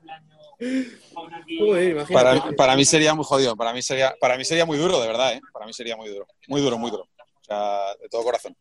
Uy, 0.61 1.91
imagínate. 1.91 2.13
Para, 2.13 2.57
para 2.57 2.77
mí 2.77 2.85
sería 2.85 3.15
muy 3.15 3.25
jodido, 3.25 3.57
para 3.57 3.73
mí 3.73 3.83
sería, 3.83 4.15
para 4.21 4.37
mí 4.37 4.45
sería 4.45 4.67
muy 4.67 4.79
duro, 4.79 5.01
de 5.01 5.07
verdad, 5.07 5.35
¿eh? 5.35 5.41
Para 5.53 5.67
mí 5.67 5.73
sería 5.73 5.97
muy 5.97 6.09
duro, 6.09 6.27
muy 6.49 6.61
duro, 6.61 6.79
muy 6.79 6.91
duro. 6.91 7.09
O 7.49 7.55
sea, 7.55 7.95
de 8.03 8.09
todo 8.09 8.25
corazón. 8.25 8.57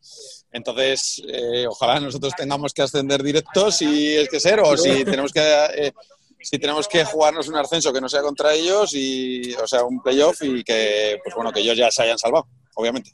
Entonces, 0.51 1.23
eh, 1.27 1.65
ojalá 1.67 1.99
nosotros 1.99 2.33
tengamos 2.38 2.71
que 2.71 2.83
ascender 2.83 3.23
directos 3.23 3.77
si 3.77 4.15
es 4.15 4.29
que 4.29 4.39
ser, 4.39 4.59
o 4.59 4.77
si 4.77 5.03
tenemos 5.03 5.33
que, 5.33 5.41
eh, 5.75 5.91
si 6.39 6.59
tenemos 6.59 6.88
que 6.88 7.03
jugarnos 7.03 7.47
un 7.47 7.55
ascenso 7.55 7.91
que 7.91 7.99
no 7.99 8.07
sea 8.07 8.21
contra 8.21 8.53
ellos, 8.53 8.93
y, 8.93 9.55
o 9.55 9.65
sea, 9.65 9.83
un 9.83 10.03
playoff 10.03 10.39
y 10.43 10.63
que, 10.63 11.19
pues 11.23 11.33
bueno, 11.33 11.51
que 11.51 11.61
ellos 11.61 11.75
ya 11.75 11.89
se 11.89 12.03
hayan 12.03 12.19
salvado, 12.19 12.47
obviamente. 12.75 13.11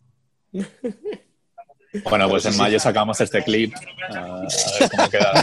Bueno, 2.04 2.30
pues 2.30 2.46
en 2.46 2.58
mayo 2.58 2.80
sacamos 2.80 3.20
este 3.22 3.44
clip. 3.44 3.74
a 4.10 4.42
ver 4.42 4.90
cómo 4.90 5.10
queda. 5.10 5.34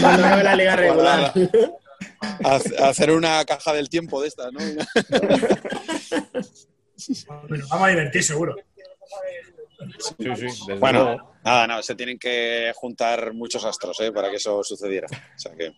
Cuando 0.00 0.26
acabe 0.26 0.42
la 0.42 0.56
liga 0.56 0.76
regular. 0.76 1.32
Hacer 2.78 3.10
una 3.10 3.44
caja 3.44 3.72
del 3.72 3.88
tiempo 3.88 4.20
de 4.20 4.28
estas, 4.28 4.52
¿no? 4.52 4.60
Bueno, 7.48 7.64
vamos 7.70 7.86
a 7.86 7.90
divertir 7.90 8.22
seguro. 8.22 8.56
Sí, 9.98 10.14
sí, 10.36 10.64
desde 10.66 10.74
Bueno, 10.78 11.04
luego. 11.04 11.34
nada, 11.44 11.66
no, 11.66 11.82
se 11.82 11.94
tienen 11.94 12.18
que 12.18 12.72
juntar 12.74 13.32
muchos 13.34 13.64
astros 13.64 14.00
¿eh? 14.00 14.12
para 14.12 14.30
que 14.30 14.36
eso 14.36 14.62
sucediera. 14.64 15.06
O 15.10 15.38
sea 15.38 15.52
que 15.54 15.72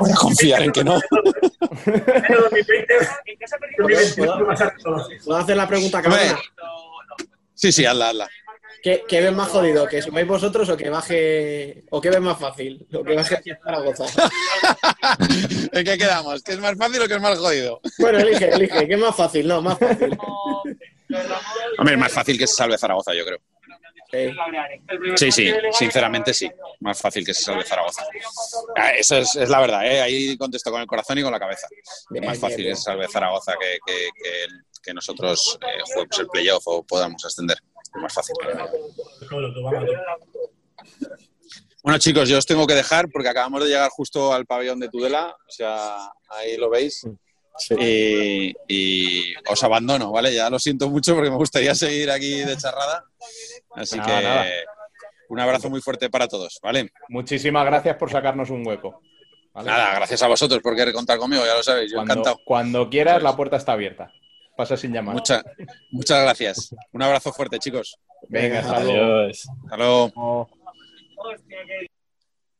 voy 0.00 0.10
a 0.10 0.14
confiar 0.16 0.62
en 0.62 0.72
que 0.72 0.84
no. 0.84 0.98
Pero 1.84 2.42
2020, 2.42 2.94
2021 3.78 4.46
va 4.46 4.52
a 4.52 4.56
ser 4.56 4.72
todo. 4.82 5.08
¿Puedo 5.24 5.38
hacer 5.38 5.56
la 5.56 5.68
pregunta 5.68 6.02
cabrona? 6.02 6.38
Sí, 7.54 7.72
sí, 7.72 7.84
hazla, 7.84 8.08
hazla. 8.08 8.28
¿Qué, 8.82 9.04
¿Qué 9.06 9.20
ves 9.20 9.32
más 9.32 9.48
jodido? 9.48 9.86
¿Que 9.86 10.00
subáis 10.00 10.26
vosotros 10.26 10.66
o 10.70 10.76
que 10.76 10.88
baje. 10.88 11.84
o 11.90 12.00
qué 12.00 12.08
ves 12.08 12.20
más 12.20 12.38
fácil? 12.38 12.86
¿O 12.94 13.04
que 13.04 13.14
baje 13.14 13.34
aquí 13.34 13.50
a 13.50 13.58
Zaragoza? 13.62 14.04
¿En 15.72 15.84
qué 15.84 15.98
quedamos? 15.98 16.42
¿Qué 16.42 16.52
es 16.52 16.58
más 16.60 16.76
fácil 16.78 17.02
o 17.02 17.06
qué 17.06 17.14
es 17.14 17.20
más 17.20 17.38
jodido? 17.38 17.80
Bueno, 17.98 18.18
elige, 18.20 18.48
elige. 18.48 18.88
¿Qué 18.88 18.94
es 18.94 19.00
más 19.00 19.14
fácil? 19.14 19.46
No, 19.46 19.60
más 19.60 19.78
fácil. 19.78 20.16
Hombre, 21.78 21.94
es 21.94 22.00
más 22.00 22.12
fácil 22.12 22.38
que 22.38 22.46
se 22.46 22.54
salve 22.54 22.78
Zaragoza, 22.78 23.12
yo 23.14 23.24
creo. 23.24 23.38
Sí, 25.16 25.30
sí, 25.30 25.52
sinceramente 25.72 26.34
sí. 26.34 26.50
Más 26.80 27.00
fácil 27.00 27.24
que 27.24 27.32
se 27.32 27.42
salve 27.44 27.64
Zaragoza. 27.64 28.04
Ah, 28.76 28.90
Eso 28.92 29.16
es, 29.18 29.36
es 29.36 29.48
la 29.48 29.60
verdad, 29.60 29.86
¿eh? 29.86 30.00
ahí 30.00 30.36
contesto 30.36 30.70
con 30.72 30.80
el 30.80 30.86
corazón 30.86 31.18
y 31.18 31.22
con 31.22 31.30
la 31.32 31.38
cabeza. 31.38 31.68
Más 32.24 32.38
fácil 32.38 32.64
que 32.64 32.74
se 32.74 32.82
salve 32.82 33.06
Zaragoza 33.08 33.54
que, 33.60 33.78
que- 33.86 34.08
que- 34.22 34.46
que 34.82 34.94
nosotros 34.94 35.58
eh, 35.60 35.80
juguemos 35.84 36.18
el 36.18 36.26
playoff 36.28 36.62
o 36.66 36.82
podamos 36.82 37.22
ascender. 37.24 37.58
Es 37.94 38.00
más 38.02 38.14
fácil. 38.14 38.34
Bueno, 41.82 41.98
chicos, 41.98 42.28
yo 42.28 42.38
os 42.38 42.46
tengo 42.46 42.66
que 42.66 42.74
dejar 42.74 43.08
porque 43.10 43.28
acabamos 43.28 43.62
de 43.62 43.68
llegar 43.68 43.90
justo 43.90 44.32
al 44.34 44.46
pabellón 44.46 44.80
de 44.80 44.88
Tudela. 44.88 45.34
O 45.46 45.50
sea, 45.50 45.96
ahí 46.30 46.56
lo 46.56 46.68
veis. 46.70 47.06
Y, 47.78 48.54
y 48.68 49.34
os 49.48 49.62
abandono, 49.64 50.10
¿vale? 50.12 50.34
Ya 50.34 50.48
lo 50.50 50.58
siento 50.58 50.88
mucho 50.90 51.14
porque 51.14 51.30
me 51.30 51.36
gustaría 51.36 51.74
seguir 51.74 52.10
aquí 52.10 52.36
de 52.40 52.56
charrada. 52.56 53.04
Así 53.74 53.96
Nada, 53.98 54.18
que 54.18 54.24
nada. 54.24 54.46
un 55.28 55.40
abrazo 55.40 55.70
muy 55.70 55.80
fuerte 55.80 56.10
para 56.10 56.26
todos, 56.28 56.58
¿vale? 56.62 56.90
Muchísimas 57.08 57.64
gracias 57.66 57.96
por 57.96 58.10
sacarnos 58.10 58.50
un 58.50 58.66
hueco. 58.66 59.00
¿vale? 59.52 59.68
Nada, 59.70 59.94
gracias 59.94 60.22
a 60.22 60.28
vosotros 60.28 60.60
por 60.62 60.74
querer 60.76 60.92
contar 60.94 61.18
conmigo, 61.18 61.44
ya 61.44 61.54
lo 61.54 61.62
sabéis, 61.62 61.90
yo 61.90 61.96
Cuando, 61.96 62.12
encantado. 62.14 62.40
cuando 62.44 62.90
quieras, 62.90 63.22
la 63.22 63.36
puerta 63.36 63.56
está 63.56 63.72
abierta. 63.72 64.12
Pasa 64.56 64.76
sin 64.76 64.92
llamar. 64.92 65.14
Mucha- 65.14 65.42
muchas 65.90 66.22
gracias. 66.22 66.74
Un 66.92 67.02
abrazo 67.02 67.32
fuerte, 67.32 67.58
chicos. 67.58 67.96
Venga, 68.28 68.60
hasta 68.60 68.80
luego. 68.80 69.14
Adiós. 69.20 69.48
Hasta 69.64 69.76
luego. 69.76 70.48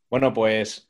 Bueno, 0.09 0.33
pues 0.35 0.89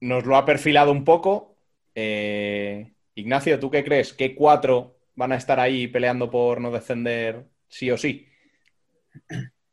nos 0.00 0.24
lo 0.24 0.36
ha 0.36 0.44
perfilado 0.44 0.90
un 0.92 1.04
poco. 1.04 1.56
Eh, 1.94 2.92
Ignacio, 3.20 3.60
¿tú 3.60 3.70
qué 3.70 3.84
crees? 3.84 4.12
¿Qué 4.12 4.34
cuatro 4.34 4.96
van 5.14 5.32
a 5.32 5.36
estar 5.36 5.60
ahí 5.60 5.88
peleando 5.88 6.30
por 6.30 6.60
no 6.60 6.70
descender 6.70 7.46
sí 7.68 7.90
o 7.90 7.98
sí? 7.98 8.26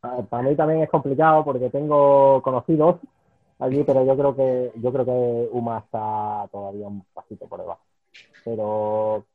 a 0.01 0.15
ver, 0.17 0.25
para 0.27 0.43
mí 0.43 0.55
también 0.55 0.81
es 0.83 0.89
complicado 0.89 1.43
porque 1.43 1.69
tengo 1.69 2.41
conocidos 2.41 2.97
allí, 3.59 3.83
pero 3.83 4.05
yo 4.05 4.17
creo 4.17 4.35
que 4.35 4.71
yo 4.81 4.91
creo 4.93 5.05
que 5.05 5.49
Uma 5.53 5.79
está 5.79 6.47
todavía 6.51 6.87
un 6.87 7.03
pasito 7.13 7.47
por 7.47 7.59
debajo. 7.61 7.81
Pero 8.43 9.25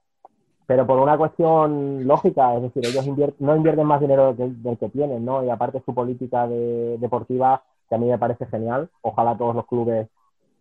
pero 0.66 0.86
por 0.86 0.98
una 1.00 1.18
cuestión 1.18 2.06
lógica, 2.06 2.56
es 2.56 2.62
decir, 2.62 2.86
ellos 2.86 3.06
no 3.40 3.56
invierten 3.56 3.86
más 3.86 4.00
dinero 4.00 4.34
del, 4.34 4.56
que 4.78 4.88
tienen, 4.90 5.24
¿no? 5.24 5.44
Y 5.44 5.50
aparte 5.50 5.82
su 5.84 5.94
política 5.94 6.46
de- 6.48 6.98
deportiva, 6.98 7.62
que 7.88 7.94
a 7.96 7.98
mí 7.98 8.06
me 8.08 8.18
parece 8.18 8.46
genial. 8.46 8.90
Ojalá 9.02 9.36
todos 9.38 9.54
los 9.56 9.66
clubes 9.66 10.08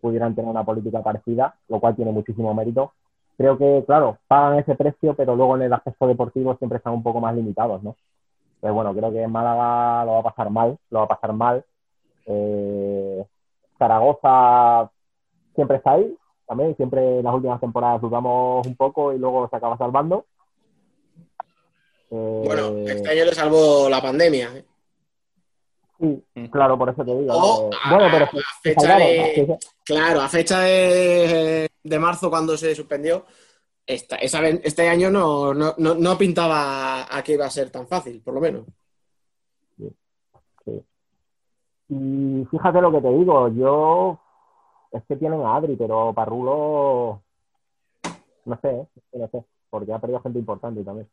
pudieran 0.00 0.34
tener 0.34 0.50
una 0.50 0.64
política 0.64 1.02
parecida, 1.02 1.56
lo 1.68 1.80
cual 1.80 1.96
tiene 1.96 2.12
muchísimo 2.12 2.54
mérito. 2.54 2.92
Creo 3.36 3.56
que, 3.58 3.82
claro, 3.86 4.18
pagan 4.28 4.58
ese 4.58 4.74
precio, 4.74 5.14
pero 5.14 5.34
luego 5.34 5.56
en 5.56 5.62
el 5.62 5.72
aspecto 5.72 6.06
deportivo 6.06 6.54
siempre 6.56 6.78
están 6.78 6.92
un 6.92 7.02
poco 7.02 7.20
más 7.20 7.34
limitados, 7.34 7.82
¿no? 7.82 7.96
Pero 8.60 8.74
bueno, 8.74 8.94
creo 8.94 9.12
que 9.12 9.26
Málaga 9.26 10.04
lo 10.04 10.12
va 10.12 10.18
a 10.20 10.22
pasar 10.22 10.50
mal, 10.50 10.78
lo 10.90 10.98
va 11.00 11.04
a 11.06 11.08
pasar 11.08 11.32
mal. 11.32 11.64
Eh, 12.26 13.24
Zaragoza 13.78 14.90
siempre 15.54 15.78
está 15.78 15.92
ahí, 15.92 16.14
también, 16.46 16.76
siempre 16.76 17.18
en 17.18 17.24
las 17.24 17.34
últimas 17.34 17.60
temporadas 17.60 18.00
dudamos 18.00 18.64
un 18.66 18.76
poco 18.76 19.12
y 19.12 19.18
luego 19.18 19.48
se 19.48 19.56
acaba 19.56 19.76
salvando. 19.76 20.26
Eh, 22.10 22.42
Bueno, 22.44 22.68
este 22.86 23.10
año 23.10 23.24
le 23.24 23.32
salvó 23.34 23.88
la 23.88 24.00
pandemia. 24.00 24.48
¿eh? 24.54 24.64
sí, 26.34 26.48
claro, 26.50 26.76
por 26.78 26.90
eso 26.90 27.04
te 27.04 27.16
digo. 27.16 27.32
Eh, 27.32 27.70
a- 27.84 27.90
bueno, 27.94 28.08
pero 28.12 28.24
a 28.26 28.60
fecha 28.62 28.96
de- 28.98 29.46
¿no? 29.48 29.58
Claro, 29.84 30.20
a 30.20 30.28
fecha 30.28 30.60
de, 30.60 31.68
de 31.82 31.98
marzo, 31.98 32.30
cuando 32.30 32.56
se 32.56 32.74
suspendió, 32.74 33.24
esta- 33.86 34.16
esa 34.16 34.46
este 34.48 34.88
año 34.88 35.10
no, 35.10 35.52
no, 35.54 35.74
no, 35.78 35.94
no 35.94 36.18
pintaba 36.18 37.06
a 37.16 37.22
que 37.22 37.32
iba 37.34 37.46
a 37.46 37.50
ser 37.50 37.70
tan 37.70 37.86
fácil, 37.86 38.22
por 38.22 38.34
lo 38.34 38.40
menos. 38.40 38.66
Y 41.88 42.46
fíjate 42.50 42.80
lo 42.80 42.90
que 42.90 43.00
te 43.02 43.10
digo, 43.10 43.48
yo 43.48 44.18
es 44.92 45.02
que 45.06 45.16
tienen 45.16 45.42
a 45.42 45.56
Adri, 45.56 45.76
pero 45.76 46.12
Parrulo 46.14 47.22
no 48.44 48.58
sé, 48.60 48.70
¿eh? 48.70 48.86
no 49.12 49.28
sé, 49.28 49.44
porque 49.70 49.92
ha 49.92 49.98
perdido 49.98 50.20
gente 50.22 50.38
importante 50.38 50.82
también. 50.82 51.08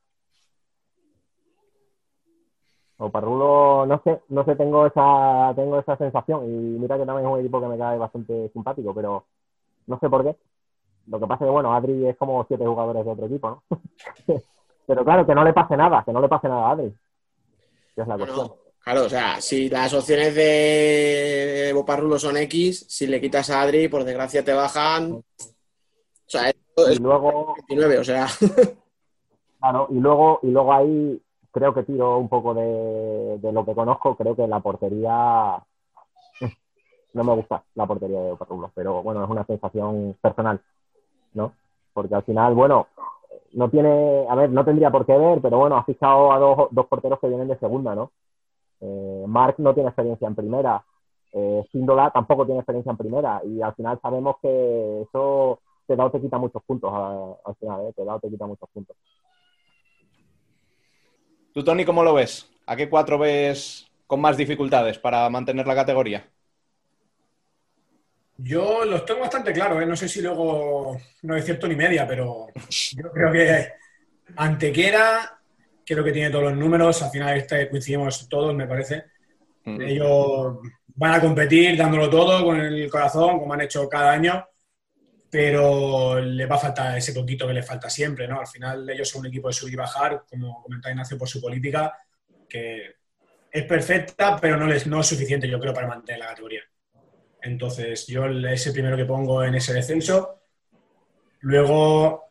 O 2.97 3.09
Parrulo, 3.09 3.85
no 3.85 4.01
sé, 4.03 4.21
no 4.29 4.43
sé, 4.43 4.55
tengo 4.55 4.85
esa, 4.85 5.53
tengo 5.55 5.79
esa 5.79 5.95
sensación. 5.97 6.43
Y 6.45 6.79
mira 6.79 6.97
que 6.97 7.05
también 7.05 7.27
es 7.27 7.33
un 7.33 7.39
equipo 7.39 7.61
que 7.61 7.67
me 7.67 7.77
cae 7.77 7.97
bastante 7.97 8.49
simpático, 8.49 8.93
pero 8.93 9.25
no 9.87 9.99
sé 9.99 10.09
por 10.09 10.23
qué. 10.23 10.35
Lo 11.09 11.19
que 11.19 11.27
pasa 11.27 11.45
es 11.45 11.47
que, 11.47 11.51
bueno, 11.51 11.73
Adri 11.73 12.07
es 12.07 12.17
como 12.17 12.45
siete 12.47 12.65
jugadores 12.65 13.05
de 13.05 13.11
otro 13.11 13.25
equipo, 13.25 13.49
¿no? 13.49 13.63
pero 14.87 15.03
claro, 15.03 15.25
que 15.25 15.35
no 15.35 15.43
le 15.43 15.53
pase 15.53 15.75
nada, 15.77 16.03
que 16.05 16.13
no 16.13 16.21
le 16.21 16.29
pase 16.29 16.47
nada 16.47 16.67
a 16.67 16.71
Adri. 16.71 16.93
Que 17.95 18.01
es 18.01 18.07
la 18.07 18.15
Bueno, 18.17 18.33
cuestión. 18.33 18.59
claro, 18.79 19.05
o 19.05 19.09
sea, 19.09 19.41
si 19.41 19.69
las 19.69 19.93
opciones 19.93 20.35
de 20.35 21.71
Boparrulo 21.73 22.19
son 22.19 22.37
X, 22.37 22.85
si 22.89 23.07
le 23.07 23.21
quitas 23.21 23.49
a 23.49 23.61
Adri, 23.61 23.87
por 23.87 24.03
desgracia 24.03 24.43
te 24.43 24.53
bajan. 24.53 25.13
O 25.13 25.23
sea, 26.27 26.49
esto 26.49 26.89
Y 26.89 26.93
es 26.93 26.99
luego, 26.99 27.55
29, 27.67 27.99
o 27.99 28.03
sea. 28.03 28.27
Claro, 29.59 29.87
y 29.91 29.95
luego, 29.99 30.39
y 30.43 30.51
luego 30.51 30.73
ahí 30.73 31.21
creo 31.51 31.73
que 31.73 31.83
tiro 31.83 32.17
un 32.17 32.29
poco 32.29 32.53
de, 32.53 33.37
de 33.39 33.51
lo 33.51 33.65
que 33.65 33.75
conozco, 33.75 34.15
creo 34.15 34.35
que 34.35 34.47
la 34.47 34.61
portería 34.61 35.61
no 37.13 37.23
me 37.23 37.35
gusta 37.35 37.63
la 37.75 37.85
portería 37.85 38.21
de 38.21 38.31
Oparrulo, 38.31 38.71
pero 38.73 39.03
bueno, 39.03 39.23
es 39.23 39.29
una 39.29 39.45
sensación 39.45 40.15
personal, 40.21 40.61
¿no? 41.33 41.53
Porque 41.93 42.15
al 42.15 42.23
final, 42.23 42.53
bueno, 42.53 42.87
no 43.53 43.69
tiene, 43.69 44.25
a 44.29 44.35
ver, 44.35 44.49
no 44.49 44.63
tendría 44.63 44.91
por 44.91 45.05
qué 45.05 45.17
ver, 45.17 45.41
pero 45.41 45.57
bueno, 45.57 45.77
ha 45.77 45.83
fichado 45.83 46.31
a 46.31 46.39
dos, 46.39 46.67
dos 46.71 46.87
porteros 46.87 47.19
que 47.19 47.27
vienen 47.27 47.47
de 47.47 47.57
segunda, 47.57 47.95
¿no? 47.95 48.11
Eh, 48.81 49.25
Mark 49.27 49.55
no 49.57 49.73
tiene 49.73 49.89
experiencia 49.89 50.27
en 50.27 50.35
primera, 50.35 50.83
eh, 51.33 51.63
Síndola 51.71 52.11
tampoco 52.11 52.45
tiene 52.45 52.61
experiencia 52.61 52.91
en 52.91 52.97
primera, 52.97 53.41
y 53.43 53.61
al 53.61 53.73
final 53.75 53.99
sabemos 54.01 54.37
que 54.41 55.01
eso 55.01 55.59
te 55.85 55.95
da 55.95 56.05
o 56.05 56.11
te 56.11 56.21
quita 56.21 56.37
muchos 56.37 56.63
puntos 56.63 56.91
al 56.93 57.55
final, 57.55 57.87
¿eh? 57.87 57.93
te 57.95 58.05
da 58.05 58.15
o 58.15 58.19
te 58.19 58.29
quita 58.29 58.45
muchos 58.45 58.69
puntos. 58.69 58.95
¿Tú, 61.53 61.63
Tony, 61.63 61.83
cómo 61.83 62.03
lo 62.03 62.13
ves? 62.13 62.49
¿A 62.67 62.75
qué 62.75 62.89
cuatro 62.89 63.17
ves 63.17 63.89
con 64.05 64.21
más 64.21 64.37
dificultades 64.37 64.99
para 64.99 65.29
mantener 65.29 65.65
la 65.65 65.75
categoría? 65.75 66.29
Yo 68.41 68.85
los 68.85 69.05
tengo 69.05 69.19
bastante 69.19 69.51
claros, 69.51 69.81
¿eh? 69.81 69.85
no 69.85 69.97
sé 69.97 70.07
si 70.07 70.21
luego 70.21 70.97
no 71.23 71.35
es 71.35 71.43
cierto 71.43 71.67
ni 71.67 71.75
media, 71.75 72.07
pero 72.07 72.47
yo 72.69 73.11
creo 73.11 73.31
que 73.31 73.67
Antequera, 74.37 75.39
creo 75.85 76.03
que 76.03 76.11
tiene 76.13 76.29
todos 76.29 76.45
los 76.45 76.55
números, 76.55 77.01
al 77.01 77.11
final 77.11 77.35
este 77.35 77.69
coincidimos 77.69 78.29
todos, 78.29 78.55
me 78.55 78.65
parece. 78.65 79.05
Mm. 79.65 79.81
Ellos 79.81 80.57
van 80.95 81.13
a 81.15 81.21
competir 81.21 81.77
dándolo 81.77 82.09
todo 82.09 82.45
con 82.45 82.61
el 82.61 82.89
corazón, 82.89 83.39
como 83.39 83.53
han 83.53 83.61
hecho 83.61 83.89
cada 83.89 84.11
año, 84.11 84.47
pero 85.29 86.21
le 86.21 86.45
va 86.45 86.55
a 86.55 86.59
faltar 86.59 86.97
ese 86.97 87.11
poquito 87.11 87.45
que 87.45 87.53
le 87.53 87.63
falta 87.63 87.89
siempre, 87.89 88.25
¿no? 88.25 88.39
Al 88.39 88.47
final 88.47 88.89
ellos 88.89 89.09
son 89.09 89.21
un 89.21 89.27
equipo 89.27 89.49
de 89.49 89.53
subir 89.53 89.73
y 89.73 89.77
bajar, 89.77 90.23
como 90.29 90.63
comentaba 90.63 90.91
Ignacio, 90.91 91.17
por 91.17 91.27
su 91.27 91.41
política, 91.41 91.93
que 92.47 92.95
es 93.51 93.65
perfecta, 93.65 94.37
pero 94.39 94.55
no, 94.55 94.65
les, 94.65 94.87
no 94.87 95.01
es 95.01 95.07
suficiente, 95.07 95.47
yo 95.47 95.59
creo, 95.59 95.73
para 95.73 95.87
mantener 95.87 96.19
la 96.19 96.27
categoría. 96.27 96.61
Entonces, 97.41 98.05
yo 98.07 98.25
es 98.25 98.67
el 98.67 98.73
primero 98.73 98.97
que 98.97 99.05
pongo 99.05 99.43
en 99.43 99.55
ese 99.55 99.73
descenso. 99.73 100.41
Luego, 101.41 102.25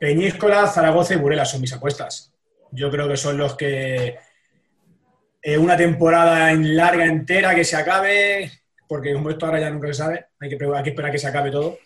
Peñíscola, 0.00 0.66
Zaragoza 0.66 1.14
y 1.14 1.18
Burela 1.18 1.44
son 1.44 1.60
mis 1.60 1.72
apuestas. 1.72 2.32
Yo 2.72 2.90
creo 2.90 3.08
que 3.08 3.16
son 3.16 3.36
los 3.38 3.54
que 3.54 4.18
eh, 5.44 5.58
una 5.58 5.76
temporada 5.76 6.50
en 6.50 6.76
larga 6.76 7.04
entera 7.04 7.54
que 7.54 7.64
se 7.64 7.76
acabe, 7.76 8.50
porque 8.88 9.12
como 9.12 9.30
esto 9.30 9.46
ahora 9.46 9.60
ya 9.60 9.70
nunca 9.70 9.88
se 9.88 9.94
sabe, 9.94 10.26
hay 10.40 10.48
que, 10.48 10.54
esperar 10.54 11.12
que 11.12 11.18
se 11.18 11.26
acabe 11.26 11.50
todo, 11.50 11.78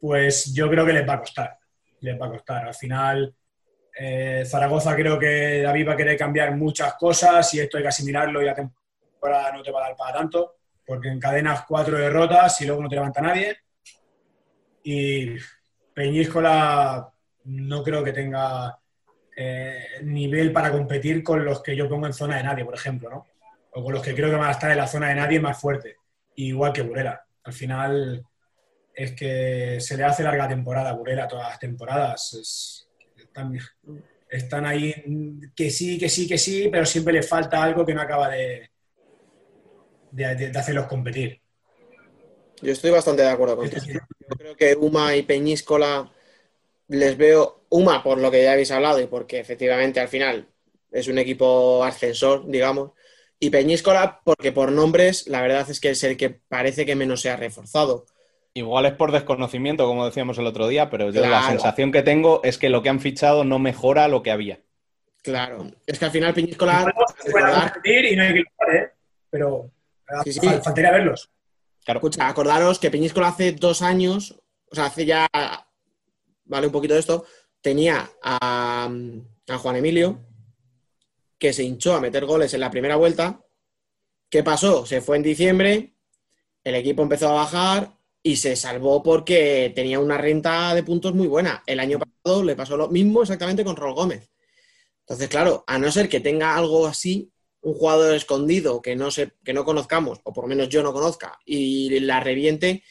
pues 0.00 0.52
yo 0.54 0.68
creo 0.70 0.86
que 0.86 0.92
les 0.92 1.08
va 1.08 1.14
a 1.14 1.20
costar. 1.20 1.58
Les 2.00 2.20
va 2.20 2.26
a 2.26 2.30
costar. 2.30 2.66
Al 2.66 2.74
final, 2.74 3.34
eh, 3.98 4.44
Zaragoza 4.46 4.94
creo 4.94 5.18
que 5.18 5.62
David 5.62 5.88
va 5.88 5.92
a 5.94 5.96
querer 5.96 6.16
cambiar 6.16 6.54
muchas 6.54 6.94
cosas 6.94 7.52
y 7.54 7.60
esto 7.60 7.76
hay 7.76 7.82
que 7.82 7.88
asimilarlo 7.88 8.40
y 8.40 8.46
la 8.46 8.54
temporada 8.54 9.52
no 9.52 9.62
te 9.62 9.72
va 9.72 9.80
a 9.80 9.88
dar 9.88 9.96
para 9.96 10.18
tanto, 10.18 10.57
porque 10.88 11.08
encadenas 11.10 11.66
cuatro 11.68 11.98
derrotas 11.98 12.58
y 12.62 12.66
luego 12.66 12.82
no 12.82 12.88
te 12.88 12.94
levanta 12.94 13.20
nadie. 13.20 13.58
Y 14.82 15.36
Peñíscola 15.92 17.12
no 17.44 17.82
creo 17.82 18.02
que 18.02 18.14
tenga 18.14 18.78
eh, 19.36 19.84
nivel 20.02 20.50
para 20.50 20.72
competir 20.72 21.22
con 21.22 21.44
los 21.44 21.62
que 21.62 21.76
yo 21.76 21.90
pongo 21.90 22.06
en 22.06 22.14
zona 22.14 22.38
de 22.38 22.42
nadie, 22.44 22.64
por 22.64 22.74
ejemplo, 22.74 23.10
¿no? 23.10 23.26
O 23.74 23.84
con 23.84 23.92
los 23.92 24.02
que 24.02 24.14
creo 24.14 24.30
que 24.30 24.36
van 24.36 24.48
a 24.48 24.52
estar 24.52 24.70
en 24.70 24.78
la 24.78 24.86
zona 24.86 25.10
de 25.10 25.16
nadie 25.16 25.38
más 25.40 25.60
fuerte, 25.60 25.96
igual 26.36 26.72
que 26.72 26.80
Burela. 26.80 27.22
Al 27.44 27.52
final 27.52 28.24
es 28.94 29.12
que 29.12 29.78
se 29.80 29.94
le 29.94 30.04
hace 30.04 30.22
larga 30.22 30.48
temporada 30.48 30.88
a 30.88 30.94
Burela 30.94 31.28
todas 31.28 31.50
las 31.50 31.58
temporadas. 31.58 32.32
Es- 32.32 32.88
están, 33.14 33.58
están 34.30 34.64
ahí 34.64 35.50
que 35.54 35.68
sí, 35.68 35.98
que 35.98 36.08
sí, 36.08 36.26
que 36.26 36.38
sí, 36.38 36.70
pero 36.72 36.86
siempre 36.86 37.12
le 37.12 37.22
falta 37.22 37.62
algo 37.62 37.84
que 37.84 37.92
no 37.92 38.00
acaba 38.00 38.30
de, 38.30 38.70
de, 40.10 40.34
de- 40.34 40.50
de 40.50 40.58
hacerlos 40.58 40.86
competir. 40.86 41.40
Yo 42.60 42.72
estoy 42.72 42.90
bastante 42.90 43.22
de 43.22 43.28
acuerdo 43.28 43.56
contigo. 43.56 43.80
Yo 43.86 44.36
creo 44.36 44.56
que 44.56 44.74
Uma 44.74 45.14
y 45.14 45.22
Peñíscola 45.22 46.10
les 46.88 47.16
veo, 47.16 47.64
Uma 47.68 48.02
por 48.02 48.18
lo 48.18 48.30
que 48.30 48.42
ya 48.42 48.52
habéis 48.52 48.70
hablado 48.70 49.00
y 49.00 49.06
porque 49.06 49.38
efectivamente 49.38 50.00
al 50.00 50.08
final 50.08 50.48
es 50.90 51.06
un 51.06 51.18
equipo 51.18 51.84
ascensor, 51.84 52.46
digamos, 52.50 52.92
y 53.38 53.50
Peñíscola 53.50 54.20
porque 54.24 54.50
por 54.52 54.72
nombres 54.72 55.28
la 55.28 55.40
verdad 55.42 55.68
es 55.70 55.78
que 55.80 55.90
es 55.90 56.02
el 56.02 56.16
que 56.16 56.30
parece 56.30 56.84
que 56.86 56.96
menos 56.96 57.20
se 57.20 57.30
ha 57.30 57.36
reforzado. 57.36 58.06
Igual 58.54 58.86
es 58.86 58.94
por 58.94 59.12
desconocimiento, 59.12 59.86
como 59.86 60.06
decíamos 60.06 60.36
el 60.38 60.46
otro 60.46 60.66
día, 60.66 60.90
pero 60.90 61.10
yo 61.10 61.20
la 61.26 61.42
sensación 61.46 61.92
que 61.92 62.02
tengo 62.02 62.40
es 62.42 62.58
que 62.58 62.70
lo 62.70 62.82
que 62.82 62.88
han 62.88 62.98
fichado 62.98 63.44
no 63.44 63.60
mejora 63.60 64.08
lo 64.08 64.22
que 64.24 64.32
había. 64.32 64.58
Claro, 65.22 65.70
es 65.86 65.98
que 65.98 66.04
al 66.06 66.10
final 66.10 66.34
Peñíscola, 66.34 66.92
competir 67.30 68.04
y 68.06 68.16
no 68.16 68.22
hay 68.24 68.32
que 68.32 68.38
luchar, 68.40 68.74
¿eh? 68.74 68.90
Pero 69.30 69.70
Sí, 70.24 70.32
sí. 70.32 70.40
fal- 70.40 70.62
faltaría 70.62 70.90
verlos. 70.90 71.30
Escucha, 71.86 72.28
acordaros 72.28 72.78
que 72.78 72.90
Peñíscola 72.90 73.28
hace 73.28 73.52
dos 73.52 73.80
años, 73.82 74.38
o 74.70 74.74
sea, 74.74 74.86
hace 74.86 75.06
ya, 75.06 75.26
vale, 76.44 76.66
un 76.66 76.72
poquito 76.72 76.92
de 76.94 77.00
esto, 77.00 77.24
tenía 77.62 78.10
a, 78.22 78.90
a 79.48 79.58
Juan 79.58 79.76
Emilio, 79.76 80.20
que 81.38 81.52
se 81.52 81.62
hinchó 81.62 81.94
a 81.94 82.00
meter 82.00 82.26
goles 82.26 82.52
en 82.52 82.60
la 82.60 82.70
primera 82.70 82.96
vuelta. 82.96 83.40
¿Qué 84.28 84.42
pasó? 84.42 84.84
Se 84.84 85.00
fue 85.00 85.16
en 85.16 85.22
diciembre, 85.22 85.94
el 86.62 86.74
equipo 86.74 87.02
empezó 87.02 87.30
a 87.30 87.32
bajar 87.44 87.96
y 88.22 88.36
se 88.36 88.56
salvó 88.56 89.02
porque 89.02 89.72
tenía 89.74 89.98
una 90.00 90.18
renta 90.18 90.74
de 90.74 90.82
puntos 90.82 91.14
muy 91.14 91.26
buena. 91.26 91.62
El 91.64 91.80
año 91.80 91.98
pasado 91.98 92.42
le 92.42 92.56
pasó 92.56 92.76
lo 92.76 92.88
mismo 92.88 93.22
exactamente 93.22 93.64
con 93.64 93.76
Rol 93.76 93.94
Gómez. 93.94 94.30
Entonces, 95.00 95.28
claro, 95.28 95.64
a 95.66 95.78
no 95.78 95.90
ser 95.90 96.08
que 96.10 96.20
tenga 96.20 96.54
algo 96.54 96.86
así, 96.86 97.32
un 97.60 97.74
jugador 97.74 98.14
escondido 98.14 98.80
que 98.80 98.96
no, 98.96 99.10
se, 99.10 99.32
que 99.44 99.52
no 99.52 99.64
conozcamos, 99.64 100.20
o 100.24 100.32
por 100.32 100.44
lo 100.44 100.48
menos 100.48 100.68
yo 100.68 100.82
no 100.82 100.92
conozca, 100.92 101.38
y 101.44 101.98
la 102.00 102.20
reviente, 102.20 102.82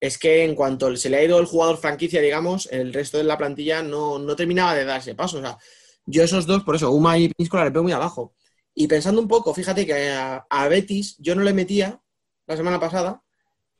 es 0.00 0.18
que 0.18 0.44
en 0.44 0.54
cuanto 0.54 0.94
se 0.96 1.08
le 1.08 1.16
ha 1.16 1.24
ido 1.24 1.38
el 1.38 1.46
jugador 1.46 1.78
franquicia, 1.78 2.20
digamos, 2.20 2.68
el 2.70 2.92
resto 2.92 3.18
de 3.18 3.24
la 3.24 3.38
plantilla 3.38 3.82
no, 3.82 4.18
no 4.18 4.36
terminaba 4.36 4.74
de 4.74 4.84
darse 4.84 5.14
paso. 5.14 5.38
O 5.38 5.40
sea, 5.40 5.56
yo 6.04 6.22
esos 6.22 6.46
dos, 6.46 6.62
por 6.62 6.76
eso, 6.76 6.90
Uma 6.90 7.18
y 7.18 7.28
Peñíscola, 7.28 7.64
les 7.64 7.72
veo 7.72 7.82
muy 7.82 7.92
abajo. 7.92 8.34
Y 8.74 8.86
pensando 8.86 9.20
un 9.20 9.28
poco, 9.28 9.54
fíjate 9.54 9.86
que 9.86 10.10
a, 10.10 10.46
a 10.50 10.68
Betis 10.68 11.16
yo 11.18 11.34
no 11.34 11.42
le 11.42 11.54
metía 11.54 12.00
la 12.46 12.56
semana 12.56 12.78
pasada, 12.78 13.22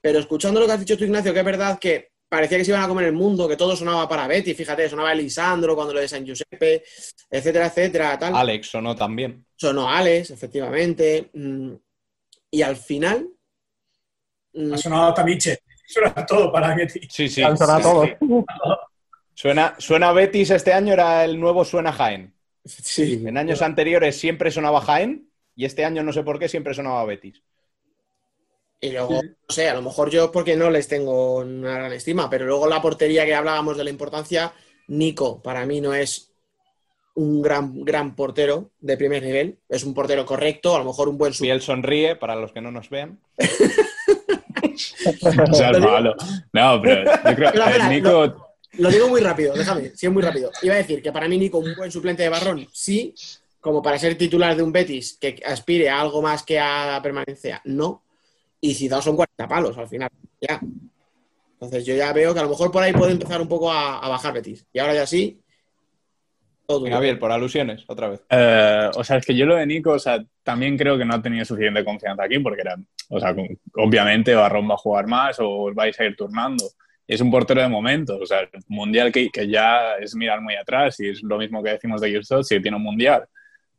pero 0.01 0.19
escuchando 0.19 0.61
lo 0.61 0.66
que 0.66 0.73
has 0.73 0.81
dicho 0.81 0.97
tú, 0.97 1.05
Ignacio, 1.05 1.35
que 1.35 1.41
es 1.41 1.45
verdad 1.45 1.79
que 1.79 2.14
parecía 2.35 2.59
que 2.59 2.65
se 2.65 2.70
iban 2.70 2.82
a 2.82 2.89
comer 2.89 3.06
el 3.06 3.12
mundo, 3.12 3.48
que 3.48 3.56
todo 3.56 3.74
sonaba 3.77 4.09
para 4.09 4.27
Betis, 4.27 4.56
fíjate, 4.56 4.89
sonaba 4.89 5.12
Elisandro 5.12 5.74
cuando 5.74 5.94
lo 5.94 6.01
de 6.01 6.09
San 6.09 6.24
Giuseppe, 6.24 6.82
etcétera, 7.31 7.66
etcétera, 7.66 8.19
tal. 8.19 8.35
Alex 8.35 8.69
sonó 8.69 8.94
también. 8.94 9.44
Sonó 9.56 9.89
Alex, 9.89 10.31
efectivamente. 10.31 11.31
mm, 11.32 11.73
Y 12.51 12.62
al 12.62 12.77
final. 12.77 13.27
mm, 14.52 14.73
Ha 14.74 14.78
sonado 14.78 15.09
hasta 15.09 15.24
Miche. 15.24 15.59
Suena 15.86 16.27
todo 16.27 16.51
para 16.52 16.74
Betis. 16.74 17.06
Sí, 17.11 17.28
sí. 17.28 17.43
Han 17.43 17.56
sonado 17.59 18.05
Sí, 18.05 18.11
todos. 18.19 18.44
Suena, 19.35 19.74
suena 19.78 20.12
Betis 20.12 20.51
este 20.51 20.73
año, 20.73 20.93
era 20.93 21.24
el 21.24 21.39
nuevo 21.39 21.65
Suena 21.65 21.93
Jaén. 21.93 22.35
Sí. 22.65 23.23
En 23.27 23.36
años 23.36 23.61
anteriores 23.62 24.16
siempre 24.19 24.51
sonaba 24.51 24.81
Jaén 24.81 25.28
y 25.55 25.65
este 25.66 25.85
año 25.85 26.02
no 26.02 26.12
sé 26.12 26.23
por 26.23 26.39
qué 26.39 26.48
siempre 26.48 26.73
sonaba 26.73 27.05
Betis. 27.05 27.43
Y 28.85 28.90
luego, 28.90 29.23
no 29.23 29.31
sé, 29.48 29.70
a 29.70 29.74
lo 29.74 29.81
mejor 29.81 30.11
yo 30.11 30.31
porque 30.31 30.56
no 30.56 30.69
les 30.69 30.89
tengo 30.89 31.36
una 31.36 31.73
gran 31.73 31.93
estima, 31.94 32.28
pero 32.28 32.44
luego 32.44 32.66
la 32.66 32.82
portería 32.82 33.24
que 33.24 33.35
hablábamos 33.35 33.78
de 33.78 33.85
la 33.85 33.89
importancia, 33.89 34.52
Nico 34.89 35.43
para 35.43 35.65
mí 35.65 35.81
no 35.81 35.94
es 35.94 36.35
un 37.15 37.40
gran, 37.40 37.82
gran 37.82 38.15
portero 38.15 38.73
de 38.81 38.98
primer 38.98 39.23
nivel, 39.23 39.59
es 39.70 39.85
un 39.85 39.94
portero 39.94 40.27
correcto, 40.27 40.77
a 40.77 40.81
lo 40.81 40.85
mejor 40.85 41.09
un 41.09 41.16
buen 41.16 41.32
Y 41.40 41.48
él 41.48 41.62
sonríe, 41.62 42.16
para 42.16 42.36
los 42.36 42.52
que 42.52 42.61
no 42.61 42.70
nos 42.70 42.90
vean. 42.90 43.19
O 45.47 45.55
sea, 45.55 45.70
es 45.70 45.78
malo. 45.78 46.16
No, 46.52 46.81
pero 46.82 47.05
yo 47.05 47.36
creo 47.36 47.52
Pero, 47.52 47.52
que 47.52 47.70
espera, 47.70 47.89
Nico. 47.89 48.56
Lo 48.78 48.90
digo 48.90 49.09
muy 49.09 49.20
rápido, 49.20 49.55
déjame, 49.55 49.93
sí, 49.94 50.06
es 50.06 50.12
muy 50.12 50.23
rápido. 50.23 50.51
Iba 50.62 50.74
a 50.74 50.78
decir 50.78 51.01
que 51.01 51.12
para 51.12 51.28
mí 51.28 51.39
Nico, 51.39 51.59
un 51.59 51.74
buen 51.77 51.93
suplente 51.93 52.24
de 52.24 52.28
Barrón, 52.28 52.66
sí, 52.73 53.15
como 53.61 53.81
para 53.81 53.98
ser 53.98 54.19
titular 54.19 54.56
de 54.56 54.62
un 54.62 54.73
Betis 54.73 55.16
que 55.19 55.40
aspire 55.47 55.89
a 55.89 56.01
algo 56.01 56.20
más 56.20 56.43
que 56.43 56.59
a 56.59 56.86
la 56.86 57.02
permanencia, 57.02 57.62
no. 57.65 58.04
Y 58.65 58.73
Zidane 58.73 59.03
son 59.03 59.15
40 59.15 59.47
palos 59.47 59.77
al 59.77 59.86
final, 59.86 60.11
ya. 60.41 60.59
Entonces 61.53 61.85
yo 61.85 61.95
ya 61.95 62.15
veo 62.15 62.32
que 62.32 62.41
a 62.41 62.45
lo 62.45 62.49
mejor 62.49 62.73
por 62.73 62.82
ahí 62.82 62.95
puede 62.95 63.12
empezar 63.12 63.39
un 63.43 63.49
poco 63.49 63.70
a, 63.70 63.99
a 63.99 64.09
bajar 64.09 64.32
Betis. 64.32 64.66
Y 64.73 64.78
ahora 64.78 64.95
ya 64.95 65.07
sí, 65.07 65.39
todo. 66.66 66.81
Gabriel, 66.86 67.19
por 67.19 67.31
alusiones, 67.31 67.85
otra 67.89 68.09
vez. 68.09 68.24
Eh, 68.31 68.91
o 68.95 69.05
sea, 69.05 69.19
es 69.19 69.27
que 69.27 69.35
yo 69.36 69.45
lo 69.45 69.57
de 69.57 69.66
Nico, 69.66 69.91
o 69.91 69.99
sea, 69.99 70.24
también 70.43 70.78
creo 70.78 70.97
que 70.97 71.05
no 71.05 71.12
ha 71.15 71.20
tenido 71.20 71.45
suficiente 71.45 71.85
confianza 71.85 72.24
aquí 72.24 72.39
porque 72.39 72.62
era, 72.62 72.74
o 73.11 73.20
sea, 73.20 73.36
obviamente 73.74 74.35
Barrón 74.35 74.70
va 74.70 74.74
a 74.74 74.78
jugar 74.78 75.07
más 75.09 75.39
o 75.41 75.65
os 75.65 75.74
vais 75.74 76.01
a 76.01 76.05
ir 76.07 76.16
turnando. 76.16 76.65
Es 77.07 77.20
un 77.20 77.31
portero 77.31 77.61
de 77.61 77.69
momentos, 77.69 78.19
o 78.19 78.24
sea, 78.24 78.41
el 78.41 78.49
mundial 78.69 79.12
que, 79.12 79.28
que 79.28 79.47
ya 79.47 79.97
es 80.01 80.15
mirar 80.15 80.41
muy 80.41 80.55
atrás 80.55 80.99
y 81.01 81.11
es 81.11 81.23
lo 81.23 81.36
mismo 81.36 81.62
que 81.62 81.73
decimos 81.73 82.01
de 82.01 82.09
Girsot, 82.09 82.45
si 82.45 82.62
tiene 82.62 82.78
un 82.78 82.82
mundial. 82.82 83.27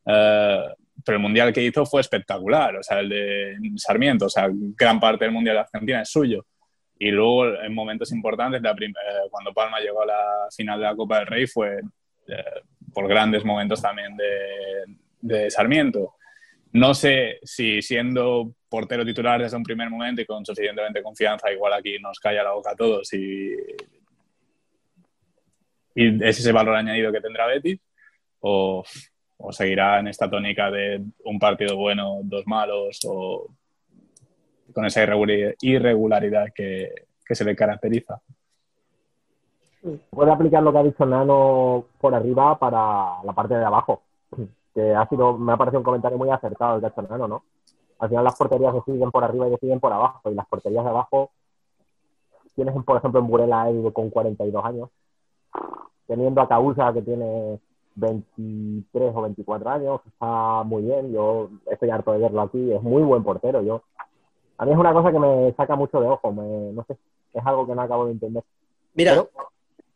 Eh, 0.05 0.61
pero 1.05 1.17
el 1.17 1.21
mundial 1.21 1.53
que 1.53 1.63
hizo 1.63 1.85
fue 1.85 2.01
espectacular, 2.01 2.77
o 2.77 2.83
sea, 2.83 2.99
el 2.99 3.09
de 3.09 3.57
Sarmiento, 3.77 4.25
o 4.25 4.29
sea, 4.29 4.49
gran 4.51 4.99
parte 4.99 5.25
del 5.25 5.33
mundial 5.33 5.57
de 5.57 5.61
Argentina 5.61 6.01
es 6.01 6.09
suyo. 6.09 6.45
Y 6.97 7.11
luego 7.11 7.53
en 7.55 7.73
momentos 7.73 8.11
importantes, 8.11 8.61
la 8.61 8.71
eh, 8.71 9.27
cuando 9.29 9.53
Palma 9.53 9.79
llegó 9.79 10.01
a 10.01 10.05
la 10.07 10.47
final 10.55 10.79
de 10.79 10.85
la 10.85 10.95
Copa 10.95 11.19
del 11.19 11.27
Rey, 11.27 11.45
fue 11.45 11.79
eh, 12.27 12.43
por 12.93 13.07
grandes 13.07 13.45
momentos 13.45 13.81
también 13.81 14.17
de, 14.17 14.85
de 15.21 15.51
Sarmiento. 15.51 16.15
No 16.71 16.93
sé 16.93 17.39
si 17.43 17.81
siendo 17.81 18.55
portero 18.67 19.05
titular 19.05 19.41
desde 19.41 19.57
un 19.57 19.63
primer 19.63 19.89
momento 19.89 20.21
y 20.21 20.25
con 20.25 20.45
suficientemente 20.45 21.03
confianza, 21.03 21.51
igual 21.51 21.73
aquí 21.73 21.99
nos 21.99 22.19
calla 22.19 22.43
la 22.43 22.53
boca 22.53 22.71
a 22.71 22.75
todos 22.75 23.13
y, 23.13 23.53
y 25.93 26.23
es 26.25 26.39
ese 26.39 26.51
valor 26.51 26.75
añadido 26.75 27.11
que 27.11 27.21
tendrá 27.21 27.45
Betis 27.47 27.79
o, 28.39 28.83
o 29.37 29.51
seguirá 29.51 29.99
en 29.99 30.07
esta 30.07 30.29
tónica 30.29 30.71
de 30.71 31.03
un 31.25 31.39
partido 31.39 31.75
bueno, 31.75 32.19
dos 32.23 32.45
malos 32.47 32.99
o 33.07 33.47
con 34.73 34.85
esa 34.85 35.03
irregularidad, 35.61 36.47
que, 36.53 36.93
que 37.25 37.35
se 37.35 37.45
le 37.45 37.55
caracteriza. 37.55 38.19
Puede 40.09 40.31
aplicar 40.31 40.63
lo 40.63 40.71
que 40.71 40.79
ha 40.79 40.83
dicho 40.83 41.05
Nano 41.05 41.85
por 41.99 42.13
arriba 42.13 42.57
para 42.57 43.23
la 43.23 43.33
parte 43.33 43.55
de 43.55 43.63
abajo. 43.63 44.01
Que 44.73 44.93
ha 44.93 45.07
sido, 45.07 45.37
me 45.37 45.53
ha 45.53 45.57
parecido 45.57 45.79
un 45.79 45.85
comentario 45.85 46.17
muy 46.17 46.29
acertado 46.29 46.75
el 46.75 46.81
que 46.81 46.87
ha 46.87 46.89
hecho 46.89 47.01
Nano, 47.03 47.27
¿no? 47.27 47.43
Al 47.99 48.09
final 48.09 48.23
las 48.23 48.35
porterías 48.35 48.73
deciden 48.73 49.11
por 49.11 49.23
arriba 49.23 49.47
y 49.47 49.51
deciden 49.51 49.79
por 49.79 49.93
abajo. 49.93 50.29
Y 50.29 50.33
las 50.33 50.47
porterías 50.47 50.83
de 50.83 50.89
abajo, 50.89 51.31
tienes 52.55 52.75
por 52.83 52.97
ejemplo 52.97 53.19
en 53.19 53.27
Burela 53.27 53.67
con 53.93 54.09
42 54.09 54.65
años, 54.65 54.89
teniendo 56.07 56.41
a 56.41 56.47
Causa 56.47 56.91
que 56.91 57.01
tiene 57.01 57.59
23 57.95 59.11
o 59.15 59.21
24 59.21 59.69
años, 59.69 60.01
está 60.05 60.63
muy 60.63 60.83
bien. 60.83 61.11
Yo 61.13 61.49
estoy 61.71 61.89
harto 61.89 62.11
de 62.11 62.19
verlo 62.19 62.41
aquí, 62.41 62.71
es 62.71 62.81
muy 62.81 63.03
buen 63.03 63.23
portero. 63.23 63.61
Yo, 63.63 63.83
a 64.57 64.65
mí 64.65 64.71
es 64.71 64.77
una 64.77 64.93
cosa 64.93 65.11
que 65.11 65.19
me 65.19 65.53
saca 65.55 65.75
mucho 65.75 65.99
de 65.99 66.07
ojo, 66.07 66.31
me, 66.31 66.71
no 66.73 66.83
sé, 66.87 66.97
es 67.33 67.45
algo 67.45 67.65
que 67.65 67.75
no 67.75 67.81
acabo 67.81 68.05
de 68.05 68.11
entender. 68.13 68.43
Mira, 68.93 69.25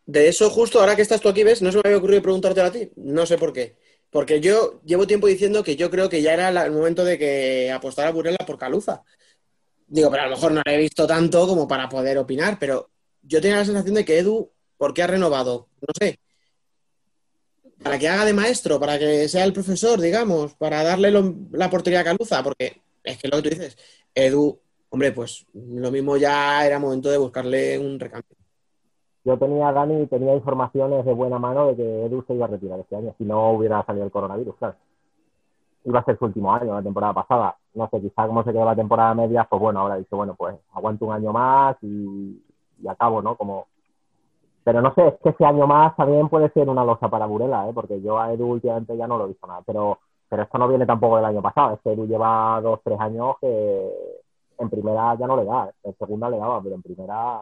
de 0.06 0.28
eso 0.28 0.50
justo 0.50 0.80
ahora 0.80 0.96
que 0.96 1.02
estás 1.02 1.22
tú 1.22 1.30
aquí, 1.30 1.44
¿ves? 1.44 1.62
No 1.62 1.72
se 1.72 1.78
me 1.78 1.84
había 1.86 1.98
ocurrido 1.98 2.22
preguntártelo 2.22 2.68
a 2.68 2.72
ti. 2.72 2.90
No 2.98 3.26
sé 3.26 3.38
por 3.38 3.54
qué. 3.54 3.78
Porque 4.10 4.42
yo 4.42 4.82
llevo 4.84 5.06
tiempo 5.06 5.28
diciendo 5.28 5.64
que 5.64 5.76
yo 5.76 5.92
creo 5.92 6.10
que 6.10 6.22
ya 6.22 6.34
era 6.34 6.52
la- 6.52 6.66
el 6.66 6.72
momento 6.72 7.06
de 7.06 7.18
que 7.20 7.72
apostara 7.72 8.12
Burela 8.12 8.38
por 8.46 8.58
Caluza. 8.58 9.04
Digo, 9.88 10.10
pero 10.10 10.24
a 10.24 10.26
lo 10.26 10.32
mejor 10.36 10.52
no 10.52 10.62
lo 10.66 10.72
he 10.72 10.78
visto 10.78 11.06
tanto 11.06 11.48
como 11.48 11.68
para 11.68 11.88
poder 11.88 12.18
opinar, 12.18 12.58
pero 12.60 12.90
yo 13.22 13.40
tenía 13.42 13.58
la 13.58 13.66
sensación 13.66 13.96
de 13.96 14.06
que 14.06 14.18
Edu 14.20 14.50
¿Por 14.78 14.94
qué 14.94 15.04
ha 15.04 15.08
renovado? 15.08 15.68
No 15.82 15.88
sé. 16.00 16.18
Para 17.84 17.98
que 17.98 18.10
haga 18.10 18.26
de 18.26 18.34
maestro, 18.34 18.80
para 18.80 19.00
que 19.00 19.28
sea 19.30 19.46
el 19.46 19.54
profesor, 19.54 20.00
digamos, 20.02 20.54
para 20.56 20.84
darle 20.84 21.12
la 21.52 21.70
portería 21.70 22.02
a 22.02 22.04
Caluza, 22.04 22.44
porque 22.44 22.82
es 23.04 23.18
que 23.18 23.28
lo 23.30 23.38
que 23.38 23.44
tú 23.44 23.50
dices, 23.50 23.78
Edu, 24.14 24.60
hombre, 24.90 25.12
pues 25.14 25.46
lo 25.54 25.90
mismo 25.90 26.18
ya 26.18 26.66
era 26.66 26.78
momento 26.78 27.10
de 27.10 27.18
buscarle 27.18 27.80
un 27.80 28.00
recambio. 28.00 28.36
Yo 29.24 29.38
tenía, 29.38 29.72
Dani, 29.72 30.08
tenía 30.08 30.34
informaciones 30.34 31.06
de 31.06 31.14
buena 31.14 31.40
mano 31.40 31.68
de 31.68 31.76
que 31.76 32.06
Edu 32.06 32.24
se 32.28 32.34
iba 32.34 32.46
a 32.46 32.50
retirar 32.50 32.80
este 32.80 32.96
año, 32.96 33.14
si 33.18 33.24
no 33.24 33.52
hubiera 33.52 33.86
salido 33.86 34.06
el 34.06 34.12
coronavirus, 34.12 34.56
claro. 34.58 34.76
Iba 35.86 36.00
a 36.00 36.06
ser 36.06 36.18
su 36.18 36.26
último 36.26 36.54
año, 36.54 36.74
la 36.74 36.84
temporada 36.84 37.14
pasada. 37.14 37.56
No 37.74 37.90
sé, 37.90 38.02
quizá 38.02 38.28
como 38.28 38.44
se 38.44 38.52
quedó 38.52 38.66
la 38.66 38.76
temporada 38.76 39.14
media, 39.14 39.48
pues 39.50 39.62
bueno, 39.62 39.80
ahora 39.80 39.96
dice, 39.96 40.14
bueno, 40.14 40.36
pues 40.36 40.56
aguanto 40.74 41.06
un 41.06 41.14
año 41.14 41.32
más 41.32 41.78
y, 41.82 42.44
y 42.82 42.88
acabo, 42.88 43.22
¿no? 43.22 43.36
Como... 43.38 43.68
Pero 44.70 44.84
no 44.84 44.94
sé, 44.94 45.08
es 45.08 45.16
que 45.24 45.30
ese 45.30 45.46
año 45.46 45.66
más 45.66 45.96
también 45.96 46.30
puede 46.30 46.52
ser 46.52 46.70
una 46.70 46.86
losa 46.86 47.10
para 47.10 47.26
Burela, 47.26 47.68
¿eh? 47.68 47.72
Porque 47.74 48.00
yo 48.04 48.20
a 48.20 48.32
Edu 48.32 48.52
últimamente 48.52 48.96
ya 48.96 49.08
no 49.08 49.18
lo 49.18 49.26
he 49.26 49.30
visto 49.30 49.48
nada. 49.48 49.64
Pero, 49.66 49.98
pero 50.30 50.44
esto 50.44 50.60
no 50.60 50.68
viene 50.68 50.86
tampoco 50.86 51.16
del 51.16 51.26
año 51.26 51.42
pasado. 51.42 51.74
Es 51.74 51.80
que 51.82 51.94
Edu 51.94 52.06
lleva 52.06 52.62
dos, 52.62 52.80
tres 52.84 53.00
años 53.00 53.38
que 53.42 53.90
en 54.60 54.70
primera 54.70 55.18
ya 55.20 55.26
no 55.26 55.38
le 55.38 55.46
da. 55.46 55.72
En 55.82 55.98
segunda 55.98 56.30
le 56.30 56.38
daba, 56.38 56.62
pero 56.62 56.76
en 56.76 56.84
primera 56.84 57.40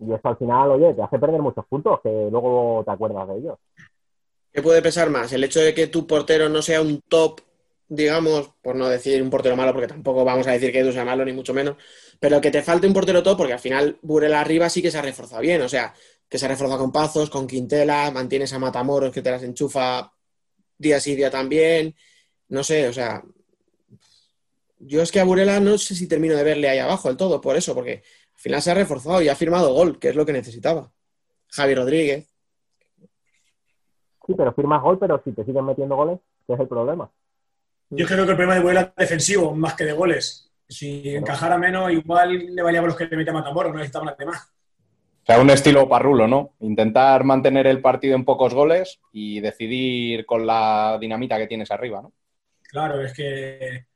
y 0.00 0.12
eso 0.12 0.28
al 0.28 0.36
final, 0.36 0.70
oye, 0.72 0.94
te 0.94 1.02
hace 1.02 1.18
perder 1.20 1.40
muchos 1.40 1.64
puntos 1.66 2.00
que 2.00 2.28
luego 2.28 2.82
te 2.84 2.90
acuerdas 2.90 3.28
de 3.28 3.36
ellos. 3.36 3.58
¿Qué 4.52 4.62
puede 4.62 4.82
pesar 4.82 5.10
más? 5.10 5.32
¿El 5.32 5.44
hecho 5.44 5.60
de 5.60 5.72
que 5.72 5.86
tu 5.86 6.08
portero 6.08 6.48
no 6.48 6.60
sea 6.60 6.82
un 6.82 7.02
top, 7.08 7.40
digamos, 7.90 8.52
por 8.62 8.76
no 8.76 8.88
decir 8.88 9.20
un 9.20 9.30
portero 9.30 9.56
malo, 9.56 9.72
porque 9.72 9.88
tampoco 9.88 10.24
vamos 10.24 10.46
a 10.46 10.52
decir 10.52 10.70
que 10.70 10.78
Edu 10.78 10.92
sea 10.92 11.04
malo, 11.04 11.24
ni 11.24 11.32
mucho 11.32 11.52
menos, 11.52 11.76
pero 12.20 12.40
que 12.40 12.52
te 12.52 12.62
falte 12.62 12.86
un 12.86 12.94
portero 12.94 13.20
top, 13.22 13.36
porque 13.36 13.52
al 13.52 13.58
final 13.58 13.98
Burela 14.00 14.40
arriba 14.40 14.70
sí 14.70 14.80
que 14.80 14.92
se 14.92 14.98
ha 14.98 15.02
reforzado 15.02 15.42
bien, 15.42 15.60
o 15.60 15.68
sea, 15.68 15.92
que 16.28 16.38
se 16.38 16.46
ha 16.46 16.48
reforzado 16.48 16.78
con 16.78 16.92
Pazos, 16.92 17.30
con 17.30 17.48
Quintela, 17.48 18.12
mantienes 18.12 18.52
a 18.52 18.60
Matamoros 18.60 19.10
que 19.10 19.22
te 19.22 19.32
las 19.32 19.42
enchufa 19.42 20.12
día 20.78 21.00
sí 21.00 21.16
día 21.16 21.30
también, 21.30 21.96
no 22.48 22.62
sé, 22.62 22.88
o 22.88 22.92
sea, 22.92 23.24
yo 24.78 25.02
es 25.02 25.10
que 25.10 25.18
a 25.18 25.24
Burela 25.24 25.58
no 25.58 25.76
sé 25.76 25.96
si 25.96 26.06
termino 26.06 26.36
de 26.36 26.44
verle 26.44 26.68
ahí 26.68 26.78
abajo 26.78 27.08
del 27.08 27.16
todo, 27.16 27.40
por 27.40 27.56
eso, 27.56 27.74
porque 27.74 28.04
al 28.34 28.40
final 28.40 28.62
se 28.62 28.70
ha 28.70 28.74
reforzado 28.74 29.20
y 29.20 29.28
ha 29.28 29.34
firmado 29.34 29.74
gol, 29.74 29.98
que 29.98 30.10
es 30.10 30.14
lo 30.14 30.24
que 30.24 30.32
necesitaba. 30.32 30.92
Javi 31.48 31.74
Rodríguez. 31.74 32.32
Sí, 34.26 34.34
pero 34.36 34.52
firmas 34.52 34.80
gol, 34.80 34.96
pero 35.00 35.20
si 35.24 35.32
te 35.32 35.44
siguen 35.44 35.64
metiendo 35.64 35.96
goles, 35.96 36.20
¿qué 36.46 36.54
es 36.54 36.60
el 36.60 36.68
problema? 36.68 37.10
Yo 37.90 38.06
creo 38.06 38.24
que 38.24 38.30
el 38.30 38.36
problema 38.36 38.54
de 38.54 38.60
Burela 38.60 38.80
es 38.82 38.94
defensivo, 38.96 39.54
más 39.54 39.74
que 39.74 39.84
de 39.84 39.92
goles. 39.92 40.50
Si 40.68 41.14
encajara 41.14 41.58
menos, 41.58 41.90
igual 41.92 42.54
le 42.54 42.62
valía 42.62 42.80
por 42.80 42.90
los 42.90 42.96
que 42.96 43.06
le 43.06 43.16
mete 43.16 43.30
a 43.30 43.34
Matamoros, 43.34 43.72
no 43.72 43.78
necesitaban 43.78 44.06
las 44.06 44.16
demás. 44.16 44.48
O 45.22 45.26
sea, 45.26 45.40
un 45.40 45.50
estilo 45.50 45.88
parrulo, 45.88 46.28
¿no? 46.28 46.54
Intentar 46.60 47.24
mantener 47.24 47.66
el 47.66 47.80
partido 47.80 48.14
en 48.14 48.24
pocos 48.24 48.54
goles 48.54 49.00
y 49.12 49.40
decidir 49.40 50.24
con 50.24 50.46
la 50.46 50.98
dinamita 51.00 51.36
que 51.36 51.48
tienes 51.48 51.70
arriba, 51.70 52.00
¿no? 52.00 52.12
Claro, 52.62 53.02
es 53.02 53.12
que 53.12 53.86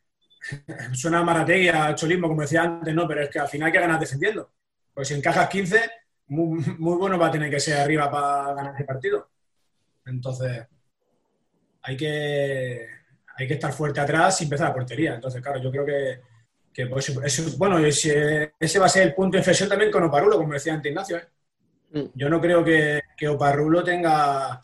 suena 0.93 1.21
a 1.21 1.23
Marategui, 1.23 1.69
a 1.69 1.95
cholismo, 1.95 2.29
como 2.29 2.43
decía 2.43 2.63
antes, 2.63 2.93
¿no? 2.93 3.07
Pero 3.07 3.23
es 3.23 3.31
que 3.31 3.39
al 3.39 3.49
final 3.49 3.67
hay 3.67 3.73
que 3.73 3.81
ganar 3.81 4.01
defendiendo. 4.01 4.51
Pues 4.93 5.09
si 5.09 5.15
encajas 5.15 5.49
15, 5.49 5.81
muy, 6.29 6.65
muy 6.79 6.97
bueno 6.97 7.19
va 7.19 7.29
a 7.29 7.31
tener 7.31 7.51
que 7.51 7.61
ser 7.61 7.79
arriba 7.79 8.11
para 8.11 8.55
ganar 8.55 8.75
ese 8.75 8.85
partido. 8.85 9.29
Entonces, 10.07 10.67
hay 11.83 11.97
que, 11.97 12.87
hay 13.37 13.47
que 13.49 13.55
estar 13.55 13.73
fuerte 13.73 14.01
atrás 14.01 14.41
y 14.41 14.45
empezar 14.45 14.69
la 14.69 14.75
portería. 14.75 15.15
Entonces, 15.15 15.43
claro, 15.43 15.61
yo 15.61 15.71
creo 15.71 15.85
que, 15.85 16.21
que 16.73 16.87
pues, 16.87 17.09
eso- 17.09 17.57
bueno, 17.59 17.79
ese, 17.79 18.55
ese 18.59 18.79
va 18.79 18.87
a 18.87 18.89
ser 18.89 19.03
el 19.05 19.15
punto 19.15 19.33
de 19.37 19.41
inflexión 19.41 19.69
también 19.69 19.91
con 19.91 20.03
Oparulo, 20.05 20.37
como 20.37 20.53
decía 20.53 20.75
antes 20.75 20.91
Ignacio. 20.91 21.17
¿eh? 21.19 22.09
Yo 22.15 22.29
no 22.29 22.41
creo 22.41 22.65
que, 22.65 23.01
que 23.17 23.29
Oparrulo 23.29 23.83
tenga 23.85 24.61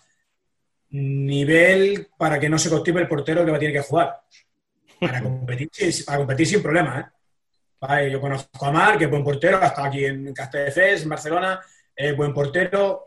nivel 0.90 2.08
para 2.18 2.38
que 2.40 2.48
no 2.48 2.58
se 2.58 2.68
constipe 2.70 2.98
el 3.00 3.08
portero 3.08 3.44
que 3.44 3.50
va 3.50 3.56
a 3.56 3.60
tener 3.60 3.74
que 3.74 3.82
jugar. 3.88 4.20
Para 5.00 5.22
competir, 5.22 5.70
para 6.04 6.18
competir 6.18 6.46
sin 6.46 6.62
problemas. 6.62 7.04
¿eh? 7.04 7.08
Vale, 7.80 8.10
yo 8.10 8.20
conozco 8.20 8.66
a 8.66 8.72
Mar, 8.72 8.98
que 8.98 9.04
es 9.04 9.10
buen 9.10 9.24
portero, 9.24 9.58
ha 9.62 9.66
estado 9.66 9.86
aquí 9.86 10.04
en 10.04 10.34
Castelldefels, 10.34 11.02
en 11.04 11.08
Barcelona, 11.08 11.60
es 11.96 12.14
buen 12.16 12.34
portero, 12.34 13.06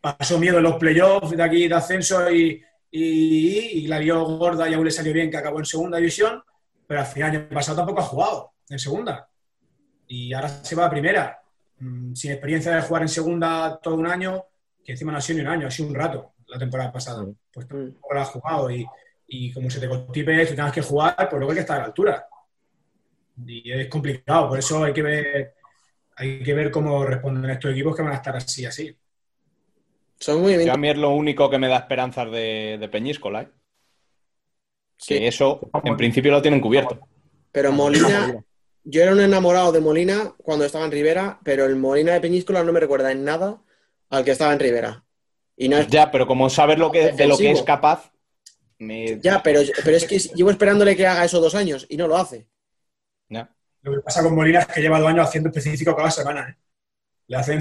pasó 0.00 0.38
miedo 0.38 0.58
en 0.58 0.64
los 0.64 0.74
playoffs 0.76 1.36
de 1.36 1.42
aquí 1.42 1.68
de 1.68 1.74
ascenso 1.74 2.28
y, 2.30 2.60
y, 2.90 3.84
y 3.84 3.86
la 3.86 3.98
vio 3.98 4.24
gorda 4.24 4.68
y 4.68 4.74
aún 4.74 4.84
le 4.84 4.90
salió 4.90 5.12
bien 5.12 5.30
que 5.30 5.36
acabó 5.36 5.58
en 5.58 5.66
segunda 5.66 5.98
división, 5.98 6.42
pero 6.86 7.00
al 7.00 7.06
final 7.06 7.34
el 7.34 7.40
año 7.42 7.48
pasado 7.50 7.78
tampoco 7.78 8.00
ha 8.00 8.04
jugado 8.04 8.52
en 8.68 8.78
segunda. 8.78 9.28
Y 10.06 10.32
ahora 10.32 10.48
se 10.48 10.74
va 10.74 10.86
a 10.86 10.90
primera, 10.90 11.38
Mm, 11.80 12.14
sin 12.14 12.32
experiencia 12.32 12.74
de 12.74 12.82
jugar 12.82 13.02
en 13.02 13.08
segunda 13.08 13.78
todo 13.80 13.94
un 13.94 14.06
año, 14.06 14.44
que 14.84 14.92
encima 14.92 15.12
no 15.12 15.18
ha 15.18 15.20
sido 15.20 15.38
ni 15.38 15.44
un 15.44 15.48
año, 15.52 15.66
ha 15.66 15.70
sido 15.70 15.88
un 15.88 15.94
rato 15.94 16.34
la 16.46 16.58
temporada 16.58 16.92
pasada. 16.92 17.26
Pues 17.52 17.68
tampoco 17.68 18.14
la 18.14 18.22
has 18.22 18.28
jugado 18.30 18.70
y, 18.70 18.86
y 19.28 19.52
como 19.52 19.70
se 19.70 19.80
te 19.80 19.88
constipe, 19.88 20.46
tú 20.46 20.54
tengas 20.54 20.72
que 20.72 20.82
jugar, 20.82 21.14
pues 21.16 21.32
luego 21.32 21.50
hay 21.50 21.56
que 21.56 21.60
estar 21.60 21.76
a 21.76 21.80
la 21.80 21.86
altura. 21.86 22.26
Y 23.46 23.70
es 23.70 23.88
complicado, 23.88 24.48
por 24.48 24.58
eso 24.58 24.82
hay 24.82 24.92
que 24.92 25.02
ver, 25.02 25.54
hay 26.16 26.42
que 26.42 26.54
ver 26.54 26.70
cómo 26.70 27.04
responden 27.04 27.50
estos 27.50 27.70
equipos 27.70 27.94
que 27.94 28.02
van 28.02 28.12
a 28.12 28.16
estar 28.16 28.34
así, 28.36 28.66
así. 28.66 28.96
Son 30.20 30.40
muy 30.40 30.64
Yo 30.64 30.72
a 30.72 30.76
mí 30.76 30.88
es 30.88 30.96
lo 30.96 31.10
único 31.10 31.48
que 31.48 31.58
me 31.58 31.68
da 31.68 31.76
esperanzas 31.76 32.30
de, 32.30 32.76
de 32.78 32.88
Peñíscola, 32.88 33.42
¿eh? 33.42 33.48
Que 35.06 35.28
eso, 35.28 35.60
en 35.84 35.96
principio, 35.96 36.32
lo 36.32 36.42
tienen 36.42 36.60
cubierto. 36.60 36.98
Pero 37.52 37.70
Molina, 37.70 38.34
yo 38.82 39.02
era 39.02 39.12
un 39.12 39.20
enamorado 39.20 39.70
de 39.70 39.80
Molina 39.80 40.34
cuando 40.38 40.64
estaba 40.64 40.84
en 40.86 40.90
Rivera, 40.90 41.38
pero 41.44 41.66
el 41.66 41.76
Molina 41.76 42.14
de 42.14 42.20
Peñíscola 42.20 42.64
no 42.64 42.72
me 42.72 42.80
recuerda 42.80 43.12
en 43.12 43.24
nada 43.24 43.62
al 44.10 44.24
que 44.24 44.32
estaba 44.32 44.52
en 44.52 44.58
Rivera. 44.58 45.04
Y 45.56 45.68
no 45.68 45.78
es 45.78 45.86
Ya, 45.88 46.10
pero 46.10 46.26
como 46.26 46.50
sabes 46.50 46.78
lo 46.78 46.90
que, 46.90 47.12
de 47.12 47.26
lo 47.26 47.36
que 47.36 47.50
es 47.50 47.62
capaz, 47.62 48.10
me... 48.78 49.20
Ya, 49.20 49.42
pero, 49.42 49.60
pero 49.84 49.96
es 49.96 50.04
que 50.04 50.18
llevo 50.18 50.50
esperándole 50.50 50.96
que 50.96 51.06
haga 51.06 51.24
eso 51.24 51.40
dos 51.40 51.54
años 51.54 51.86
y 51.88 51.96
no 51.96 52.08
lo 52.08 52.16
hace. 52.16 52.48
Ya. 53.28 53.54
Lo 53.82 53.92
que 53.92 54.00
pasa 54.00 54.22
con 54.22 54.34
Molina 54.34 54.60
es 54.60 54.66
que 54.66 54.80
lleva 54.80 54.98
dos 54.98 55.08
años 55.08 55.28
haciendo 55.28 55.48
específico 55.50 55.94
cada 55.94 56.10
semana. 56.10 56.48
¿eh? 56.48 56.56
Le 57.28 57.36
hacen, 57.36 57.60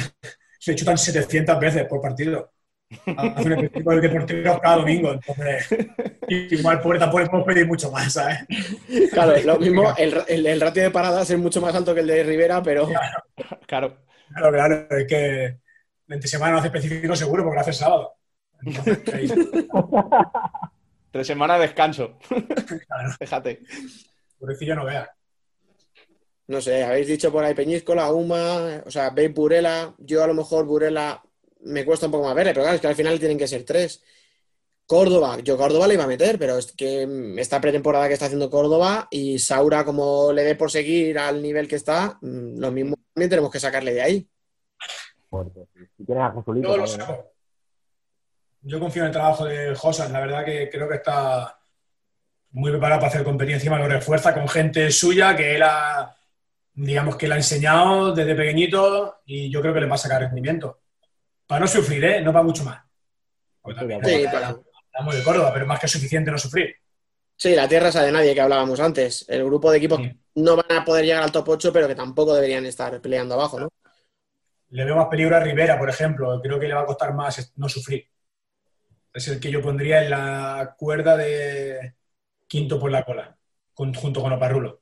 se 0.59 0.75
chutan 0.75 0.97
700 0.97 1.59
veces 1.59 1.85
por 1.85 2.01
partido. 2.01 2.51
Hacen 3.17 3.51
específico 3.53 3.95
de 3.97 4.09
porteros 4.09 4.59
cada 4.61 4.77
domingo. 4.77 5.11
Entonces, 5.13 5.67
igual 6.29 6.79
pobre 6.79 6.99
tampoco 6.99 7.25
podemos 7.25 7.45
pedir 7.47 7.67
mucho 7.67 7.91
más, 7.91 8.13
¿sabes? 8.13 8.39
Claro, 9.11 9.33
lo 9.43 9.59
mismo, 9.59 9.93
el, 9.97 10.21
el, 10.27 10.45
el 10.45 10.61
ratio 10.61 10.83
de 10.83 10.91
paradas 10.91 11.29
es 11.29 11.37
mucho 11.37 11.59
más 11.59 11.75
alto 11.75 11.93
que 11.93 11.99
el 12.01 12.07
de 12.07 12.23
Rivera, 12.23 12.63
pero 12.63 12.87
Claro. 13.65 13.97
Claro, 14.29 14.51
claro, 14.51 14.87
es 14.97 15.07
que 15.07 15.57
entre 16.07 16.29
semana 16.29 16.53
no 16.53 16.57
hace 16.59 16.67
específico 16.67 17.15
seguro 17.15 17.43
porque 17.43 17.55
lo 17.55 17.61
hace 17.61 17.71
el 17.71 17.75
sábado. 17.75 18.13
Entonces, 18.61 19.13
ahí- 19.13 19.27
Tres 21.11 21.27
semanas 21.27 21.57
de 21.59 21.63
descanso. 21.67 22.17
Déjate. 23.19 23.61
pobrecillo 24.39 24.75
no 24.75 24.85
vea. 24.85 25.09
No 26.47 26.61
sé, 26.61 26.83
habéis 26.83 27.07
dicho 27.07 27.31
por 27.31 27.43
ahí 27.43 27.53
Peñíscola, 27.53 28.11
Uma, 28.11 28.81
o 28.85 28.91
sea, 28.91 29.09
veis 29.09 29.33
Burela, 29.33 29.93
yo 29.97 30.23
a 30.23 30.27
lo 30.27 30.33
mejor 30.33 30.65
Burela 30.65 31.21
me 31.61 31.85
cuesta 31.85 32.05
un 32.05 32.13
poco 32.13 32.25
más 32.25 32.35
verle, 32.35 32.53
pero 32.53 32.63
claro, 32.63 32.75
es 32.75 32.81
que 32.81 32.87
al 32.87 32.95
final 32.95 33.19
tienen 33.19 33.37
que 33.37 33.47
ser 33.47 33.63
tres. 33.63 34.01
Córdoba, 34.85 35.39
yo 35.39 35.57
Córdoba 35.57 35.85
le 35.85 35.95
iba 35.95 36.05
a 36.05 36.07
meter, 36.07 36.39
pero 36.39 36.57
es 36.57 36.71
que 36.71 37.35
esta 37.37 37.59
pretemporada 37.59 38.07
que 38.07 38.13
está 38.13 38.27
haciendo 38.27 38.49
Córdoba 38.49 39.09
y 39.11 39.37
Saura, 39.37 39.83
como 39.83 40.31
le 40.31 40.45
dé 40.45 40.55
por 40.55 40.71
seguir 40.71 41.19
al 41.19 41.41
nivel 41.41 41.67
que 41.67 41.75
está, 41.75 42.17
mm, 42.21 42.57
lo 42.57 42.71
mismo 42.71 42.95
también 43.13 43.29
tenemos 43.29 43.51
que 43.51 43.59
sacarle 43.59 43.93
de 43.93 44.01
ahí. 44.01 44.29
Si 45.97 46.05
tienes 46.05 46.23
a 46.23 46.31
Jesulito, 46.31 46.69
Yo 46.69 46.77
lo 46.77 46.85
también, 46.85 46.99
¿no? 46.99 47.05
saco. 47.05 47.33
Yo 48.61 48.79
confío 48.79 49.01
en 49.01 49.07
el 49.07 49.13
trabajo 49.13 49.43
de 49.43 49.75
Josan, 49.75 50.13
la 50.13 50.21
verdad 50.21 50.45
que 50.45 50.69
creo 50.69 50.87
que 50.87 50.95
está 50.95 51.59
muy 52.51 52.71
preparado 52.71 53.01
para 53.01 53.09
hacer 53.09 53.25
competencia, 53.25 53.57
encima 53.57 53.77
lo 53.77 53.89
refuerza 53.89 54.33
con 54.33 54.47
gente 54.47 54.89
suya 54.91 55.35
que 55.35 55.57
él 55.57 55.63
ha, 55.63 56.16
digamos 56.77 57.15
que 57.15 57.27
le 57.27 57.33
ha 57.33 57.37
enseñado 57.37 58.13
desde 58.13 58.35
pequeñito 58.35 59.21
y 59.25 59.49
yo 59.49 59.61
creo 59.61 59.73
que 59.73 59.79
le 59.81 59.87
va 59.87 59.95
a 59.95 59.97
sacar 59.97 60.21
rendimiento. 60.21 60.81
Para 61.47 61.61
no 61.61 61.67
sufrir, 61.67 62.03
¿eh? 62.05 62.21
No 62.21 62.31
para 62.31 62.43
mucho 62.43 62.63
más. 62.63 62.83
Porque 63.61 63.79
también 63.79 64.03
Sí, 64.05 64.11
estamos- 64.23 64.41
para- 64.59 64.61
estamos 64.85 65.15
de 65.15 65.23
Córdoba, 65.23 65.51
pero 65.53 65.65
más 65.65 65.79
que 65.79 65.87
suficiente 65.87 66.29
no 66.29 66.37
sufrir. 66.37 66.75
Sí, 67.35 67.55
la 67.55 67.67
tierra 67.67 67.89
esa 67.89 68.03
de 68.03 68.11
nadie 68.11 68.33
que 68.33 68.41
hablábamos 68.41 68.79
antes. 68.79 69.25
El 69.27 69.43
grupo 69.45 69.71
de 69.71 69.77
equipos 69.77 69.99
que 69.99 70.17
no 70.35 70.55
van 70.55 70.71
a 70.71 70.85
poder 70.85 71.05
llegar 71.05 71.23
al 71.23 71.31
top 71.31 71.49
8, 71.49 71.73
pero 71.73 71.87
que 71.87 71.95
tampoco 71.95 72.33
deberían 72.33 72.65
estar 72.65 72.99
peleando 73.01 73.35
abajo, 73.35 73.59
¿no? 73.59 73.69
Le 74.69 74.83
veo 74.85 74.95
más 74.97 75.07
peligro 75.07 75.35
a 75.35 75.39
Rivera, 75.39 75.79
por 75.79 75.89
ejemplo. 75.89 76.39
Creo 76.41 76.59
que 76.59 76.67
le 76.67 76.73
va 76.73 76.81
a 76.81 76.85
costar 76.85 77.13
más 77.13 77.53
no 77.55 77.69
sufrir. 77.69 78.07
Es 79.13 79.27
el 79.29 79.39
que 79.39 79.49
yo 79.49 79.61
pondría 79.61 80.03
en 80.03 80.09
la 80.11 80.75
cuerda 80.77 81.15
de 81.17 81.95
quinto 82.47 82.79
por 82.79 82.91
la 82.91 83.03
cola, 83.03 83.35
junto 83.73 84.21
con 84.21 84.33
Oparrulo. 84.33 84.81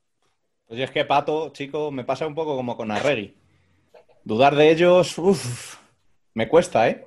Pues 0.66 0.80
es 0.80 0.90
que 0.90 1.04
Pato, 1.04 1.50
chico, 1.50 1.90
me 1.90 2.04
pasa 2.04 2.26
un 2.26 2.34
poco 2.34 2.56
como 2.56 2.76
con 2.76 2.90
Arregui. 2.90 3.34
Dudar 4.24 4.56
de 4.56 4.70
ellos, 4.70 5.16
uff, 5.18 5.76
me 6.34 6.48
cuesta, 6.48 6.88
¿eh? 6.88 7.06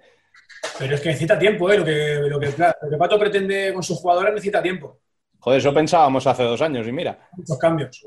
Pero 0.78 0.96
es 0.96 1.02
que 1.02 1.10
necesita 1.10 1.38
tiempo, 1.38 1.70
¿eh? 1.70 1.78
Lo 1.78 1.86
que, 1.86 2.16
lo 2.30 2.40
que, 2.40 2.48
claro, 2.54 2.78
lo 2.84 2.90
que 2.90 2.98
Pato 2.98 3.20
pretende 3.20 3.74
con 3.74 3.84
sus 3.84 3.98
jugadores 4.00 4.34
necesita 4.34 4.62
tiempo. 4.62 5.00
Joder, 5.40 5.60
eso 5.60 5.74
pensábamos 5.74 6.26
hace 6.28 6.44
dos 6.44 6.62
años 6.62 6.88
y 6.88 6.92
mira. 6.92 7.30
Muchos 7.36 7.58
cambios. 7.58 8.06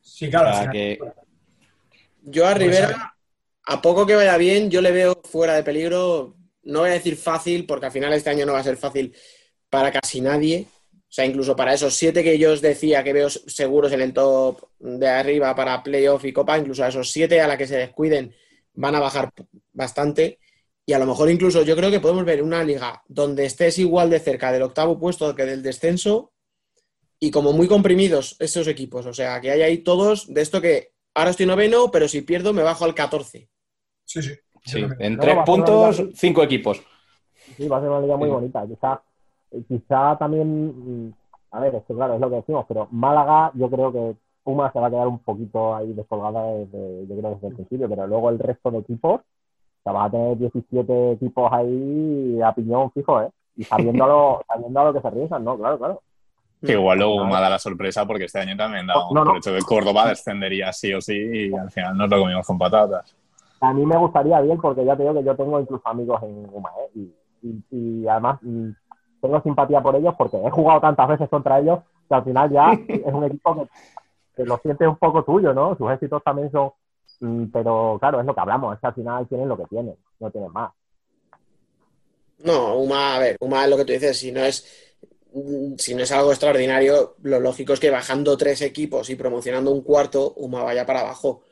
Sí, 0.00 0.30
claro. 0.30 0.50
O 0.50 0.54
sea, 0.62 0.70
que- 0.70 0.98
Yo 2.22 2.46
a 2.46 2.54
Rivera, 2.54 3.14
a 3.64 3.82
poco 3.82 4.06
que 4.06 4.14
vaya 4.16 4.36
bien, 4.36 4.70
yo 4.70 4.80
le 4.80 4.92
veo 4.92 5.20
fuera 5.24 5.54
de 5.54 5.62
peligro. 5.62 6.36
No 6.62 6.80
voy 6.80 6.90
a 6.90 6.94
decir 6.94 7.16
fácil, 7.16 7.64
porque 7.66 7.86
al 7.86 7.92
final 7.92 8.12
este 8.12 8.30
año 8.30 8.44
no 8.46 8.52
va 8.52 8.60
a 8.60 8.64
ser 8.64 8.76
fácil 8.76 9.14
para 9.68 9.90
casi 9.90 10.20
nadie. 10.20 10.66
O 11.10 11.12
sea, 11.12 11.26
incluso 11.26 11.56
para 11.56 11.74
esos 11.74 11.94
siete 11.94 12.22
que 12.22 12.38
yo 12.38 12.52
os 12.52 12.60
decía 12.60 13.02
que 13.02 13.12
veo 13.12 13.28
seguros 13.28 13.90
en 13.92 14.00
el 14.00 14.12
top 14.12 14.60
de 14.78 15.08
arriba 15.08 15.56
para 15.56 15.82
playoff 15.82 16.24
y 16.24 16.32
copa, 16.32 16.56
incluso 16.56 16.84
a 16.84 16.88
esos 16.88 17.10
siete 17.10 17.40
a 17.40 17.48
la 17.48 17.58
que 17.58 17.66
se 17.66 17.76
descuiden 17.76 18.32
van 18.74 18.94
a 18.94 19.00
bajar 19.00 19.32
bastante. 19.72 20.38
Y 20.86 20.92
a 20.92 21.00
lo 21.00 21.06
mejor 21.06 21.28
incluso 21.28 21.62
yo 21.64 21.74
creo 21.74 21.90
que 21.90 21.98
podemos 21.98 22.24
ver 22.24 22.42
una 22.44 22.62
liga 22.62 23.02
donde 23.08 23.44
estés 23.44 23.78
igual 23.78 24.08
de 24.08 24.20
cerca 24.20 24.52
del 24.52 24.62
octavo 24.62 25.00
puesto 25.00 25.34
que 25.34 25.44
del 25.46 25.62
descenso 25.64 26.32
y 27.18 27.32
como 27.32 27.52
muy 27.52 27.66
comprimidos 27.66 28.36
esos 28.38 28.68
equipos. 28.68 29.04
O 29.06 29.12
sea, 29.12 29.40
que 29.40 29.50
hay 29.50 29.62
ahí 29.62 29.78
todos 29.78 30.32
de 30.32 30.40
esto 30.42 30.60
que 30.60 30.92
ahora 31.14 31.30
estoy 31.30 31.46
noveno, 31.46 31.90
pero 31.90 32.06
si 32.06 32.22
pierdo 32.22 32.52
me 32.52 32.62
bajo 32.62 32.84
al 32.84 32.94
14. 32.94 33.48
Sí, 34.04 34.22
sí. 34.22 34.34
Sí, 34.64 34.84
en 35.00 35.18
tres 35.18 35.38
puntos, 35.44 35.98
liga- 35.98 36.12
cinco 36.14 36.42
equipos. 36.44 36.80
Sí, 37.56 37.66
va 37.66 37.78
a 37.78 37.80
ser 37.80 37.88
una 37.90 38.00
liga 38.00 38.16
muy 38.16 38.28
Sí. 38.28 38.32
bonita. 38.32 38.64
Quizá, 38.68 39.02
quizá 39.68 40.16
también, 40.18 41.06
mm, 41.08 41.12
a 41.52 41.60
ver, 41.60 41.74
es 41.76 41.84
que 41.84 41.94
claro, 41.94 42.14
es 42.14 42.20
lo 42.20 42.30
que 42.30 42.36
decimos, 42.36 42.64
pero 42.68 42.88
Málaga, 42.90 43.50
yo 43.54 43.68
creo 43.70 43.92
que 43.92 44.16
Puma 44.42 44.70
se 44.72 44.78
va 44.80 44.86
a 44.86 44.90
quedar 44.90 45.08
un 45.08 45.18
poquito 45.18 45.74
ahí 45.74 45.92
descolgada 45.92 46.44
desde, 46.54 47.06
yo 47.06 47.16
creo 47.18 47.30
desde 47.34 47.48
el 47.48 47.54
principio, 47.54 47.88
pero 47.88 48.06
luego 48.06 48.30
el 48.30 48.38
resto 48.38 48.70
de 48.70 48.78
equipos, 48.78 49.20
o 49.20 49.82
sea, 49.82 49.92
va 49.92 50.04
a 50.04 50.10
tener 50.10 50.36
17 50.38 51.12
equipos 51.12 51.52
ahí 51.52 52.40
a 52.42 52.52
piñón 52.54 52.90
fijo, 52.92 53.20
¿eh? 53.22 53.30
Y 53.56 53.64
sabiendo 53.64 54.04
a 54.04 54.08
lo, 54.08 54.42
sabiendo 54.48 54.80
a 54.80 54.84
lo 54.84 54.92
que 54.94 55.00
se 55.00 55.08
arriesgan, 55.08 55.44
¿no? 55.44 55.56
Claro, 55.58 55.78
claro. 55.78 56.02
Que 56.64 56.72
igual 56.72 56.98
luego 56.98 57.14
Claro. 57.16 57.28
me 57.30 57.36
ha 57.36 57.40
dado 57.40 57.50
la 57.52 57.58
sorpresa 57.58 58.06
porque 58.06 58.24
este 58.24 58.38
año 58.38 58.56
también 58.56 58.86
damos 58.86 59.12
No, 59.12 59.24
no. 59.24 59.30
por 59.30 59.38
hecho 59.38 59.52
que 59.54 59.62
Córdoba 59.62 60.08
descendería 60.08 60.72
sí 60.72 60.92
o 60.92 61.00
sí 61.00 61.14
y 61.16 61.54
al 61.54 61.70
final 61.70 61.96
nos 61.96 62.10
lo 62.10 62.20
comimos 62.20 62.46
con 62.46 62.58
patatas. 62.58 63.16
A 63.62 63.72
mí 63.74 63.84
me 63.84 63.96
gustaría 63.96 64.40
bien 64.40 64.58
porque 64.60 64.84
ya 64.84 64.94
te 64.96 65.02
digo 65.02 65.14
que 65.14 65.24
yo 65.24 65.34
tengo 65.36 65.58
incluso 65.60 65.86
amigos 65.88 66.22
en 66.22 66.48
UMA, 66.52 66.70
¿eh? 66.84 66.90
Y, 66.94 67.14
y- 67.48 67.64
y 68.02 68.08
además 68.08 68.38
mm, 68.42 68.68
tengo 69.20 69.40
simpatía 69.42 69.80
por 69.82 69.96
ellos 69.96 70.14
porque 70.16 70.36
he 70.38 70.50
jugado 70.50 70.80
tantas 70.80 71.08
veces 71.08 71.28
contra 71.28 71.58
ellos 71.60 71.80
que 72.08 72.14
al 72.14 72.24
final 72.24 72.50
ya 72.50 72.72
es 72.88 73.12
un 73.12 73.24
equipo 73.24 73.54
que, 73.54 73.68
que 74.36 74.44
lo 74.44 74.58
sientes 74.58 74.88
un 74.88 74.96
poco 74.96 75.22
tuyo, 75.24 75.52
¿no? 75.54 75.76
Sus 75.76 75.90
éxitos 75.92 76.22
también 76.24 76.50
son... 76.50 76.70
mm, 77.20 77.44
Pero 77.52 77.96
claro, 78.00 78.20
es 78.20 78.26
lo 78.26 78.34
que 78.34 78.40
hablamos, 78.40 78.74
es 78.74 78.80
que 78.80 78.86
al 78.86 78.94
final 78.94 79.28
tienen 79.28 79.48
lo 79.48 79.56
que 79.56 79.66
tienen, 79.66 79.96
no 80.20 80.30
tienen 80.30 80.52
más. 80.52 80.72
No, 82.44 82.76
Uma, 82.78 83.16
a 83.16 83.18
ver, 83.18 83.36
Uma 83.40 83.64
es 83.64 83.70
lo 83.70 83.76
que 83.76 83.84
tú 83.84 83.92
dices, 83.92 84.18
si 84.18 84.32
no 84.32 84.40
es, 84.40 84.64
mm, 85.32 85.74
si 85.76 85.94
no 85.94 86.02
es 86.02 86.12
algo 86.12 86.30
extraordinario, 86.30 87.16
lo 87.22 87.38
lógico 87.40 87.72
es 87.74 87.80
que 87.80 87.90
bajando 87.90 88.36
tres 88.36 88.62
equipos 88.62 89.10
y 89.10 89.16
promocionando 89.16 89.70
un 89.70 89.82
cuarto, 89.82 90.32
Uma 90.36 90.62
vaya 90.62 90.86
para 90.86 91.00
abajo. 91.00 91.42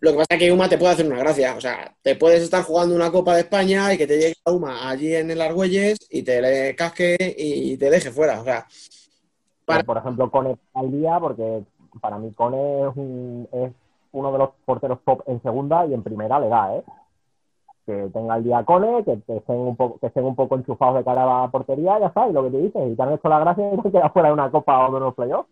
Lo 0.00 0.10
que 0.12 0.16
pasa 0.18 0.34
es 0.34 0.38
que 0.38 0.52
Uma 0.52 0.68
te 0.68 0.76
puede 0.78 0.92
hacer 0.92 1.06
una 1.06 1.18
gracia, 1.18 1.54
o 1.56 1.60
sea, 1.60 1.94
te 2.02 2.16
puedes 2.16 2.42
estar 2.42 2.62
jugando 2.62 2.94
una 2.94 3.10
Copa 3.10 3.34
de 3.34 3.40
España 3.40 3.92
y 3.94 3.98
que 3.98 4.06
te 4.06 4.18
llegue 4.18 4.34
a 4.44 4.50
Uma 4.52 4.88
allí 4.90 5.14
en 5.14 5.30
el 5.30 5.40
Argüelles 5.40 5.98
y 6.10 6.22
te 6.22 6.40
le 6.42 6.74
casque 6.76 7.16
y 7.38 7.76
te 7.78 7.88
deje 7.90 8.10
fuera, 8.10 8.40
o 8.40 8.44
sea, 8.44 8.66
Pero, 9.64 9.84
por 9.84 9.96
ejemplo, 9.96 10.30
Cone 10.30 10.56
al 10.74 10.90
día 10.92 11.18
porque 11.18 11.62
para 12.00 12.18
mí 12.18 12.30
Cone 12.32 12.88
es, 12.88 12.96
un- 12.96 13.48
es 13.52 13.72
uno 14.12 14.32
de 14.32 14.38
los 14.38 14.50
porteros 14.64 14.98
top 15.04 15.22
en 15.26 15.40
segunda 15.42 15.86
y 15.86 15.94
en 15.94 16.02
primera 16.02 16.38
le 16.38 16.48
da, 16.48 16.76
¿eh? 16.76 16.82
Que 17.86 18.08
tenga 18.12 18.36
el 18.36 18.44
día 18.44 18.64
Cone, 18.64 19.02
que 19.04 19.12
estén 19.12 19.56
un 19.56 19.76
poco, 19.76 19.98
que 19.98 20.08
estén 20.08 20.24
un 20.24 20.36
poco 20.36 20.56
enchufados 20.56 20.96
de 20.98 21.04
cara 21.04 21.22
a 21.22 21.42
la 21.42 21.50
portería, 21.50 21.98
ya 21.98 22.06
está, 22.08 22.28
y 22.28 22.32
lo 22.32 22.44
que 22.44 22.50
te 22.50 22.58
dices, 22.58 22.82
y 22.92 22.94
te 22.96 23.02
han 23.02 23.12
hecho 23.14 23.28
la 23.28 23.38
gracia 23.40 23.72
y 23.74 23.80
te 23.82 23.90
quedas 23.90 24.12
fuera 24.12 24.28
de 24.28 24.34
una 24.34 24.50
copa 24.50 24.86
o 24.86 24.90
de 24.90 24.96
unos 24.98 25.14
playoffs. 25.14 25.48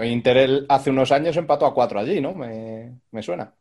Inter 0.00 0.64
hace 0.68 0.90
unos 0.90 1.10
años 1.12 1.36
empató 1.36 1.66
a 1.66 1.74
cuatro 1.74 1.98
allí, 2.00 2.20
¿no? 2.20 2.32
Me, 2.34 2.92
me 3.12 3.22
suena. 3.22 3.52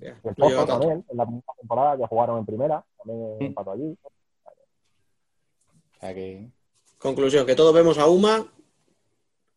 El 0.00 0.14
Porto 0.20 0.48
lleva 0.48 0.66
tanto. 0.66 0.80
también, 0.80 1.04
en 1.08 1.16
la 1.16 1.24
primera 1.26 1.52
temporada 1.58 1.96
que 1.96 2.06
jugaron 2.06 2.38
en 2.38 2.46
primera, 2.46 2.84
también 2.98 3.36
Mm. 3.38 3.42
empató 3.44 3.70
allí. 3.72 3.96
Que... 6.00 6.48
conclusión, 6.98 7.46
que 7.46 7.54
todos 7.54 7.74
vemos 7.74 7.98
a 7.98 8.06
Uma, 8.06 8.46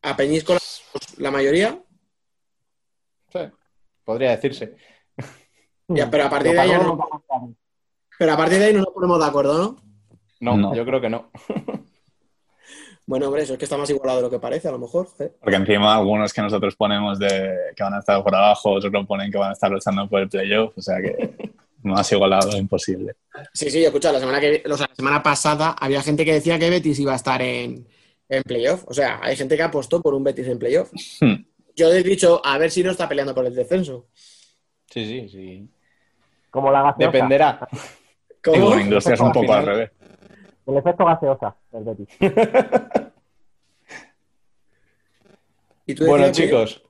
a 0.02 0.16
Peñíscola, 0.16 0.60
la 1.18 1.32
mayoría, 1.32 1.84
Sí, 3.32 3.40
podría 4.04 4.32
decirse. 4.32 4.76
ya, 5.88 6.10
pero 6.10 6.26
a 6.26 6.30
partir 6.30 6.54
de 6.54 6.60
ahí 6.60 6.72
no, 6.72 6.98
pero 8.18 8.34
a 8.34 8.38
partir 8.38 8.58
de 8.60 8.66
ahí 8.66 8.74
no 8.74 8.80
nos 8.80 8.94
ponemos 8.94 9.20
de 9.20 9.26
acuerdo, 9.26 9.58
¿no? 9.58 9.76
No, 10.40 10.58
No. 10.58 10.74
yo 10.76 10.86
creo 10.86 11.02
que 11.02 11.10
no. 11.10 11.30
Bueno, 13.10 13.26
hombre, 13.26 13.42
eso 13.42 13.54
es 13.54 13.60
que 13.60 13.66
está 13.66 13.76
más 13.76 13.90
igualado 13.90 14.20
de 14.20 14.22
lo 14.26 14.30
que 14.30 14.38
parece, 14.38 14.68
a 14.68 14.72
lo 14.72 14.78
mejor. 14.78 15.08
joder. 15.08 15.34
Porque 15.42 15.56
encima 15.56 15.96
algunos 15.96 16.32
que 16.32 16.44
nosotros 16.44 16.76
ponemos 16.76 17.18
de 17.18 17.74
que 17.76 17.82
van 17.82 17.96
a 17.96 18.00
estar 18.02 18.24
por 18.24 18.36
abajo, 18.36 18.74
otros 18.74 18.94
lo 18.94 19.04
ponen 19.08 19.32
que 19.32 19.38
van 19.40 19.50
a 19.50 19.54
estar 19.54 19.72
luchando 19.72 20.08
por 20.08 20.22
el 20.22 20.30
playoff, 20.30 20.78
o 20.78 20.82
sea 20.82 21.02
que 21.02 21.52
más 21.82 22.12
igualado 22.12 22.56
imposible. 22.56 23.16
Sí, 23.52 23.72
sí, 23.72 23.84
escucha, 23.84 24.12
la 24.12 24.20
semana, 24.20 24.40
que, 24.40 24.62
o 24.64 24.78
sea, 24.78 24.86
la 24.88 24.96
semana 24.96 25.24
pasada 25.24 25.72
había 25.80 26.04
gente 26.04 26.24
que 26.24 26.34
decía 26.34 26.60
que 26.60 26.70
Betis 26.70 27.00
iba 27.00 27.14
a 27.14 27.16
estar 27.16 27.42
en, 27.42 27.88
en 28.30 28.44
playoff. 28.44 28.84
O 28.86 28.94
sea, 28.94 29.20
hay 29.24 29.36
gente 29.36 29.58
que 29.58 29.64
apostó 29.64 30.04
por 30.04 30.14
un 30.14 30.24
Betis 30.24 30.48
en 30.48 30.60
playoff. 30.60 30.92
Hmm. 31.20 31.44
Yo 31.76 31.92
he 31.92 32.04
dicho, 32.04 32.40
a 32.46 32.60
ver 32.60 32.70
si 32.70 32.84
no 32.84 32.92
está 32.92 33.10
peleando 33.10 33.34
por 33.34 33.44
el 33.44 33.56
descenso. 33.56 34.06
Sí, 34.86 35.04
sí, 35.04 35.30
sí. 35.30 35.68
Como 36.52 36.72
la 36.72 36.84
gaseosa. 36.84 37.12
Dependerá. 37.12 37.68
Y 37.72 38.34
¿Cómo? 38.44 38.70
con 38.70 38.82
Industria 38.82 39.16
es 39.16 39.20
un 39.20 39.32
poco 39.32 39.52
al 39.52 39.66
revés. 39.66 39.92
El 40.70 40.78
efecto 40.78 41.06
gaseosa 41.06 41.56
del 41.72 41.84
Betis. 41.84 42.10
¿Y 45.88 45.96
tú 45.96 46.06
Bueno, 46.06 46.32
chicos, 46.32 46.84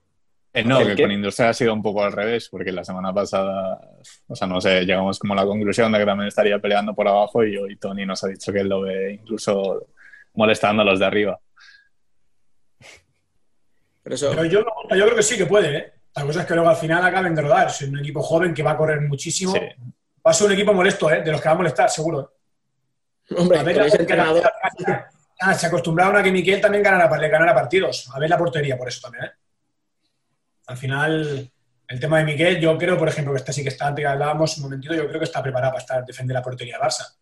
Eh, 0.52 0.64
no, 0.64 0.80
¿El 0.80 0.88
que 0.88 0.96
qué? 0.96 1.04
con 1.04 1.12
Industria 1.12 1.50
ha 1.50 1.54
sido 1.54 1.74
un 1.74 1.82
poco 1.82 2.04
al 2.04 2.12
revés, 2.12 2.50
porque 2.50 2.72
la 2.72 2.84
semana 2.84 3.14
pasada, 3.14 3.80
o 4.28 4.36
sea, 4.36 4.48
no 4.48 4.60
sé, 4.60 4.82
llegamos 4.84 5.20
como 5.20 5.34
a 5.34 5.38
la 5.38 5.46
conclusión 5.46 5.92
de 5.92 6.00
que 6.00 6.06
también 6.06 6.28
estaría 6.28 6.60
peleando 6.60 6.94
por 6.94 7.08
abajo 7.08 7.44
y 7.46 7.56
hoy 7.56 7.78
Tony 7.78 8.06
nos 8.06 8.24
ha 8.24 8.28
dicho 8.28 8.52
que 8.52 8.60
él 8.60 8.68
lo 8.68 8.82
ve 8.82 9.14
incluso 9.14 9.88
molestando 10.34 10.82
a 10.82 10.86
los 10.86 11.00
de 11.00 11.06
arriba. 11.06 11.40
Pero 14.04 14.16
eso, 14.16 14.32
Pero 14.32 14.46
yo, 14.46 14.60
yo 14.90 15.06
creo 15.06 15.16
que 15.16 15.24
sí 15.24 15.38
que 15.38 15.46
puede, 15.46 15.78
¿eh? 15.78 15.94
La 16.16 16.26
cosa 16.26 16.42
es 16.42 16.48
que 16.48 16.56
luego 16.56 16.70
al 16.70 16.76
final 16.76 17.06
acaben 17.06 17.36
de 17.36 17.42
rodar. 17.44 17.68
Es 17.68 17.82
un 17.84 18.00
equipo 18.00 18.22
joven 18.22 18.54
que 18.54 18.64
va 18.64 18.72
a 18.72 18.78
correr 18.78 19.00
muchísimo. 19.02 19.54
Sí. 19.54 19.60
Va 19.60 20.32
a 20.32 20.34
ser 20.34 20.48
un 20.48 20.54
equipo 20.54 20.74
molesto, 20.74 21.10
¿eh? 21.12 21.22
De 21.22 21.32
los 21.32 21.40
que 21.40 21.48
va 21.48 21.54
a 21.54 21.58
molestar, 21.58 21.90
seguro. 21.90 22.39
Hombre, 23.38 23.60
A 23.60 23.64
ver, 23.64 23.78
ese 23.82 23.98
la- 23.98 24.02
entrenador. 24.02 24.52
Ah, 25.42 25.54
se 25.54 25.68
acostumbraron 25.68 26.18
a 26.18 26.24
que 26.24 26.32
Miquel 26.32 26.60
también 26.60 26.84
ganara, 26.84 27.16
le 27.18 27.30
ganara 27.30 27.54
partidos. 27.54 28.10
A 28.14 28.20
ver 28.20 28.30
la 28.30 28.38
portería 28.38 28.78
por 28.78 28.88
eso 28.90 29.00
también, 29.02 29.26
¿eh? 29.26 29.32
Al 30.68 30.78
final, 30.78 31.50
el 31.88 32.00
tema 32.00 32.20
de 32.20 32.26
Miquel, 32.26 32.60
yo 32.60 32.78
creo, 32.78 32.98
por 32.98 33.08
ejemplo, 33.08 33.34
que 33.34 33.38
esta 33.40 33.54
sí 33.54 33.64
que 33.64 33.70
está, 33.70 33.88
hablábamos 33.88 34.58
un 34.58 34.64
momentito, 34.64 34.94
yo 34.94 35.08
creo 35.08 35.20
que 35.20 35.26
está 35.26 35.42
preparado 35.42 35.72
para 35.74 35.82
estar, 35.82 36.06
defender 36.06 36.34
la 36.36 36.44
portería 36.44 36.78
de 36.78 36.84
Barça. 36.84 37.16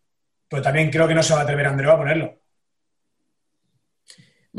Pero 0.49 0.61
también 0.63 0.89
creo 0.89 1.07
que 1.07 1.13
no 1.13 1.21
se 1.21 1.34
va 1.34 1.41
a 1.41 1.43
atrever 1.43 1.67
Andreu 1.67 1.91
a 1.91 1.97
ponerlo. 1.97 2.39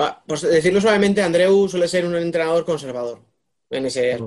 Va, 0.00 0.22
pues 0.26 0.42
decirlo 0.42 0.80
suavemente, 0.80 1.22
Andreu 1.22 1.68
suele 1.68 1.88
ser 1.88 2.04
un 2.06 2.14
entrenador 2.16 2.64
conservador. 2.64 3.20
En 3.70 3.86
ese. 3.86 4.18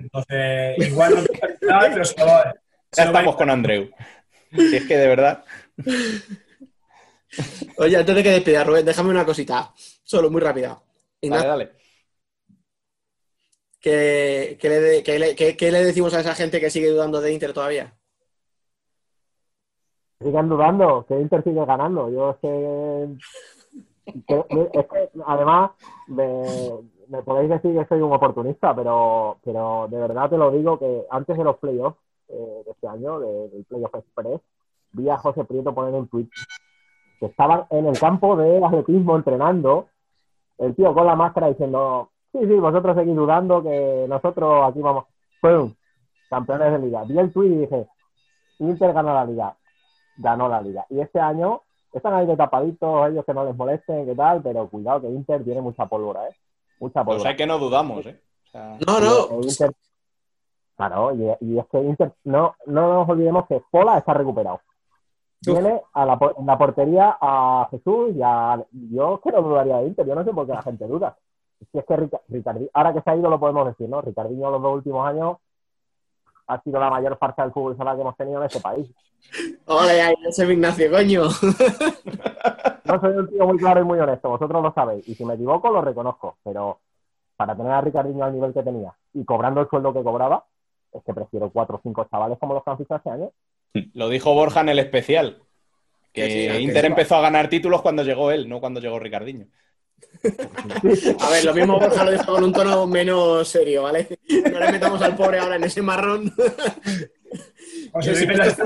Entonces, 0.00 0.78
igual 0.88 1.14
no 1.16 1.22
pero 1.92 2.04
se 2.04 2.18
lo 2.18 2.26
va, 2.26 2.54
se 2.90 3.02
ya 3.02 3.04
lo 3.06 3.12
va 3.12 3.18
a 3.18 3.22
estamos 3.22 3.36
con 3.36 3.50
Andreu. 3.50 3.90
Si 4.52 4.76
es 4.76 4.84
que 4.86 4.96
de 4.96 5.08
verdad. 5.08 5.44
Oye, 7.78 7.96
antes 7.96 8.14
de 8.14 8.22
que 8.22 8.30
despida, 8.30 8.64
Rubén, 8.64 8.84
déjame 8.86 9.10
una 9.10 9.26
cosita. 9.26 9.72
Solo, 9.76 10.30
muy 10.30 10.40
rápida. 10.40 10.68
Dale, 10.68 10.82
Ignacio, 11.20 11.48
dale. 11.48 11.70
¿qué, 13.80 14.56
qué 14.60 14.68
le, 14.68 14.80
de- 14.80 15.02
qué 15.02 15.18
le- 15.18 15.34
qué- 15.36 15.56
qué 15.56 15.70
le 15.72 15.84
decimos 15.84 16.14
a 16.14 16.20
esa 16.20 16.34
gente 16.34 16.60
que 16.60 16.70
sigue 16.70 16.90
dudando 16.90 17.20
de 17.20 17.32
Inter 17.32 17.52
todavía? 17.52 17.94
Sigan 20.20 20.48
dudando, 20.48 21.04
que 21.06 21.20
Inter 21.20 21.42
sigue 21.44 21.64
ganando. 21.66 22.10
Yo 22.10 22.30
es 22.30 22.36
que, 22.38 23.08
que- 24.26 24.70
es 24.72 24.86
que, 24.86 25.10
además 25.26 25.72
me, 26.06 26.42
me 27.08 27.22
podéis 27.22 27.50
decir 27.50 27.74
que 27.76 27.86
soy 27.86 28.00
un 28.00 28.12
oportunista, 28.12 28.74
pero, 28.74 29.38
pero 29.44 29.88
de 29.90 29.98
verdad 29.98 30.30
te 30.30 30.38
lo 30.38 30.50
digo 30.52 30.78
que 30.78 31.02
antes 31.10 31.36
de 31.36 31.44
los 31.44 31.58
playoffs 31.58 31.98
eh, 32.28 32.62
de 32.64 32.70
este 32.70 32.88
año, 32.88 33.20
de- 33.20 33.48
del 33.50 33.64
playoff 33.64 33.94
express, 33.94 34.40
vi 34.92 35.08
a 35.08 35.16
José 35.18 35.44
Prieto 35.44 35.74
poner 35.74 35.94
un 35.94 36.08
tweet 36.08 36.28
que 37.20 37.26
estaban 37.26 37.64
en 37.70 37.86
el 37.86 37.98
campo 37.98 38.36
de 38.36 38.62
atletismo 38.64 39.16
entrenando, 39.16 39.88
el 40.58 40.74
tío 40.74 40.92
con 40.94 41.06
la 41.06 41.16
máscara 41.16 41.48
diciendo, 41.48 42.10
sí, 42.32 42.40
sí, 42.46 42.54
vosotros 42.54 42.96
seguís 42.96 43.16
dudando 43.16 43.62
que 43.62 44.06
nosotros 44.08 44.68
aquí 44.68 44.80
vamos, 44.80 45.04
¡pum! 45.40 45.72
Campeones 46.28 46.72
de 46.72 46.78
liga. 46.80 47.04
Vi 47.04 47.18
el 47.18 47.32
tweet 47.32 47.48
y 47.52 47.56
dije, 47.58 47.86
Inter 48.58 48.92
gana 48.92 49.14
la 49.14 49.24
liga 49.24 49.56
ganó 50.18 50.48
la 50.48 50.62
liga. 50.62 50.86
Y 50.88 50.98
este 51.00 51.20
año 51.20 51.60
están 51.92 52.14
ahí 52.14 52.26
de 52.26 52.36
tapaditos, 52.36 53.10
ellos 53.10 53.22
que 53.26 53.34
no 53.34 53.44
les 53.44 53.54
molesten, 53.54 54.06
qué 54.06 54.14
tal, 54.14 54.42
pero 54.42 54.66
cuidado 54.68 55.02
que 55.02 55.08
Inter 55.10 55.44
tiene 55.44 55.60
mucha 55.60 55.84
pólvora, 55.86 56.26
¿eh? 56.28 56.34
Mucha 56.80 57.04
Pues 57.04 57.16
pólvora. 57.16 57.30
hay 57.30 57.36
que 57.36 57.46
no 57.46 57.58
dudamos, 57.58 58.06
¿eh? 58.06 58.18
O 58.46 58.50
sea, 58.50 58.78
No, 58.86 58.98
no. 59.00 59.42
Inter- 59.42 59.72
Claro, 60.76 61.14
y, 61.14 61.22
y 61.40 61.58
es 61.58 61.66
que 61.68 61.78
Inter, 61.82 62.12
no, 62.24 62.54
no 62.66 62.92
nos 62.94 63.08
olvidemos 63.08 63.46
que 63.46 63.62
Pola 63.70 63.96
está 63.98 64.12
recuperado. 64.14 64.60
Tiene 65.40 65.80
a 65.92 66.04
la, 66.06 66.18
en 66.38 66.46
la 66.46 66.58
portería 66.58 67.16
a 67.20 67.68
Jesús 67.70 68.14
y 68.16 68.20
a... 68.22 68.64
Yo 68.90 69.20
que 69.22 69.30
no 69.30 69.42
dudaría 69.42 69.76
de 69.78 69.86
Inter, 69.86 70.06
yo 70.06 70.14
no 70.14 70.24
sé 70.24 70.32
por 70.32 70.46
qué 70.46 70.52
la 70.52 70.62
gente 70.62 70.86
duda. 70.86 71.16
Si 71.72 71.78
es 71.78 71.84
que 71.84 71.96
Rica- 71.96 72.20
Ricardi- 72.28 72.70
ahora 72.74 72.92
que 72.92 73.00
se 73.02 73.10
ha 73.10 73.16
ido 73.16 73.30
lo 73.30 73.38
podemos 73.38 73.66
decir, 73.66 73.88
¿no? 73.88 74.00
Ricardinho 74.02 74.50
los 74.50 74.60
dos 74.62 74.74
últimos 74.74 75.06
años 75.06 75.36
ha 76.48 76.60
sido 76.62 76.78
la 76.80 76.90
mayor 76.90 77.16
farsa 77.18 77.42
del 77.42 77.52
fútbol 77.52 77.76
sala 77.76 77.94
que 77.94 78.00
hemos 78.02 78.16
tenido 78.16 78.38
en 78.40 78.46
este 78.46 78.60
país. 78.60 78.88
Ole, 79.66 80.00
ahí, 80.02 80.14
ese 80.28 80.50
Ignacio, 80.52 80.90
coño. 80.90 81.22
No 82.84 83.00
soy 83.00 83.16
un 83.16 83.28
tío 83.28 83.46
muy 83.46 83.58
claro 83.58 83.80
y 83.80 83.84
muy 83.84 83.98
honesto, 83.98 84.28
vosotros 84.28 84.62
lo 84.62 84.72
sabéis. 84.72 85.08
Y 85.08 85.14
si 85.14 85.24
me 85.24 85.34
equivoco, 85.34 85.70
lo 85.70 85.80
reconozco. 85.82 86.36
Pero 86.44 86.78
para 87.36 87.56
tener 87.56 87.72
a 87.72 87.80
Ricardinho 87.80 88.24
al 88.24 88.32
nivel 88.32 88.52
que 88.52 88.62
tenía 88.62 88.92
y 89.14 89.24
cobrando 89.24 89.60
el 89.60 89.68
sueldo 89.68 89.92
que 89.92 90.02
cobraba, 90.04 90.44
es 90.92 91.02
que 91.02 91.12
prefiero 91.14 91.50
cuatro 91.50 91.76
o 91.76 91.80
cinco 91.82 92.06
chavales 92.10 92.38
como 92.38 92.54
los 92.54 92.62
que 92.62 92.70
han 92.70 92.78
fichado 92.78 92.98
este 92.98 93.10
año. 93.10 93.30
Lo 93.94 94.08
dijo 94.08 94.34
Borja 94.34 94.60
en 94.60 94.68
el 94.68 94.78
especial. 94.78 95.42
Que 96.12 96.30
sí, 96.30 96.64
Inter 96.64 96.86
empezó 96.86 97.16
a 97.16 97.20
ganar 97.20 97.48
títulos 97.48 97.82
cuando 97.82 98.02
llegó 98.02 98.30
él, 98.30 98.48
no 98.48 98.60
cuando 98.60 98.80
llegó 98.80 98.98
Ricardiño. 98.98 99.46
A 101.20 101.30
ver, 101.30 101.44
lo 101.44 101.54
mismo 101.54 101.78
Borja 101.78 102.04
lo 102.04 102.10
dijo 102.10 102.32
con 102.32 102.44
un 102.44 102.52
tono 102.52 102.86
menos 102.86 103.46
serio, 103.46 103.82
¿vale? 103.82 104.08
No 104.50 104.58
le 104.58 104.72
metamos 104.72 105.02
al 105.02 105.14
pobre 105.14 105.38
ahora 105.38 105.56
en 105.56 105.64
ese 105.64 105.82
marrón. 105.82 106.32
O 107.92 108.02
sea, 108.02 108.14
si 108.14 108.26
las 108.26 108.56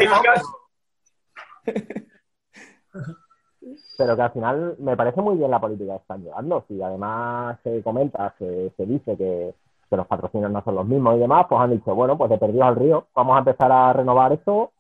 Pero 3.99 4.17
que 4.17 4.23
al 4.23 4.33
final 4.33 4.77
me 4.79 4.97
parece 4.97 5.21
muy 5.21 5.37
bien 5.37 5.51
la 5.51 5.61
política 5.61 5.95
que 5.95 6.03
están 6.03 6.23
llevando. 6.23 6.65
Si 6.69 6.81
además 6.81 7.59
se 7.63 7.83
comenta, 7.83 8.35
se, 8.39 8.71
se 8.77 8.87
dice 8.87 9.17
que, 9.17 9.55
que 9.89 9.97
los 9.97 10.07
patrocinios 10.07 10.51
no 10.51 10.63
son 10.63 10.77
los 10.77 10.87
mismos 10.87 11.17
y 11.17 11.21
demás, 11.21 11.47
pues 11.49 11.61
han 11.61 11.73
dicho, 11.73 11.95
bueno, 11.95 12.17
pues 12.17 12.31
de 12.31 12.39
perdidos 12.39 12.69
al 12.69 12.77
río, 12.77 13.09
vamos 13.15 13.37
a 13.37 13.41
empezar 13.41 13.73
a 13.73 13.93
renovar 13.93 14.33
esto 14.33 14.73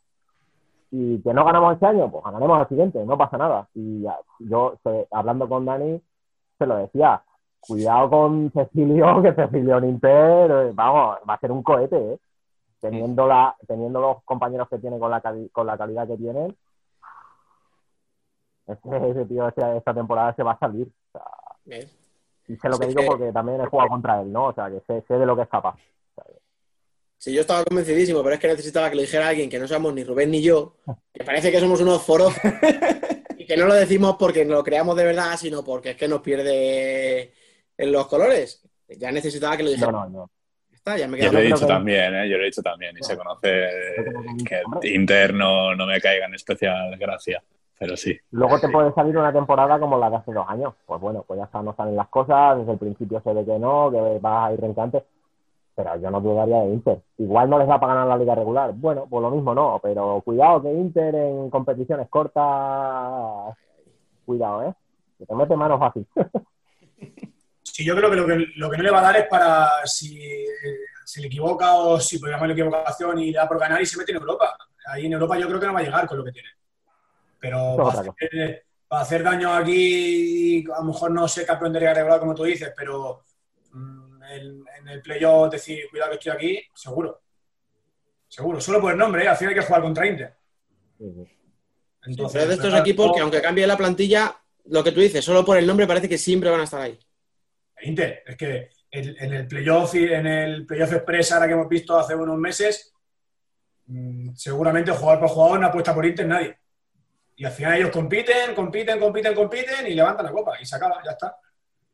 y 0.90 1.20
que 1.22 1.32
no 1.32 1.44
ganamos 1.44 1.74
este 1.74 1.86
año, 1.86 2.10
pues 2.10 2.24
ganaremos 2.24 2.58
al 2.60 2.68
siguiente, 2.68 3.04
no 3.04 3.16
pasa 3.16 3.38
nada. 3.38 3.68
Y 3.74 4.02
ya, 4.02 4.18
yo, 4.40 4.74
hablando 5.12 5.48
con 5.48 5.64
Dani, 5.64 6.00
se 6.58 6.66
lo 6.66 6.76
decía, 6.76 7.22
cuidado 7.60 8.10
con 8.10 8.50
Cecilio, 8.52 9.22
que 9.22 9.32
Cecilio 9.34 9.78
en 9.78 9.84
Inter, 9.90 10.50
eh, 10.50 10.70
vamos, 10.74 11.18
va 11.28 11.34
a 11.34 11.38
ser 11.40 11.52
un 11.52 11.62
cohete, 11.62 12.14
¿eh? 12.14 12.18
Teniendo, 12.80 13.26
la, 13.26 13.54
teniendo 13.68 14.00
los 14.00 14.22
compañeros 14.24 14.68
que 14.68 14.78
tiene 14.78 14.98
con 14.98 15.10
la, 15.10 15.20
con 15.52 15.66
la 15.66 15.76
calidad 15.76 16.06
que 16.08 16.16
tienen, 16.16 16.56
ese, 18.66 19.10
ese 19.10 19.24
tío 19.26 19.48
esta, 19.48 19.76
esta 19.76 19.92
temporada 19.94 20.34
se 20.34 20.42
va 20.42 20.52
a 20.52 20.58
salir. 20.58 20.86
O 20.86 21.18
sea, 21.18 21.24
y 22.48 22.56
sé 22.56 22.68
lo 22.68 22.78
que 22.78 22.86
digo 22.86 23.00
que- 23.02 23.06
porque 23.06 23.32
también 23.32 23.60
he 23.60 23.66
jugado 23.66 23.88
contra 23.90 24.20
él, 24.22 24.32
¿no? 24.32 24.46
O 24.46 24.52
sea, 24.52 24.70
que 24.70 24.80
sé, 24.86 25.02
sé 25.02 25.14
de 25.18 25.26
lo 25.26 25.36
que 25.36 25.42
es 25.42 25.48
capaz. 25.48 25.76
Sí, 27.20 27.34
yo 27.34 27.42
estaba 27.42 27.62
convencidísimo, 27.64 28.22
pero 28.22 28.34
es 28.34 28.40
que 28.40 28.48
necesitaba 28.48 28.88
que 28.88 28.96
lo 28.96 29.02
dijera 29.02 29.28
alguien 29.28 29.50
que 29.50 29.58
no 29.58 29.68
somos 29.68 29.92
ni 29.92 30.02
Rubén 30.04 30.30
ni 30.30 30.40
yo, 30.40 30.76
que 31.12 31.22
parece 31.22 31.52
que 31.52 31.60
somos 31.60 31.78
unos 31.82 32.02
foros 32.02 32.32
y 33.36 33.44
que 33.44 33.58
no 33.58 33.66
lo 33.66 33.74
decimos 33.74 34.16
porque 34.18 34.42
no 34.46 34.54
lo 34.54 34.64
creamos 34.64 34.96
de 34.96 35.04
verdad, 35.04 35.36
sino 35.36 35.62
porque 35.62 35.90
es 35.90 35.96
que 35.96 36.08
nos 36.08 36.22
pierde 36.22 37.34
en 37.76 37.92
los 37.92 38.06
colores. 38.06 38.66
Ya 38.88 39.12
necesitaba 39.12 39.54
que 39.58 39.64
lo 39.64 39.68
dijera. 39.68 39.92
No, 39.92 40.04
no, 40.04 40.08
no. 40.08 40.30
Ya 40.70 40.76
está, 40.76 40.96
ya 40.96 41.08
me 41.08 41.20
Yo 41.20 41.30
lo 41.30 41.40
he 41.40 41.42
dicho 41.42 41.58
que- 41.60 41.66
también, 41.66 42.14
¿eh? 42.14 42.26
Yo 42.26 42.38
lo 42.38 42.42
he 42.42 42.46
dicho 42.46 42.62
también. 42.62 42.96
Y 42.98 43.04
se 43.04 43.18
conoce 43.18 43.68
que 44.80 44.88
Inter 44.94 45.34
no, 45.34 45.74
no 45.74 45.84
me 45.84 46.00
caiga 46.00 46.24
en 46.24 46.34
especial 46.36 46.96
gracia. 46.96 47.42
Pero 47.78 47.98
sí. 47.98 48.18
Luego 48.30 48.58
te 48.58 48.70
puede 48.70 48.94
salir 48.94 49.18
una 49.18 49.30
temporada 49.30 49.78
como 49.78 49.98
la 49.98 50.08
de 50.08 50.16
hace 50.16 50.32
dos 50.32 50.46
años. 50.48 50.72
Pues 50.86 50.98
bueno, 50.98 51.22
pues 51.28 51.36
ya 51.36 51.44
está, 51.44 51.60
no 51.60 51.74
salen 51.76 51.96
las 51.96 52.08
cosas, 52.08 52.60
desde 52.60 52.72
el 52.72 52.78
principio 52.78 53.20
se 53.22 53.34
ve 53.34 53.44
que 53.44 53.58
no, 53.58 53.90
que 53.90 54.18
vas 54.22 54.48
a 54.48 54.54
ir 54.54 54.60
rencante. 54.60 55.04
Pero 55.82 55.96
yo 55.96 56.10
no 56.10 56.20
dudaría 56.20 56.58
de 56.58 56.74
Inter. 56.74 57.02
Igual 57.16 57.48
no 57.48 57.58
les 57.58 57.68
va 57.68 57.80
para 57.80 57.94
ganar 57.94 58.08
la 58.08 58.18
liga 58.18 58.34
regular. 58.34 58.72
Bueno, 58.74 59.06
pues 59.08 59.22
lo 59.22 59.30
mismo 59.30 59.54
no, 59.54 59.80
pero 59.82 60.20
cuidado 60.22 60.62
que 60.62 60.72
Inter 60.72 61.14
en 61.14 61.48
competiciones 61.48 62.08
cortas, 62.10 63.56
cuidado, 64.26 64.64
¿eh? 64.64 64.74
Que 65.18 65.26
te 65.26 65.34
mete 65.34 65.56
mano 65.56 65.78
fácil. 65.78 66.06
Sí, 67.62 67.84
yo 67.84 67.94
creo 67.94 68.10
que 68.10 68.16
lo, 68.16 68.26
que 68.26 68.46
lo 68.56 68.68
que 68.68 68.76
no 68.76 68.82
le 68.82 68.90
va 68.90 68.98
a 68.98 69.02
dar 69.02 69.16
es 69.16 69.26
para 69.28 69.68
si 69.84 70.44
se 71.04 71.20
le 71.20 71.28
equivoca 71.28 71.74
o 71.74 72.00
si 72.00 72.18
por 72.18 72.28
llamarlo 72.28 72.52
equivocación 72.52 73.18
y 73.20 73.30
le 73.30 73.38
da 73.38 73.48
por 73.48 73.60
ganar 73.60 73.80
y 73.80 73.86
se 73.86 73.96
mete 73.96 74.10
en 74.10 74.18
Europa. 74.18 74.56
Ahí 74.86 75.06
en 75.06 75.12
Europa 75.12 75.38
yo 75.38 75.46
creo 75.46 75.60
que 75.60 75.66
no 75.66 75.72
va 75.72 75.80
a 75.80 75.82
llegar 75.84 76.06
con 76.06 76.18
lo 76.18 76.24
que 76.24 76.32
tiene. 76.32 76.48
Pero 77.38 77.76
para 77.76 78.00
hacer, 78.00 78.64
para 78.88 79.02
hacer 79.02 79.22
daño 79.22 79.54
aquí, 79.54 80.64
a 80.74 80.80
lo 80.80 80.84
mejor 80.86 81.12
no 81.12 81.28
sé 81.28 81.46
campeón 81.46 81.72
de 81.72 81.80
liga 81.80 81.94
regular 81.94 82.18
como 82.18 82.34
tú 82.34 82.42
dices, 82.42 82.72
pero 82.76 83.22
mm, 83.72 84.09
en, 84.30 84.64
en 84.78 84.88
el 84.88 85.02
playoff 85.02 85.50
decir, 85.50 85.84
cuidado 85.90 86.10
que 86.12 86.16
estoy 86.16 86.32
aquí, 86.32 86.62
seguro. 86.74 87.22
Seguro, 88.28 88.60
solo 88.60 88.80
por 88.80 88.92
el 88.92 88.98
nombre, 88.98 89.24
¿eh? 89.24 89.28
al 89.28 89.36
final 89.36 89.54
hay 89.54 89.60
que 89.60 89.66
jugar 89.66 89.82
contra 89.82 90.06
Inter. 90.06 90.36
Pero 90.98 92.26
es 92.26 92.32
de 92.32 92.54
estos 92.54 92.74
equipos 92.74 93.12
que 93.12 93.20
aunque 93.20 93.42
cambie 93.42 93.66
la 93.66 93.76
plantilla, 93.76 94.36
lo 94.66 94.84
que 94.84 94.92
tú 94.92 95.00
dices, 95.00 95.24
solo 95.24 95.44
por 95.44 95.56
el 95.56 95.66
nombre 95.66 95.86
parece 95.86 96.08
que 96.08 96.18
siempre 96.18 96.48
van 96.48 96.60
a 96.60 96.64
estar 96.64 96.80
ahí. 96.80 96.98
Inter, 97.82 98.22
es 98.26 98.36
que 98.36 98.70
en, 98.90 99.16
en 99.18 99.32
el 99.34 99.46
playoff 99.46 99.94
y 99.94 100.04
en 100.04 100.26
el 100.26 100.66
playoff 100.66 100.92
express 100.92 101.32
ahora 101.32 101.46
que 101.46 101.54
hemos 101.54 101.68
visto 101.68 101.98
hace 101.98 102.14
unos 102.14 102.38
meses, 102.38 102.92
mm, 103.86 104.34
seguramente 104.34 104.92
jugador 104.92 105.20
por 105.20 105.28
jugador 105.28 105.60
no 105.60 105.66
apuesta 105.66 105.94
por 105.94 106.06
Inter 106.06 106.26
nadie. 106.26 106.56
Y 107.36 107.44
al 107.44 107.52
final 107.52 107.78
ellos 107.78 107.90
compiten, 107.90 108.54
compiten, 108.54 109.00
compiten, 109.00 109.34
compiten 109.34 109.86
y 109.86 109.94
levantan 109.94 110.26
la 110.26 110.32
copa 110.32 110.60
y 110.60 110.66
se 110.66 110.76
acaba, 110.76 111.02
ya 111.02 111.12
está. 111.12 111.36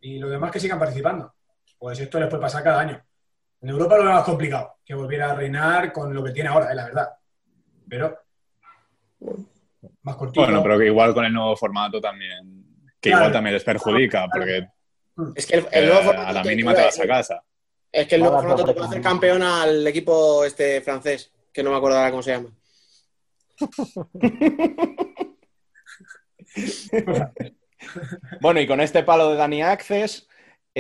Y 0.01 0.19
los 0.19 0.31
demás 0.31 0.51
que 0.51 0.59
sigan 0.59 0.79
participando. 0.79 1.36
Pues 1.79 1.99
esto 2.01 2.19
les 2.19 2.29
puede 2.29 2.43
pasar 2.43 2.63
cada 2.63 2.81
año. 2.81 3.03
En 3.61 3.69
Europa 3.71 3.97
lo 3.97 4.05
veo 4.05 4.13
más 4.13 4.25
complicado, 4.25 4.77
que 4.85 4.95
volviera 4.95 5.31
a 5.31 5.35
reinar 5.35 5.93
con 5.93 6.15
lo 6.15 6.23
que 6.23 6.31
tiene 6.33 6.49
ahora, 6.49 6.71
es 6.71 6.77
la 6.77 6.85
verdad. 6.87 7.09
Pero 7.89 8.19
más 10.03 10.17
cortito. 10.17 10.41
Bueno, 10.43 10.63
pero 10.63 10.79
que 10.79 10.87
igual 10.87 11.15
con 11.15 11.25
el 11.25 11.33
nuevo 11.33 11.57
formato 11.57 12.01
también. 12.01 12.65
Que 13.01 13.11
Claro. 13.11 13.25
igual 13.25 13.33
también 13.33 13.55
les 13.55 13.65
perjudica, 13.65 14.27
porque 14.33 14.69
Es 15.37 15.47
que 15.47 15.57
el, 15.57 15.67
el 15.71 15.87
nuevo 15.87 16.01
eh, 16.01 16.05
formato 16.05 16.29
a 16.29 16.33
la 16.33 16.45
mínima 16.45 16.75
te 16.75 16.83
vas 16.83 17.01
a 17.01 17.07
casa. 17.07 17.43
Es 17.93 18.07
que 18.07 18.15
el 18.17 18.21
nuevo 18.23 18.37
formato 18.39 18.65
te 18.65 18.73
puede 18.75 18.87
hacer 18.89 19.01
campeón 19.03 19.43
al 19.43 19.87
equipo 19.87 20.45
este 20.45 20.81
francés, 20.81 21.33
que 21.53 21.63
no 21.63 21.71
me 21.71 21.77
acuerdo 21.77 21.99
ahora 21.99 22.11
cómo 22.11 22.23
se 22.23 22.33
llama. 22.33 22.51
Bueno, 28.41 28.61
y 28.61 28.67
con 28.67 28.81
este 28.81 29.03
palo 29.03 29.31
de 29.31 29.37
Dani 29.37 29.63
Access, 29.63 30.27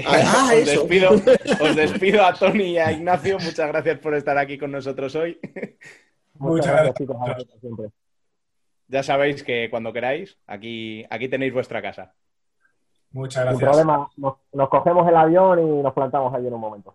Ah, 0.05 0.23
ah, 0.27 0.51
os, 0.53 0.53
eso. 0.53 0.81
despido, 0.81 1.11
os 1.61 1.77
despido 1.77 2.25
a 2.25 2.35
Tony 2.35 2.65
y 2.73 2.79
a 2.79 2.93
Ignacio. 2.93 3.39
Muchas 3.39 3.69
gracias 3.69 3.99
por 3.99 4.15
estar 4.15 4.37
aquí 4.39 4.59
con 4.59 4.71
nosotros 4.73 5.15
hoy. 5.15 5.39
Muchas 6.35 6.73
gracias, 6.73 6.95
chicos. 6.97 7.17
Ya 8.89 9.03
sabéis 9.03 9.43
que 9.43 9.69
cuando 9.71 9.93
queráis, 9.93 10.37
aquí, 10.47 11.05
aquí 11.11 11.29
tenéis 11.29 11.53
vuestra 11.53 11.81
casa. 11.83 12.13
Muchas 13.11 13.43
Sin 13.43 13.59
gracias. 13.59 13.71
problema, 13.71 14.09
nos, 14.17 14.35
nos 14.53 14.69
cogemos 14.69 15.09
el 15.09 15.17
avión 15.17 15.59
y 15.59 15.83
nos 15.83 15.95
plantamos 15.95 16.35
ahí 16.35 16.47
en 16.47 16.53
un 16.55 16.61
momento. 16.61 16.95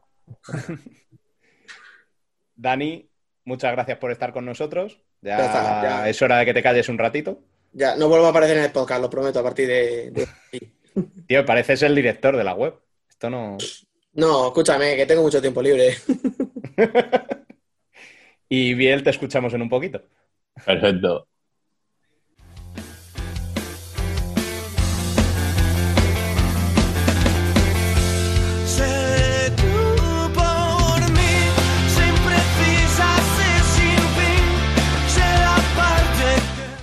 Dani, 2.55 3.09
muchas 3.45 3.71
gracias 3.71 3.97
por 3.97 4.11
estar 4.11 4.31
con 4.33 4.45
nosotros. 4.45 5.01
Ya, 5.21 5.37
Ya 5.37 5.45
está, 5.45 5.81
ya. 5.83 6.09
es 6.09 6.21
hora 6.21 6.37
de 6.37 6.45
que 6.45 6.53
te 6.53 6.63
calles 6.63 6.89
un 6.89 6.97
ratito. 6.97 7.39
Ya, 7.73 7.95
no 7.95 8.09
vuelvo 8.09 8.27
a 8.27 8.29
aparecer 8.29 8.57
en 8.57 8.63
el 8.65 8.71
podcast, 8.71 9.01
lo 9.01 9.09
prometo, 9.09 9.39
a 9.39 9.43
partir 9.43 9.67
de... 9.67 10.11
de- 10.11 10.27
Tío, 11.25 11.45
pareces 11.45 11.81
el 11.83 11.95
director 11.95 12.35
de 12.35 12.43
la 12.43 12.53
web. 12.53 12.75
Esto 13.21 13.29
no. 13.29 13.55
No, 14.13 14.47
escúchame, 14.47 14.95
que 14.95 15.05
tengo 15.05 15.21
mucho 15.21 15.39
tiempo 15.39 15.61
libre. 15.61 15.95
Y 18.49 18.73
Biel, 18.73 19.01
te 19.01 19.11
escuchamos 19.11 19.53
en 19.53 19.61
un 19.61 19.69
poquito. 19.69 20.01
Perfecto. 20.65 21.27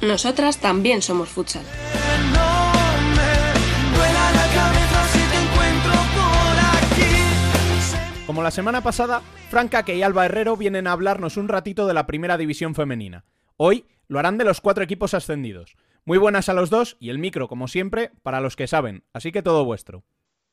Nosotras 0.01 0.59
también 0.59 1.03
somos 1.03 1.29
futsal. 1.29 1.65
Como 8.39 8.45
la 8.45 8.53
semana 8.53 8.83
pasada, 8.85 9.21
Franca 9.51 9.83
y 9.89 10.01
Alba 10.01 10.25
Herrero 10.25 10.57
vienen 10.57 10.87
a 10.87 10.93
hablarnos 10.93 11.37
un 11.37 11.49
ratito 11.49 11.89
de 11.89 11.93
la 11.93 12.07
primera 12.07 12.39
división 12.39 12.77
femenina. 12.77 13.25
Hoy 13.57 13.85
lo 14.07 14.21
harán 14.21 14.39
de 14.39 14.45
los 14.45 14.61
cuatro 14.61 14.85
equipos 14.85 15.13
ascendidos. 15.13 15.75
Muy 16.05 16.19
buenas 16.19 16.49
a 16.49 16.53
los 16.53 16.71
dos 16.71 16.97
y 17.01 17.11
el 17.11 17.19
micro, 17.19 17.49
como 17.49 17.67
siempre, 17.67 18.13
para 18.23 18.41
los 18.41 18.55
que 18.55 18.69
saben, 18.69 19.03
así 19.13 19.33
que 19.33 19.43
todo 19.43 19.65
vuestro. 19.65 20.05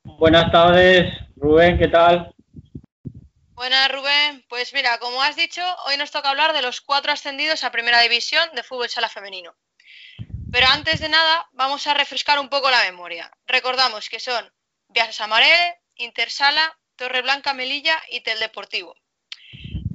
Buenas 0.04 0.52
tardes, 0.52 1.14
Rubén, 1.36 1.78
¿qué 1.78 1.88
tal? 1.88 2.34
Buenas, 3.54 3.92
Rubén. 3.92 4.44
Pues 4.50 4.74
mira, 4.74 4.98
como 4.98 5.22
has 5.22 5.36
dicho, 5.36 5.62
hoy 5.86 5.96
nos 5.98 6.10
toca 6.10 6.32
hablar 6.32 6.54
de 6.54 6.64
los 6.64 6.82
cuatro 6.82 7.12
ascendidos 7.12 7.64
a 7.64 7.72
Primera 7.72 8.02
División 8.02 8.50
de 8.56 8.64
fútbol 8.64 8.90
sala 8.90 9.10
femenino. 9.10 9.54
Pero 10.52 10.66
antes 10.74 11.02
de 11.02 11.10
nada, 11.10 11.48
vamos 11.54 11.86
a 11.86 11.94
refrescar 11.94 12.40
un 12.40 12.50
poco 12.50 12.72
la 12.72 12.82
memoria. 12.90 13.30
Recordamos 13.46 14.10
que 14.10 14.20
son 14.20 14.52
Viajes 14.90 15.22
Amarele, 15.22 15.82
Intersala, 15.98 16.76
Torreblanca 16.96 17.54
Melilla 17.54 18.02
y 18.10 18.22
Tel 18.22 18.40
Deportivo. 18.40 18.96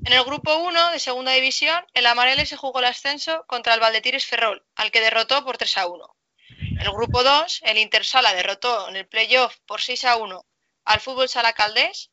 En 0.05 0.13
el 0.13 0.25
grupo 0.25 0.57
1 0.57 0.91
de 0.93 0.99
Segunda 0.99 1.33
División, 1.33 1.87
el 1.95 2.07
Amarele 2.07 2.47
se 2.47 2.57
jugó 2.57 2.81
el 2.81 2.87
ascenso 2.87 3.45
contra 3.47 3.75
el 3.75 3.81
Valdetires 3.81 4.27
Ferrol, 4.27 4.65
al 4.75 4.91
que 4.91 5.01
derrotó 5.01 5.45
por 5.45 5.57
3 5.57 5.79
a 5.79 5.87
1. 5.87 6.17
En 6.49 6.81
el 6.81 6.93
grupo 6.93 7.23
2, 7.23 7.61
el 7.65 7.79
Intersala 7.79 8.35
derrotó 8.35 8.89
en 8.89 8.97
el 8.97 9.07
playoff 9.07 9.57
por 9.67 9.81
6 9.81 10.05
a 10.05 10.17
1 10.17 10.47
al 10.85 11.01
Fútbol 11.01 11.29
Sala 11.29 11.53
Caldés 11.53 12.11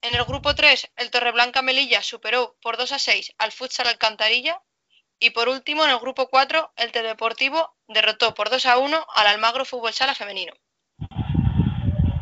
En 0.00 0.14
el 0.14 0.24
grupo 0.24 0.54
3, 0.54 0.90
el 0.96 1.10
Torreblanca 1.10 1.62
Melilla 1.62 2.02
superó 2.02 2.56
por 2.60 2.76
2 2.76 2.92
a 2.92 2.98
6 2.98 3.34
al 3.38 3.52
Futsal 3.52 3.86
Alcantarilla. 3.86 4.62
Y 5.18 5.30
por 5.30 5.48
último, 5.48 5.84
en 5.84 5.90
el 5.90 5.98
grupo 5.98 6.28
4, 6.28 6.72
el 6.76 6.92
Teledeportivo 6.92 7.76
derrotó 7.86 8.34
por 8.34 8.50
2 8.50 8.66
a 8.66 8.78
1 8.78 9.06
al 9.14 9.26
Almagro 9.26 9.64
Fútbol 9.64 9.92
Sala 9.92 10.14
Femenino. 10.14 10.52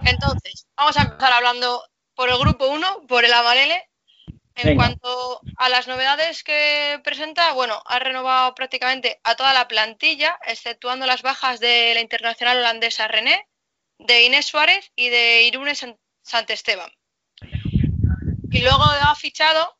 Entonces, 0.04 0.66
vamos 0.76 0.96
a 0.96 1.02
empezar 1.02 1.32
hablando 1.32 1.84
por 2.14 2.28
el 2.28 2.38
grupo 2.38 2.66
1, 2.68 3.06
por 3.06 3.24
el 3.24 3.32
Amarele. 3.32 3.86
En 4.56 4.66
Venga. 4.66 4.82
cuanto 4.84 5.40
a 5.56 5.68
las 5.68 5.86
novedades 5.86 6.42
que 6.42 7.00
presenta, 7.04 7.52
bueno, 7.52 7.82
ha 7.86 7.98
renovado 7.98 8.54
prácticamente 8.54 9.20
a 9.24 9.34
toda 9.36 9.54
la 9.54 9.68
plantilla, 9.68 10.38
exceptuando 10.44 11.06
las 11.06 11.22
bajas 11.22 11.60
de 11.60 11.92
la 11.94 12.00
internacional 12.00 12.58
holandesa 12.58 13.08
René, 13.08 13.48
de 13.98 14.24
Inés 14.24 14.46
Suárez 14.46 14.90
y 14.96 15.08
de 15.08 15.44
Irune 15.44 15.74
San- 15.74 15.98
Santesteban. 16.22 16.92
Y 18.50 18.60
luego 18.62 18.82
ha 18.82 19.14
fichado 19.14 19.78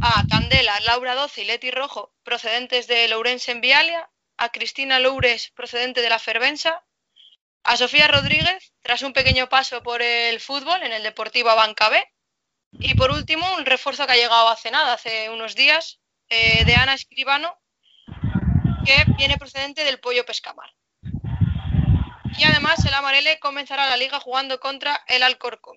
a 0.00 0.24
Candela, 0.28 0.80
Laura 0.80 1.14
Doce 1.14 1.42
y 1.42 1.44
Leti 1.44 1.70
Rojo, 1.70 2.12
procedentes 2.22 2.86
de 2.86 3.06
Lourense 3.08 3.52
en 3.52 3.60
Vialia, 3.60 4.10
a 4.38 4.50
Cristina 4.50 4.98
Loures, 4.98 5.50
procedente 5.50 6.00
de 6.00 6.08
la 6.08 6.18
Fervensa, 6.18 6.84
a 7.68 7.76
Sofía 7.76 8.08
Rodríguez, 8.08 8.72
tras 8.80 9.02
un 9.02 9.12
pequeño 9.12 9.50
paso 9.50 9.82
por 9.82 10.00
el 10.00 10.40
fútbol 10.40 10.82
en 10.82 10.92
el 10.92 11.02
Deportivo 11.02 11.50
Abanca 11.50 11.90
B, 11.90 12.02
y 12.72 12.94
por 12.94 13.10
último, 13.10 13.44
un 13.58 13.66
refuerzo 13.66 14.06
que 14.06 14.12
ha 14.12 14.16
llegado 14.16 14.48
hace 14.48 14.70
nada, 14.70 14.94
hace 14.94 15.28
unos 15.28 15.54
días, 15.54 16.00
eh, 16.30 16.64
de 16.64 16.74
Ana 16.74 16.94
Escribano, 16.94 17.54
que 18.86 19.04
viene 19.18 19.36
procedente 19.36 19.84
del 19.84 20.00
Pollo 20.00 20.24
Pescamar. 20.24 20.70
Y 22.38 22.44
además, 22.44 22.82
el 22.86 22.94
Amarele 22.94 23.38
comenzará 23.38 23.86
la 23.86 23.98
liga 23.98 24.18
jugando 24.18 24.58
contra 24.60 25.00
el 25.06 25.22
Alcorcón. 25.22 25.76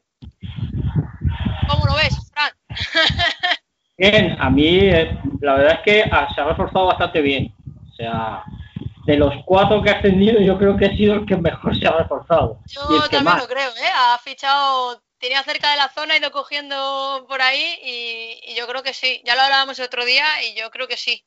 ¿Cómo 1.68 1.86
lo 1.88 1.96
ves, 1.96 2.16
Fran? 2.34 2.52
Bien, 3.98 4.38
a 4.40 4.50
mí 4.50 4.80
eh, 4.80 5.20
la 5.42 5.56
verdad 5.56 5.74
es 5.74 5.80
que 5.84 6.10
se 6.34 6.42
ha 6.42 6.46
reforzado 6.46 6.86
bastante 6.86 7.22
bien. 7.22 7.54
O 7.92 7.94
sea, 7.94 8.44
de 9.12 9.18
los 9.18 9.34
cuatro 9.46 9.82
que 9.84 9.90
ha 9.90 9.96
ascendido, 9.98 10.40
yo 10.40 10.58
creo 10.58 10.78
que 10.78 10.86
ha 10.86 10.96
sido 10.96 11.16
el 11.16 11.26
que 11.26 11.36
mejor 11.36 11.78
se 11.78 11.86
ha 11.86 11.92
reforzado. 11.98 12.60
y 12.66 12.74
Yo 12.76 13.04
que 13.10 13.18
también 13.18 13.24
más. 13.26 13.42
lo 13.42 13.48
creo, 13.50 13.70
¿eh? 13.72 13.92
Ha 13.94 14.18
fichado, 14.20 15.02
tenía 15.20 15.44
cerca 15.44 15.70
de 15.72 15.78
la 15.78 15.90
zona, 15.90 16.14
ha 16.14 16.18
ido 16.18 16.32
cogiendo 16.32 17.26
por 17.28 17.42
ahí 17.42 17.76
y, 17.84 18.52
y 18.52 18.56
yo 18.58 18.66
creo 18.68 18.84
que 18.84 18.94
sí. 18.94 19.22
Ya 19.26 19.36
lo 19.36 19.42
hablábamos 19.42 19.78
el 19.80 19.86
otro 19.86 20.06
día 20.06 20.24
y 20.50 20.58
yo 20.58 20.70
creo 20.72 20.88
que 20.88 20.96
sí. 20.96 21.24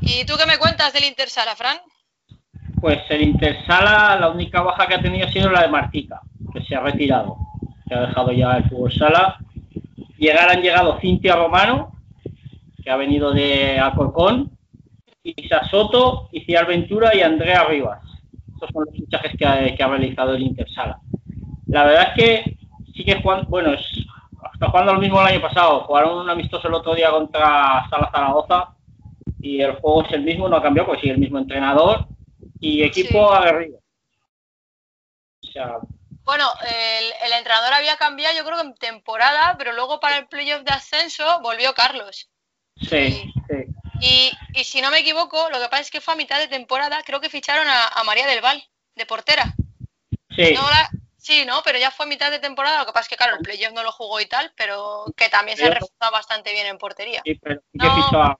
¿Y 0.00 0.24
tú 0.26 0.34
qué 0.38 0.46
me 0.46 0.58
cuentas 0.58 0.92
del 0.92 1.04
Intersala, 1.04 1.56
Fran? 1.56 1.78
Pues 2.80 2.98
el 3.10 3.22
Intersala, 3.22 4.16
la 4.18 4.28
única 4.30 4.62
baja 4.62 4.86
que 4.86 4.94
ha 4.94 5.02
tenido 5.02 5.26
ha 5.26 5.32
sido 5.32 5.50
la 5.50 5.62
de 5.62 5.68
Martica, 5.68 6.20
que 6.52 6.62
se 6.62 6.76
ha 6.76 6.80
retirado, 6.80 7.36
que 7.88 7.94
ha 7.94 8.00
dejado 8.02 8.30
ya 8.32 8.52
el 8.58 8.68
fútbol 8.68 8.92
sala. 8.92 9.38
Llegar 10.18 10.50
han 10.50 10.62
llegado 10.62 10.98
Cintia 11.00 11.34
Romano, 11.34 11.92
que 12.82 12.90
ha 12.90 12.96
venido 12.96 13.32
de 13.32 13.78
Alcorcón, 13.80 14.56
Isa 15.22 15.64
Soto, 15.68 16.28
Iciar 16.32 16.66
Ventura 16.66 17.14
y 17.14 17.20
Andrea 17.20 17.64
Rivas. 17.64 18.00
Estos 18.54 18.70
son 18.72 18.84
los 18.86 18.94
fichajes 18.94 19.36
que 19.38 19.46
ha, 19.46 19.74
que 19.74 19.82
ha 19.82 19.88
realizado 19.88 20.34
el 20.34 20.42
Intersala. 20.42 20.98
La 21.66 21.84
verdad 21.84 22.08
es 22.08 22.22
que 22.22 22.56
sigue 22.94 23.20
jugando, 23.22 23.48
bueno, 23.48 23.72
es, 23.72 23.80
está 24.52 24.70
jugando 24.70 24.94
lo 24.94 25.00
mismo 25.00 25.20
el 25.20 25.26
año 25.28 25.40
pasado. 25.40 25.84
Jugaron 25.84 26.18
un 26.18 26.30
amistoso 26.30 26.68
el 26.68 26.74
otro 26.74 26.94
día 26.94 27.10
contra 27.10 27.86
Sala 27.88 28.10
Zaragoza 28.12 28.74
y 29.40 29.60
el 29.60 29.76
juego 29.76 30.04
es 30.04 30.12
el 30.12 30.22
mismo, 30.22 30.48
no 30.48 30.56
ha 30.56 30.62
cambiado, 30.62 30.88
pues 30.88 31.00
sigue 31.00 31.12
el 31.12 31.18
mismo 31.18 31.38
entrenador 31.38 32.06
y 32.60 32.82
equipo 32.82 33.32
aguerrido. 33.32 33.78
O 35.42 35.52
sea, 35.52 35.78
Bueno, 36.24 36.44
el, 36.62 37.12
el 37.26 37.32
entrenador 37.38 37.72
había 37.72 37.96
cambiado, 37.96 38.36
yo 38.36 38.44
creo 38.44 38.56
que 38.56 38.66
en 38.66 38.74
temporada, 38.74 39.56
pero 39.58 39.72
luego 39.72 40.00
para 40.00 40.18
el 40.18 40.28
playoff 40.28 40.62
de 40.62 40.72
ascenso 40.72 41.24
volvió 41.42 41.72
Carlos. 41.72 42.30
sí, 42.76 43.32
sí. 43.48 43.69
Y, 44.00 44.32
y 44.54 44.64
si 44.64 44.80
no 44.80 44.90
me 44.90 44.98
equivoco, 45.00 45.50
lo 45.50 45.60
que 45.60 45.68
pasa 45.68 45.82
es 45.82 45.90
que 45.90 46.00
fue 46.00 46.14
a 46.14 46.16
mitad 46.16 46.38
de 46.38 46.48
temporada, 46.48 47.02
creo 47.04 47.20
que 47.20 47.28
ficharon 47.30 47.68
a, 47.68 47.88
a 47.88 48.04
María 48.04 48.26
del 48.26 48.40
Val, 48.40 48.62
de 48.96 49.06
portera. 49.06 49.44
Sí, 50.34 50.52
No 50.54 50.62
la- 50.70 50.88
sí, 51.18 51.44
¿no? 51.44 51.62
Pero 51.62 51.78
ya 51.78 51.90
fue 51.90 52.06
a 52.06 52.08
mitad 52.08 52.30
de 52.30 52.38
temporada, 52.38 52.78
lo 52.78 52.86
que 52.86 52.92
pasa 52.92 53.02
es 53.02 53.08
que, 53.08 53.16
claro, 53.16 53.36
el 53.36 53.42
playoff 53.42 53.72
no 53.74 53.82
lo 53.82 53.92
jugó 53.92 54.20
y 54.20 54.26
tal, 54.26 54.52
pero 54.56 55.04
que 55.16 55.28
también 55.28 55.56
se 55.58 55.64
ha 55.64 55.68
Pero- 55.68 55.80
reforzado 55.80 56.12
bastante 56.12 56.52
bien 56.52 56.66
en 56.66 56.78
portería. 56.78 57.20
sí, 57.24 57.34
pero 57.36 57.60
sí 57.60 57.78
que 57.78 57.86
No. 57.86 58.04
fichó 58.04 58.22
a. 58.22 58.38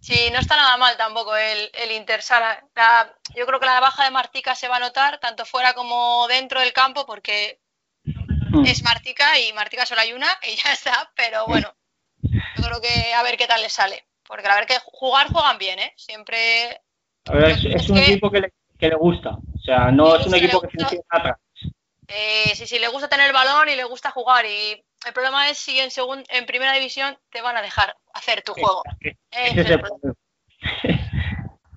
Sí, 0.00 0.30
no 0.32 0.38
está 0.40 0.56
nada 0.56 0.76
mal 0.78 0.96
tampoco 0.96 1.36
el, 1.36 1.70
el 1.74 1.92
Intersala. 1.92 2.64
La- 2.74 3.14
yo 3.36 3.46
creo 3.46 3.60
que 3.60 3.66
la 3.66 3.80
baja 3.80 4.04
de 4.04 4.10
Martica 4.10 4.54
se 4.54 4.66
va 4.68 4.76
a 4.76 4.80
notar, 4.80 5.18
tanto 5.20 5.44
fuera 5.44 5.74
como 5.74 6.26
dentro 6.28 6.60
del 6.60 6.72
campo, 6.72 7.04
porque 7.06 7.60
Mm. 8.04 8.64
es 8.66 8.82
Martica 8.82 9.38
y 9.38 9.52
Martica 9.52 9.86
solo 9.86 10.00
hay 10.00 10.12
una 10.12 10.26
y 10.42 10.56
ya 10.56 10.72
está, 10.72 11.12
pero 11.14 11.46
bueno, 11.46 11.72
yo 12.22 12.62
creo 12.62 12.80
que 12.80 13.14
a 13.14 13.22
ver 13.22 13.36
qué 13.36 13.46
tal 13.46 13.62
le 13.62 13.68
sale. 13.68 14.04
Porque 14.26 14.46
a 14.46 14.54
ver 14.54 14.66
que 14.66 14.76
jugar 14.84 15.28
juegan 15.32 15.58
bien, 15.58 15.78
¿eh? 15.78 15.92
Siempre 15.96 16.80
A 17.26 17.32
ver, 17.32 17.50
es, 17.50 17.64
es 17.64 17.90
un 17.90 17.96
que- 17.96 18.04
equipo 18.04 18.30
que 18.30 18.40
le, 18.40 18.52
que 18.78 18.88
le 18.88 18.94
gusta. 18.96 19.30
O 19.30 19.58
sea, 19.64 19.90
no 19.90 20.14
Sí, 20.16 20.20
es 20.20 20.26
un 20.28 20.34
equipo 20.36 20.60
que 20.60 20.68
se 20.68 20.76
gusta. 20.76 20.82
encierra 20.84 21.06
atrás. 21.10 21.36
Eh, 22.08 22.52
sí, 22.54 22.66
sí, 22.66 22.78
le 22.78 22.88
gusta 22.88 23.08
tener 23.08 23.26
el 23.28 23.32
balón 23.32 23.68
y 23.68 23.76
le 23.76 23.84
gusta 23.84 24.10
jugar. 24.10 24.44
Y 24.46 24.82
el 25.06 25.12
problema 25.12 25.48
es 25.48 25.58
si 25.58 25.78
en, 25.78 25.90
segun- 25.90 26.24
en 26.28 26.46
primera 26.46 26.72
división 26.72 27.16
te 27.30 27.40
van 27.40 27.56
a 27.56 27.62
dejar 27.62 27.94
hacer 28.14 28.42
tu 28.42 28.52
juego. 28.54 28.82
Ese 29.00 29.16
Ese 29.30 29.60
es 29.60 29.70
el 29.70 29.80
problema. 29.80 30.14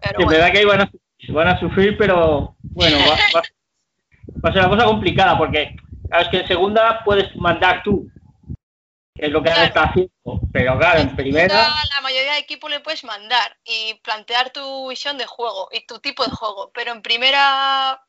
Pero 0.01 0.17
bueno. 0.19 0.31
verdad 0.31 0.51
que 0.51 0.57
ahí 0.59 0.65
van 0.65 0.81
a, 0.81 0.91
van 1.29 1.47
a 1.47 1.59
sufrir, 1.59 1.97
pero 1.97 2.55
bueno, 2.61 2.97
va, 2.99 3.15
va- 3.35 3.43
va 4.43 4.49
a 4.49 4.53
ser 4.53 4.61
una 4.61 4.69
cosa 4.69 4.85
complicada 4.85 5.37
porque 5.37 5.75
claro, 6.09 6.23
es 6.25 6.29
que 6.29 6.37
en 6.41 6.47
segunda 6.47 7.01
puedes 7.05 7.33
mandar 7.37 7.81
tú, 7.83 8.09
que 9.23 9.27
es 9.27 9.33
lo 9.33 9.41
que 9.41 9.51
han 9.51 9.63
estado 9.63 9.85
haciendo, 9.85 10.41
pero 10.51 10.77
claro, 10.77 10.99
en 10.99 11.15
primera, 11.15 11.69
la 11.95 12.01
mayoría 12.01 12.33
de 12.33 12.39
equipos 12.39 12.69
le 12.69 12.81
puedes 12.81 13.05
mandar 13.05 13.55
y 13.63 13.93
plantear 14.03 14.49
tu 14.49 14.89
visión 14.89 15.17
de 15.17 15.25
juego 15.25 15.69
y 15.71 15.85
tu 15.85 15.99
tipo 15.99 16.25
de 16.25 16.31
juego, 16.31 16.71
pero 16.73 16.91
en 16.91 17.01
primera. 17.01 18.01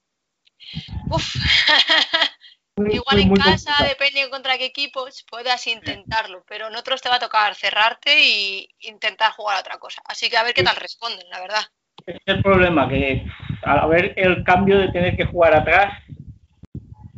Uf. 1.11 1.37
Igual 2.77 3.21
en 3.21 3.33
casa, 3.33 3.77
complicado. 3.77 3.89
depende 3.89 4.29
contra 4.29 4.59
qué 4.59 4.65
equipos, 4.65 5.25
puedas 5.31 5.65
intentarlo, 5.69 6.43
pero 6.49 6.67
en 6.67 6.75
otros 6.75 7.01
te 7.01 7.09
va 7.09 7.15
a 7.15 7.21
tocar 7.21 7.55
cerrarte 7.55 8.21
y 8.21 8.69
intentar 8.81 9.31
jugar 9.35 9.59
a 9.59 9.61
otra 9.61 9.79
cosa. 9.79 10.03
Así 10.07 10.29
que 10.29 10.37
a 10.37 10.43
ver 10.43 10.53
qué 10.53 10.65
tal 10.65 10.75
responden, 10.75 11.31
la 11.31 11.39
verdad. 11.39 11.63
es 12.07 12.19
el 12.27 12.43
problema, 12.43 12.89
que 12.89 13.25
al 13.63 13.89
ver 13.89 14.15
el 14.17 14.43
cambio 14.43 14.81
de 14.81 14.89
tener 14.89 15.17
que 15.17 15.27
jugar 15.27 15.55
atrás, 15.55 15.95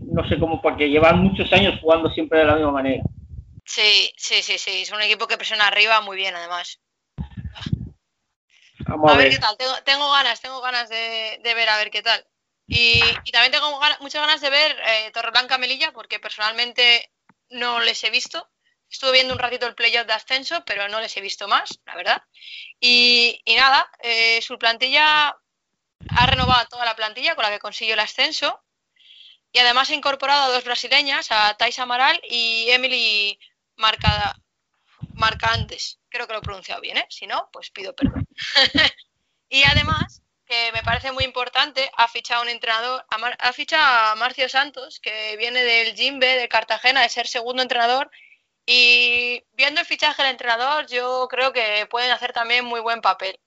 no 0.01 0.28
sé 0.28 0.39
cómo, 0.39 0.60
porque 0.60 0.90
llevan 0.90 1.20
muchos 1.20 1.51
años 1.55 1.81
jugando 1.81 2.10
siempre 2.10 2.40
de 2.40 2.44
la 2.44 2.56
misma 2.56 2.73
manera. 2.73 3.02
Sí, 3.76 4.12
sí, 4.16 4.42
sí, 4.42 4.56
sí. 4.58 4.82
Es 4.82 4.90
un 4.90 5.02
equipo 5.02 5.26
que 5.28 5.36
presiona 5.36 5.66
arriba 5.66 6.00
muy 6.00 6.16
bien, 6.16 6.34
además. 6.34 6.80
Vamos 8.88 9.10
A 9.10 9.14
a 9.14 9.16
ver 9.16 9.28
ver. 9.28 9.30
qué 9.30 9.38
tal. 9.38 9.56
Tengo, 9.56 9.74
tengo 9.84 10.10
ganas, 10.12 10.40
tengo 10.40 10.60
ganas 10.60 10.88
de, 10.88 11.38
de 11.42 11.54
ver 11.54 11.68
a 11.68 11.76
ver 11.78 11.90
qué 11.90 12.02
tal. 12.02 12.26
Y, 12.66 13.00
y 13.24 13.30
también 13.32 13.52
tengo 13.52 13.80
muchas 14.00 14.20
ganas 14.22 14.40
de 14.40 14.50
ver 14.50 14.76
eh, 14.86 15.10
Torreblanca 15.12 15.58
Melilla, 15.58 15.92
porque 15.92 16.18
personalmente 16.20 17.10
no 17.50 17.80
les 17.80 18.02
he 18.04 18.10
visto. 18.10 18.48
Estuve 18.90 19.12
viendo 19.12 19.34
un 19.34 19.40
ratito 19.40 19.66
el 19.66 19.74
playoff 19.74 20.06
de 20.06 20.12
ascenso, 20.12 20.64
pero 20.64 20.88
no 20.88 21.00
les 21.00 21.16
he 21.16 21.20
visto 21.20 21.48
más, 21.48 21.80
la 21.86 21.96
verdad. 21.96 22.22
Y, 22.80 23.40
y 23.44 23.54
nada, 23.56 23.90
eh, 24.00 24.40
su 24.42 24.58
plantilla 24.58 25.28
ha 26.08 26.26
renovado 26.26 26.66
toda 26.68 26.84
la 26.84 26.96
plantilla 26.96 27.34
con 27.34 27.44
la 27.44 27.50
que 27.50 27.58
consiguió 27.58 27.94
el 27.94 28.00
ascenso. 28.00 28.62
Y 29.52 29.58
además 29.58 29.90
ha 29.90 29.94
incorporado 29.94 30.44
a 30.44 30.54
dos 30.54 30.64
brasileñas, 30.64 31.28
a 31.30 31.54
Thais 31.56 31.78
Amaral 31.78 32.20
y 32.28 32.68
Emily 32.70 33.38
Marca, 33.76 34.34
Marcantes. 35.14 35.98
Creo 36.08 36.26
que 36.26 36.32
lo 36.32 36.40
he 36.40 36.42
pronunciado 36.42 36.80
bien, 36.80 36.96
¿eh? 36.98 37.06
Si 37.08 37.26
no, 37.26 37.48
pues 37.52 37.70
pido 37.70 37.94
perdón. 37.94 38.26
y 39.48 39.62
además, 39.64 40.22
que 40.46 40.70
me 40.72 40.82
parece 40.82 41.12
muy 41.12 41.24
importante, 41.24 41.90
ha 41.96 42.08
fichado 42.08 42.42
un 42.42 42.48
entrenador, 42.48 43.04
ha 43.38 43.52
fichado 43.52 44.12
a 44.12 44.14
Marcio 44.14 44.48
Santos, 44.48 45.00
que 45.00 45.36
viene 45.36 45.62
del 45.64 45.94
Jimbe 45.94 46.36
de 46.36 46.48
Cartagena, 46.48 47.02
de 47.02 47.08
ser 47.08 47.26
segundo 47.26 47.62
entrenador. 47.62 48.10
Y 48.64 49.44
viendo 49.52 49.80
el 49.80 49.86
fichaje 49.86 50.22
del 50.22 50.32
entrenador, 50.32 50.86
yo 50.86 51.28
creo 51.28 51.52
que 51.52 51.86
pueden 51.90 52.10
hacer 52.10 52.32
también 52.32 52.64
muy 52.64 52.80
buen 52.80 53.00
papel. 53.00 53.38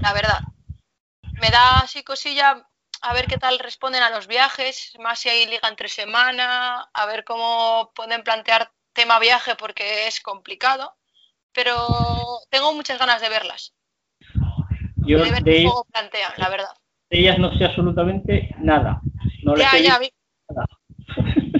La 0.00 0.12
verdad. 0.12 0.40
Me 1.40 1.50
da 1.50 1.80
así 1.80 2.02
cosilla 2.02 2.66
a 3.02 3.12
ver 3.12 3.26
qué 3.26 3.38
tal 3.38 3.58
responden 3.58 4.02
a 4.02 4.10
los 4.10 4.26
viajes, 4.26 4.92
más 4.98 5.20
si 5.20 5.28
hay 5.28 5.46
liga 5.46 5.68
entre 5.68 5.88
semana, 5.88 6.88
a 6.92 7.06
ver 7.06 7.24
cómo 7.24 7.92
pueden 7.94 8.22
plantear 8.22 8.72
tema 8.96 9.20
viaje 9.20 9.54
porque 9.54 10.08
es 10.08 10.20
complicado. 10.20 10.96
Pero 11.52 11.74
tengo 12.50 12.74
muchas 12.74 12.98
ganas 12.98 13.20
de 13.22 13.28
verlas, 13.30 13.72
Yo 14.96 15.24
de 15.24 15.30
ver 15.30 15.42
de, 15.42 15.50
qué 15.52 15.58
ellas- 15.60 15.70
juego 15.72 15.86
plantean, 15.90 16.32
la 16.36 16.48
verdad. 16.50 16.74
de 17.08 17.18
ellas 17.18 17.38
no 17.38 17.56
sé 17.56 17.64
absolutamente 17.64 18.50
nada. 18.58 19.00
No 19.42 19.54
les 19.56 19.64
Ya, 19.72 19.78
he 19.78 19.82
ya, 19.82 19.98
visto 19.98 20.14
vi- 20.48 20.54
nada. 20.54 20.66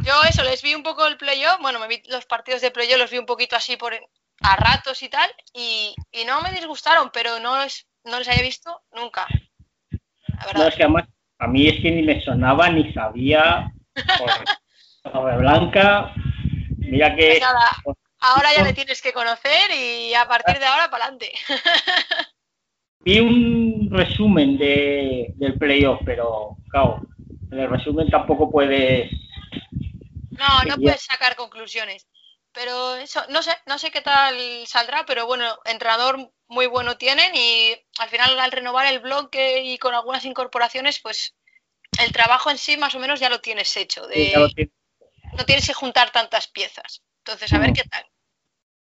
Yo 0.04 0.24
eso, 0.28 0.42
les 0.44 0.60
vi 0.62 0.74
un 0.74 0.82
poco 0.82 1.06
el 1.06 1.16
playoff, 1.16 1.60
bueno, 1.62 1.78
me 1.80 1.88
vi 1.88 2.02
los 2.08 2.26
partidos 2.26 2.60
de 2.60 2.70
playoff, 2.70 2.98
los 2.98 3.10
vi 3.10 3.16
un 3.18 3.24
poquito 3.26 3.56
así 3.56 3.76
por 3.78 3.94
a 3.94 4.56
ratos 4.56 5.02
y 5.02 5.08
tal, 5.08 5.30
y, 5.54 5.94
y 6.12 6.24
no 6.26 6.40
me 6.42 6.52
disgustaron, 6.52 7.10
pero 7.12 7.40
no, 7.40 7.62
es, 7.62 7.86
no 8.04 8.18
les 8.18 8.28
había 8.28 8.42
visto 8.42 8.82
nunca. 8.92 9.26
La 9.90 10.36
No, 10.40 10.46
verdad. 10.46 10.68
es 10.68 10.74
que 10.76 10.82
además 10.84 11.04
a 11.38 11.46
mí 11.46 11.66
es 11.68 11.80
que 11.80 11.90
ni 11.90 12.02
me 12.02 12.20
sonaba 12.22 12.68
ni 12.70 12.92
sabía 12.92 13.72
Torre 15.12 15.38
Blanca, 15.38 16.12
mira 16.88 17.14
que 17.14 17.28
Pues 17.28 17.40
nada, 17.40 17.96
ahora 18.20 18.54
ya 18.54 18.64
le 18.64 18.72
tienes 18.72 19.00
que 19.00 19.12
conocer 19.12 19.70
y 19.70 20.14
a 20.14 20.26
partir 20.26 20.58
de 20.58 20.66
ahora 20.66 20.90
para 20.90 21.04
adelante. 21.04 21.32
vi 23.00 23.20
un 23.20 23.88
resumen 23.90 24.58
de, 24.58 25.32
del 25.36 25.58
playoff, 25.58 26.00
pero 26.04 26.56
claro, 26.70 27.00
en 27.50 27.58
el 27.58 27.70
resumen 27.70 28.08
tampoco 28.08 28.50
puedes. 28.50 29.10
No, 30.30 30.62
no 30.66 30.76
puedes 30.76 31.02
sacar 31.02 31.36
conclusiones. 31.36 32.06
Pero 32.52 32.96
eso, 32.96 33.22
no 33.28 33.42
sé, 33.42 33.52
no 33.66 33.78
sé 33.78 33.90
qué 33.90 34.00
tal 34.00 34.36
saldrá, 34.66 35.04
pero 35.06 35.26
bueno, 35.26 35.44
entrenador 35.64 36.32
muy 36.48 36.66
bueno 36.66 36.96
tienen 36.96 37.30
y 37.34 37.74
al 37.98 38.08
final 38.08 38.38
al 38.38 38.50
renovar 38.50 38.86
el 38.86 39.00
bloque 39.00 39.62
y 39.62 39.78
con 39.78 39.94
algunas 39.94 40.24
incorporaciones, 40.24 40.98
pues 41.00 41.34
el 42.00 42.10
trabajo 42.10 42.50
en 42.50 42.58
sí 42.58 42.76
más 42.76 42.94
o 42.94 42.98
menos 42.98 43.20
ya 43.20 43.28
lo 43.28 43.40
tienes 43.40 43.76
hecho. 43.76 44.06
De, 44.06 44.14
Sí, 44.14 44.30
ya 44.32 44.38
lo 44.40 44.48
tienes. 44.48 44.77
No 45.38 45.44
tienes 45.46 45.66
que 45.66 45.72
juntar 45.72 46.10
tantas 46.10 46.48
piezas. 46.48 47.00
Entonces, 47.24 47.52
a 47.52 47.58
ver 47.58 47.68
No. 47.68 47.74
qué 47.74 47.84
tal. 47.84 48.04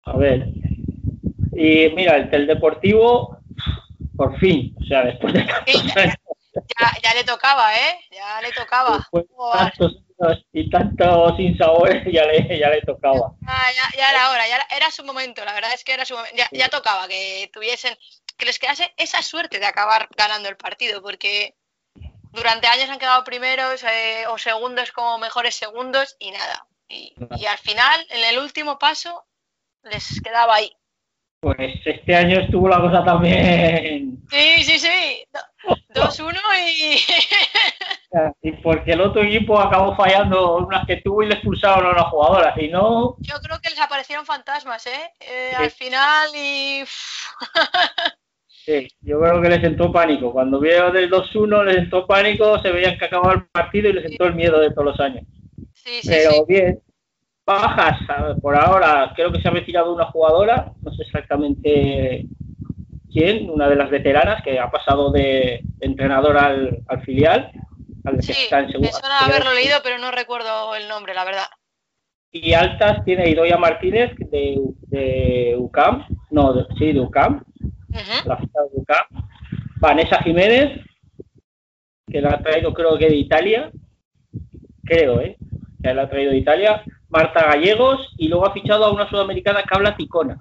A 0.06 0.18
ver. 0.18 0.46
Y 1.56 1.90
mira, 1.96 2.16
el 2.18 2.30
del 2.30 2.48
Deportivo, 2.48 3.38
por 4.16 4.38
fin, 4.40 4.76
o 4.80 4.86
sea, 4.86 5.04
después 5.04 5.34
de 5.34 5.44
tantos 5.44 5.98
años, 5.98 6.16
Ya, 6.80 6.92
ya 7.02 7.14
le 7.16 7.24
tocaba, 7.24 7.76
¿eh? 7.76 8.00
Ya 8.12 8.40
le 8.42 8.52
tocaba. 8.52 8.98
después 8.98 9.26
de 9.28 9.34
tantos 9.58 9.92
años 10.20 10.46
y 10.54 10.70
tantos 10.70 11.38
sinsabores, 11.38 12.04
ya 12.14 12.26
le, 12.26 12.60
ya 12.60 12.70
le 12.70 12.82
tocaba. 12.82 13.34
Ah, 13.48 13.66
ya, 13.76 13.98
ya 13.98 14.10
era 14.12 14.30
hora, 14.30 14.48
ya 14.48 14.56
era, 14.58 14.68
era 14.76 14.92
su 14.92 15.04
momento, 15.04 15.44
la 15.44 15.54
verdad 15.54 15.74
es 15.74 15.84
que 15.84 15.94
era 15.94 16.06
su 16.06 16.14
momento. 16.16 16.36
Ya, 16.38 16.48
ya 16.52 16.70
tocaba 16.70 17.08
que 17.08 17.50
tuviesen, 17.52 17.98
que 18.38 18.46
les 18.46 18.60
quedase 18.60 18.94
esa 18.98 19.22
suerte 19.24 19.60
de 19.60 19.66
acabar 19.66 20.08
ganando 20.16 20.50
el 20.50 20.58
partido, 20.58 21.02
porque 21.02 21.56
durante 22.34 22.68
años 22.68 22.90
han 22.90 23.00
quedado 23.00 23.24
primeros 23.24 23.84
eh, 23.84 24.26
o 24.28 24.38
segundos 24.38 24.92
como 24.92 25.18
mejores 25.20 25.56
segundos 25.56 26.16
y 26.20 26.32
nada. 26.32 26.66
Y, 26.90 27.14
y 27.38 27.46
al 27.46 27.58
final, 27.60 28.06
en 28.10 28.24
el 28.26 28.40
último 28.40 28.78
paso, 28.78 29.26
les 29.84 30.22
quedaba 30.22 30.56
ahí. 30.56 30.72
Pues 31.40 31.58
este 31.86 32.16
año 32.16 32.40
estuvo 32.40 32.68
la 32.70 32.80
cosa 32.80 33.04
también. 33.04 34.18
Sí, 34.30 34.64
sí, 34.64 34.80
sí. 34.80 35.26
Do- 35.32 35.76
2-1 35.94 36.40
y. 36.68 37.00
Y 38.44 38.52
porque 38.62 38.92
el 38.92 39.02
otro 39.02 39.24
equipo 39.24 39.60
acabó 39.60 39.96
fallando 39.96 40.58
unas 40.58 40.86
que 40.86 40.98
tuvo 40.98 41.24
y 41.24 41.28
le 41.28 41.34
expulsaron 41.34 41.88
a 41.88 41.90
una 41.90 42.04
jugadora. 42.12 42.54
Si 42.56 42.68
no, 42.68 43.16
Yo 43.18 43.40
creo 43.42 43.60
que 43.60 43.72
les 43.72 43.80
aparecieron 43.80 44.24
fantasmas, 44.24 44.86
¿eh? 44.86 45.12
Eh. 45.20 45.54
Al 45.58 45.72
final 45.72 46.30
y. 46.36 46.84
sí, 48.66 48.88
yo 49.02 49.20
creo 49.20 49.42
que 49.42 49.50
les 49.50 49.64
entró 49.64 49.92
pánico. 49.92 50.32
Cuando 50.32 50.60
vieron 50.60 50.94
del 50.94 51.10
2-1 51.10 51.64
les 51.64 51.78
entró 51.78 52.06
pánico, 52.08 52.62
se 52.62 52.72
veían 52.72 52.98
que 52.98 53.06
acababa 53.06 53.34
el 53.34 53.46
partido 53.48 53.90
y 53.90 53.94
les 53.94 54.06
entró 54.06 54.28
el 54.28 54.36
miedo 54.36 54.60
de 54.60 54.72
todos 54.72 54.86
los 54.86 55.00
años. 55.00 55.24
Sí, 55.74 56.02
sí, 56.02 56.10
Pero 56.10 56.46
bien, 56.46 56.80
bajas 57.46 58.00
por 58.42 58.56
ahora. 58.56 59.12
Creo 59.16 59.32
que 59.32 59.42
se 59.42 59.48
ha 59.48 59.52
retirado 59.52 59.94
una 59.94 60.06
jugadora, 60.06 60.72
no 60.82 60.94
sé 60.94 61.04
exactamente 61.04 62.26
quién, 63.12 63.50
una 63.50 63.70
de 63.70 63.76
las 63.76 63.90
veteranas 63.90 64.42
que 64.44 64.60
ha 64.60 64.72
pasado 64.72 65.12
de, 65.12 65.62
entrenador 65.80 66.38
al, 66.38 66.80
al 66.88 67.02
filial. 67.04 67.52
Al 68.06 68.18
que 68.18 68.22
Sí, 68.24 68.32
está 68.34 68.60
en 68.60 68.82
me 68.82 68.92
suena 68.92 69.20
haberlo 69.20 69.54
leído, 69.54 69.78
pero 69.84 69.98
no 69.98 70.12
recuerdo 70.12 70.76
el 70.76 70.88
nombre, 70.90 71.14
la 71.14 71.24
verdad. 71.24 71.46
Y 72.32 72.54
altas 72.54 73.06
tiene 73.06 73.30
Idoia 73.30 73.58
Martínez 73.58 74.12
de, 74.18 74.60
de 74.88 75.56
UCAM, 75.58 76.06
no, 76.32 76.54
de- 76.54 76.66
sí, 76.78 76.92
de 76.92 77.00
UCAM, 77.00 77.44
la 78.26 78.38
ficha 78.38 78.60
de 78.62 78.80
UCAM. 78.80 79.06
Vanessa 79.78 80.22
Jiménez, 80.24 80.80
que 82.08 82.22
la 82.22 82.32
ha 82.32 82.42
traído 82.42 82.74
creo 82.74 82.98
que 82.98 83.10
de 83.10 83.16
Italia, 83.16 83.72
creo, 84.84 85.22
¿eh? 85.22 85.38
Que 85.82 85.94
la 85.94 86.04
ha 86.04 86.10
traído 86.10 86.32
de 86.32 86.38
Italia. 86.38 86.84
Marta 87.10 87.46
Gallegos 87.46 88.14
y 88.18 88.28
luego 88.28 88.48
ha 88.48 88.54
fichado 88.54 88.86
a 88.86 88.92
una 88.92 89.10
sudamericana 89.10 89.64
que 89.64 89.76
habla 89.76 89.96
ticona. 89.96 90.38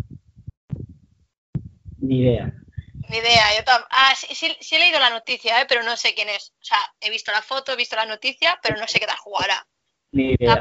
Ni 1.99 2.21
idea. 2.21 2.53
Ni 3.09 3.19
idea, 3.19 3.45
yo 3.59 3.73
Ah, 3.91 4.15
sí, 4.17 4.35
sí, 4.35 4.57
sí 4.61 4.77
he 4.77 4.79
leído 4.79 4.99
la 4.99 5.11
noticia, 5.11 5.61
¿eh? 5.61 5.67
pero 5.69 5.83
no 5.83 5.97
sé 5.97 6.15
quién 6.15 6.31
es. 6.31 6.55
O 6.61 6.65
sea, 6.65 6.79
he 7.01 7.11
visto 7.11 7.31
la 7.31 7.43
foto, 7.43 7.73
he 7.73 7.77
visto 7.77 7.97
la 7.97 8.07
noticia, 8.07 8.59
pero 8.63 8.79
no 8.79 8.89
sé 8.89 8.99
qué 9.01 9.07
tal 9.07 9.19
jugará. 9.19 9.67
Ni 10.13 10.31
idea. 10.33 10.61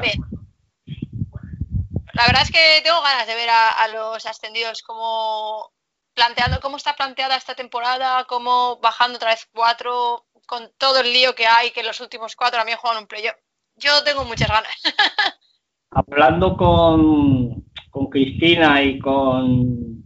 La 2.14 2.26
verdad 2.26 2.42
es 2.42 2.50
que 2.50 2.82
tengo 2.84 3.00
ganas 3.00 3.26
de 3.26 3.34
ver 3.34 3.48
a, 3.48 3.70
a 3.70 3.88
los 3.88 4.26
ascendidos 4.26 4.82
como 4.82 5.72
planteando 6.14 6.60
cómo 6.60 6.76
está 6.76 6.94
planteada 6.94 7.36
esta 7.36 7.54
temporada, 7.54 8.24
cómo 8.28 8.78
bajando 8.80 9.16
otra 9.16 9.30
vez 9.30 9.48
cuatro, 9.52 10.26
con 10.46 10.70
todo 10.78 11.00
el 11.00 11.12
lío 11.12 11.34
que 11.34 11.46
hay, 11.46 11.70
que 11.70 11.82
los 11.82 12.00
últimos 12.00 12.36
cuatro 12.36 12.58
también 12.58 12.78
juegan 12.78 13.02
un 13.02 13.06
playoff. 13.06 13.36
Yo 13.76 14.02
tengo 14.04 14.24
muchas 14.24 14.48
ganas. 14.48 14.72
Hablando 15.90 16.56
con, 16.56 17.64
con 17.90 18.06
Cristina 18.08 18.82
y 18.82 18.98
con 18.98 20.02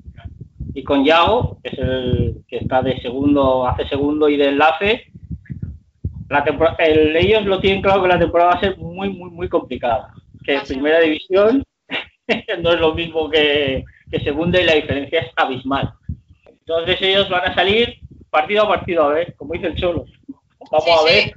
y 0.75 0.85
con 0.85 1.05
Yago, 1.05 1.59
que 1.63 1.71
es 1.71 1.79
el 1.79 2.45
que 2.49 2.57
está 2.59 2.83
de 2.83 3.01
segundo, 3.01 3.67
hace 3.67 3.89
segundo 3.89 4.29
y 4.29 4.37
de 4.37 4.49
enlace, 4.49 5.07
la 6.29 6.45
tempor- 6.45 6.75
el- 6.79 7.17
ellos 7.17 7.45
lo 7.47 7.61
tienen 7.61 7.81
claro 7.81 8.03
que 8.03 8.09
la 8.09 8.19
temporada 8.19 8.51
va 8.51 8.57
a 8.57 8.61
ser 8.61 8.77
muy, 8.77 9.09
muy, 9.09 9.31
muy 9.31 9.49
complicada. 9.49 10.13
Que 10.45 10.61
primera 10.61 11.01
división 11.01 11.63
no 12.63 12.73
es 12.73 12.81
lo 12.81 12.95
mismo 12.95 13.31
que, 13.31 13.85
segunda 14.23 14.61
y 14.61 14.65
la 14.65 14.75
diferencia 14.75 15.21
es 15.21 15.33
abismal. 15.37 15.93
Entonces 16.47 17.01
ellos 17.03 17.29
van 17.29 17.51
a 17.51 17.55
salir 17.55 18.01
partido 18.31 18.65
a 18.65 18.69
partido 18.69 19.05
a 19.05 19.09
ver, 19.15 19.35
como 19.37 19.55
dice 19.55 19.69
el 19.69 19.77
Cholo. 19.77 20.05
Vamos 20.71 20.85
Sí, 20.85 20.91
a 20.91 20.99
sí. 20.99 21.05
ver. 21.07 21.35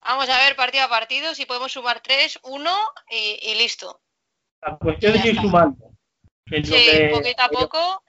Vamos 0.00 0.28
a 0.30 0.38
ver 0.38 0.56
partido 0.56 0.84
a 0.84 0.88
partido 0.88 1.34
si 1.34 1.44
podemos 1.44 1.72
sumar 1.72 2.00
tres, 2.00 2.38
uno 2.44 2.70
y, 3.10 3.38
y 3.50 3.54
listo. 3.56 4.00
La 4.62 4.76
cuestión 4.78 5.14
es 5.16 5.24
ir 5.24 5.36
sumando. 5.40 5.90
es 6.46 6.68
lo 6.68 6.76
Sí, 6.76 6.84
que 6.84 7.10
poquito 7.12 7.42
a 7.42 7.48
poco. 7.48 8.02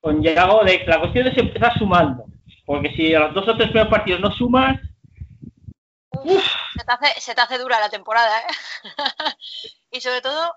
con 0.00 0.22
Yago, 0.22 0.64
de, 0.64 0.84
la 0.86 1.00
cuestión 1.00 1.26
es 1.28 1.38
empezar 1.38 1.72
sumando. 1.78 2.24
Porque 2.66 2.90
si 2.94 3.14
a 3.14 3.20
los 3.20 3.34
dos 3.34 3.48
o 3.48 3.56
tres 3.56 3.68
primeros 3.70 3.88
partidos 3.90 4.20
no 4.20 4.30
sumas, 4.32 4.78
Se 6.76 6.84
te 6.84 6.92
hace, 6.92 7.20
se 7.20 7.34
te 7.34 7.40
hace 7.40 7.58
dura 7.58 7.80
la 7.80 7.88
temporada, 7.88 8.40
¿eh? 8.40 8.44
y 9.90 10.00
sobre 10.00 10.20
todo, 10.20 10.54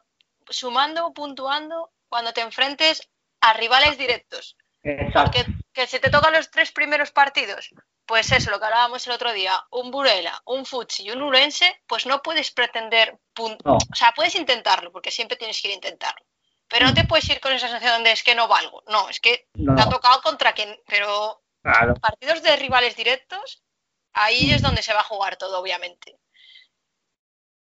sumando, 0.49 1.14
puntuando, 1.14 1.91
cuando 2.12 2.34
te 2.34 2.42
enfrentes 2.42 3.10
a 3.40 3.54
rivales 3.54 3.98
directos. 3.98 4.58
exacto. 4.84 5.32
Porque 5.40 5.46
que 5.74 5.88
si 5.88 6.00
te 6.00 6.10
tocan 6.10 6.34
los 6.34 6.52
tres 6.52 6.72
primeros 6.74 7.12
partidos, 7.12 7.70
pues 8.06 8.30
eso, 8.34 8.52
lo 8.52 8.60
que 8.60 8.66
hablábamos 8.66 9.08
el 9.08 9.14
otro 9.14 9.32
día, 9.32 9.64
un 9.72 9.90
Burela, 9.92 10.42
un 10.46 10.66
Futsi 10.66 11.04
y 11.04 11.12
un 11.12 11.22
Urense, 11.22 11.82
pues 11.88 12.06
no 12.06 12.22
puedes 12.22 12.52
pretender, 12.52 13.18
No. 13.64 13.78
o 13.78 13.96
sea, 13.96 14.12
puedes 14.14 14.36
intentarlo, 14.36 14.92
porque 14.92 15.10
siempre 15.12 15.38
tienes 15.38 15.62
que 15.62 15.70
ir 15.70 15.72
a 15.72 15.76
intentarlo. 15.76 16.26
Pero 16.68 16.86
no 16.88 16.94
te 16.94 17.06
puedes 17.06 17.30
ir 17.30 17.40
con 17.40 17.54
esa 17.54 17.70
sensación 17.70 18.04
de 18.04 18.12
es 18.12 18.24
que 18.24 18.36
no 18.36 18.48
valgo. 18.50 18.84
No, 18.88 19.08
es 19.10 19.20
que 19.22 19.48
No. 19.54 19.76
te 19.76 19.82
ha 19.84 19.90
tocado 19.90 20.22
contra 20.22 20.52
quien, 20.54 20.78
pero 20.88 21.42
Claro. 21.64 21.94
partidos 21.96 22.42
de 22.44 22.56
rivales 22.58 22.96
directos, 22.98 23.64
ahí 24.14 24.52
es 24.52 24.62
donde 24.62 24.82
se 24.84 24.94
va 24.94 25.00
a 25.00 25.04
jugar 25.12 25.38
todo, 25.38 25.60
obviamente. 25.60 26.18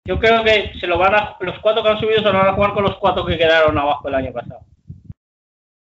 Yo 0.06 0.20
creo 0.20 0.44
que 0.44 0.74
se 0.80 0.88
lo 0.88 0.98
van 0.98 1.16
a, 1.16 1.38
los 1.40 1.60
cuatro 1.60 1.82
que 1.82 1.90
han 1.90 2.00
subido 2.00 2.18
se 2.18 2.24
lo 2.26 2.34
van 2.34 2.48
a 2.48 2.54
jugar 2.54 2.74
con 2.74 2.84
los 2.84 2.98
cuatro 2.98 3.26
que 3.26 3.38
quedaron 3.38 3.78
abajo 3.78 4.08
el 4.10 4.16
año 4.16 4.34
pasado. 4.34 4.62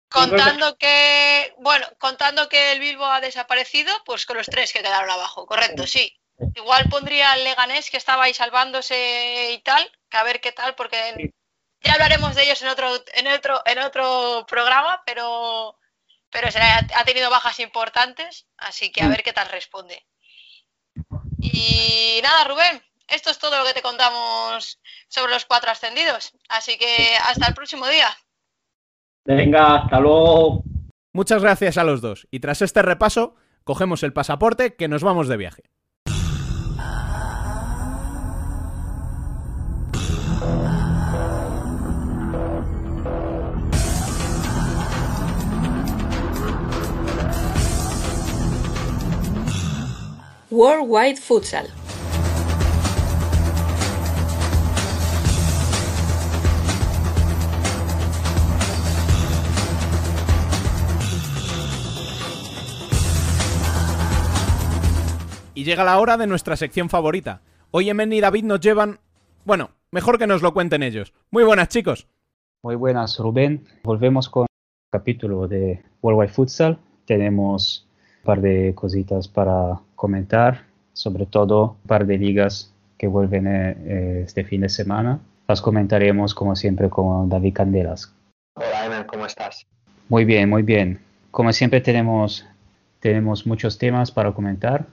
Contando 0.09 0.75
que, 0.77 1.53
bueno, 1.59 1.85
contando 1.99 2.49
que 2.49 2.71
el 2.73 2.79
Bilbo 2.79 3.05
ha 3.05 3.21
desaparecido, 3.21 3.93
pues 4.05 4.25
con 4.25 4.37
los 4.37 4.47
tres 4.47 4.73
que 4.73 4.81
quedaron 4.81 5.09
abajo, 5.09 5.45
correcto, 5.45 5.85
sí. 5.87 6.15
Igual 6.55 6.89
pondría 6.89 7.31
al 7.31 7.43
Leganés 7.43 7.89
que 7.89 7.97
estaba 7.97 8.23
ahí 8.23 8.33
salvándose 8.33 9.51
y 9.53 9.59
tal, 9.59 9.89
que 10.09 10.17
a 10.17 10.23
ver 10.23 10.41
qué 10.41 10.51
tal, 10.51 10.73
porque 10.75 11.31
ya 11.81 11.93
hablaremos 11.93 12.35
de 12.35 12.43
ellos 12.43 12.61
en 12.61 12.69
otro, 12.69 12.89
en 13.13 13.27
otro, 13.27 13.61
en 13.65 13.79
otro 13.79 14.45
programa, 14.49 15.01
pero, 15.05 15.77
pero 16.29 16.49
será- 16.51 16.85
ha 16.95 17.05
tenido 17.05 17.29
bajas 17.29 17.59
importantes, 17.59 18.47
así 18.57 18.91
que 18.91 19.03
a 19.03 19.07
ver 19.09 19.21
qué 19.23 19.31
tal 19.31 19.47
responde. 19.49 20.05
Y 21.39 22.19
nada, 22.23 22.45
Rubén, 22.45 22.81
esto 23.11 23.29
es 23.29 23.39
todo 23.39 23.57
lo 23.57 23.65
que 23.65 23.73
te 23.73 23.81
contamos 23.81 24.79
sobre 25.07 25.33
los 25.33 25.45
cuatro 25.45 25.71
ascendidos, 25.71 26.33
así 26.49 26.77
que 26.77 27.15
hasta 27.27 27.47
el 27.47 27.53
próximo 27.53 27.87
día. 27.87 28.09
Venga, 29.25 29.75
hasta 29.77 29.99
luego. 29.99 30.63
Muchas 31.13 31.41
gracias 31.41 31.77
a 31.77 31.83
los 31.83 32.01
dos. 32.01 32.27
Y 32.31 32.39
tras 32.39 32.61
este 32.61 32.81
repaso, 32.81 33.35
cogemos 33.63 34.03
el 34.03 34.13
pasaporte 34.13 34.75
que 34.75 34.87
nos 34.87 35.03
vamos 35.03 35.27
de 35.27 35.37
viaje. 35.37 35.63
Worldwide 50.51 51.17
Futsal. 51.17 51.69
Y 65.59 65.65
llega 65.65 65.83
la 65.83 65.99
hora 65.99 66.15
de 66.15 66.25
nuestra 66.25 66.55
sección 66.55 66.87
favorita, 66.87 67.41
Hoy 67.71 67.89
Emen 67.89 68.13
y 68.13 68.21
David 68.21 68.45
nos 68.45 68.61
llevan... 68.61 68.99
Bueno, 69.43 69.71
mejor 69.91 70.17
que 70.17 70.25
nos 70.25 70.41
lo 70.41 70.53
cuenten 70.53 70.83
ellos. 70.83 71.11
Muy 71.31 71.43
buenas 71.43 71.67
chicos. 71.67 72.07
Muy 72.63 72.75
buenas, 72.75 73.19
Rubén. 73.19 73.65
Volvemos 73.83 74.29
con 74.29 74.43
el 74.43 74.89
capítulo 74.89 75.49
de 75.49 75.83
Worldwide 76.01 76.31
Futsal. 76.31 76.79
Tenemos 77.05 77.85
un 78.19 78.23
par 78.23 78.39
de 78.39 78.73
cositas 78.73 79.27
para 79.27 79.81
comentar, 79.95 80.63
sobre 80.93 81.25
todo 81.25 81.75
un 81.83 81.87
par 81.89 82.05
de 82.05 82.17
ligas 82.17 82.73
que 82.97 83.07
vuelven 83.07 83.45
eh, 83.45 83.77
eh, 83.81 84.23
este 84.25 84.45
fin 84.45 84.61
de 84.61 84.69
semana. 84.69 85.19
Las 85.45 85.61
comentaremos 85.61 86.33
como 86.33 86.55
siempre 86.55 86.89
con 86.89 87.27
David 87.27 87.55
Candelas. 87.55 88.13
Hola, 88.53 88.85
Emen, 88.85 89.03
¿cómo 89.03 89.25
estás? 89.25 89.67
Muy 90.07 90.23
bien, 90.23 90.49
muy 90.49 90.63
bien. 90.63 91.01
Como 91.31 91.51
siempre 91.51 91.81
tenemos, 91.81 92.45
tenemos 93.01 93.45
muchos 93.45 93.77
temas 93.77 94.09
para 94.09 94.31
comentar. 94.31 94.87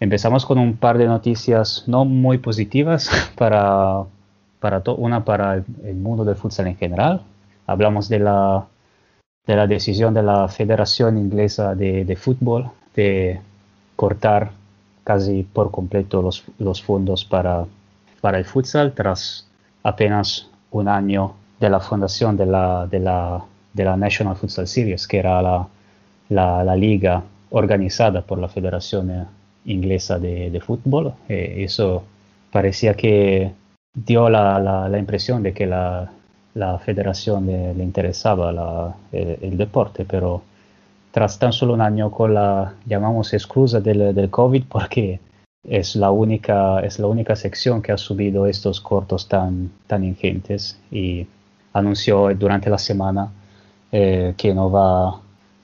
Empezamos 0.00 0.46
con 0.46 0.58
un 0.58 0.78
par 0.78 0.96
de 0.96 1.06
noticias 1.06 1.84
no 1.86 2.06
muy 2.06 2.38
positivas 2.38 3.10
para, 3.36 4.04
para 4.58 4.82
una 4.96 5.24
para 5.24 5.56
el, 5.56 5.64
el 5.84 5.96
mundo 5.96 6.24
del 6.24 6.36
futsal 6.36 6.68
en 6.68 6.76
general. 6.76 7.22
Hablamos 7.66 8.08
de 8.08 8.18
la, 8.18 8.66
de 9.46 9.56
la 9.56 9.66
decisión 9.66 10.14
de 10.14 10.22
la 10.22 10.48
Federación 10.48 11.18
Inglesa 11.18 11.74
de, 11.74 12.04
de 12.06 12.16
Fútbol 12.16 12.70
de 12.96 13.40
cortar 13.94 14.52
casi 15.04 15.42
por 15.42 15.70
completo 15.70 16.22
los, 16.22 16.44
los 16.58 16.82
fondos 16.82 17.24
para, 17.26 17.66
para 18.22 18.38
el 18.38 18.46
futsal 18.46 18.92
tras 18.92 19.46
apenas 19.82 20.48
un 20.70 20.88
año 20.88 21.34
de 21.58 21.68
la 21.68 21.80
fundación 21.80 22.38
de 22.38 22.46
la, 22.46 22.86
de 22.86 23.00
la, 23.00 23.44
de 23.74 23.84
la 23.84 23.96
National 23.96 24.36
Futsal 24.36 24.66
Series, 24.66 25.06
que 25.06 25.18
era 25.18 25.42
la, 25.42 25.68
la, 26.30 26.64
la 26.64 26.74
liga 26.74 27.22
organizada 27.50 28.22
por 28.22 28.38
la 28.38 28.48
Federación 28.48 29.10
eh, 29.10 29.24
Inglesa 29.64 30.18
de, 30.18 30.50
de 30.50 30.60
Fútbol. 30.60 31.12
Eh, 31.28 31.56
eso 31.58 32.02
parecía 32.52 32.94
que 32.94 33.52
dio 33.94 34.28
la, 34.30 34.58
la, 34.58 34.88
la 34.88 34.98
impresión 34.98 35.42
de 35.42 35.52
que 35.52 35.66
la, 35.66 36.10
la 36.54 36.78
federación 36.78 37.46
le, 37.46 37.74
le 37.74 37.84
interesaba 37.84 38.94
el, 39.12 39.38
el 39.42 39.56
deporte, 39.56 40.04
pero 40.04 40.42
tras 41.12 41.38
tan 41.38 41.52
solo 41.52 41.74
un 41.74 41.80
año 41.80 42.10
con 42.10 42.34
la, 42.34 42.74
llamamos 42.86 43.32
excusa 43.34 43.80
del, 43.80 44.14
del 44.14 44.30
COVID, 44.30 44.64
porque 44.68 45.20
es 45.68 45.96
la 45.96 46.10
única, 46.10 46.80
es 46.80 46.98
la 46.98 47.06
única 47.08 47.36
sección 47.36 47.82
que 47.82 47.92
ha 47.92 47.98
subido 47.98 48.46
estos 48.46 48.80
cortos 48.80 49.28
tan, 49.28 49.70
tan 49.86 50.04
ingentes 50.04 50.78
y 50.90 51.26
anunció 51.72 52.34
durante 52.34 52.70
la 52.70 52.78
semana 52.78 53.30
eh, 53.92 54.34
que 54.36 54.54
no 54.54 54.70
va, 54.70 55.20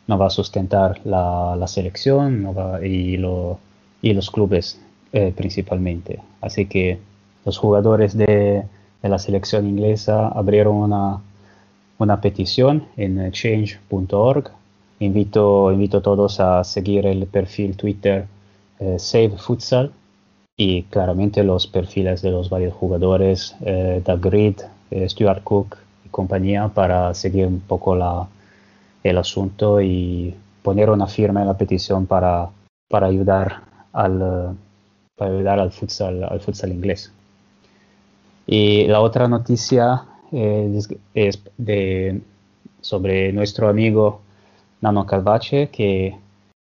no 0.06 0.18
va 0.18 0.26
a 0.26 0.30
sustentar 0.30 1.00
la, 1.04 1.56
la 1.56 1.66
selección 1.66 2.42
no 2.42 2.52
va- 2.54 2.84
y, 2.84 3.16
lo- 3.16 3.58
y 4.02 4.12
los 4.12 4.30
clubes 4.30 4.80
eh, 5.12 5.32
principalmente. 5.36 6.20
Así 6.40 6.66
que 6.66 6.98
los 7.44 7.58
jugadores 7.58 8.16
de, 8.16 8.64
de 9.02 9.08
la 9.08 9.18
selección 9.18 9.66
inglesa 9.66 10.28
abrieron 10.28 10.76
una, 10.76 11.20
una 11.98 12.20
petición 12.20 12.86
en 12.96 13.30
change.org. 13.32 14.50
Invito, 14.98 15.72
invito 15.72 15.98
a 15.98 16.02
todos 16.02 16.40
a 16.40 16.64
seguir 16.64 17.06
el 17.06 17.26
perfil 17.26 17.76
Twitter 17.76 18.26
eh, 18.78 18.98
Save 18.98 19.36
Futsal 19.38 19.92
y 20.56 20.84
claramente 20.84 21.44
los 21.44 21.66
perfiles 21.66 22.22
de 22.22 22.30
los 22.30 22.48
varios 22.48 22.74
jugadores, 22.74 23.54
eh, 23.60 24.02
Doug 24.04 24.26
Reed, 24.26 24.56
eh, 24.90 25.08
Stuart 25.08 25.42
Cook 25.42 25.76
y 26.04 26.08
compañía 26.08 26.68
para 26.68 27.12
seguir 27.12 27.46
un 27.46 27.60
poco 27.60 27.94
la, 27.94 28.26
el 29.02 29.18
asunto 29.18 29.80
y 29.80 30.34
poner 30.62 30.88
una 30.90 31.06
firma 31.06 31.42
en 31.42 31.48
la 31.48 31.58
petición 31.58 32.06
para, 32.06 32.48
para 32.88 33.06
ayudar 33.06 33.62
al, 33.96 34.20
eh, 34.20 34.54
para 35.16 35.30
ayudar 35.32 35.58
al 35.58 35.72
futsal, 35.72 36.22
al 36.22 36.40
futsal 36.40 36.70
inglés. 36.70 37.10
Y 38.46 38.86
la 38.86 39.00
otra 39.00 39.26
noticia 39.26 40.04
eh, 40.30 40.72
es, 40.76 40.88
es 41.14 41.42
de, 41.56 42.20
sobre 42.80 43.32
nuestro 43.32 43.68
amigo 43.68 44.20
Nano 44.80 45.06
Calvache, 45.06 45.68
que 45.70 46.16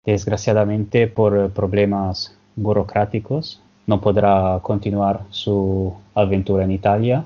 desgraciadamente 0.05 1.07
por 1.07 1.51
problemas 1.51 2.35
burocráticos 2.55 3.61
no 3.85 3.99
podrá 4.01 4.59
continuar 4.63 5.21
su 5.29 5.93
aventura 6.15 6.63
en 6.63 6.71
Italia 6.71 7.25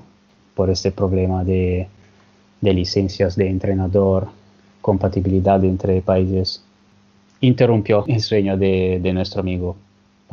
por 0.54 0.68
este 0.68 0.90
problema 0.90 1.44
de, 1.44 1.88
de 2.60 2.74
licencias 2.74 3.36
de 3.36 3.48
entrenador, 3.48 4.28
compatibilidad 4.80 5.64
entre 5.64 6.02
países. 6.02 6.62
Interrumpió 7.40 8.04
el 8.06 8.20
sueño 8.20 8.56
de, 8.56 9.00
de 9.02 9.12
nuestro 9.12 9.40
amigo 9.40 9.76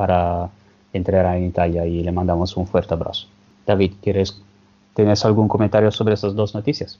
para 0.00 0.48
entrenar 0.94 1.36
en 1.36 1.44
Italia 1.44 1.84
y 1.84 2.02
le 2.02 2.10
mandamos 2.10 2.56
un 2.56 2.66
fuerte 2.66 2.94
abrazo. 2.94 3.28
David, 3.66 3.96
¿quieres, 4.02 4.40
¿tienes 4.94 5.22
algún 5.26 5.46
comentario 5.46 5.90
sobre 5.90 6.14
estas 6.14 6.34
dos 6.34 6.54
noticias? 6.54 6.98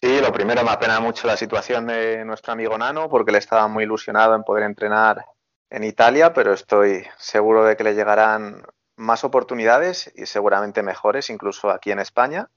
Sí, 0.00 0.18
lo 0.22 0.32
primero 0.32 0.64
me 0.64 0.70
apena 0.70 0.98
mucho 0.98 1.26
la 1.26 1.36
situación 1.36 1.88
de 1.88 2.24
nuestro 2.24 2.54
amigo 2.54 2.78
Nano 2.78 3.10
porque 3.10 3.32
él 3.32 3.36
estaba 3.36 3.68
muy 3.68 3.84
ilusionado 3.84 4.34
en 4.34 4.44
poder 4.44 4.64
entrenar 4.64 5.26
en 5.68 5.84
Italia, 5.84 6.32
pero 6.32 6.54
estoy 6.54 7.04
seguro 7.18 7.66
de 7.66 7.76
que 7.76 7.84
le 7.84 7.94
llegarán 7.94 8.62
más 8.96 9.22
oportunidades 9.22 10.10
y 10.16 10.24
seguramente 10.24 10.82
mejores, 10.82 11.28
incluso 11.28 11.68
aquí 11.68 11.90
en 11.90 11.98
España. 11.98 12.48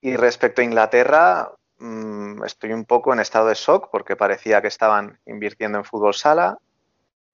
Y 0.00 0.16
respecto 0.16 0.60
a 0.60 0.64
Inglaterra, 0.64 1.52
mmm, 1.78 2.42
estoy 2.42 2.72
un 2.72 2.84
poco 2.84 3.12
en 3.12 3.20
estado 3.20 3.46
de 3.46 3.54
shock 3.54 3.90
porque 3.92 4.16
parecía 4.16 4.60
que 4.60 4.66
estaban 4.66 5.20
invirtiendo 5.24 5.78
en 5.78 5.84
fútbol 5.84 6.14
sala, 6.14 6.58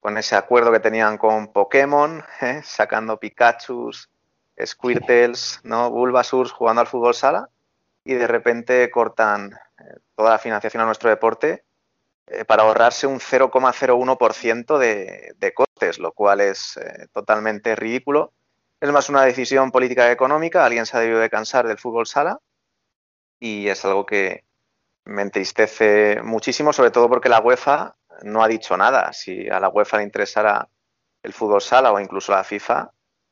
con 0.05 0.19
ese 0.19 0.37
acuerdo 0.37 0.71
que 0.71 0.81
tenían 0.81 1.17
con 1.17 1.51
Pokémon, 1.51 2.23
¿eh? 2.43 2.61
sacando 2.63 3.19
Pikachus, 3.19 4.11
Squirtles, 4.63 5.61
¿no? 5.63 5.91
Bulbasurs 5.91 6.53
jugando 6.53 6.83
al 6.83 6.87
fútbol 6.87 7.15
sala 7.15 7.49
y 8.05 8.13
de 8.13 8.27
repente 8.27 8.91
cortan 8.91 9.55
eh, 9.79 10.01
toda 10.15 10.33
la 10.33 10.39
financiación 10.39 10.83
a 10.83 10.87
nuestro 10.87 11.09
deporte 11.09 11.65
eh, 12.27 12.45
para 12.45 12.65
ahorrarse 12.65 13.07
un 13.07 13.19
0,01% 13.19 14.77
de, 14.77 15.33
de 15.39 15.55
costes, 15.55 15.99
lo 15.99 16.13
cual 16.13 16.43
es 16.43 16.79
totalmente 17.15 17.75
ridículo. 17.75 18.35
Es 18.83 18.93
más 18.93 19.09
una 19.09 19.23
decisión 19.23 19.71
política 19.71 20.07
y 20.07 20.13
económica, 20.13 20.67
alguien 20.67 20.85
se 20.85 20.99
ha 20.99 21.01
debido 21.01 21.21
de 21.21 21.31
cansar 21.31 21.67
del 21.67 21.79
fútbol 21.79 22.07
sala 22.07 22.41
y 23.41 23.69
es 23.69 23.83
algo 23.87 24.05
que 24.05 24.45
me 25.07 25.23
entristece 25.23 26.21
muchísimo, 26.23 26.75
sobre 26.75 26.91
todo 26.91 27.09
porque 27.09 27.31
la 27.31 27.41
UEFA 27.41 27.97
no 28.23 28.43
ha 28.43 28.49
dicho 28.49 28.77
nada. 28.77 29.13
Si 29.13 29.49
a 29.49 29.61
la 29.61 29.69
UEFA 29.69 29.99
le 29.99 30.05
interesara 30.05 30.69
el 31.23 31.33
fútbol 31.33 31.61
sala 31.61 31.93
o 31.93 32.01
incluso 32.01 32.33
la 32.33 32.45
FIFA, 32.45 32.91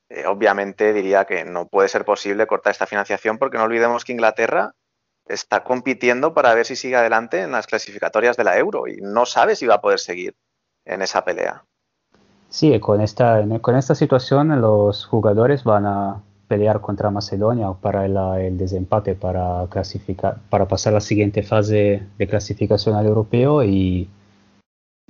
eh, 0.09 0.27
obviamente 0.27 0.93
diría 0.93 1.25
que 1.25 1.45
no 1.45 1.67
puede 1.69 1.89
ser 1.89 2.05
posible 2.05 2.47
cortar 2.47 2.73
esta 2.73 2.87
financiación 2.87 3.39
porque 3.39 3.59
no 3.59 3.65
olvidemos 3.65 4.05
que 4.05 4.13
Inglaterra 4.13 4.75
está 5.27 5.63
compitiendo 5.63 6.35
para 6.35 6.55
ver 6.55 6.67
si 6.67 6.77
sigue 6.77 6.97
adelante 6.97 7.43
en 7.43 7.53
las 7.53 7.67
clasificatorias 7.67 8.37
de 8.37 8.45
la 8.45 8.59
Euro 8.59 8.87
y 8.89 8.97
no 9.01 9.25
sabe 9.25 9.57
si 9.57 9.67
va 9.67 9.77
a 9.77 9.81
poder 9.81 9.99
seguir 9.99 10.35
en 10.85 11.03
esa 11.03 11.25
pelea. 11.25 11.65
Sí, 12.49 12.79
con 12.81 13.01
esta, 13.01 13.43
con 13.61 13.77
esta 13.77 13.95
situación 13.95 14.61
los 14.61 15.07
jugadores 15.07 15.65
van 15.65 15.87
a 15.87 16.23
pelear 16.49 16.83
contra 16.83 17.11
Macedonia 17.11 17.73
para 17.81 18.05
el, 18.05 18.59
desempate 18.59 19.15
para 19.15 19.67
clasificar, 19.71 20.37
para 20.51 20.69
pasar 20.69 20.93
a 20.93 20.95
la 20.95 21.01
siguiente 21.01 21.43
fase 21.43 22.03
de 22.19 22.27
clasificación 22.27 22.95
al 22.95 23.07
europeo 23.07 23.65
y, 23.65 24.11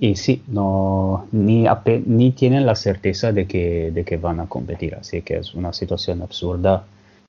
y 0.09 0.15
sí, 0.15 0.43
no, 0.47 1.27
ni, 1.31 1.65
ni 2.05 2.31
tienen 2.31 2.65
la 2.65 2.75
certeza 2.75 3.31
de 3.31 3.47
que, 3.47 3.91
de 3.91 4.03
que 4.03 4.17
van 4.17 4.39
a 4.41 4.47
competir, 4.47 4.95
así 4.95 5.21
que 5.21 5.37
es 5.37 5.53
una 5.53 5.71
situación 5.71 6.21
absurda. 6.21 6.83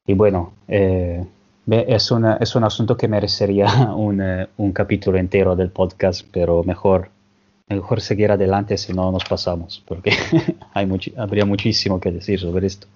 Y 0.07 0.15
bueno, 0.15 0.53
eh, 0.67 1.25
es, 1.71 2.11
una, 2.11 2.37
es 2.39 2.57
un 2.57 2.65
asunto 2.65 2.97
que 2.97 3.07
merecería 3.07 3.67
un, 3.97 4.21
eh, 4.21 4.49
un 4.57 4.73
capítulo 4.73 5.19
entero 5.19 5.55
del 5.55 5.71
podcast, 5.71 6.27
pero 6.33 6.65
mejor, 6.65 7.11
mejor 7.69 8.01
seguir 8.01 8.33
adelante 8.33 8.77
si 8.77 8.93
no 8.93 9.13
nos 9.13 9.25
pasamos, 9.25 9.83
porque 9.87 10.11
hay 10.75 10.87
muchi- 10.87 11.15
habría 11.17 11.45
muchísimo 11.45 12.01
que 12.01 12.11
decir 12.11 12.41
sobre 12.41 12.67
esto. 12.67 12.89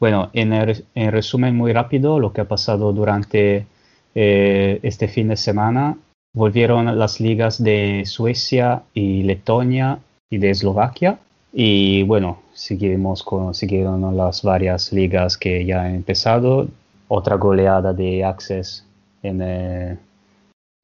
Bueno, 0.00 0.30
en, 0.32 0.52
el- 0.52 0.84
en 0.94 1.12
resumen 1.12 1.56
muy 1.56 1.72
rápido, 1.72 2.20
lo 2.20 2.32
que 2.32 2.40
ha 2.42 2.48
pasado 2.48 2.92
durante 2.94 3.66
eh, 4.14 4.80
este 4.82 5.08
fin 5.08 5.28
de 5.28 5.36
semana, 5.36 5.96
volvieron 6.36 6.98
las 6.98 7.18
ligas 7.18 7.62
de 7.62 8.02
Suecia 8.04 8.82
y 8.92 9.22
Letonia 9.22 9.98
y 10.28 10.36
de 10.36 10.50
Eslovaquia. 10.50 11.18
Y 11.50 12.02
bueno, 12.02 12.40
seguimos 12.52 13.22
con, 13.22 13.54
siguieron 13.54 14.14
las 14.14 14.42
varias 14.42 14.92
ligas 14.92 15.38
que 15.38 15.64
ya 15.64 15.84
han 15.84 15.94
empezado. 15.94 16.68
Otra 17.08 17.36
goleada 17.36 17.94
de 17.94 18.22
Access 18.22 18.84
en, 19.22 19.40
eh, 19.40 19.96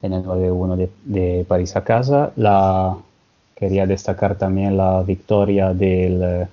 en 0.00 0.12
el 0.14 0.24
9-1 0.24 0.76
de, 0.76 0.90
de 1.04 1.44
París 1.44 1.76
a 1.76 1.84
casa. 1.84 2.32
La, 2.36 2.96
quería 3.54 3.86
destacar 3.86 4.38
también 4.38 4.78
la 4.78 5.02
victoria 5.02 5.74
del, 5.74 6.48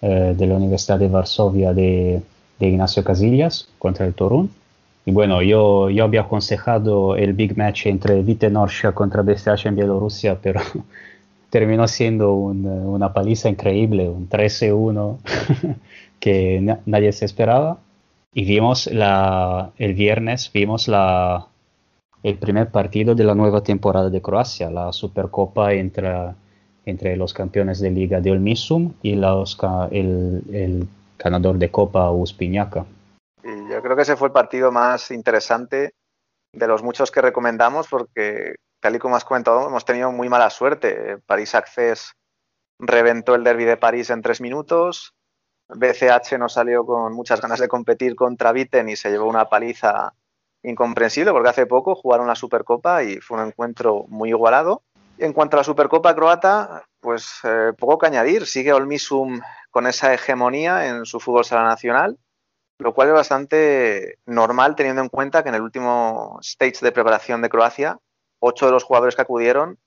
eh, 0.00 0.34
de 0.34 0.46
la 0.46 0.54
Universidad 0.54 0.98
de 0.98 1.08
Varsovia 1.08 1.74
de, 1.74 2.22
de 2.58 2.66
Ignacio 2.66 3.04
Casillas 3.04 3.68
contra 3.78 4.06
el 4.06 4.14
Torun. 4.14 4.61
Y 5.04 5.10
bueno, 5.12 5.42
yo, 5.42 5.90
yo 5.90 6.04
había 6.04 6.22
aconsejado 6.22 7.16
el 7.16 7.32
big 7.32 7.56
match 7.58 7.86
entre 7.86 8.22
Vite 8.22 8.50
Norsha 8.50 8.92
contra 8.92 9.22
BSH 9.22 9.66
en 9.68 9.76
Bielorrusia, 9.76 10.38
pero 10.40 10.60
terminó 11.50 11.88
siendo 11.88 12.34
un, 12.34 12.66
una 12.66 13.12
paliza 13.12 13.48
increíble, 13.48 14.08
un 14.08 14.28
13-1 14.28 15.18
que 16.20 16.60
na- 16.62 16.80
nadie 16.86 17.12
se 17.12 17.24
esperaba. 17.24 17.78
Y 18.34 18.44
vimos 18.44 18.86
el 18.86 19.94
viernes, 19.94 20.50
vimos 20.54 20.88
el 22.22 22.38
primer 22.38 22.70
partido 22.70 23.14
de 23.14 23.24
la 23.24 23.34
nueva 23.34 23.62
temporada 23.62 24.08
de 24.10 24.22
Croacia, 24.22 24.70
la 24.70 24.92
Supercopa 24.92 25.72
entre, 25.74 26.10
entre 26.86 27.16
los 27.16 27.34
campeones 27.34 27.80
de 27.80 27.90
Liga 27.90 28.20
de 28.20 28.30
Olmisum 28.30 28.92
y 29.02 29.12
el, 29.12 30.42
el 30.52 30.86
ganador 31.18 31.58
de 31.58 31.70
Copa 31.70 32.10
Uspinjaka. 32.10 32.86
Yo 33.72 33.80
creo 33.80 33.96
que 33.96 34.02
ese 34.02 34.16
fue 34.16 34.28
el 34.28 34.32
partido 34.32 34.70
más 34.70 35.10
interesante 35.10 35.94
de 36.52 36.66
los 36.66 36.82
muchos 36.82 37.10
que 37.10 37.22
recomendamos 37.22 37.88
porque, 37.88 38.56
tal 38.80 38.96
y 38.96 38.98
como 38.98 39.16
has 39.16 39.24
comentado, 39.24 39.66
hemos 39.66 39.86
tenido 39.86 40.12
muy 40.12 40.28
mala 40.28 40.50
suerte. 40.50 41.16
París 41.24 41.54
Access 41.54 42.12
reventó 42.78 43.34
el 43.34 43.44
derby 43.44 43.64
de 43.64 43.78
París 43.78 44.10
en 44.10 44.20
tres 44.20 44.42
minutos. 44.42 45.14
BCH 45.70 46.38
no 46.38 46.50
salió 46.50 46.84
con 46.84 47.14
muchas 47.14 47.40
ganas 47.40 47.60
de 47.60 47.68
competir 47.68 48.14
contra 48.14 48.52
Vitten 48.52 48.90
y 48.90 48.96
se 48.96 49.10
llevó 49.10 49.26
una 49.26 49.48
paliza 49.48 50.12
incomprensible 50.62 51.32
porque 51.32 51.48
hace 51.48 51.64
poco 51.64 51.94
jugaron 51.94 52.26
la 52.26 52.34
Supercopa 52.34 53.02
y 53.02 53.20
fue 53.20 53.38
un 53.40 53.46
encuentro 53.46 54.04
muy 54.08 54.28
igualado. 54.28 54.82
En 55.16 55.32
cuanto 55.32 55.56
a 55.56 55.60
la 55.60 55.64
Supercopa 55.64 56.14
croata, 56.14 56.84
pues 57.00 57.38
eh, 57.44 57.72
poco 57.78 57.96
que 57.96 58.06
añadir. 58.06 58.44
Sigue 58.44 58.74
Olmisum 58.74 59.40
con 59.70 59.86
esa 59.86 60.12
hegemonía 60.12 60.88
en 60.88 61.06
su 61.06 61.20
fútbol 61.20 61.46
sala 61.46 61.64
nacional 61.64 62.18
lo 62.78 62.94
cual 62.94 63.08
es 63.08 63.14
bastante 63.14 64.18
normal 64.26 64.74
teniendo 64.74 65.02
en 65.02 65.08
cuenta 65.08 65.42
que 65.42 65.50
en 65.50 65.54
el 65.54 65.62
último 65.62 66.38
stage 66.42 66.78
de 66.80 66.92
preparación 66.92 67.42
de 67.42 67.48
Croacia, 67.48 67.98
ocho 68.40 68.66
de 68.66 68.72
los 68.72 68.84
jugadores 68.84 69.14
que 69.14 69.22
acudieron 69.22 69.78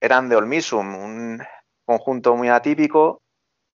eran 0.00 0.28
de 0.28 0.36
Olmisum, 0.36 0.94
un 0.94 1.42
conjunto 1.84 2.34
muy 2.36 2.48
atípico 2.48 3.22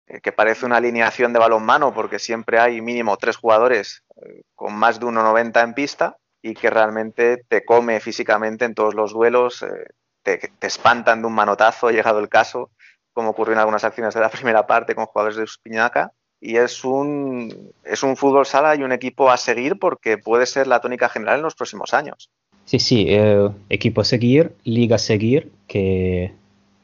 eh, 0.09 0.20
que 0.20 0.33
parece 0.33 0.66
una 0.66 0.77
alineación 0.77 1.33
de 1.33 1.39
balonmano 1.39 1.93
porque 1.93 2.19
siempre 2.19 2.59
hay 2.59 2.81
mínimo 2.81 3.16
tres 3.16 3.37
jugadores 3.37 4.05
eh, 4.16 4.43
con 4.55 4.74
más 4.74 5.01
de 5.01 5.07
1,90 5.07 5.65
en 5.65 5.74
pista 5.74 6.16
y 6.43 6.55
que 6.55 6.70
realmente 6.70 7.45
te 7.49 7.65
come 7.65 7.99
físicamente 8.01 8.65
en 8.65 8.74
todos 8.74 8.95
los 8.95 9.12
duelos, 9.12 9.62
eh, 9.62 9.89
te, 10.23 10.53
espantan 10.61 11.23
de 11.23 11.27
un 11.27 11.35
manotazo, 11.35 11.91
llegado 11.91 12.20
el 12.20 12.28
caso, 12.28 12.70
como 13.12 13.31
ocurrió 13.31 13.55
en 13.55 13.59
algunas 13.59 13.83
acciones 13.83 14.15
de 14.15 14.20
la 14.20 14.31
primera 14.31 14.66
parte 14.66 14.95
con 14.95 15.07
jugadores 15.07 15.37
de 15.37 15.43
Uspinaca 15.43 16.12
y 16.47 16.56
es 16.59 16.85
un, 16.85 17.73
es 17.85 18.05
un 18.05 18.16
fútbol 18.16 18.47
sala 18.47 18.77
y 18.77 18.85
un 18.85 18.93
equipo 18.93 19.31
a 19.31 19.36
seguir 19.36 19.81
porque 19.81 20.16
puede 20.16 20.47
ser 20.47 20.68
la 20.68 20.81
tónica 20.81 21.09
general 21.09 21.39
en 21.39 21.43
los 21.43 21.56
próximos 21.56 21.93
años. 21.93 22.31
Sí, 22.64 22.78
sí, 22.78 23.06
eh, 23.09 23.48
equipo 23.68 24.02
a 24.02 24.05
seguir, 24.05 24.52
liga 24.62 24.94
a 24.94 25.01
seguir, 25.01 25.51
que 25.66 26.32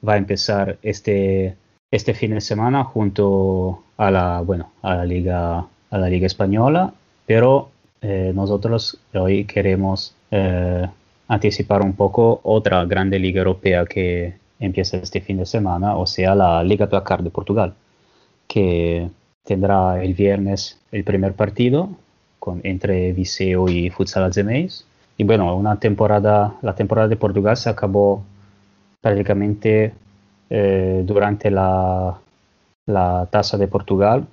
va 0.06 0.14
a 0.14 0.16
empezar 0.16 0.78
este, 0.82 1.54
este 1.92 2.12
fin 2.12 2.34
de 2.34 2.40
semana 2.40 2.82
junto 2.82 3.84
a 3.98 4.10
la, 4.10 4.40
bueno, 4.40 4.72
a 4.82 4.96
la 4.96 5.04
liga, 5.04 5.58
a 5.90 5.98
la 5.98 6.08
liga 6.08 6.26
española, 6.26 6.92
pero 7.24 7.70
eh, 8.00 8.32
nosotros 8.34 8.98
hoy 9.14 9.44
queremos 9.44 10.16
eh, 10.32 10.88
anticipar 11.28 11.82
un 11.82 11.94
poco 11.94 12.40
otra 12.42 12.84
grande 12.84 13.20
liga 13.20 13.38
europea 13.38 13.86
que 13.86 14.34
empieza 14.58 14.96
este 14.96 15.20
fin 15.20 15.36
de 15.36 15.46
semana, 15.46 15.96
o 15.96 16.06
sea, 16.06 16.34
la 16.34 16.64
Liga 16.64 16.88
Placar 16.88 17.22
de 17.22 17.30
Portugal, 17.30 17.74
que 18.48 19.08
tendrá 19.44 20.02
el 20.02 20.14
viernes 20.14 20.78
el 20.92 21.04
primer 21.04 21.34
partido 21.34 21.90
con, 22.38 22.60
entre 22.64 23.12
Viseo 23.12 23.68
y 23.68 23.90
Futsal 23.90 24.24
Alzemais. 24.24 24.86
Y 25.16 25.24
bueno, 25.24 25.54
una 25.56 25.78
temporada, 25.78 26.56
la 26.62 26.74
temporada 26.74 27.08
de 27.08 27.16
Portugal 27.16 27.56
se 27.56 27.70
acabó 27.70 28.24
prácticamente 29.00 29.92
eh, 30.50 31.02
durante 31.04 31.50
la, 31.50 32.18
la 32.86 33.28
tasa 33.30 33.56
de 33.56 33.68
Portugal, 33.68 34.26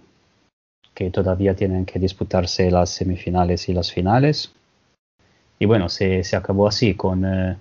que 0.94 1.12
todavía 1.12 1.56
tienen 1.56 1.86
que 1.86 2.00
disputarse 2.00 2.72
las 2.72 2.90
semifinales 2.90 3.70
y 3.70 3.74
las 3.74 3.92
finales. 3.92 4.52
Y 5.60 5.66
bueno, 5.66 5.90
se, 5.90 6.24
acabó 6.36 6.68
así, 6.68 6.96
con 6.96 7.26
eh, 7.26 7.58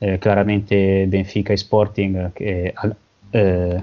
eh, 0.00 0.18
claramente 0.18 1.06
Benfica 1.06 1.52
y 1.52 1.56
Sporting 1.56 2.30
eh, 2.36 3.82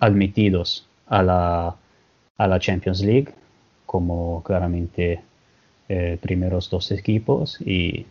admitidos 0.00 0.86
a 1.06 1.22
la, 1.22 1.76
a 2.38 2.46
la 2.46 2.58
Champions 2.58 3.02
League 3.02 3.32
como 3.86 4.42
claramente 4.42 5.22
eh, 5.88 6.18
primeros 6.20 6.70
dos 6.70 6.90
equipos 6.90 7.60
y 7.60 8.06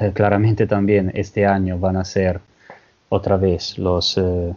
eh, 0.00 0.12
claramente 0.14 0.66
también 0.66 1.10
este 1.14 1.46
año 1.46 1.78
van 1.78 1.96
a 1.96 2.04
ser 2.04 2.40
otra 3.08 3.36
vez 3.36 3.78
los, 3.78 4.18
eh, 4.18 4.54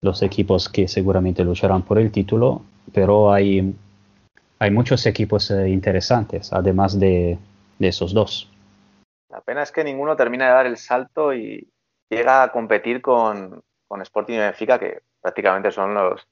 los 0.00 0.22
equipos 0.22 0.68
que 0.68 0.88
seguramente 0.88 1.44
lucharán 1.44 1.82
por 1.82 1.98
el 1.98 2.10
título, 2.10 2.62
pero 2.92 3.32
hay, 3.32 3.74
hay 4.58 4.70
muchos 4.70 5.06
equipos 5.06 5.50
eh, 5.50 5.68
interesantes, 5.68 6.52
además 6.52 6.98
de, 6.98 7.38
de 7.78 7.88
esos 7.88 8.12
dos. 8.12 8.50
La 9.30 9.40
pena 9.40 9.62
es 9.62 9.72
que 9.72 9.84
ninguno 9.84 10.16
termina 10.16 10.46
de 10.46 10.52
dar 10.52 10.66
el 10.66 10.76
salto 10.76 11.34
y 11.34 11.68
llega 12.10 12.42
a 12.42 12.52
competir 12.52 13.00
con, 13.00 13.62
con 13.88 14.02
Sporting 14.02 14.34
y 14.34 14.38
Benfica, 14.38 14.78
que 14.78 15.00
prácticamente 15.20 15.70
son 15.70 15.94
los, 15.94 16.28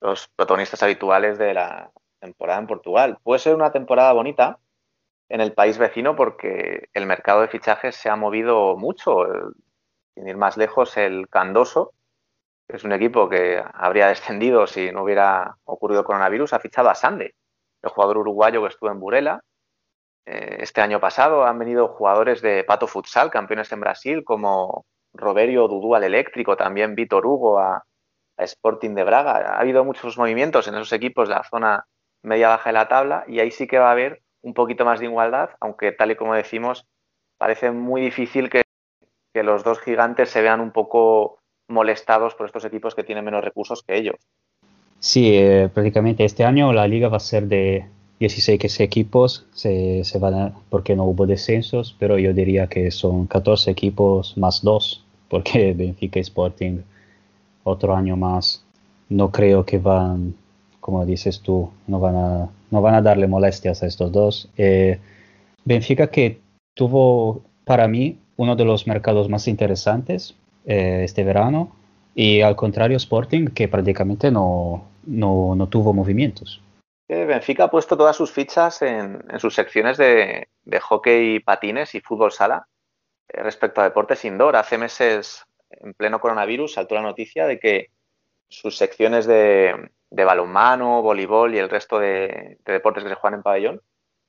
los 0.00 0.28
protagonistas 0.28 0.82
habituales 0.82 1.38
de 1.38 1.54
la 1.54 1.90
temporada 2.20 2.60
en 2.60 2.66
Portugal. 2.66 3.18
Puede 3.22 3.38
ser 3.38 3.54
una 3.54 3.72
temporada 3.72 4.12
bonita 4.12 4.58
en 5.28 5.40
el 5.40 5.52
país 5.52 5.78
vecino 5.78 6.16
porque 6.16 6.88
el 6.94 7.06
mercado 7.06 7.42
de 7.42 7.48
fichajes 7.48 7.96
se 7.96 8.08
ha 8.08 8.16
movido 8.16 8.76
mucho. 8.76 9.26
Sin 10.14 10.26
ir 10.26 10.36
más 10.36 10.56
lejos, 10.56 10.96
el 10.96 11.28
Candoso, 11.28 11.92
que 12.68 12.76
es 12.76 12.84
un 12.84 12.92
equipo 12.92 13.28
que 13.28 13.62
habría 13.72 14.08
descendido 14.08 14.66
si 14.66 14.90
no 14.90 15.04
hubiera 15.04 15.56
ocurrido 15.64 16.04
coronavirus, 16.04 16.52
ha 16.52 16.60
fichado 16.60 16.90
a 16.90 16.94
Sande, 16.94 17.34
el 17.82 17.90
jugador 17.90 18.18
uruguayo 18.18 18.62
que 18.62 18.68
estuvo 18.68 18.90
en 18.90 18.98
Burela. 19.00 19.44
Eh, 20.26 20.58
Este 20.60 20.80
año 20.80 20.98
pasado 20.98 21.44
han 21.44 21.58
venido 21.58 21.88
jugadores 21.88 22.42
de 22.42 22.64
Pato 22.64 22.86
Futsal, 22.86 23.30
campeones 23.30 23.70
en 23.72 23.80
Brasil, 23.80 24.24
como 24.24 24.86
Roberio 25.14 25.68
Dudú 25.68 25.94
al 25.94 26.04
Eléctrico, 26.04 26.56
también 26.56 26.94
Víctor 26.94 27.24
Hugo 27.24 27.58
a, 27.58 27.84
Sporting 28.44 28.94
de 28.94 29.04
Braga. 29.04 29.54
Ha 29.54 29.60
habido 29.60 29.84
muchos 29.84 30.16
movimientos 30.18 30.68
en 30.68 30.74
esos 30.74 30.92
equipos 30.92 31.28
de 31.28 31.34
la 31.34 31.44
zona 31.44 31.86
media-baja 32.22 32.70
de 32.70 32.74
la 32.74 32.88
tabla 32.88 33.24
y 33.26 33.40
ahí 33.40 33.50
sí 33.50 33.66
que 33.66 33.78
va 33.78 33.88
a 33.88 33.92
haber 33.92 34.22
un 34.42 34.54
poquito 34.54 34.84
más 34.84 35.00
de 35.00 35.06
igualdad, 35.06 35.50
aunque 35.60 35.92
tal 35.92 36.10
y 36.10 36.16
como 36.16 36.34
decimos, 36.34 36.86
parece 37.38 37.70
muy 37.70 38.00
difícil 38.00 38.48
que, 38.50 38.62
los 39.34 39.62
dos 39.62 39.78
gigantes 39.78 40.30
se 40.30 40.42
vean 40.42 40.60
un 40.60 40.72
poco 40.72 41.38
molestados 41.68 42.34
por 42.34 42.46
estos 42.46 42.64
equipos 42.64 42.96
que 42.96 43.04
tienen 43.04 43.24
menos 43.24 43.44
recursos 43.44 43.84
que 43.86 43.96
ellos. 43.96 44.16
Sí, 44.98 45.36
eh, 45.36 45.70
prácticamente 45.72 46.24
este 46.24 46.44
año 46.44 46.72
la 46.72 46.88
liga 46.88 47.08
va 47.08 47.18
a 47.18 47.20
ser 47.20 47.44
de 47.44 47.86
16 48.18 48.80
equipos, 48.80 49.46
se, 49.52 50.02
van 50.18 50.54
porque 50.70 50.96
no 50.96 51.04
hubo 51.04 51.24
descensos, 51.24 51.94
pero 52.00 52.18
yo 52.18 52.32
diría 52.32 52.66
que 52.66 52.90
son 52.90 53.28
14 53.28 53.70
equipos 53.70 54.36
más 54.36 54.62
2, 54.62 55.04
porque 55.28 55.72
Benfica 55.76 56.18
Sporting 56.18 56.80
otro 57.64 57.94
año 57.94 58.16
más. 58.16 58.64
No 59.08 59.30
creo 59.30 59.64
que 59.64 59.78
van, 59.78 60.34
como 60.80 61.04
dices 61.04 61.40
tú, 61.40 61.70
no 61.86 61.98
van 62.00 62.16
a, 62.16 62.48
no 62.70 62.82
van 62.82 62.94
a 62.94 63.02
darle 63.02 63.26
molestias 63.26 63.82
a 63.82 63.86
estos 63.86 64.12
dos. 64.12 64.48
Eh, 64.56 64.98
Benfica 65.64 66.08
que 66.08 66.40
tuvo 66.74 67.42
para 67.64 67.88
mí 67.88 68.18
uno 68.36 68.54
de 68.56 68.64
los 68.64 68.86
mercados 68.86 69.28
más 69.28 69.48
interesantes 69.48 70.34
eh, 70.64 71.02
este 71.04 71.24
verano 71.24 71.70
y 72.14 72.40
al 72.40 72.56
contrario 72.56 72.96
Sporting 72.96 73.48
que 73.48 73.68
prácticamente 73.68 74.30
no, 74.30 74.84
no, 75.06 75.54
no 75.54 75.66
tuvo 75.68 75.92
movimientos. 75.92 76.60
que 77.08 77.24
Benfica 77.24 77.64
ha 77.64 77.70
puesto 77.70 77.96
todas 77.96 78.16
sus 78.16 78.30
fichas 78.30 78.82
en, 78.82 79.24
en 79.30 79.40
sus 79.40 79.54
secciones 79.54 79.96
de, 79.96 80.48
de 80.64 80.80
hockey 80.80 81.40
patines 81.40 81.94
y 81.94 82.00
fútbol 82.00 82.32
sala 82.32 82.66
eh, 83.28 83.42
respecto 83.42 83.80
a 83.80 83.84
deportes 83.84 84.24
indoor. 84.24 84.56
Hace 84.56 84.76
meses, 84.78 85.44
en 85.70 85.94
pleno 85.94 86.20
coronavirus, 86.20 86.74
saltó 86.74 86.94
la 86.94 87.02
noticia 87.02 87.46
de 87.46 87.58
que 87.58 87.90
sus 88.48 88.76
secciones 88.76 89.26
de, 89.26 89.90
balonmano, 90.10 91.02
voleibol 91.02 91.54
y 91.54 91.58
el 91.58 91.68
resto 91.68 91.98
de, 91.98 92.58
de 92.64 92.72
deportes 92.72 93.02
que 93.02 93.10
se 93.10 93.16
juegan 93.16 93.38
en 93.38 93.42
pabellón, 93.42 93.82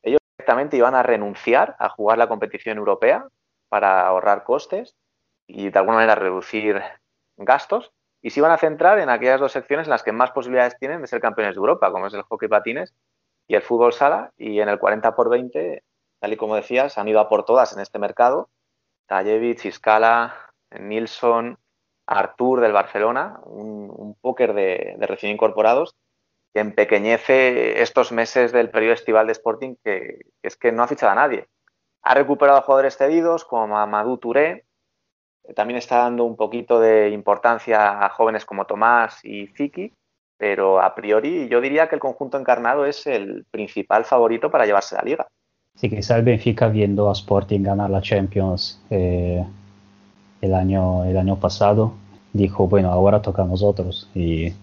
ellos 0.04 0.20
directamente 0.38 0.78
iban 0.78 0.96
a 0.96 1.04
renunciar 1.04 1.76
a 1.80 1.90
jugar 1.90 2.18
la 2.18 2.28
competición 2.28 2.78
europea 2.78 3.28
para 3.70 4.06
ahorrar 4.06 4.44
costes 4.44 4.96
y 5.48 5.70
de 5.70 5.80
alguna 5.80 5.98
manera 5.98 6.16
reducir 6.16 6.82
gastos 7.38 7.92
y 8.22 8.32
se 8.32 8.40
iban 8.40 8.52
a 8.52 8.58
centrar 8.58 9.00
en 9.00 9.10
aquellas 9.10 9.40
dos 9.40 9.52
secciones 9.52 9.88
en 9.88 9.92
las 9.92 10.04
que 10.04 10.12
más 10.12 10.32
posibilidades 10.32 10.78
tienen 10.78 11.02
de 11.02 11.08
ser 11.08 11.22
campeones 11.22 11.56
de 11.56 11.60
Europa, 11.60 11.92
como 11.92 12.08
es 12.08 12.14
el 12.14 12.24
hockey 12.24 12.50
patines 12.50 12.94
y 13.48 13.56
el 13.56 13.62
fútbol 13.62 13.94
sala, 13.94 14.32
y 14.38 14.60
en 14.60 14.70
el 14.70 14.78
40 14.78 15.16
por 15.16 15.30
20, 15.30 15.84
tal 16.20 16.34
y 16.34 16.38
como 16.38 16.56
decías, 16.56 16.98
han 16.98 17.08
ido 17.08 17.20
a 17.20 17.30
por 17.30 17.46
todas 17.46 17.74
en 17.74 17.80
este 17.80 17.98
mercado. 17.98 18.50
Tajevic, 19.08 19.66
Iscala, 19.66 20.49
Nilsson, 20.78 21.58
Artur 22.06 22.62
del 22.62 22.74
Barcelona, 22.74 23.40
un, 23.46 23.92
un 23.96 24.16
póker 24.16 24.54
de, 24.54 24.98
recién 25.00 25.32
incorporados 25.32 25.96
que 26.54 26.62
empequeñece 26.62 27.82
estos 27.82 28.12
meses 28.12 28.52
del 28.52 28.72
periodo 28.72 28.94
estival 28.94 29.28
de 29.28 29.34
Sporting, 29.34 29.76
que, 29.84 30.22
es 30.42 30.58
que 30.58 30.72
no 30.72 30.84
ha 30.84 30.88
fichado 30.88 31.12
a 31.12 31.16
nadie. 31.16 31.48
Ha 32.02 32.16
recuperado 32.16 32.58
a 32.58 32.64
jugadores 32.64 32.98
cedidos 32.98 33.46
como 33.46 33.78
Amadou 33.78 34.18
Touré, 34.18 34.66
también 35.56 35.78
está 35.78 36.00
dando 36.00 36.24
un 36.24 36.36
poquito 36.36 36.80
de 36.80 37.10
importancia 37.10 38.04
a 38.04 38.10
jóvenes 38.10 38.46
como 38.46 38.66
Tomás 38.66 39.24
y 39.24 39.48
Ziki, 39.48 39.94
pero 40.38 40.82
a 40.82 40.96
priori 40.96 41.48
yo 41.50 41.60
diría 41.62 41.90
que 41.90 41.96
el 41.96 42.02
conjunto 42.02 42.40
encarnado 42.40 42.86
es 42.86 43.06
el 43.08 43.46
principal 43.52 44.06
favorito 44.06 44.50
para 44.50 44.66
llevarse 44.66 44.96
la 44.96 45.02
liga. 45.02 45.28
Sí, 45.76 45.90
quizá 45.90 46.18
el 46.18 46.24
Benfica 46.24 46.68
viendo 46.68 47.10
a 47.10 47.14
Sporting 47.14 47.62
ganar 47.62 47.90
la 47.90 48.02
Champions 48.02 48.82
eh, 48.90 49.46
el, 50.42 50.54
año, 50.54 51.06
el 51.06 51.18
año 51.18 51.36
pasado, 51.38 51.94
dijo, 52.34 52.68
bueno, 52.68 52.92
ahora 52.92 53.22
toca 53.22 53.44
a 53.44 53.46
nosotros 53.46 54.08
y 54.16 54.54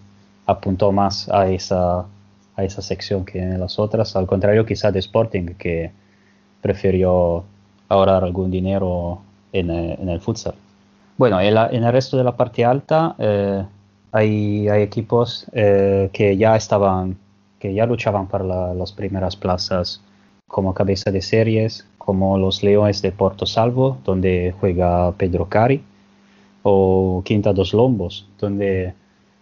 apuntó 0.45 0.91
más 0.91 1.29
a 1.29 1.49
esa, 1.49 2.05
a 2.55 2.63
esa 2.63 2.81
sección 2.81 3.25
que 3.25 3.39
en 3.39 3.59
las 3.59 3.77
otras, 3.79 4.15
al 4.15 4.25
contrario 4.27 4.65
quizá 4.65 4.91
de 4.91 4.99
Sporting, 4.99 5.55
que 5.57 5.91
prefirió 6.61 7.43
ahorrar 7.89 8.23
algún 8.23 8.51
dinero 8.51 9.19
en, 9.53 9.69
eh, 9.69 9.97
en 10.01 10.09
el 10.09 10.19
futsal. 10.19 10.55
Bueno, 11.17 11.39
en, 11.41 11.55
el 11.83 11.91
resto 11.91 12.17
de 12.17 12.23
la 12.23 12.35
parte 12.35 12.63
alta 12.63 13.15
eh, 13.17 13.63
hay, 14.11 14.69
hay 14.69 14.81
equipos 14.83 15.45
eh, 15.51 16.09
que 16.13 16.37
ya 16.37 16.55
estaban, 16.55 17.17
que 17.59 17.73
ya 17.73 17.85
luchaban 17.85 18.27
para 18.27 18.43
la- 18.43 18.73
las 18.73 18.91
primeras 18.91 19.35
plazas 19.35 20.01
como 20.47 20.73
cabeza 20.73 21.11
de 21.11 21.21
series, 21.21 21.85
como 22.07 22.37
los 22.37 22.63
Leones 22.63 23.01
de 23.01 23.11
Porto 23.11 23.45
Salvo, 23.45 23.97
donde 24.05 24.55
juega 24.61 25.11
Pedro 25.17 25.49
Cari, 25.49 25.83
o 26.63 27.21
Quinta 27.25 27.51
dos 27.51 27.73
Lombos, 27.73 28.29
donde 28.39 28.93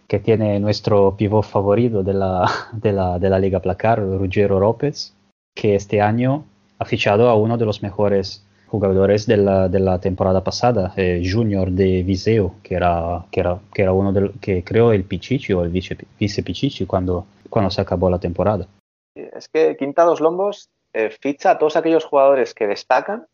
que 0.08 0.18
tiene 0.18 0.58
nuestro 0.58 1.16
pivot 1.16 1.44
favorito 1.44 2.02
de 2.02 2.14
la, 2.14 2.50
de 2.72 2.92
la, 2.92 3.20
de 3.20 3.30
la 3.30 3.38
Liga 3.38 3.60
Placar, 3.60 4.00
Ruggiero 4.00 4.58
López, 4.58 5.14
que 5.54 5.76
este 5.76 6.00
año 6.00 6.42
ha 6.80 6.84
fichado 6.84 7.28
a 7.28 7.36
uno 7.36 7.56
de 7.56 7.66
los 7.66 7.84
mejores 7.84 8.44
jugadores 8.66 9.26
de 9.26 9.36
la, 9.36 9.68
de 9.68 9.78
la 9.78 10.00
temporada 10.00 10.42
pasada, 10.42 10.92
eh, 10.96 11.22
Junior 11.24 11.70
de 11.70 12.02
Viseo, 12.02 12.56
que 12.64 12.74
era, 12.74 13.26
que 13.30 13.38
era, 13.38 13.60
que 13.72 13.82
era 13.82 13.92
uno 13.92 14.12
de 14.12 14.32
que 14.40 14.64
creó 14.64 14.90
el 14.90 15.04
Pichichi 15.04 15.52
o 15.52 15.62
el 15.62 15.70
vice, 15.70 15.96
vice 16.18 16.42
Pichichi 16.42 16.84
cuando, 16.84 17.26
cuando 17.48 17.70
se 17.70 17.80
acabó 17.80 18.10
la 18.10 18.18
temporada. 18.18 18.66
Es 19.14 19.48
que 19.48 19.76
Quinta 19.76 20.02
dos 20.02 20.20
Lombos 20.20 20.68
eh, 20.96 21.10
ficha 21.10 21.50
a 21.50 21.58
todos 21.58 21.76
aquellos 21.76 22.06
jugadores 22.06 22.54
que 22.54 22.66
destacan, 22.66 23.26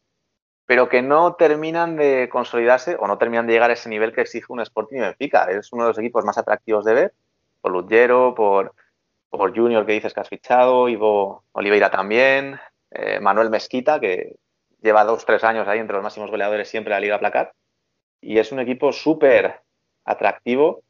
pero 0.67 0.89
que 0.89 1.01
no 1.01 1.37
terminan 1.37 1.97
de 1.97 2.29
consolidarse 2.29 2.97
o 2.99 3.07
no 3.07 3.19
terminan 3.19 3.47
de 3.47 3.53
llegar 3.53 3.71
a 3.71 3.75
ese 3.75 3.89
nivel 3.89 4.13
que 4.13 4.23
exige 4.23 4.47
un 4.49 4.61
Sporting 4.61 4.97
y 4.97 5.01
Benfica. 5.01 5.45
Es 5.45 5.73
uno 5.73 5.85
de 5.85 5.91
los 5.91 5.99
equipos 5.99 6.25
más 6.25 6.37
atractivos 6.39 6.85
de 6.85 6.95
ver, 6.95 7.15
por 7.61 7.71
Lugero, 7.71 8.35
por, 8.35 8.75
por 9.31 9.57
Junior 9.57 9.87
que 9.87 9.93
dices 9.93 10.13
que 10.13 10.19
has 10.19 10.29
fichado, 10.29 10.89
Ivo 10.89 11.45
Oliveira 11.53 11.89
también, 11.89 12.59
eh, 12.91 13.21
Manuel 13.21 13.49
Mesquita, 13.49 14.01
que 14.01 14.35
lleva 14.81 15.05
dos, 15.05 15.25
tres 15.25 15.45
años 15.45 15.69
ahí 15.69 15.79
entre 15.79 15.95
los 15.95 16.03
máximos 16.03 16.33
goleadores 16.33 16.69
siempre 16.69 16.93
de 16.93 16.97
la 16.97 17.01
Liga 17.01 17.21
Placar. 17.21 17.53
Y 18.21 18.39
es 18.39 18.51
un 18.51 18.59
equipo 18.59 18.93
súper 18.93 19.61
atractivo 20.05 20.83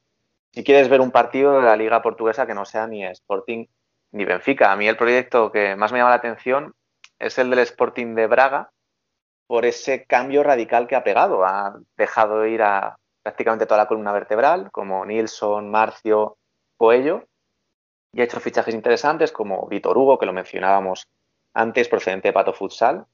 si 0.53 0.65
quieres 0.65 0.89
ver 0.89 1.03
un 1.03 1.11
partido 1.11 1.61
de 1.61 1.67
la 1.67 1.77
Liga 1.77 2.01
Portuguesa 2.01 2.47
que 2.47 2.55
no 2.55 2.65
sea 2.65 2.87
ni 2.87 3.05
Sporting 3.05 3.67
ni 4.13 4.25
Benfica. 4.25 4.73
A 4.73 4.77
mí 4.77 4.87
el 4.87 4.97
proyecto 4.97 5.51
que 5.51 5.75
más 5.77 5.93
me 5.93 5.99
llama 5.99 6.11
la 6.11 6.17
atención 6.17 6.75
es 7.19 7.39
el 7.39 7.51
del 7.51 7.61
Sporting 7.61 8.15
de 8.15 8.27
Braga 8.27 8.71
por 9.47 9.65
ese 9.65 10.05
cambio 10.05 10.43
radical 10.43 10.87
que 10.87 10.97
ha 10.97 11.05
pegado. 11.05 11.45
Ha 11.45 11.79
dejado 11.97 12.47
ir 12.47 12.63
a 12.63 12.97
prácticamente 13.23 13.67
toda 13.67 13.79
la 13.79 13.89
columna 13.89 14.13
vertebral, 14.13 14.71
como 14.71 15.05
Nilsson, 15.05 15.71
Marcio, 15.71 16.37
Coello, 16.77 17.25
y 18.13 18.21
ha 18.21 18.25
hecho 18.25 18.41
fichajes 18.41 18.75
interesantes 18.75 19.33
como 19.33 19.67
Vitor 19.69 19.97
Hugo, 19.97 20.19
que 20.19 20.27
lo 20.27 20.33
mencionábamos 20.33 21.07
antes, 21.55 21.89
procedente 21.89 22.29
de 22.29 22.33
Pato 22.33 22.53
Futsal, 22.53 23.07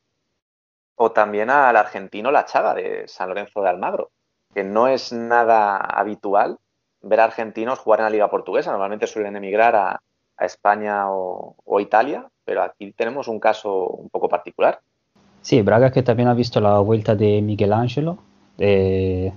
o 0.96 1.12
también 1.12 1.50
al 1.50 1.76
argentino 1.76 2.30
La 2.30 2.44
Chaga 2.44 2.74
de 2.74 3.06
San 3.06 3.28
Lorenzo 3.28 3.62
de 3.62 3.68
Almagro, 3.68 4.10
que 4.54 4.64
no 4.64 4.88
es 4.88 5.12
nada 5.12 5.76
habitual 5.76 6.58
ver 7.00 7.20
a 7.20 7.24
argentinos 7.24 7.78
jugar 7.78 8.00
en 8.00 8.04
la 8.04 8.10
liga 8.10 8.30
portuguesa. 8.30 8.70
Normalmente 8.70 9.06
suelen 9.06 9.36
emigrar 9.36 9.76
a, 9.76 10.00
a 10.38 10.44
España 10.46 11.10
o, 11.10 11.56
o 11.64 11.80
Italia, 11.80 12.26
pero 12.44 12.62
aquí 12.62 12.92
tenemos 12.92 13.28
un 13.28 13.40
caso 13.40 13.86
un 13.88 14.08
poco 14.08 14.28
particular. 14.28 14.80
Sí, 15.42 15.62
Braga 15.62 15.90
que 15.90 16.02
también 16.02 16.28
ha 16.28 16.34
visto 16.34 16.60
la 16.60 16.78
vuelta 16.80 17.14
de 17.14 17.40
Miguel 17.42 17.72
Ángelo 17.72 18.18
eh, 18.58 19.32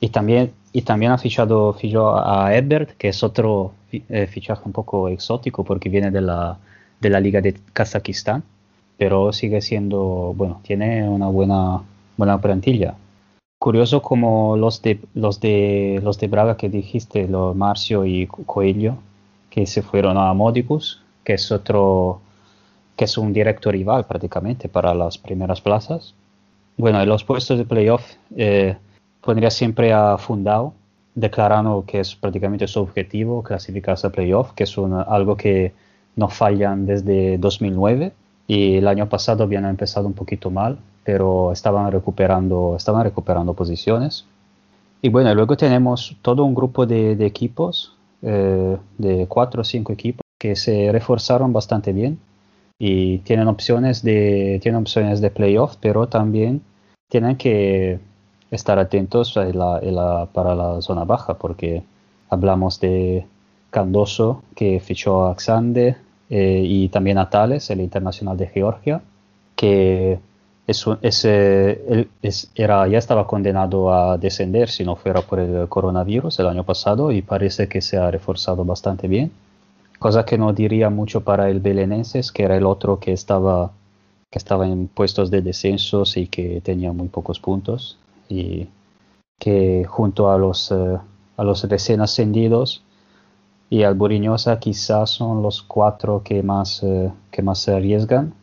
y, 0.00 0.08
también, 0.08 0.52
y 0.72 0.82
también 0.82 1.12
ha 1.12 1.18
fichado, 1.18 1.72
fichó 1.74 2.16
a 2.16 2.54
Ebert, 2.54 2.96
que 2.96 3.08
es 3.08 3.22
otro 3.22 3.72
eh, 3.92 4.26
fichaje 4.26 4.62
un 4.64 4.72
poco 4.72 5.08
exótico 5.08 5.64
porque 5.64 5.88
viene 5.88 6.10
de 6.10 6.20
la, 6.20 6.58
de 7.00 7.10
la 7.10 7.20
Liga 7.20 7.40
de 7.40 7.54
Kazajistán, 7.72 8.42
pero 8.98 9.32
sigue 9.32 9.60
siendo, 9.60 10.32
bueno, 10.36 10.60
tiene 10.64 11.08
una 11.08 11.28
buena, 11.28 11.82
buena 12.16 12.40
plantilla. 12.40 12.94
Curioso 13.58 14.02
como 14.02 14.56
los 14.56 14.82
de, 14.82 15.00
los 15.14 15.40
de, 15.40 16.00
los 16.02 16.18
de 16.18 16.26
Braga 16.28 16.56
que 16.56 16.68
dijiste, 16.68 17.28
los 17.28 17.54
Marcio 17.56 18.04
y 18.04 18.26
Co- 18.26 18.44
Coelho, 18.44 18.96
que 19.52 19.66
se 19.66 19.82
fueron 19.82 20.16
a 20.16 20.32
Modicus, 20.32 21.02
que 21.22 21.34
es 21.34 21.52
otro 21.52 22.20
que 22.96 23.04
es 23.04 23.18
un 23.18 23.34
directo 23.34 23.70
rival 23.70 24.06
prácticamente 24.06 24.66
para 24.70 24.94
las 24.94 25.18
primeras 25.18 25.60
plazas. 25.60 26.14
Bueno, 26.78 27.02
en 27.02 27.08
los 27.08 27.22
puestos 27.22 27.58
de 27.58 27.66
playoff 27.66 28.02
eh, 28.34 28.76
pondría 29.20 29.50
siempre 29.50 29.92
a 29.92 30.16
Fundao, 30.16 30.72
declarando 31.14 31.84
que 31.86 32.00
es 32.00 32.14
prácticamente 32.14 32.66
su 32.66 32.80
objetivo 32.80 33.42
clasificarse 33.42 34.06
a 34.06 34.10
playoff, 34.10 34.52
que 34.52 34.64
es 34.64 34.74
algo 35.06 35.36
que 35.36 35.74
no 36.16 36.28
fallan 36.28 36.86
desde 36.86 37.36
2009 37.36 38.12
y 38.46 38.76
el 38.76 38.88
año 38.88 39.06
pasado 39.10 39.44
habían 39.44 39.66
empezado 39.66 40.06
un 40.06 40.14
poquito 40.14 40.50
mal, 40.50 40.78
pero 41.04 41.52
estaban 41.52 41.92
recuperando, 41.92 42.74
estaban 42.74 43.04
recuperando 43.04 43.52
posiciones. 43.52 44.24
Y 45.02 45.10
bueno, 45.10 45.34
luego 45.34 45.58
tenemos 45.58 46.16
todo 46.22 46.42
un 46.42 46.54
grupo 46.54 46.86
de 46.86 47.26
equipos, 47.26 47.92
eh, 48.22 48.76
de 48.98 49.26
cuatro 49.28 49.62
o 49.62 49.64
cinco 49.64 49.92
equipos, 49.92 50.22
que 50.38 50.56
se 50.56 50.90
reforzaron 50.92 51.52
bastante 51.52 51.92
bien 51.92 52.18
y 52.78 53.18
tienen 53.18 53.48
opciones 53.48 54.02
de, 54.02 54.58
tienen 54.62 54.80
opciones 54.80 55.20
de 55.20 55.30
playoff, 55.30 55.76
pero 55.80 56.08
también 56.08 56.62
tienen 57.08 57.36
que 57.36 57.98
estar 58.50 58.78
atentos 58.78 59.36
en 59.36 59.58
la- 59.58 60.28
para 60.32 60.54
la 60.54 60.80
zona 60.82 61.04
baja, 61.04 61.34
porque 61.34 61.82
hablamos 62.30 62.80
de 62.80 63.24
Candoso, 63.70 64.42
que 64.54 64.80
fichó 64.80 65.26
a 65.26 65.34
Xande, 65.38 65.96
eh, 66.30 66.62
y 66.64 66.88
también 66.88 67.18
a 67.18 67.28
Tales, 67.30 67.70
el 67.70 67.80
internacional 67.80 68.36
de 68.36 68.46
Georgia, 68.48 69.02
que 69.56 70.18
es 70.66 72.50
era, 72.54 72.86
ya 72.88 72.98
estaba 72.98 73.26
condenado 73.26 73.92
a 73.92 74.16
descender 74.16 74.68
si 74.68 74.84
no 74.84 74.96
fuera 74.96 75.22
por 75.22 75.40
el 75.40 75.68
coronavirus 75.68 76.38
el 76.38 76.46
año 76.46 76.64
pasado 76.64 77.10
y 77.10 77.22
parece 77.22 77.68
que 77.68 77.80
se 77.80 77.96
ha 77.96 78.10
reforzado 78.10 78.64
bastante 78.64 79.08
bien. 79.08 79.32
Cosa 79.98 80.24
que 80.24 80.38
no 80.38 80.52
diría 80.52 80.90
mucho 80.90 81.22
para 81.22 81.48
el 81.48 81.60
Belenenses, 81.60 82.32
que 82.32 82.42
era 82.44 82.56
el 82.56 82.66
otro 82.66 82.98
que 82.98 83.12
estaba, 83.12 83.70
que 84.30 84.38
estaba 84.38 84.66
en 84.66 84.88
puestos 84.88 85.30
de 85.30 85.42
descensos 85.42 86.16
y 86.16 86.26
que 86.26 86.60
tenía 86.60 86.92
muy 86.92 87.08
pocos 87.08 87.38
puntos. 87.38 87.98
Y 88.28 88.68
que 89.38 89.84
junto 89.88 90.30
a 90.30 90.38
los, 90.38 90.70
eh, 90.70 90.98
a 91.36 91.44
los 91.44 91.68
recién 91.68 92.00
ascendidos 92.00 92.84
y 93.70 93.82
al 93.82 93.94
Buriñosa 93.94 94.60
quizás 94.60 95.10
son 95.10 95.42
los 95.42 95.62
cuatro 95.62 96.22
que 96.22 96.44
más, 96.44 96.82
eh, 96.84 97.10
que 97.30 97.42
más 97.42 97.58
se 97.58 97.74
arriesgan. 97.74 98.34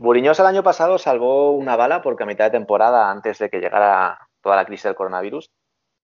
Buriñosa 0.00 0.42
el 0.42 0.48
año 0.48 0.62
pasado 0.62 0.96
salvó 0.96 1.50
una 1.50 1.74
bala 1.74 2.02
porque 2.02 2.22
a 2.22 2.26
mitad 2.26 2.44
de 2.44 2.52
temporada, 2.52 3.10
antes 3.10 3.38
de 3.38 3.50
que 3.50 3.58
llegara 3.58 4.28
toda 4.40 4.54
la 4.54 4.64
crisis 4.64 4.84
del 4.84 4.94
coronavirus, 4.94 5.50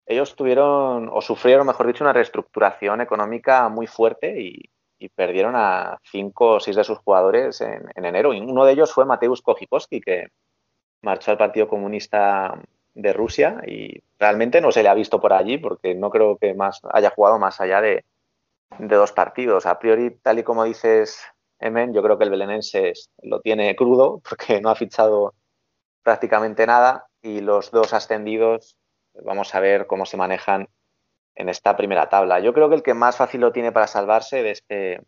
ellos 0.06 0.34
tuvieron, 0.36 1.10
o 1.12 1.20
sufrieron, 1.20 1.66
mejor 1.66 1.86
dicho, 1.88 2.02
una 2.02 2.14
reestructuración 2.14 3.02
económica 3.02 3.68
muy 3.68 3.86
fuerte 3.86 4.40
y, 4.40 4.70
perdieron 5.14 5.54
a 5.54 5.98
cinco 6.02 6.52
o 6.52 6.60
seis 6.60 6.76
de 6.76 6.84
sus 6.84 6.96
jugadores 6.96 7.60
en, 7.60 7.84
en 7.94 8.06
enero. 8.06 8.32
Y 8.32 8.40
uno 8.40 8.64
de 8.64 8.72
ellos 8.72 8.90
fue 8.90 9.04
Mateusz 9.04 9.42
Kojikoski, 9.42 10.00
que 10.00 10.28
marchó 11.02 11.30
al 11.30 11.36
Partido 11.36 11.68
Comunista 11.68 12.58
de 12.94 13.12
Rusia 13.12 13.60
y 13.66 14.02
realmente 14.18 14.62
no 14.62 14.72
se 14.72 14.82
le 14.82 14.88
ha 14.88 14.94
visto 14.94 15.20
por 15.20 15.34
allí 15.34 15.58
porque 15.58 15.94
no 15.94 16.08
creo 16.08 16.38
que 16.38 16.54
más 16.54 16.80
haya 16.90 17.10
jugado 17.10 17.38
más 17.38 17.60
allá 17.60 17.82
de 17.82 18.02
dos 18.78 19.12
partidos. 19.12 19.66
A 19.66 19.78
priori, 19.78 20.10
tal 20.22 20.38
y 20.38 20.42
como 20.42 20.64
dices, 20.64 21.22
Emen, 21.64 21.94
yo 21.94 22.02
creo 22.02 22.18
que 22.18 22.24
el 22.24 22.30
belenense 22.30 22.92
lo 23.22 23.40
tiene 23.40 23.74
crudo 23.74 24.20
porque 24.28 24.60
no 24.60 24.68
ha 24.68 24.74
fichado 24.74 25.34
prácticamente 26.02 26.66
nada 26.66 27.06
y 27.22 27.40
los 27.40 27.70
dos 27.70 27.94
ascendidos 27.94 28.76
vamos 29.14 29.54
a 29.54 29.60
ver 29.60 29.86
cómo 29.86 30.04
se 30.04 30.18
manejan 30.18 30.68
en 31.34 31.48
esta 31.48 31.74
primera 31.74 32.10
tabla. 32.10 32.40
Yo 32.40 32.52
creo 32.52 32.68
que 32.68 32.74
el 32.74 32.82
que 32.82 32.92
más 32.92 33.16
fácil 33.16 33.40
lo 33.40 33.52
tiene 33.52 33.72
para 33.72 33.86
salvarse 33.86 34.42
de 34.42 34.50
este 34.50 35.00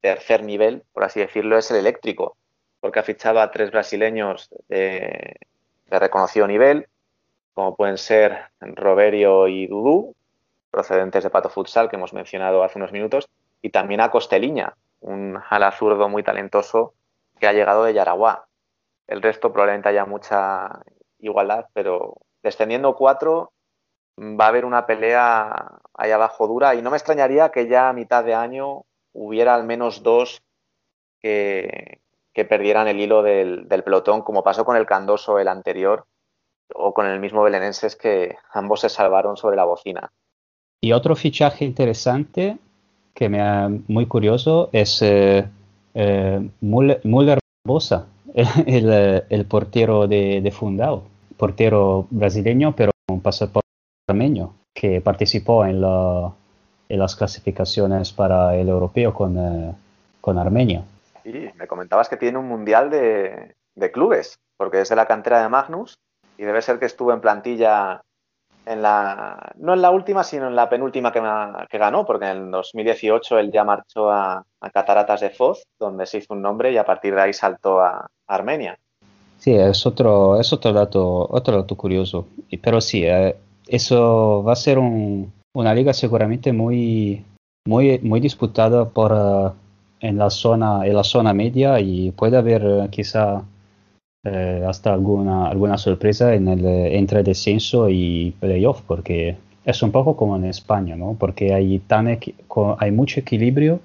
tercer 0.00 0.44
nivel, 0.44 0.84
por 0.92 1.02
así 1.02 1.18
decirlo, 1.18 1.58
es 1.58 1.70
el 1.72 1.78
eléctrico, 1.78 2.36
porque 2.78 3.00
ha 3.00 3.02
fichado 3.02 3.40
a 3.40 3.50
tres 3.50 3.72
brasileños 3.72 4.48
de, 4.68 5.36
reconocido 5.86 6.46
nivel, 6.46 6.86
como 7.52 7.74
pueden 7.74 7.98
ser 7.98 8.50
Roberio 8.60 9.48
y 9.48 9.66
Dudú, 9.66 10.14
procedentes 10.70 11.24
de 11.24 11.30
Pato 11.30 11.48
Futsal, 11.48 11.88
que 11.88 11.96
hemos 11.96 12.12
mencionado 12.12 12.62
hace 12.62 12.78
unos 12.78 12.92
minutos, 12.92 13.28
y 13.60 13.70
también 13.70 14.00
a 14.00 14.10
Costeliña, 14.10 14.76
un 15.06 15.38
ala 15.50 15.72
zurdo 15.72 16.08
muy 16.08 16.22
talentoso 16.22 16.94
que 17.38 17.46
ha 17.46 17.52
llegado 17.52 17.84
de 17.84 17.94
Yaraguá. 17.94 18.46
El 19.06 19.22
resto 19.22 19.52
probablemente 19.52 19.88
haya 19.88 20.04
mucha 20.04 20.82
igualdad, 21.18 21.66
pero 21.72 22.16
descendiendo 22.42 22.96
cuatro, 22.96 23.52
va 24.18 24.46
a 24.46 24.48
haber 24.48 24.64
una 24.64 24.86
pelea 24.86 25.78
ahí 25.94 26.10
abajo 26.10 26.46
dura 26.48 26.74
y 26.74 26.82
no 26.82 26.90
me 26.90 26.96
extrañaría 26.96 27.50
que 27.50 27.68
ya 27.68 27.88
a 27.88 27.92
mitad 27.92 28.24
de 28.24 28.34
año 28.34 28.82
hubiera 29.12 29.54
al 29.54 29.64
menos 29.64 30.02
dos 30.02 30.42
que, 31.20 32.00
que 32.32 32.44
perdieran 32.44 32.88
el 32.88 33.00
hilo 33.00 33.22
del, 33.22 33.68
del 33.68 33.84
pelotón, 33.84 34.22
como 34.22 34.42
pasó 34.42 34.64
con 34.64 34.76
el 34.76 34.86
Candoso 34.86 35.38
el 35.38 35.48
anterior 35.48 36.06
o 36.74 36.92
con 36.92 37.06
el 37.06 37.20
mismo 37.20 37.42
Belenenses 37.42 37.94
que 37.94 38.36
ambos 38.52 38.80
se 38.80 38.88
salvaron 38.88 39.36
sobre 39.36 39.56
la 39.56 39.64
bocina. 39.64 40.12
Y 40.80 40.92
otro 40.92 41.14
fichaje 41.14 41.64
interesante 41.64 42.58
que 43.16 43.30
me 43.30 43.40
ha 43.40 43.68
muy 43.88 44.06
curioso 44.06 44.68
es 44.72 45.00
eh, 45.00 45.48
eh, 45.94 46.50
Müller, 46.60 47.00
Barbosa, 47.64 48.06
el, 48.66 49.24
el, 49.28 49.46
portero 49.46 50.06
de, 50.06 50.42
de, 50.42 50.50
Fundao, 50.52 51.02
portero 51.38 52.06
brasileño 52.10 52.76
pero 52.76 52.92
con 53.08 53.22
pasaporte 53.22 53.66
armenio, 54.06 54.52
que 54.74 55.00
participó 55.00 55.64
en, 55.64 55.80
la, 55.80 56.30
en, 56.90 56.98
las 56.98 57.16
clasificaciones 57.16 58.12
para 58.12 58.54
el 58.54 58.68
europeo 58.68 59.14
con, 59.14 59.38
eh, 59.38 59.72
con 60.20 60.38
Armenia. 60.38 60.84
Me 61.24 61.66
comentabas 61.66 62.10
que 62.10 62.18
tiene 62.18 62.38
un 62.38 62.46
mundial 62.46 62.90
de, 62.90 63.54
de 63.74 63.90
clubes, 63.90 64.38
porque 64.58 64.82
es 64.82 64.90
de 64.90 64.96
la 64.96 65.06
cantera 65.06 65.42
de 65.42 65.48
Magnus 65.48 65.98
y 66.36 66.44
debe 66.44 66.60
ser 66.60 66.78
que 66.78 66.86
estuvo 66.86 67.12
en 67.14 67.22
plantilla 67.22 68.02
no 68.66 69.74
en 69.74 69.82
la 69.82 69.90
última, 69.90 70.24
sino 70.24 70.48
en 70.48 70.56
la 70.56 70.68
penúltima 70.68 71.12
que, 71.12 71.78
ganó, 71.78 72.04
porque 72.04 72.26
en 72.26 72.36
el 72.36 72.50
2018 72.50 73.38
él 73.38 73.52
ya 73.52 73.64
marchó 73.64 74.10
a, 74.10 74.44
Cataratas 74.72 75.20
de 75.20 75.30
Foz, 75.30 75.62
donde 75.78 76.06
se 76.06 76.18
hizo 76.18 76.34
un 76.34 76.42
nombre 76.42 76.72
y 76.72 76.76
a 76.76 76.84
partir 76.84 77.14
de 77.14 77.22
ahí 77.22 77.32
saltó 77.32 77.80
a, 77.80 78.08
Armenia. 78.26 78.76
Sí, 79.38 79.54
es 79.54 79.86
otro, 79.86 80.40
es 80.40 80.52
otro 80.52 80.72
dato, 80.72 81.28
otro 81.30 81.58
dato 81.58 81.76
curioso. 81.76 82.26
Pero 82.60 82.80
sí, 82.80 83.04
eh, 83.04 83.36
eso 83.68 84.42
va 84.42 84.54
a 84.54 84.56
ser 84.56 84.80
un, 84.80 85.32
una 85.54 85.72
liga 85.72 85.92
seguramente 85.92 86.52
muy, 86.52 87.24
muy, 87.66 88.00
muy 88.00 88.18
disputada 88.18 88.88
por, 88.88 89.12
uh, 89.12 89.52
en, 90.00 90.18
la 90.18 90.30
zona, 90.30 90.84
en 90.84 90.94
la 90.96 91.04
zona 91.04 91.32
media 91.32 91.78
y 91.78 92.10
puede 92.10 92.36
haber 92.36 92.64
uh, 92.64 92.88
quizá 92.90 93.42
eh, 94.24 94.64
hasta 94.66 94.92
alguna, 94.92 95.48
alguna 95.48 95.78
sorpresa 95.78 96.34
en 96.34 96.48
el 96.48 96.64
entre 96.66 97.22
descenso 97.22 97.88
y 97.88 98.34
playoff, 98.40 98.82
porque 98.86 99.36
es 99.64 99.82
un 99.82 99.90
poco 99.90 100.16
como 100.16 100.36
en 100.36 100.44
España, 100.44 100.96
¿no? 100.96 101.16
Porque 101.18 101.52
hay, 101.52 101.80
tan 101.80 102.06
hay 102.78 102.90
mucho 102.92 103.20
equilibrio, 103.20 103.80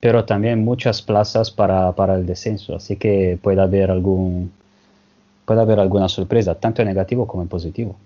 pero 0.00 0.24
también 0.24 0.64
muchas 0.64 1.02
plazas 1.02 1.50
para, 1.50 1.92
para 1.92 2.14
el 2.14 2.24
descenso, 2.24 2.76
así 2.76 2.96
que 2.96 3.38
puede 3.42 3.60
haber, 3.60 3.90
algún, 3.90 4.52
puede 5.44 5.60
haber 5.60 5.80
alguna 5.80 6.08
sorpresa, 6.08 6.54
tanto 6.54 6.82
en 6.82 6.88
negativo 6.88 7.26
como 7.26 7.42
en 7.42 7.48
positivo. 7.48 7.96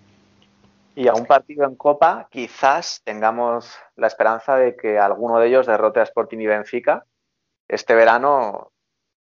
Y 0.94 1.06
a 1.06 1.14
un 1.14 1.26
partido 1.26 1.64
en 1.64 1.76
Copa, 1.76 2.28
quizás 2.30 3.02
tengamos 3.05 3.72
la 3.94 4.09
esperanza 4.09 4.56
de 4.56 4.74
que 4.74 4.98
alguno 4.98 5.38
de 5.38 5.48
ellos 5.48 5.66
derrote 5.66 6.00
a 6.00 6.02
Sporting 6.02 6.38
y 6.38 6.46
Benfica. 6.46 7.05
Este 7.68 7.94
verano 7.94 8.72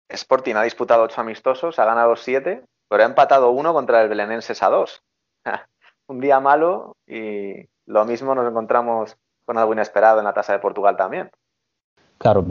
Sporting 0.08 0.54
ha 0.54 0.62
disputado 0.62 1.02
ocho 1.02 1.20
amistosos, 1.20 1.78
ha 1.78 1.84
ganado 1.84 2.16
siete, 2.16 2.62
pero 2.88 3.02
ha 3.02 3.06
empatado 3.06 3.50
uno 3.50 3.72
contra 3.72 4.02
el 4.02 4.08
Belenenses 4.08 4.62
a 4.62 4.68
dos. 4.68 5.02
Un 6.08 6.20
día 6.20 6.38
malo 6.40 6.96
y 7.06 7.66
lo 7.86 8.04
mismo 8.04 8.34
nos 8.34 8.48
encontramos 8.48 9.16
con 9.44 9.58
algo 9.58 9.72
inesperado 9.72 10.18
en 10.18 10.24
la 10.24 10.34
tasa 10.34 10.52
de 10.52 10.58
Portugal 10.60 10.96
también. 10.96 11.30
Claro, 12.18 12.44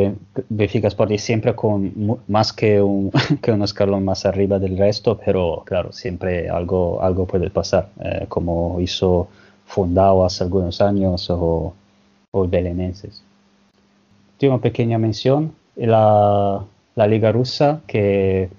Benfica 0.49 0.87
Sporting 0.87 1.17
siempre 1.17 1.55
con 1.55 2.21
más 2.27 2.53
que 2.53 2.81
un, 2.81 3.11
que 3.41 3.51
un 3.51 3.63
escalón 3.63 4.05
más 4.05 4.25
arriba 4.25 4.59
del 4.59 4.77
resto, 4.77 5.17
pero 5.17 5.63
claro, 5.65 5.91
siempre 5.91 6.49
algo, 6.49 7.01
algo 7.01 7.25
puede 7.25 7.49
pasar, 7.49 7.89
eh, 7.99 8.25
como 8.29 8.79
hizo 8.79 9.27
Fundao 9.65 10.23
hace 10.23 10.43
algunos 10.43 10.81
años 10.81 11.29
o, 11.29 11.73
o 12.31 12.43
el 12.43 12.49
Belenenses. 12.49 13.23
Tengo 14.37 14.55
una 14.55 14.61
pequeña 14.61 14.99
mención, 14.99 15.55
la, 15.75 16.63
la 16.95 17.07
Liga 17.07 17.31
Rusa, 17.31 17.81
que, 17.87 18.49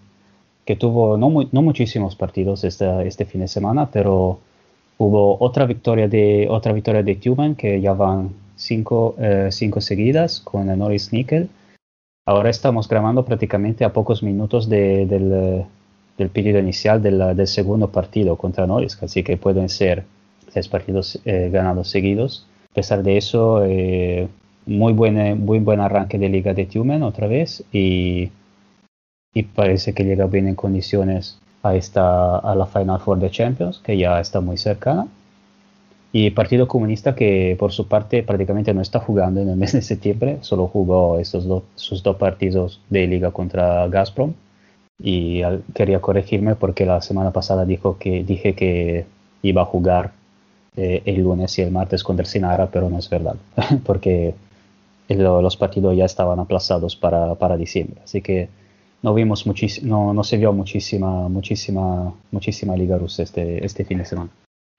que 0.64 0.76
tuvo 0.76 1.16
no, 1.16 1.30
no 1.50 1.62
muchísimos 1.62 2.16
partidos 2.16 2.64
este, 2.64 3.06
este, 3.06 3.24
fin 3.24 3.40
de 3.40 3.48
semana, 3.48 3.90
pero 3.90 4.38
hubo 4.98 5.36
otra 5.40 5.66
victoria 5.66 6.08
de, 6.08 6.46
otra 6.50 6.72
victoria 6.72 7.02
de 7.02 7.16
Tumen, 7.16 7.54
que 7.54 7.80
ya 7.80 7.92
van 7.92 8.30
cinco, 8.56 9.14
eh, 9.18 9.48
cinco 9.50 9.80
seguidas 9.80 10.40
con 10.40 10.68
el 10.68 10.78
Norris 10.78 11.12
Nickel. 11.12 11.48
Ahora 12.26 12.50
estamos 12.50 12.88
grabando 12.88 13.24
prácticamente 13.24 13.84
a 13.84 13.92
pocos 13.92 14.22
minutos 14.22 14.68
de, 14.68 15.06
del, 15.06 15.64
del, 16.18 16.28
periodo 16.30 16.58
inicial 16.58 17.00
del, 17.00 17.36
del, 17.36 17.46
segundo 17.46 17.88
partido 17.92 18.36
contra 18.36 18.66
Norris, 18.66 19.00
así 19.00 19.22
que 19.22 19.36
pueden 19.36 19.68
ser 19.68 20.04
seis 20.48 20.68
partidos 20.68 21.20
eh, 21.24 21.50
ganados 21.52 21.88
seguidos. 21.88 22.46
A 22.72 22.74
pesar 22.74 23.02
de 23.02 23.16
eso, 23.16 23.64
eh, 23.64 24.28
muy 24.66 24.92
buen, 24.92 25.44
muy 25.44 25.60
buen 25.60 25.80
arranque 25.80 26.18
de 26.18 26.28
liga 26.28 26.52
de 26.52 26.66
Tumen 26.66 27.02
otra 27.02 27.26
vez 27.28 27.64
y, 27.72 28.30
y 29.32 29.42
parece 29.44 29.94
que 29.94 30.04
llega 30.04 30.26
bien 30.26 30.48
en 30.48 30.56
condiciones 30.56 31.38
a, 31.62 31.74
esta, 31.76 32.38
a 32.38 32.54
la 32.54 32.66
Final 32.66 33.00
Four 33.00 33.18
de 33.20 33.30
Champions, 33.30 33.78
que 33.78 33.96
ya 33.96 34.20
está 34.20 34.40
muy 34.40 34.58
cercana. 34.58 35.06
Y 36.12 36.30
Partido 36.30 36.66
Comunista 36.66 37.14
que 37.14 37.56
por 37.58 37.72
su 37.72 37.88
parte 37.88 38.22
prácticamente 38.22 38.72
no 38.72 38.80
está 38.80 39.00
jugando 39.00 39.40
en 39.40 39.50
el 39.50 39.56
mes 39.56 39.72
de 39.72 39.82
septiembre, 39.82 40.38
solo 40.40 40.66
jugó 40.66 41.18
estos 41.18 41.46
do, 41.46 41.64
sus 41.74 42.02
dos 42.02 42.16
partidos 42.16 42.80
de 42.88 43.06
liga 43.06 43.30
contra 43.32 43.86
Gazprom. 43.88 44.32
Y 44.98 45.42
al, 45.42 45.62
quería 45.74 46.00
corregirme 46.00 46.54
porque 46.54 46.86
la 46.86 47.02
semana 47.02 47.32
pasada 47.32 47.66
dijo 47.66 47.98
que, 47.98 48.24
dije 48.24 48.54
que 48.54 49.04
iba 49.42 49.62
a 49.62 49.66
jugar 49.66 50.12
eh, 50.76 51.02
el 51.04 51.22
lunes 51.22 51.58
y 51.58 51.62
el 51.62 51.70
martes 51.70 52.02
contra 52.02 52.22
el 52.22 52.28
Sinara, 52.28 52.68
pero 52.70 52.88
no 52.88 52.98
es 52.98 53.10
verdad, 53.10 53.36
porque 53.84 54.34
los 55.08 55.56
partidos 55.56 55.96
ya 55.96 56.04
estaban 56.04 56.40
aplazados 56.40 56.96
para, 56.96 57.34
para 57.36 57.56
diciembre. 57.56 58.00
Así 58.02 58.22
que 58.22 58.48
no 59.02 59.14
vimos 59.14 59.46
no, 59.82 60.12
no 60.12 60.24
se 60.24 60.36
vio 60.36 60.52
muchísima, 60.52 61.28
muchísima, 61.28 62.12
muchísima 62.30 62.76
Liga 62.76 62.98
Rusa 62.98 63.22
este, 63.22 63.64
este 63.64 63.84
fin 63.84 63.98
de 63.98 64.04
semana. 64.04 64.30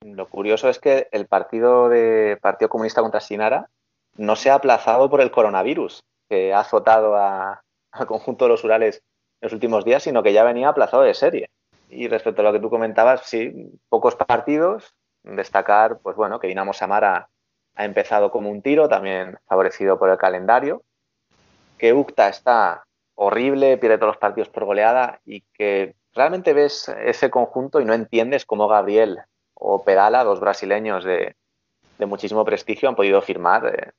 Lo 0.05 0.27
curioso 0.29 0.69
es 0.69 0.79
que 0.79 1.07
el 1.11 1.27
partido 1.27 1.89
de 1.89 2.37
Partido 2.41 2.69
Comunista 2.69 3.01
contra 3.01 3.19
Sinara 3.19 3.69
no 4.17 4.35
se 4.35 4.49
ha 4.49 4.55
aplazado 4.55 5.09
por 5.09 5.21
el 5.21 5.31
coronavirus, 5.31 6.01
que 6.29 6.53
ha 6.53 6.59
azotado 6.59 7.15
a, 7.15 7.61
al 7.91 8.07
conjunto 8.07 8.45
de 8.45 8.49
los 8.49 8.63
Urales 8.63 9.01
en 9.41 9.47
los 9.47 9.53
últimos 9.53 9.85
días, 9.85 10.03
sino 10.03 10.23
que 10.23 10.33
ya 10.33 10.43
venía 10.43 10.69
aplazado 10.69 11.03
de 11.03 11.13
serie. 11.13 11.49
Y 11.89 12.07
respecto 12.07 12.41
a 12.41 12.45
lo 12.45 12.53
que 12.53 12.59
tú 12.59 12.69
comentabas, 12.69 13.21
sí, 13.23 13.71
pocos 13.89 14.15
partidos, 14.15 14.93
destacar, 15.23 15.99
pues 15.99 16.15
bueno, 16.15 16.39
que 16.39 16.47
Dinamo 16.47 16.73
Samara 16.73 17.29
ha 17.77 17.85
empezado 17.85 18.31
como 18.31 18.49
un 18.49 18.61
tiro, 18.61 18.89
también 18.89 19.37
favorecido 19.47 19.99
por 19.99 20.09
el 20.09 20.17
calendario, 20.17 20.81
que 21.77 21.93
UCTA 21.93 22.27
está 22.27 22.83
horrible, 23.13 23.77
pierde 23.77 23.99
todos 23.99 24.13
los 24.13 24.17
partidos 24.17 24.49
por 24.49 24.65
goleada 24.65 25.21
y 25.25 25.41
que 25.53 25.95
realmente 26.13 26.53
ves 26.53 26.89
ese 27.03 27.29
conjunto 27.29 27.79
y 27.79 27.85
no 27.85 27.93
entiendes 27.93 28.45
cómo 28.45 28.67
Gabriel 28.67 29.19
o 29.53 29.83
Pedala, 29.83 30.23
dos 30.23 30.39
brasileños 30.39 31.03
de, 31.03 31.35
muchísimo 31.99 32.43
prestigio, 32.43 32.89
han 32.89 32.95
podido 32.95 33.21
firmar 33.21 33.67
eh, 33.67 33.91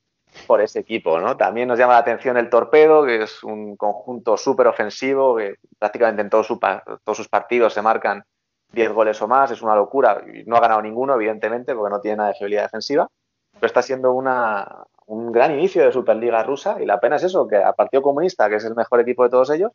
por 0.48 0.60
ese 0.60 0.80
equipo. 0.80 1.20
¿no? 1.20 1.36
También 1.36 1.68
nos 1.68 1.78
llama 1.78 1.92
la 1.92 2.00
atención 2.00 2.36
el 2.36 2.50
Torpedo, 2.50 3.04
que 3.04 3.22
es 3.22 3.44
un 3.44 3.76
conjunto 3.76 4.36
súper 4.36 4.66
ofensivo, 4.66 5.36
que 5.36 5.54
prácticamente 5.78 6.22
en 6.22 6.30
todos, 6.30 6.48
su, 6.48 6.58
todos 6.58 7.16
sus 7.16 7.28
partidos 7.28 7.74
se 7.74 7.82
marcan 7.82 8.24
10 8.72 8.92
goles 8.92 9.22
o 9.22 9.28
más, 9.28 9.52
es 9.52 9.62
una 9.62 9.76
locura. 9.76 10.20
No 10.46 10.56
ha 10.56 10.60
ganado 10.60 10.82
ninguno, 10.82 11.14
evidentemente, 11.14 11.76
porque 11.76 11.90
no 11.90 12.00
tiene 12.00 12.16
nada 12.16 12.30
de 12.30 12.34
fiabilidad 12.34 12.64
defensiva 12.64 13.08
pero 13.60 13.66
está 13.66 13.82
siendo 13.82 14.12
una, 14.12 14.84
un 15.06 15.32
gran 15.32 15.52
inicio 15.52 15.84
de 15.84 15.92
Superliga 15.92 16.42
rusa 16.42 16.76
y 16.80 16.86
la 16.86 17.00
pena 17.00 17.16
es 17.16 17.24
eso, 17.24 17.48
que 17.48 17.56
a 17.56 17.72
Partido 17.72 18.02
Comunista, 18.02 18.48
que 18.48 18.56
es 18.56 18.64
el 18.64 18.74
mejor 18.74 19.00
equipo 19.00 19.24
de 19.24 19.30
todos 19.30 19.50
ellos, 19.50 19.72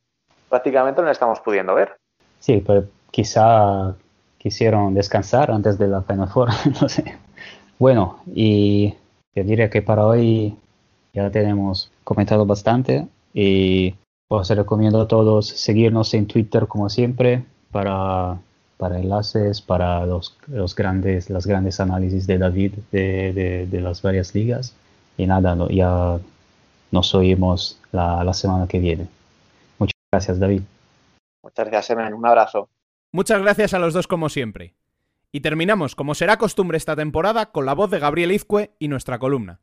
prácticamente 0.50 1.02
no 1.02 1.06
lo 1.06 1.12
estamos 1.12 1.40
pudiendo 1.40 1.74
ver. 1.76 1.98
Sí, 2.40 2.58
pues 2.58 2.86
quizá 3.10 3.96
quisieron 4.38 4.94
descansar 4.94 5.52
antes 5.52 5.78
de 5.78 5.88
la 5.88 6.02
Final 6.02 6.30
Four, 6.30 6.50
no 6.82 6.90
sé. 6.90 7.18
Bueno, 7.80 8.20
y 8.34 8.94
yo 9.36 9.44
diría 9.44 9.70
que 9.70 9.82
para 9.82 10.06
hoy 10.06 10.56
ya 11.14 11.30
tenemos 11.32 11.92
comentado 12.04 12.46
bastante 12.46 13.08
y 13.34 13.96
os 14.30 14.50
recomiendo 14.50 15.02
a 15.02 15.08
todos 15.08 15.48
seguirnos 15.48 16.14
en 16.14 16.28
Twitter 16.28 16.68
como 16.68 16.90
siempre 16.90 17.44
para 17.72 18.38
para 18.84 19.00
enlaces, 19.00 19.62
para 19.62 20.06
los, 20.06 20.36
los 20.48 20.76
grandes, 20.76 21.30
las 21.30 21.48
grandes 21.48 21.80
análisis 21.80 22.28
de 22.28 22.38
David 22.38 22.74
de, 22.92 23.32
de, 23.32 23.66
de 23.66 23.80
las 23.80 24.02
varias 24.02 24.36
ligas. 24.36 24.76
Y 25.16 25.26
nada, 25.26 25.56
no, 25.56 25.70
ya 25.70 26.20
nos 26.92 27.16
oímos 27.16 27.80
la, 27.94 28.26
la, 28.26 28.34
semana 28.34 28.68
que 28.68 28.80
viene. 28.80 29.08
Muchas 29.80 29.96
gracias, 30.12 30.38
David. 30.38 30.64
Muchas 31.42 31.68
gracias, 31.70 31.98
Emen. 31.98 32.14
Un 32.14 32.26
abrazo. 32.26 32.68
Muchas 33.14 33.42
gracias 33.42 33.74
a 33.74 33.80
los 33.80 33.94
dos 33.94 34.06
como 34.06 34.28
siempre. 34.28 34.74
Y 35.32 35.40
terminamos, 35.40 35.96
como 35.96 36.14
será 36.14 36.36
costumbre 36.36 36.78
esta 36.78 36.98
temporada, 36.98 37.54
con 37.54 37.66
la 37.66 37.74
voz 37.74 37.90
de 37.90 38.00
Gabriel 38.00 38.34
Izcue 38.34 38.72
y 38.80 38.90
nuestra 38.90 39.18
columna. 39.18 39.62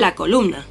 La 0.00 0.14
columna. 0.14 0.64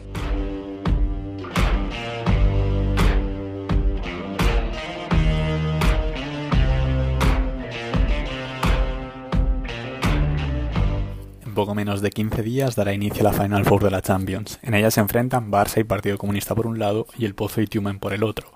En 11.46 11.54
poco 11.54 11.76
menos 11.76 12.02
de 12.02 12.10
15 12.10 12.42
días 12.42 12.76
dará 12.76 12.92
inicio 12.92 13.22
la 13.22 13.32
Final 13.32 13.66
Four 13.66 13.84
de 13.84 13.92
la 13.92 14.02
Champions. 14.02 14.58
En 14.64 14.74
ella 14.74 14.90
se 14.90 15.00
enfrentan 15.00 15.52
Barça 15.52 15.80
y 15.80 15.84
Partido 15.84 16.18
Comunista 16.18 16.56
por 16.56 16.66
un 16.66 16.80
lado 16.80 17.06
y 17.16 17.26
el 17.26 17.36
Pozo 17.36 17.62
y 17.62 17.68
Tumen 17.68 18.00
por 18.00 18.14
el 18.14 18.24
otro. 18.24 18.52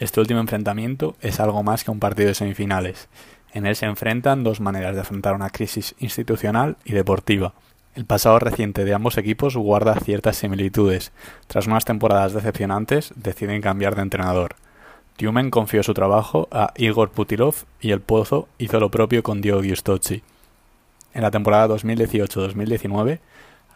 Este 0.00 0.18
último 0.18 0.40
enfrentamiento 0.40 1.14
es 1.20 1.38
algo 1.38 1.62
más 1.62 1.84
que 1.84 1.92
un 1.92 2.00
partido 2.00 2.26
de 2.26 2.34
semifinales. 2.34 3.08
En 3.52 3.66
él 3.66 3.76
se 3.76 3.86
enfrentan 3.86 4.42
dos 4.42 4.58
maneras 4.58 4.96
de 4.96 5.02
afrontar 5.02 5.36
una 5.36 5.50
crisis 5.50 5.94
institucional 6.00 6.76
y 6.84 6.94
deportiva. 6.94 7.54
El 7.98 8.06
pasado 8.06 8.38
reciente 8.38 8.84
de 8.84 8.94
ambos 8.94 9.18
equipos 9.18 9.56
guarda 9.56 9.98
ciertas 9.98 10.36
similitudes. 10.36 11.10
Tras 11.48 11.66
unas 11.66 11.84
temporadas 11.84 12.32
decepcionantes, 12.32 13.12
deciden 13.16 13.60
cambiar 13.60 13.96
de 13.96 14.02
entrenador. 14.02 14.54
Tumen 15.16 15.50
confió 15.50 15.82
su 15.82 15.94
trabajo 15.94 16.46
a 16.52 16.72
Igor 16.76 17.10
Putilov 17.10 17.56
y 17.80 17.90
el 17.90 18.00
Pozo 18.00 18.46
hizo 18.56 18.78
lo 18.78 18.92
propio 18.92 19.24
con 19.24 19.40
Diego 19.40 19.64
Giustozzi. 19.64 20.22
En 21.12 21.22
la 21.22 21.32
temporada 21.32 21.74
2018-2019, 21.74 23.18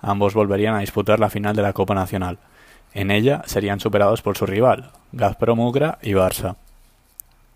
ambos 0.02 0.34
volverían 0.34 0.76
a 0.76 0.82
disputar 0.82 1.18
la 1.18 1.28
final 1.28 1.56
de 1.56 1.62
la 1.62 1.72
Copa 1.72 1.96
Nacional. 1.96 2.38
En 2.94 3.10
ella 3.10 3.42
serían 3.46 3.80
superados 3.80 4.22
por 4.22 4.38
su 4.38 4.46
rival, 4.46 4.92
Gazprom 5.10 5.58
Ugra 5.58 5.98
y 6.00 6.12
Barça. 6.12 6.54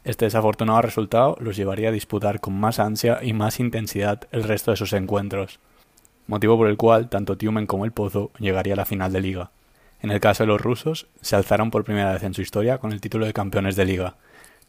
Este 0.03 0.25
desafortunado 0.25 0.83
resultado 0.83 1.37
los 1.39 1.55
llevaría 1.55 1.91
a 1.91 1.93
disputar 1.93 2.41
con 2.41 2.59
más 2.59 2.81
ansia 2.81 3.21
y 3.23 3.35
más 3.35 3.61
intensidad 3.61 4.23
el 4.33 4.43
resto 4.43 4.73
de 4.73 4.77
sus 4.77 4.95
encuentros, 4.95 5.61
motivo 6.27 6.57
por 6.57 6.69
el 6.69 6.77
cual 6.77 7.09
tanto 7.09 7.37
Tiumen 7.37 7.67
como 7.67 7.85
el 7.85 7.93
Pozo 7.93 8.31
llegaría 8.39 8.75
a 8.75 8.77
la 8.77 8.85
final 8.85 9.13
de 9.13 9.21
liga. 9.21 9.51
En 10.01 10.11
el 10.11 10.21
caso 10.21 10.43
de 10.43 10.49
los 10.49 10.61
rusos, 10.61 11.07
se 11.21 11.37
alzaron 11.37 11.71
por 11.71 11.85
primera 11.85 12.13
vez 12.13 12.23
en 12.23 12.35
su 12.35 12.43
historia 12.43 12.79
con 12.79 12.93
el 12.93 13.01
título 13.01 13.27
de 13.27 13.33
campeones 13.33 13.77
de 13.77 13.87
liga. 13.87 14.17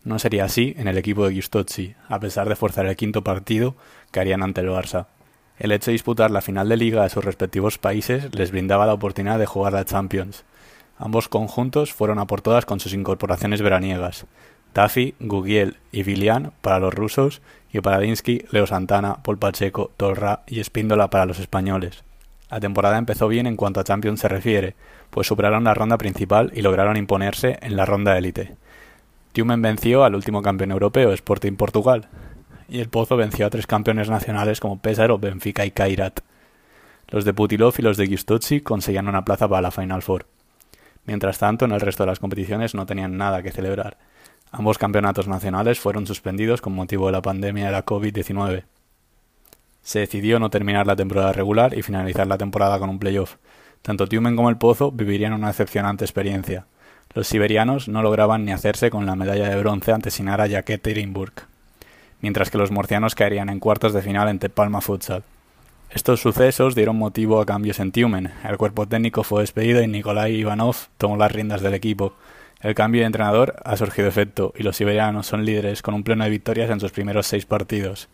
No 0.03 0.19
sería 0.19 0.45
así 0.45 0.73
en 0.77 0.88
el 0.88 0.97
equipo 0.97 1.27
de 1.27 1.34
Giustozzi, 1.34 1.95
a 2.07 2.19
pesar 2.19 2.47
de 2.47 2.55
forzar 2.55 2.85
el 2.85 2.95
quinto 2.95 3.23
partido 3.23 3.75
que 4.11 4.19
harían 4.19 4.41
ante 4.41 4.61
el 4.61 4.69
Barça. 4.69 5.07
El 5.59 5.71
hecho 5.71 5.91
de 5.91 5.93
disputar 5.93 6.31
la 6.31 6.41
final 6.41 6.69
de 6.69 6.77
liga 6.77 7.03
de 7.03 7.09
sus 7.09 7.25
respectivos 7.25 7.77
países 7.77 8.34
les 8.34 8.51
brindaba 8.51 8.85
la 8.85 8.93
oportunidad 8.93 9.39
de 9.39 9.47
jugar 9.47 9.73
la 9.73 9.85
Champions. 9.85 10.45
Ambos 10.97 11.27
conjuntos 11.27 11.93
fueron 11.93 12.19
a 12.19 12.25
por 12.25 12.41
todas 12.41 12.65
con 12.65 12.79
sus 12.79 12.93
incorporaciones 12.93 13.61
veraniegas. 13.61 14.25
Tafi, 14.77 15.15
Gugiel 15.19 15.77
y 15.91 16.03
Vilian 16.03 16.51
para 16.61 16.77
los 16.77 16.93
rusos 16.93 17.41
y 17.73 17.81
para 17.81 17.97
Dinsky, 17.97 18.45
Leo 18.51 18.67
Santana, 18.67 19.23
Paul 19.23 19.39
Pacheco, 19.39 19.89
Torra 19.97 20.41
y 20.45 20.59
Espíndola 20.59 21.09
para 21.09 21.25
los 21.25 21.39
españoles. 21.39 22.03
La 22.51 22.59
temporada 22.59 22.99
empezó 22.99 23.27
bien 23.27 23.47
en 23.47 23.55
cuanto 23.55 23.79
a 23.79 23.83
Champions 23.83 24.19
se 24.19 24.27
refiere, 24.27 24.75
pues 25.09 25.25
superaron 25.25 25.63
la 25.63 25.73
ronda 25.73 25.97
principal 25.97 26.51
y 26.53 26.61
lograron 26.61 26.95
imponerse 26.95 27.57
en 27.63 27.75
la 27.75 27.87
ronda 27.87 28.19
élite. 28.19 28.55
Tumen 29.33 29.63
venció 29.63 30.03
al 30.03 30.13
último 30.13 30.43
campeón 30.43 30.69
europeo, 30.69 31.11
Sporting 31.11 31.53
Portugal, 31.53 32.07
y 32.69 32.79
el 32.79 32.89
Pozo 32.89 33.17
venció 33.17 33.47
a 33.47 33.49
tres 33.49 33.65
campeones 33.65 34.11
nacionales 34.11 34.59
como 34.59 34.79
Pesaro, 34.79 35.17
Benfica 35.17 35.65
y 35.65 35.71
Kairat. 35.71 36.19
Los 37.07 37.25
de 37.25 37.33
Putilov 37.33 37.73
y 37.79 37.81
los 37.81 37.97
de 37.97 38.05
Giustozzi 38.05 38.61
conseguían 38.61 39.07
una 39.07 39.25
plaza 39.25 39.47
para 39.47 39.63
la 39.63 39.71
Final 39.71 40.03
Four. 40.03 40.27
Mientras 41.07 41.39
tanto, 41.39 41.65
en 41.65 41.71
el 41.71 41.81
resto 41.81 42.03
de 42.03 42.11
las 42.11 42.19
competiciones 42.19 42.75
no 42.75 42.85
tenían 42.85 43.17
nada 43.17 43.41
que 43.41 43.51
celebrar. 43.51 43.97
Ambos 44.51 44.77
campeonatos 44.77 45.27
nacionales 45.27 45.79
fueron 45.79 46.07
suspendidos 46.07 46.61
con 46.61 46.73
motivo 46.73 47.07
de 47.07 47.11
la 47.11 47.21
pandemia 47.21 47.65
de 47.65 47.71
la 47.71 47.85
COVID-19. 47.85 48.63
Se 49.83 49.99
decidió 49.99 50.39
no 50.39 50.49
terminar 50.49 50.87
la 50.87 50.95
temporada 50.95 51.33
regular 51.33 51.77
y 51.77 51.81
finalizar 51.81 52.27
la 52.27 52.37
temporada 52.37 52.79
con 52.79 52.89
un 52.89 52.99
playoff. 52.99 53.35
Tanto 53.81 54.07
Tumen 54.07 54.35
como 54.35 54.49
el 54.49 54.57
Pozo 54.57 54.91
vivirían 54.91 55.33
una 55.33 55.47
decepcionante 55.47 56.05
experiencia. 56.05 56.65
Los 57.13 57.27
siberianos 57.27 57.87
no 57.87 58.01
lograban 58.01 58.45
ni 58.45 58.51
hacerse 58.51 58.89
con 58.89 59.05
la 59.05 59.15
medalla 59.15 59.49
de 59.49 59.57
bronce 59.57 59.91
ante 59.91 60.11
Sinara 60.11 60.47
y 60.47 60.55
Ekaterinburg, 60.55 61.33
mientras 62.21 62.49
que 62.49 62.57
los 62.57 62.71
murcianos 62.71 63.15
caerían 63.15 63.49
en 63.49 63.59
cuartos 63.59 63.93
de 63.93 64.01
final 64.01 64.27
ante 64.27 64.49
Palma 64.49 64.81
Futsal. 64.81 65.23
Estos 65.89 66.19
sucesos 66.19 66.75
dieron 66.75 66.97
motivo 66.97 67.39
a 67.39 67.45
cambios 67.45 67.79
en 67.79 67.91
Tumen. 67.91 68.31
El 68.43 68.57
cuerpo 68.57 68.87
técnico 68.87 69.23
fue 69.23 69.41
despedido 69.41 69.81
y 69.81 69.87
Nikolai 69.87 70.35
Ivanov 70.35 70.75
tomó 70.97 71.15
las 71.15 71.31
riendas 71.31 71.61
del 71.61 71.73
equipo. 71.73 72.13
El 72.59 72.73
cambio 72.73 73.01
de 73.01 73.07
entrenador 73.07 73.55
ha 73.63 73.77
surgido 73.77 74.07
efecto 74.07 74.53
y 74.57 74.63
los 74.63 74.77
siberianos 74.77 75.27
son 75.27 75.45
líderes 75.45 75.81
con 75.81 75.93
un 75.93 76.03
pleno 76.03 76.23
de 76.23 76.29
victorias 76.31 76.69
en 76.71 76.79
sus 76.79 76.91
primeros 76.91 77.27
seis 77.27 77.45
partidos. 77.45 78.09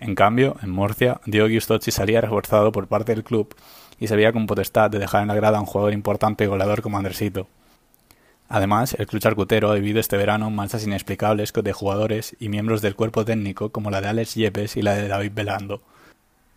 En 0.00 0.14
cambio, 0.14 0.56
en 0.62 0.70
Murcia, 0.70 1.20
Diego 1.24 1.48
Giustozzi 1.48 1.90
salía 1.90 2.20
reforzado 2.20 2.72
por 2.72 2.88
parte 2.88 3.14
del 3.14 3.24
club 3.24 3.54
y 3.98 4.08
se 4.08 4.32
con 4.32 4.46
potestad 4.46 4.90
de 4.90 4.98
dejar 4.98 5.22
en 5.22 5.28
la 5.28 5.34
grada 5.34 5.58
a 5.58 5.60
un 5.60 5.66
jugador 5.66 5.92
importante 5.92 6.44
y 6.44 6.48
goleador 6.48 6.82
como 6.82 6.98
Andresito. 6.98 7.46
Además, 8.48 8.94
el 8.98 9.06
club 9.06 9.22
charcutero 9.22 9.70
ha 9.70 9.74
vivido 9.74 9.98
este 9.98 10.16
verano 10.16 10.50
marchas 10.50 10.84
inexplicables 10.84 11.52
de 11.52 11.72
jugadores 11.72 12.36
y 12.38 12.48
miembros 12.48 12.82
del 12.82 12.94
cuerpo 12.94 13.24
técnico 13.24 13.70
como 13.70 13.90
la 13.90 14.00
de 14.00 14.08
Alex 14.08 14.34
Yepes 14.34 14.76
y 14.76 14.82
la 14.82 14.94
de 14.94 15.08
David 15.08 15.32
Belando. 15.34 15.80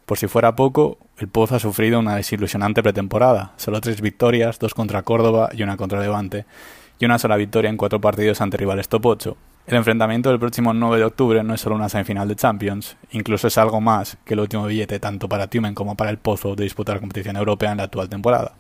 Por 0.05 0.17
si 0.17 0.27
fuera 0.27 0.55
poco, 0.55 0.97
el 1.17 1.27
Pozo 1.27 1.55
ha 1.55 1.59
sufrido 1.59 1.99
una 1.99 2.15
desilusionante 2.15 2.83
pretemporada, 2.83 3.53
solo 3.57 3.79
tres 3.79 4.01
victorias, 4.01 4.59
dos 4.59 4.73
contra 4.73 5.03
Córdoba 5.03 5.49
y 5.53 5.63
una 5.63 5.77
contra 5.77 6.01
Levante, 6.01 6.45
y 6.99 7.05
una 7.05 7.17
sola 7.17 7.37
victoria 7.37 7.69
en 7.69 7.77
cuatro 7.77 8.01
partidos 8.01 8.41
ante 8.41 8.57
rivales 8.57 8.89
top 8.89 9.05
8. 9.05 9.37
El 9.67 9.75
enfrentamiento 9.75 10.29
del 10.29 10.39
próximo 10.39 10.73
9 10.73 10.97
de 10.97 11.05
octubre 11.05 11.43
no 11.43 11.53
es 11.53 11.61
solo 11.61 11.75
una 11.75 11.89
semifinal 11.89 12.27
de 12.27 12.35
Champions, 12.35 12.97
incluso 13.11 13.47
es 13.47 13.57
algo 13.57 13.79
más 13.79 14.17
que 14.25 14.33
el 14.33 14.39
último 14.39 14.65
billete 14.65 14.99
tanto 14.99 15.29
para 15.29 15.47
Tumen 15.47 15.75
como 15.75 15.95
para 15.95 16.09
el 16.09 16.17
Pozo 16.17 16.55
de 16.55 16.63
disputar 16.63 16.99
competición 16.99 17.37
europea 17.37 17.71
en 17.71 17.77
la 17.77 17.83
actual 17.83 18.09
temporada. 18.09 18.55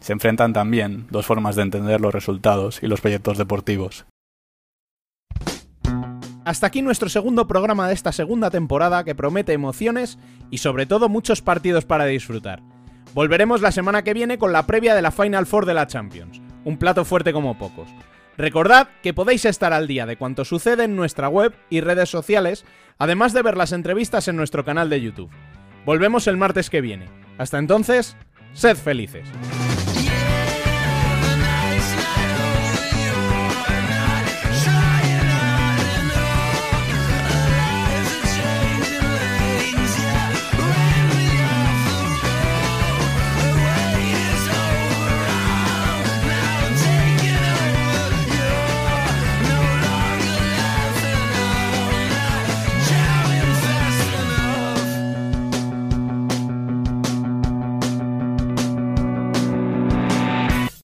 Se 0.00 0.12
enfrentan 0.12 0.52
también 0.52 1.06
dos 1.10 1.26
formas 1.26 1.56
de 1.56 1.62
entender 1.62 2.00
los 2.00 2.12
resultados 2.12 2.82
y 2.82 2.86
los 2.86 3.00
proyectos 3.00 3.38
deportivos. 3.38 4.04
Hasta 6.44 6.66
aquí 6.66 6.82
nuestro 6.82 7.08
segundo 7.08 7.46
programa 7.46 7.88
de 7.88 7.94
esta 7.94 8.10
segunda 8.10 8.50
temporada 8.50 9.04
que 9.04 9.14
promete 9.14 9.52
emociones 9.52 10.18
y 10.50 10.58
sobre 10.58 10.86
todo 10.86 11.08
muchos 11.08 11.42
partidos 11.42 11.84
para 11.84 12.06
disfrutar. 12.06 12.62
Volveremos 13.14 13.60
la 13.60 13.70
semana 13.70 14.02
que 14.02 14.14
viene 14.14 14.38
con 14.38 14.52
la 14.52 14.66
previa 14.66 14.94
de 14.94 15.02
la 15.02 15.10
Final 15.10 15.46
Four 15.46 15.66
de 15.66 15.74
la 15.74 15.86
Champions, 15.86 16.40
un 16.68 16.76
plato 16.76 17.06
fuerte 17.06 17.32
como 17.32 17.56
pocos. 17.56 17.88
Recordad 18.36 18.88
que 19.02 19.14
podéis 19.14 19.46
estar 19.46 19.72
al 19.72 19.86
día 19.86 20.04
de 20.04 20.18
cuanto 20.18 20.44
sucede 20.44 20.84
en 20.84 20.96
nuestra 20.96 21.28
web 21.28 21.54
y 21.70 21.80
redes 21.80 22.10
sociales, 22.10 22.66
además 22.98 23.32
de 23.32 23.42
ver 23.42 23.56
las 23.56 23.72
entrevistas 23.72 24.28
en 24.28 24.36
nuestro 24.36 24.66
canal 24.66 24.90
de 24.90 25.00
YouTube. 25.00 25.30
Volvemos 25.86 26.26
el 26.26 26.36
martes 26.36 26.68
que 26.68 26.82
viene. 26.82 27.06
Hasta 27.38 27.58
entonces, 27.58 28.16
sed 28.52 28.76
felices. 28.76 29.26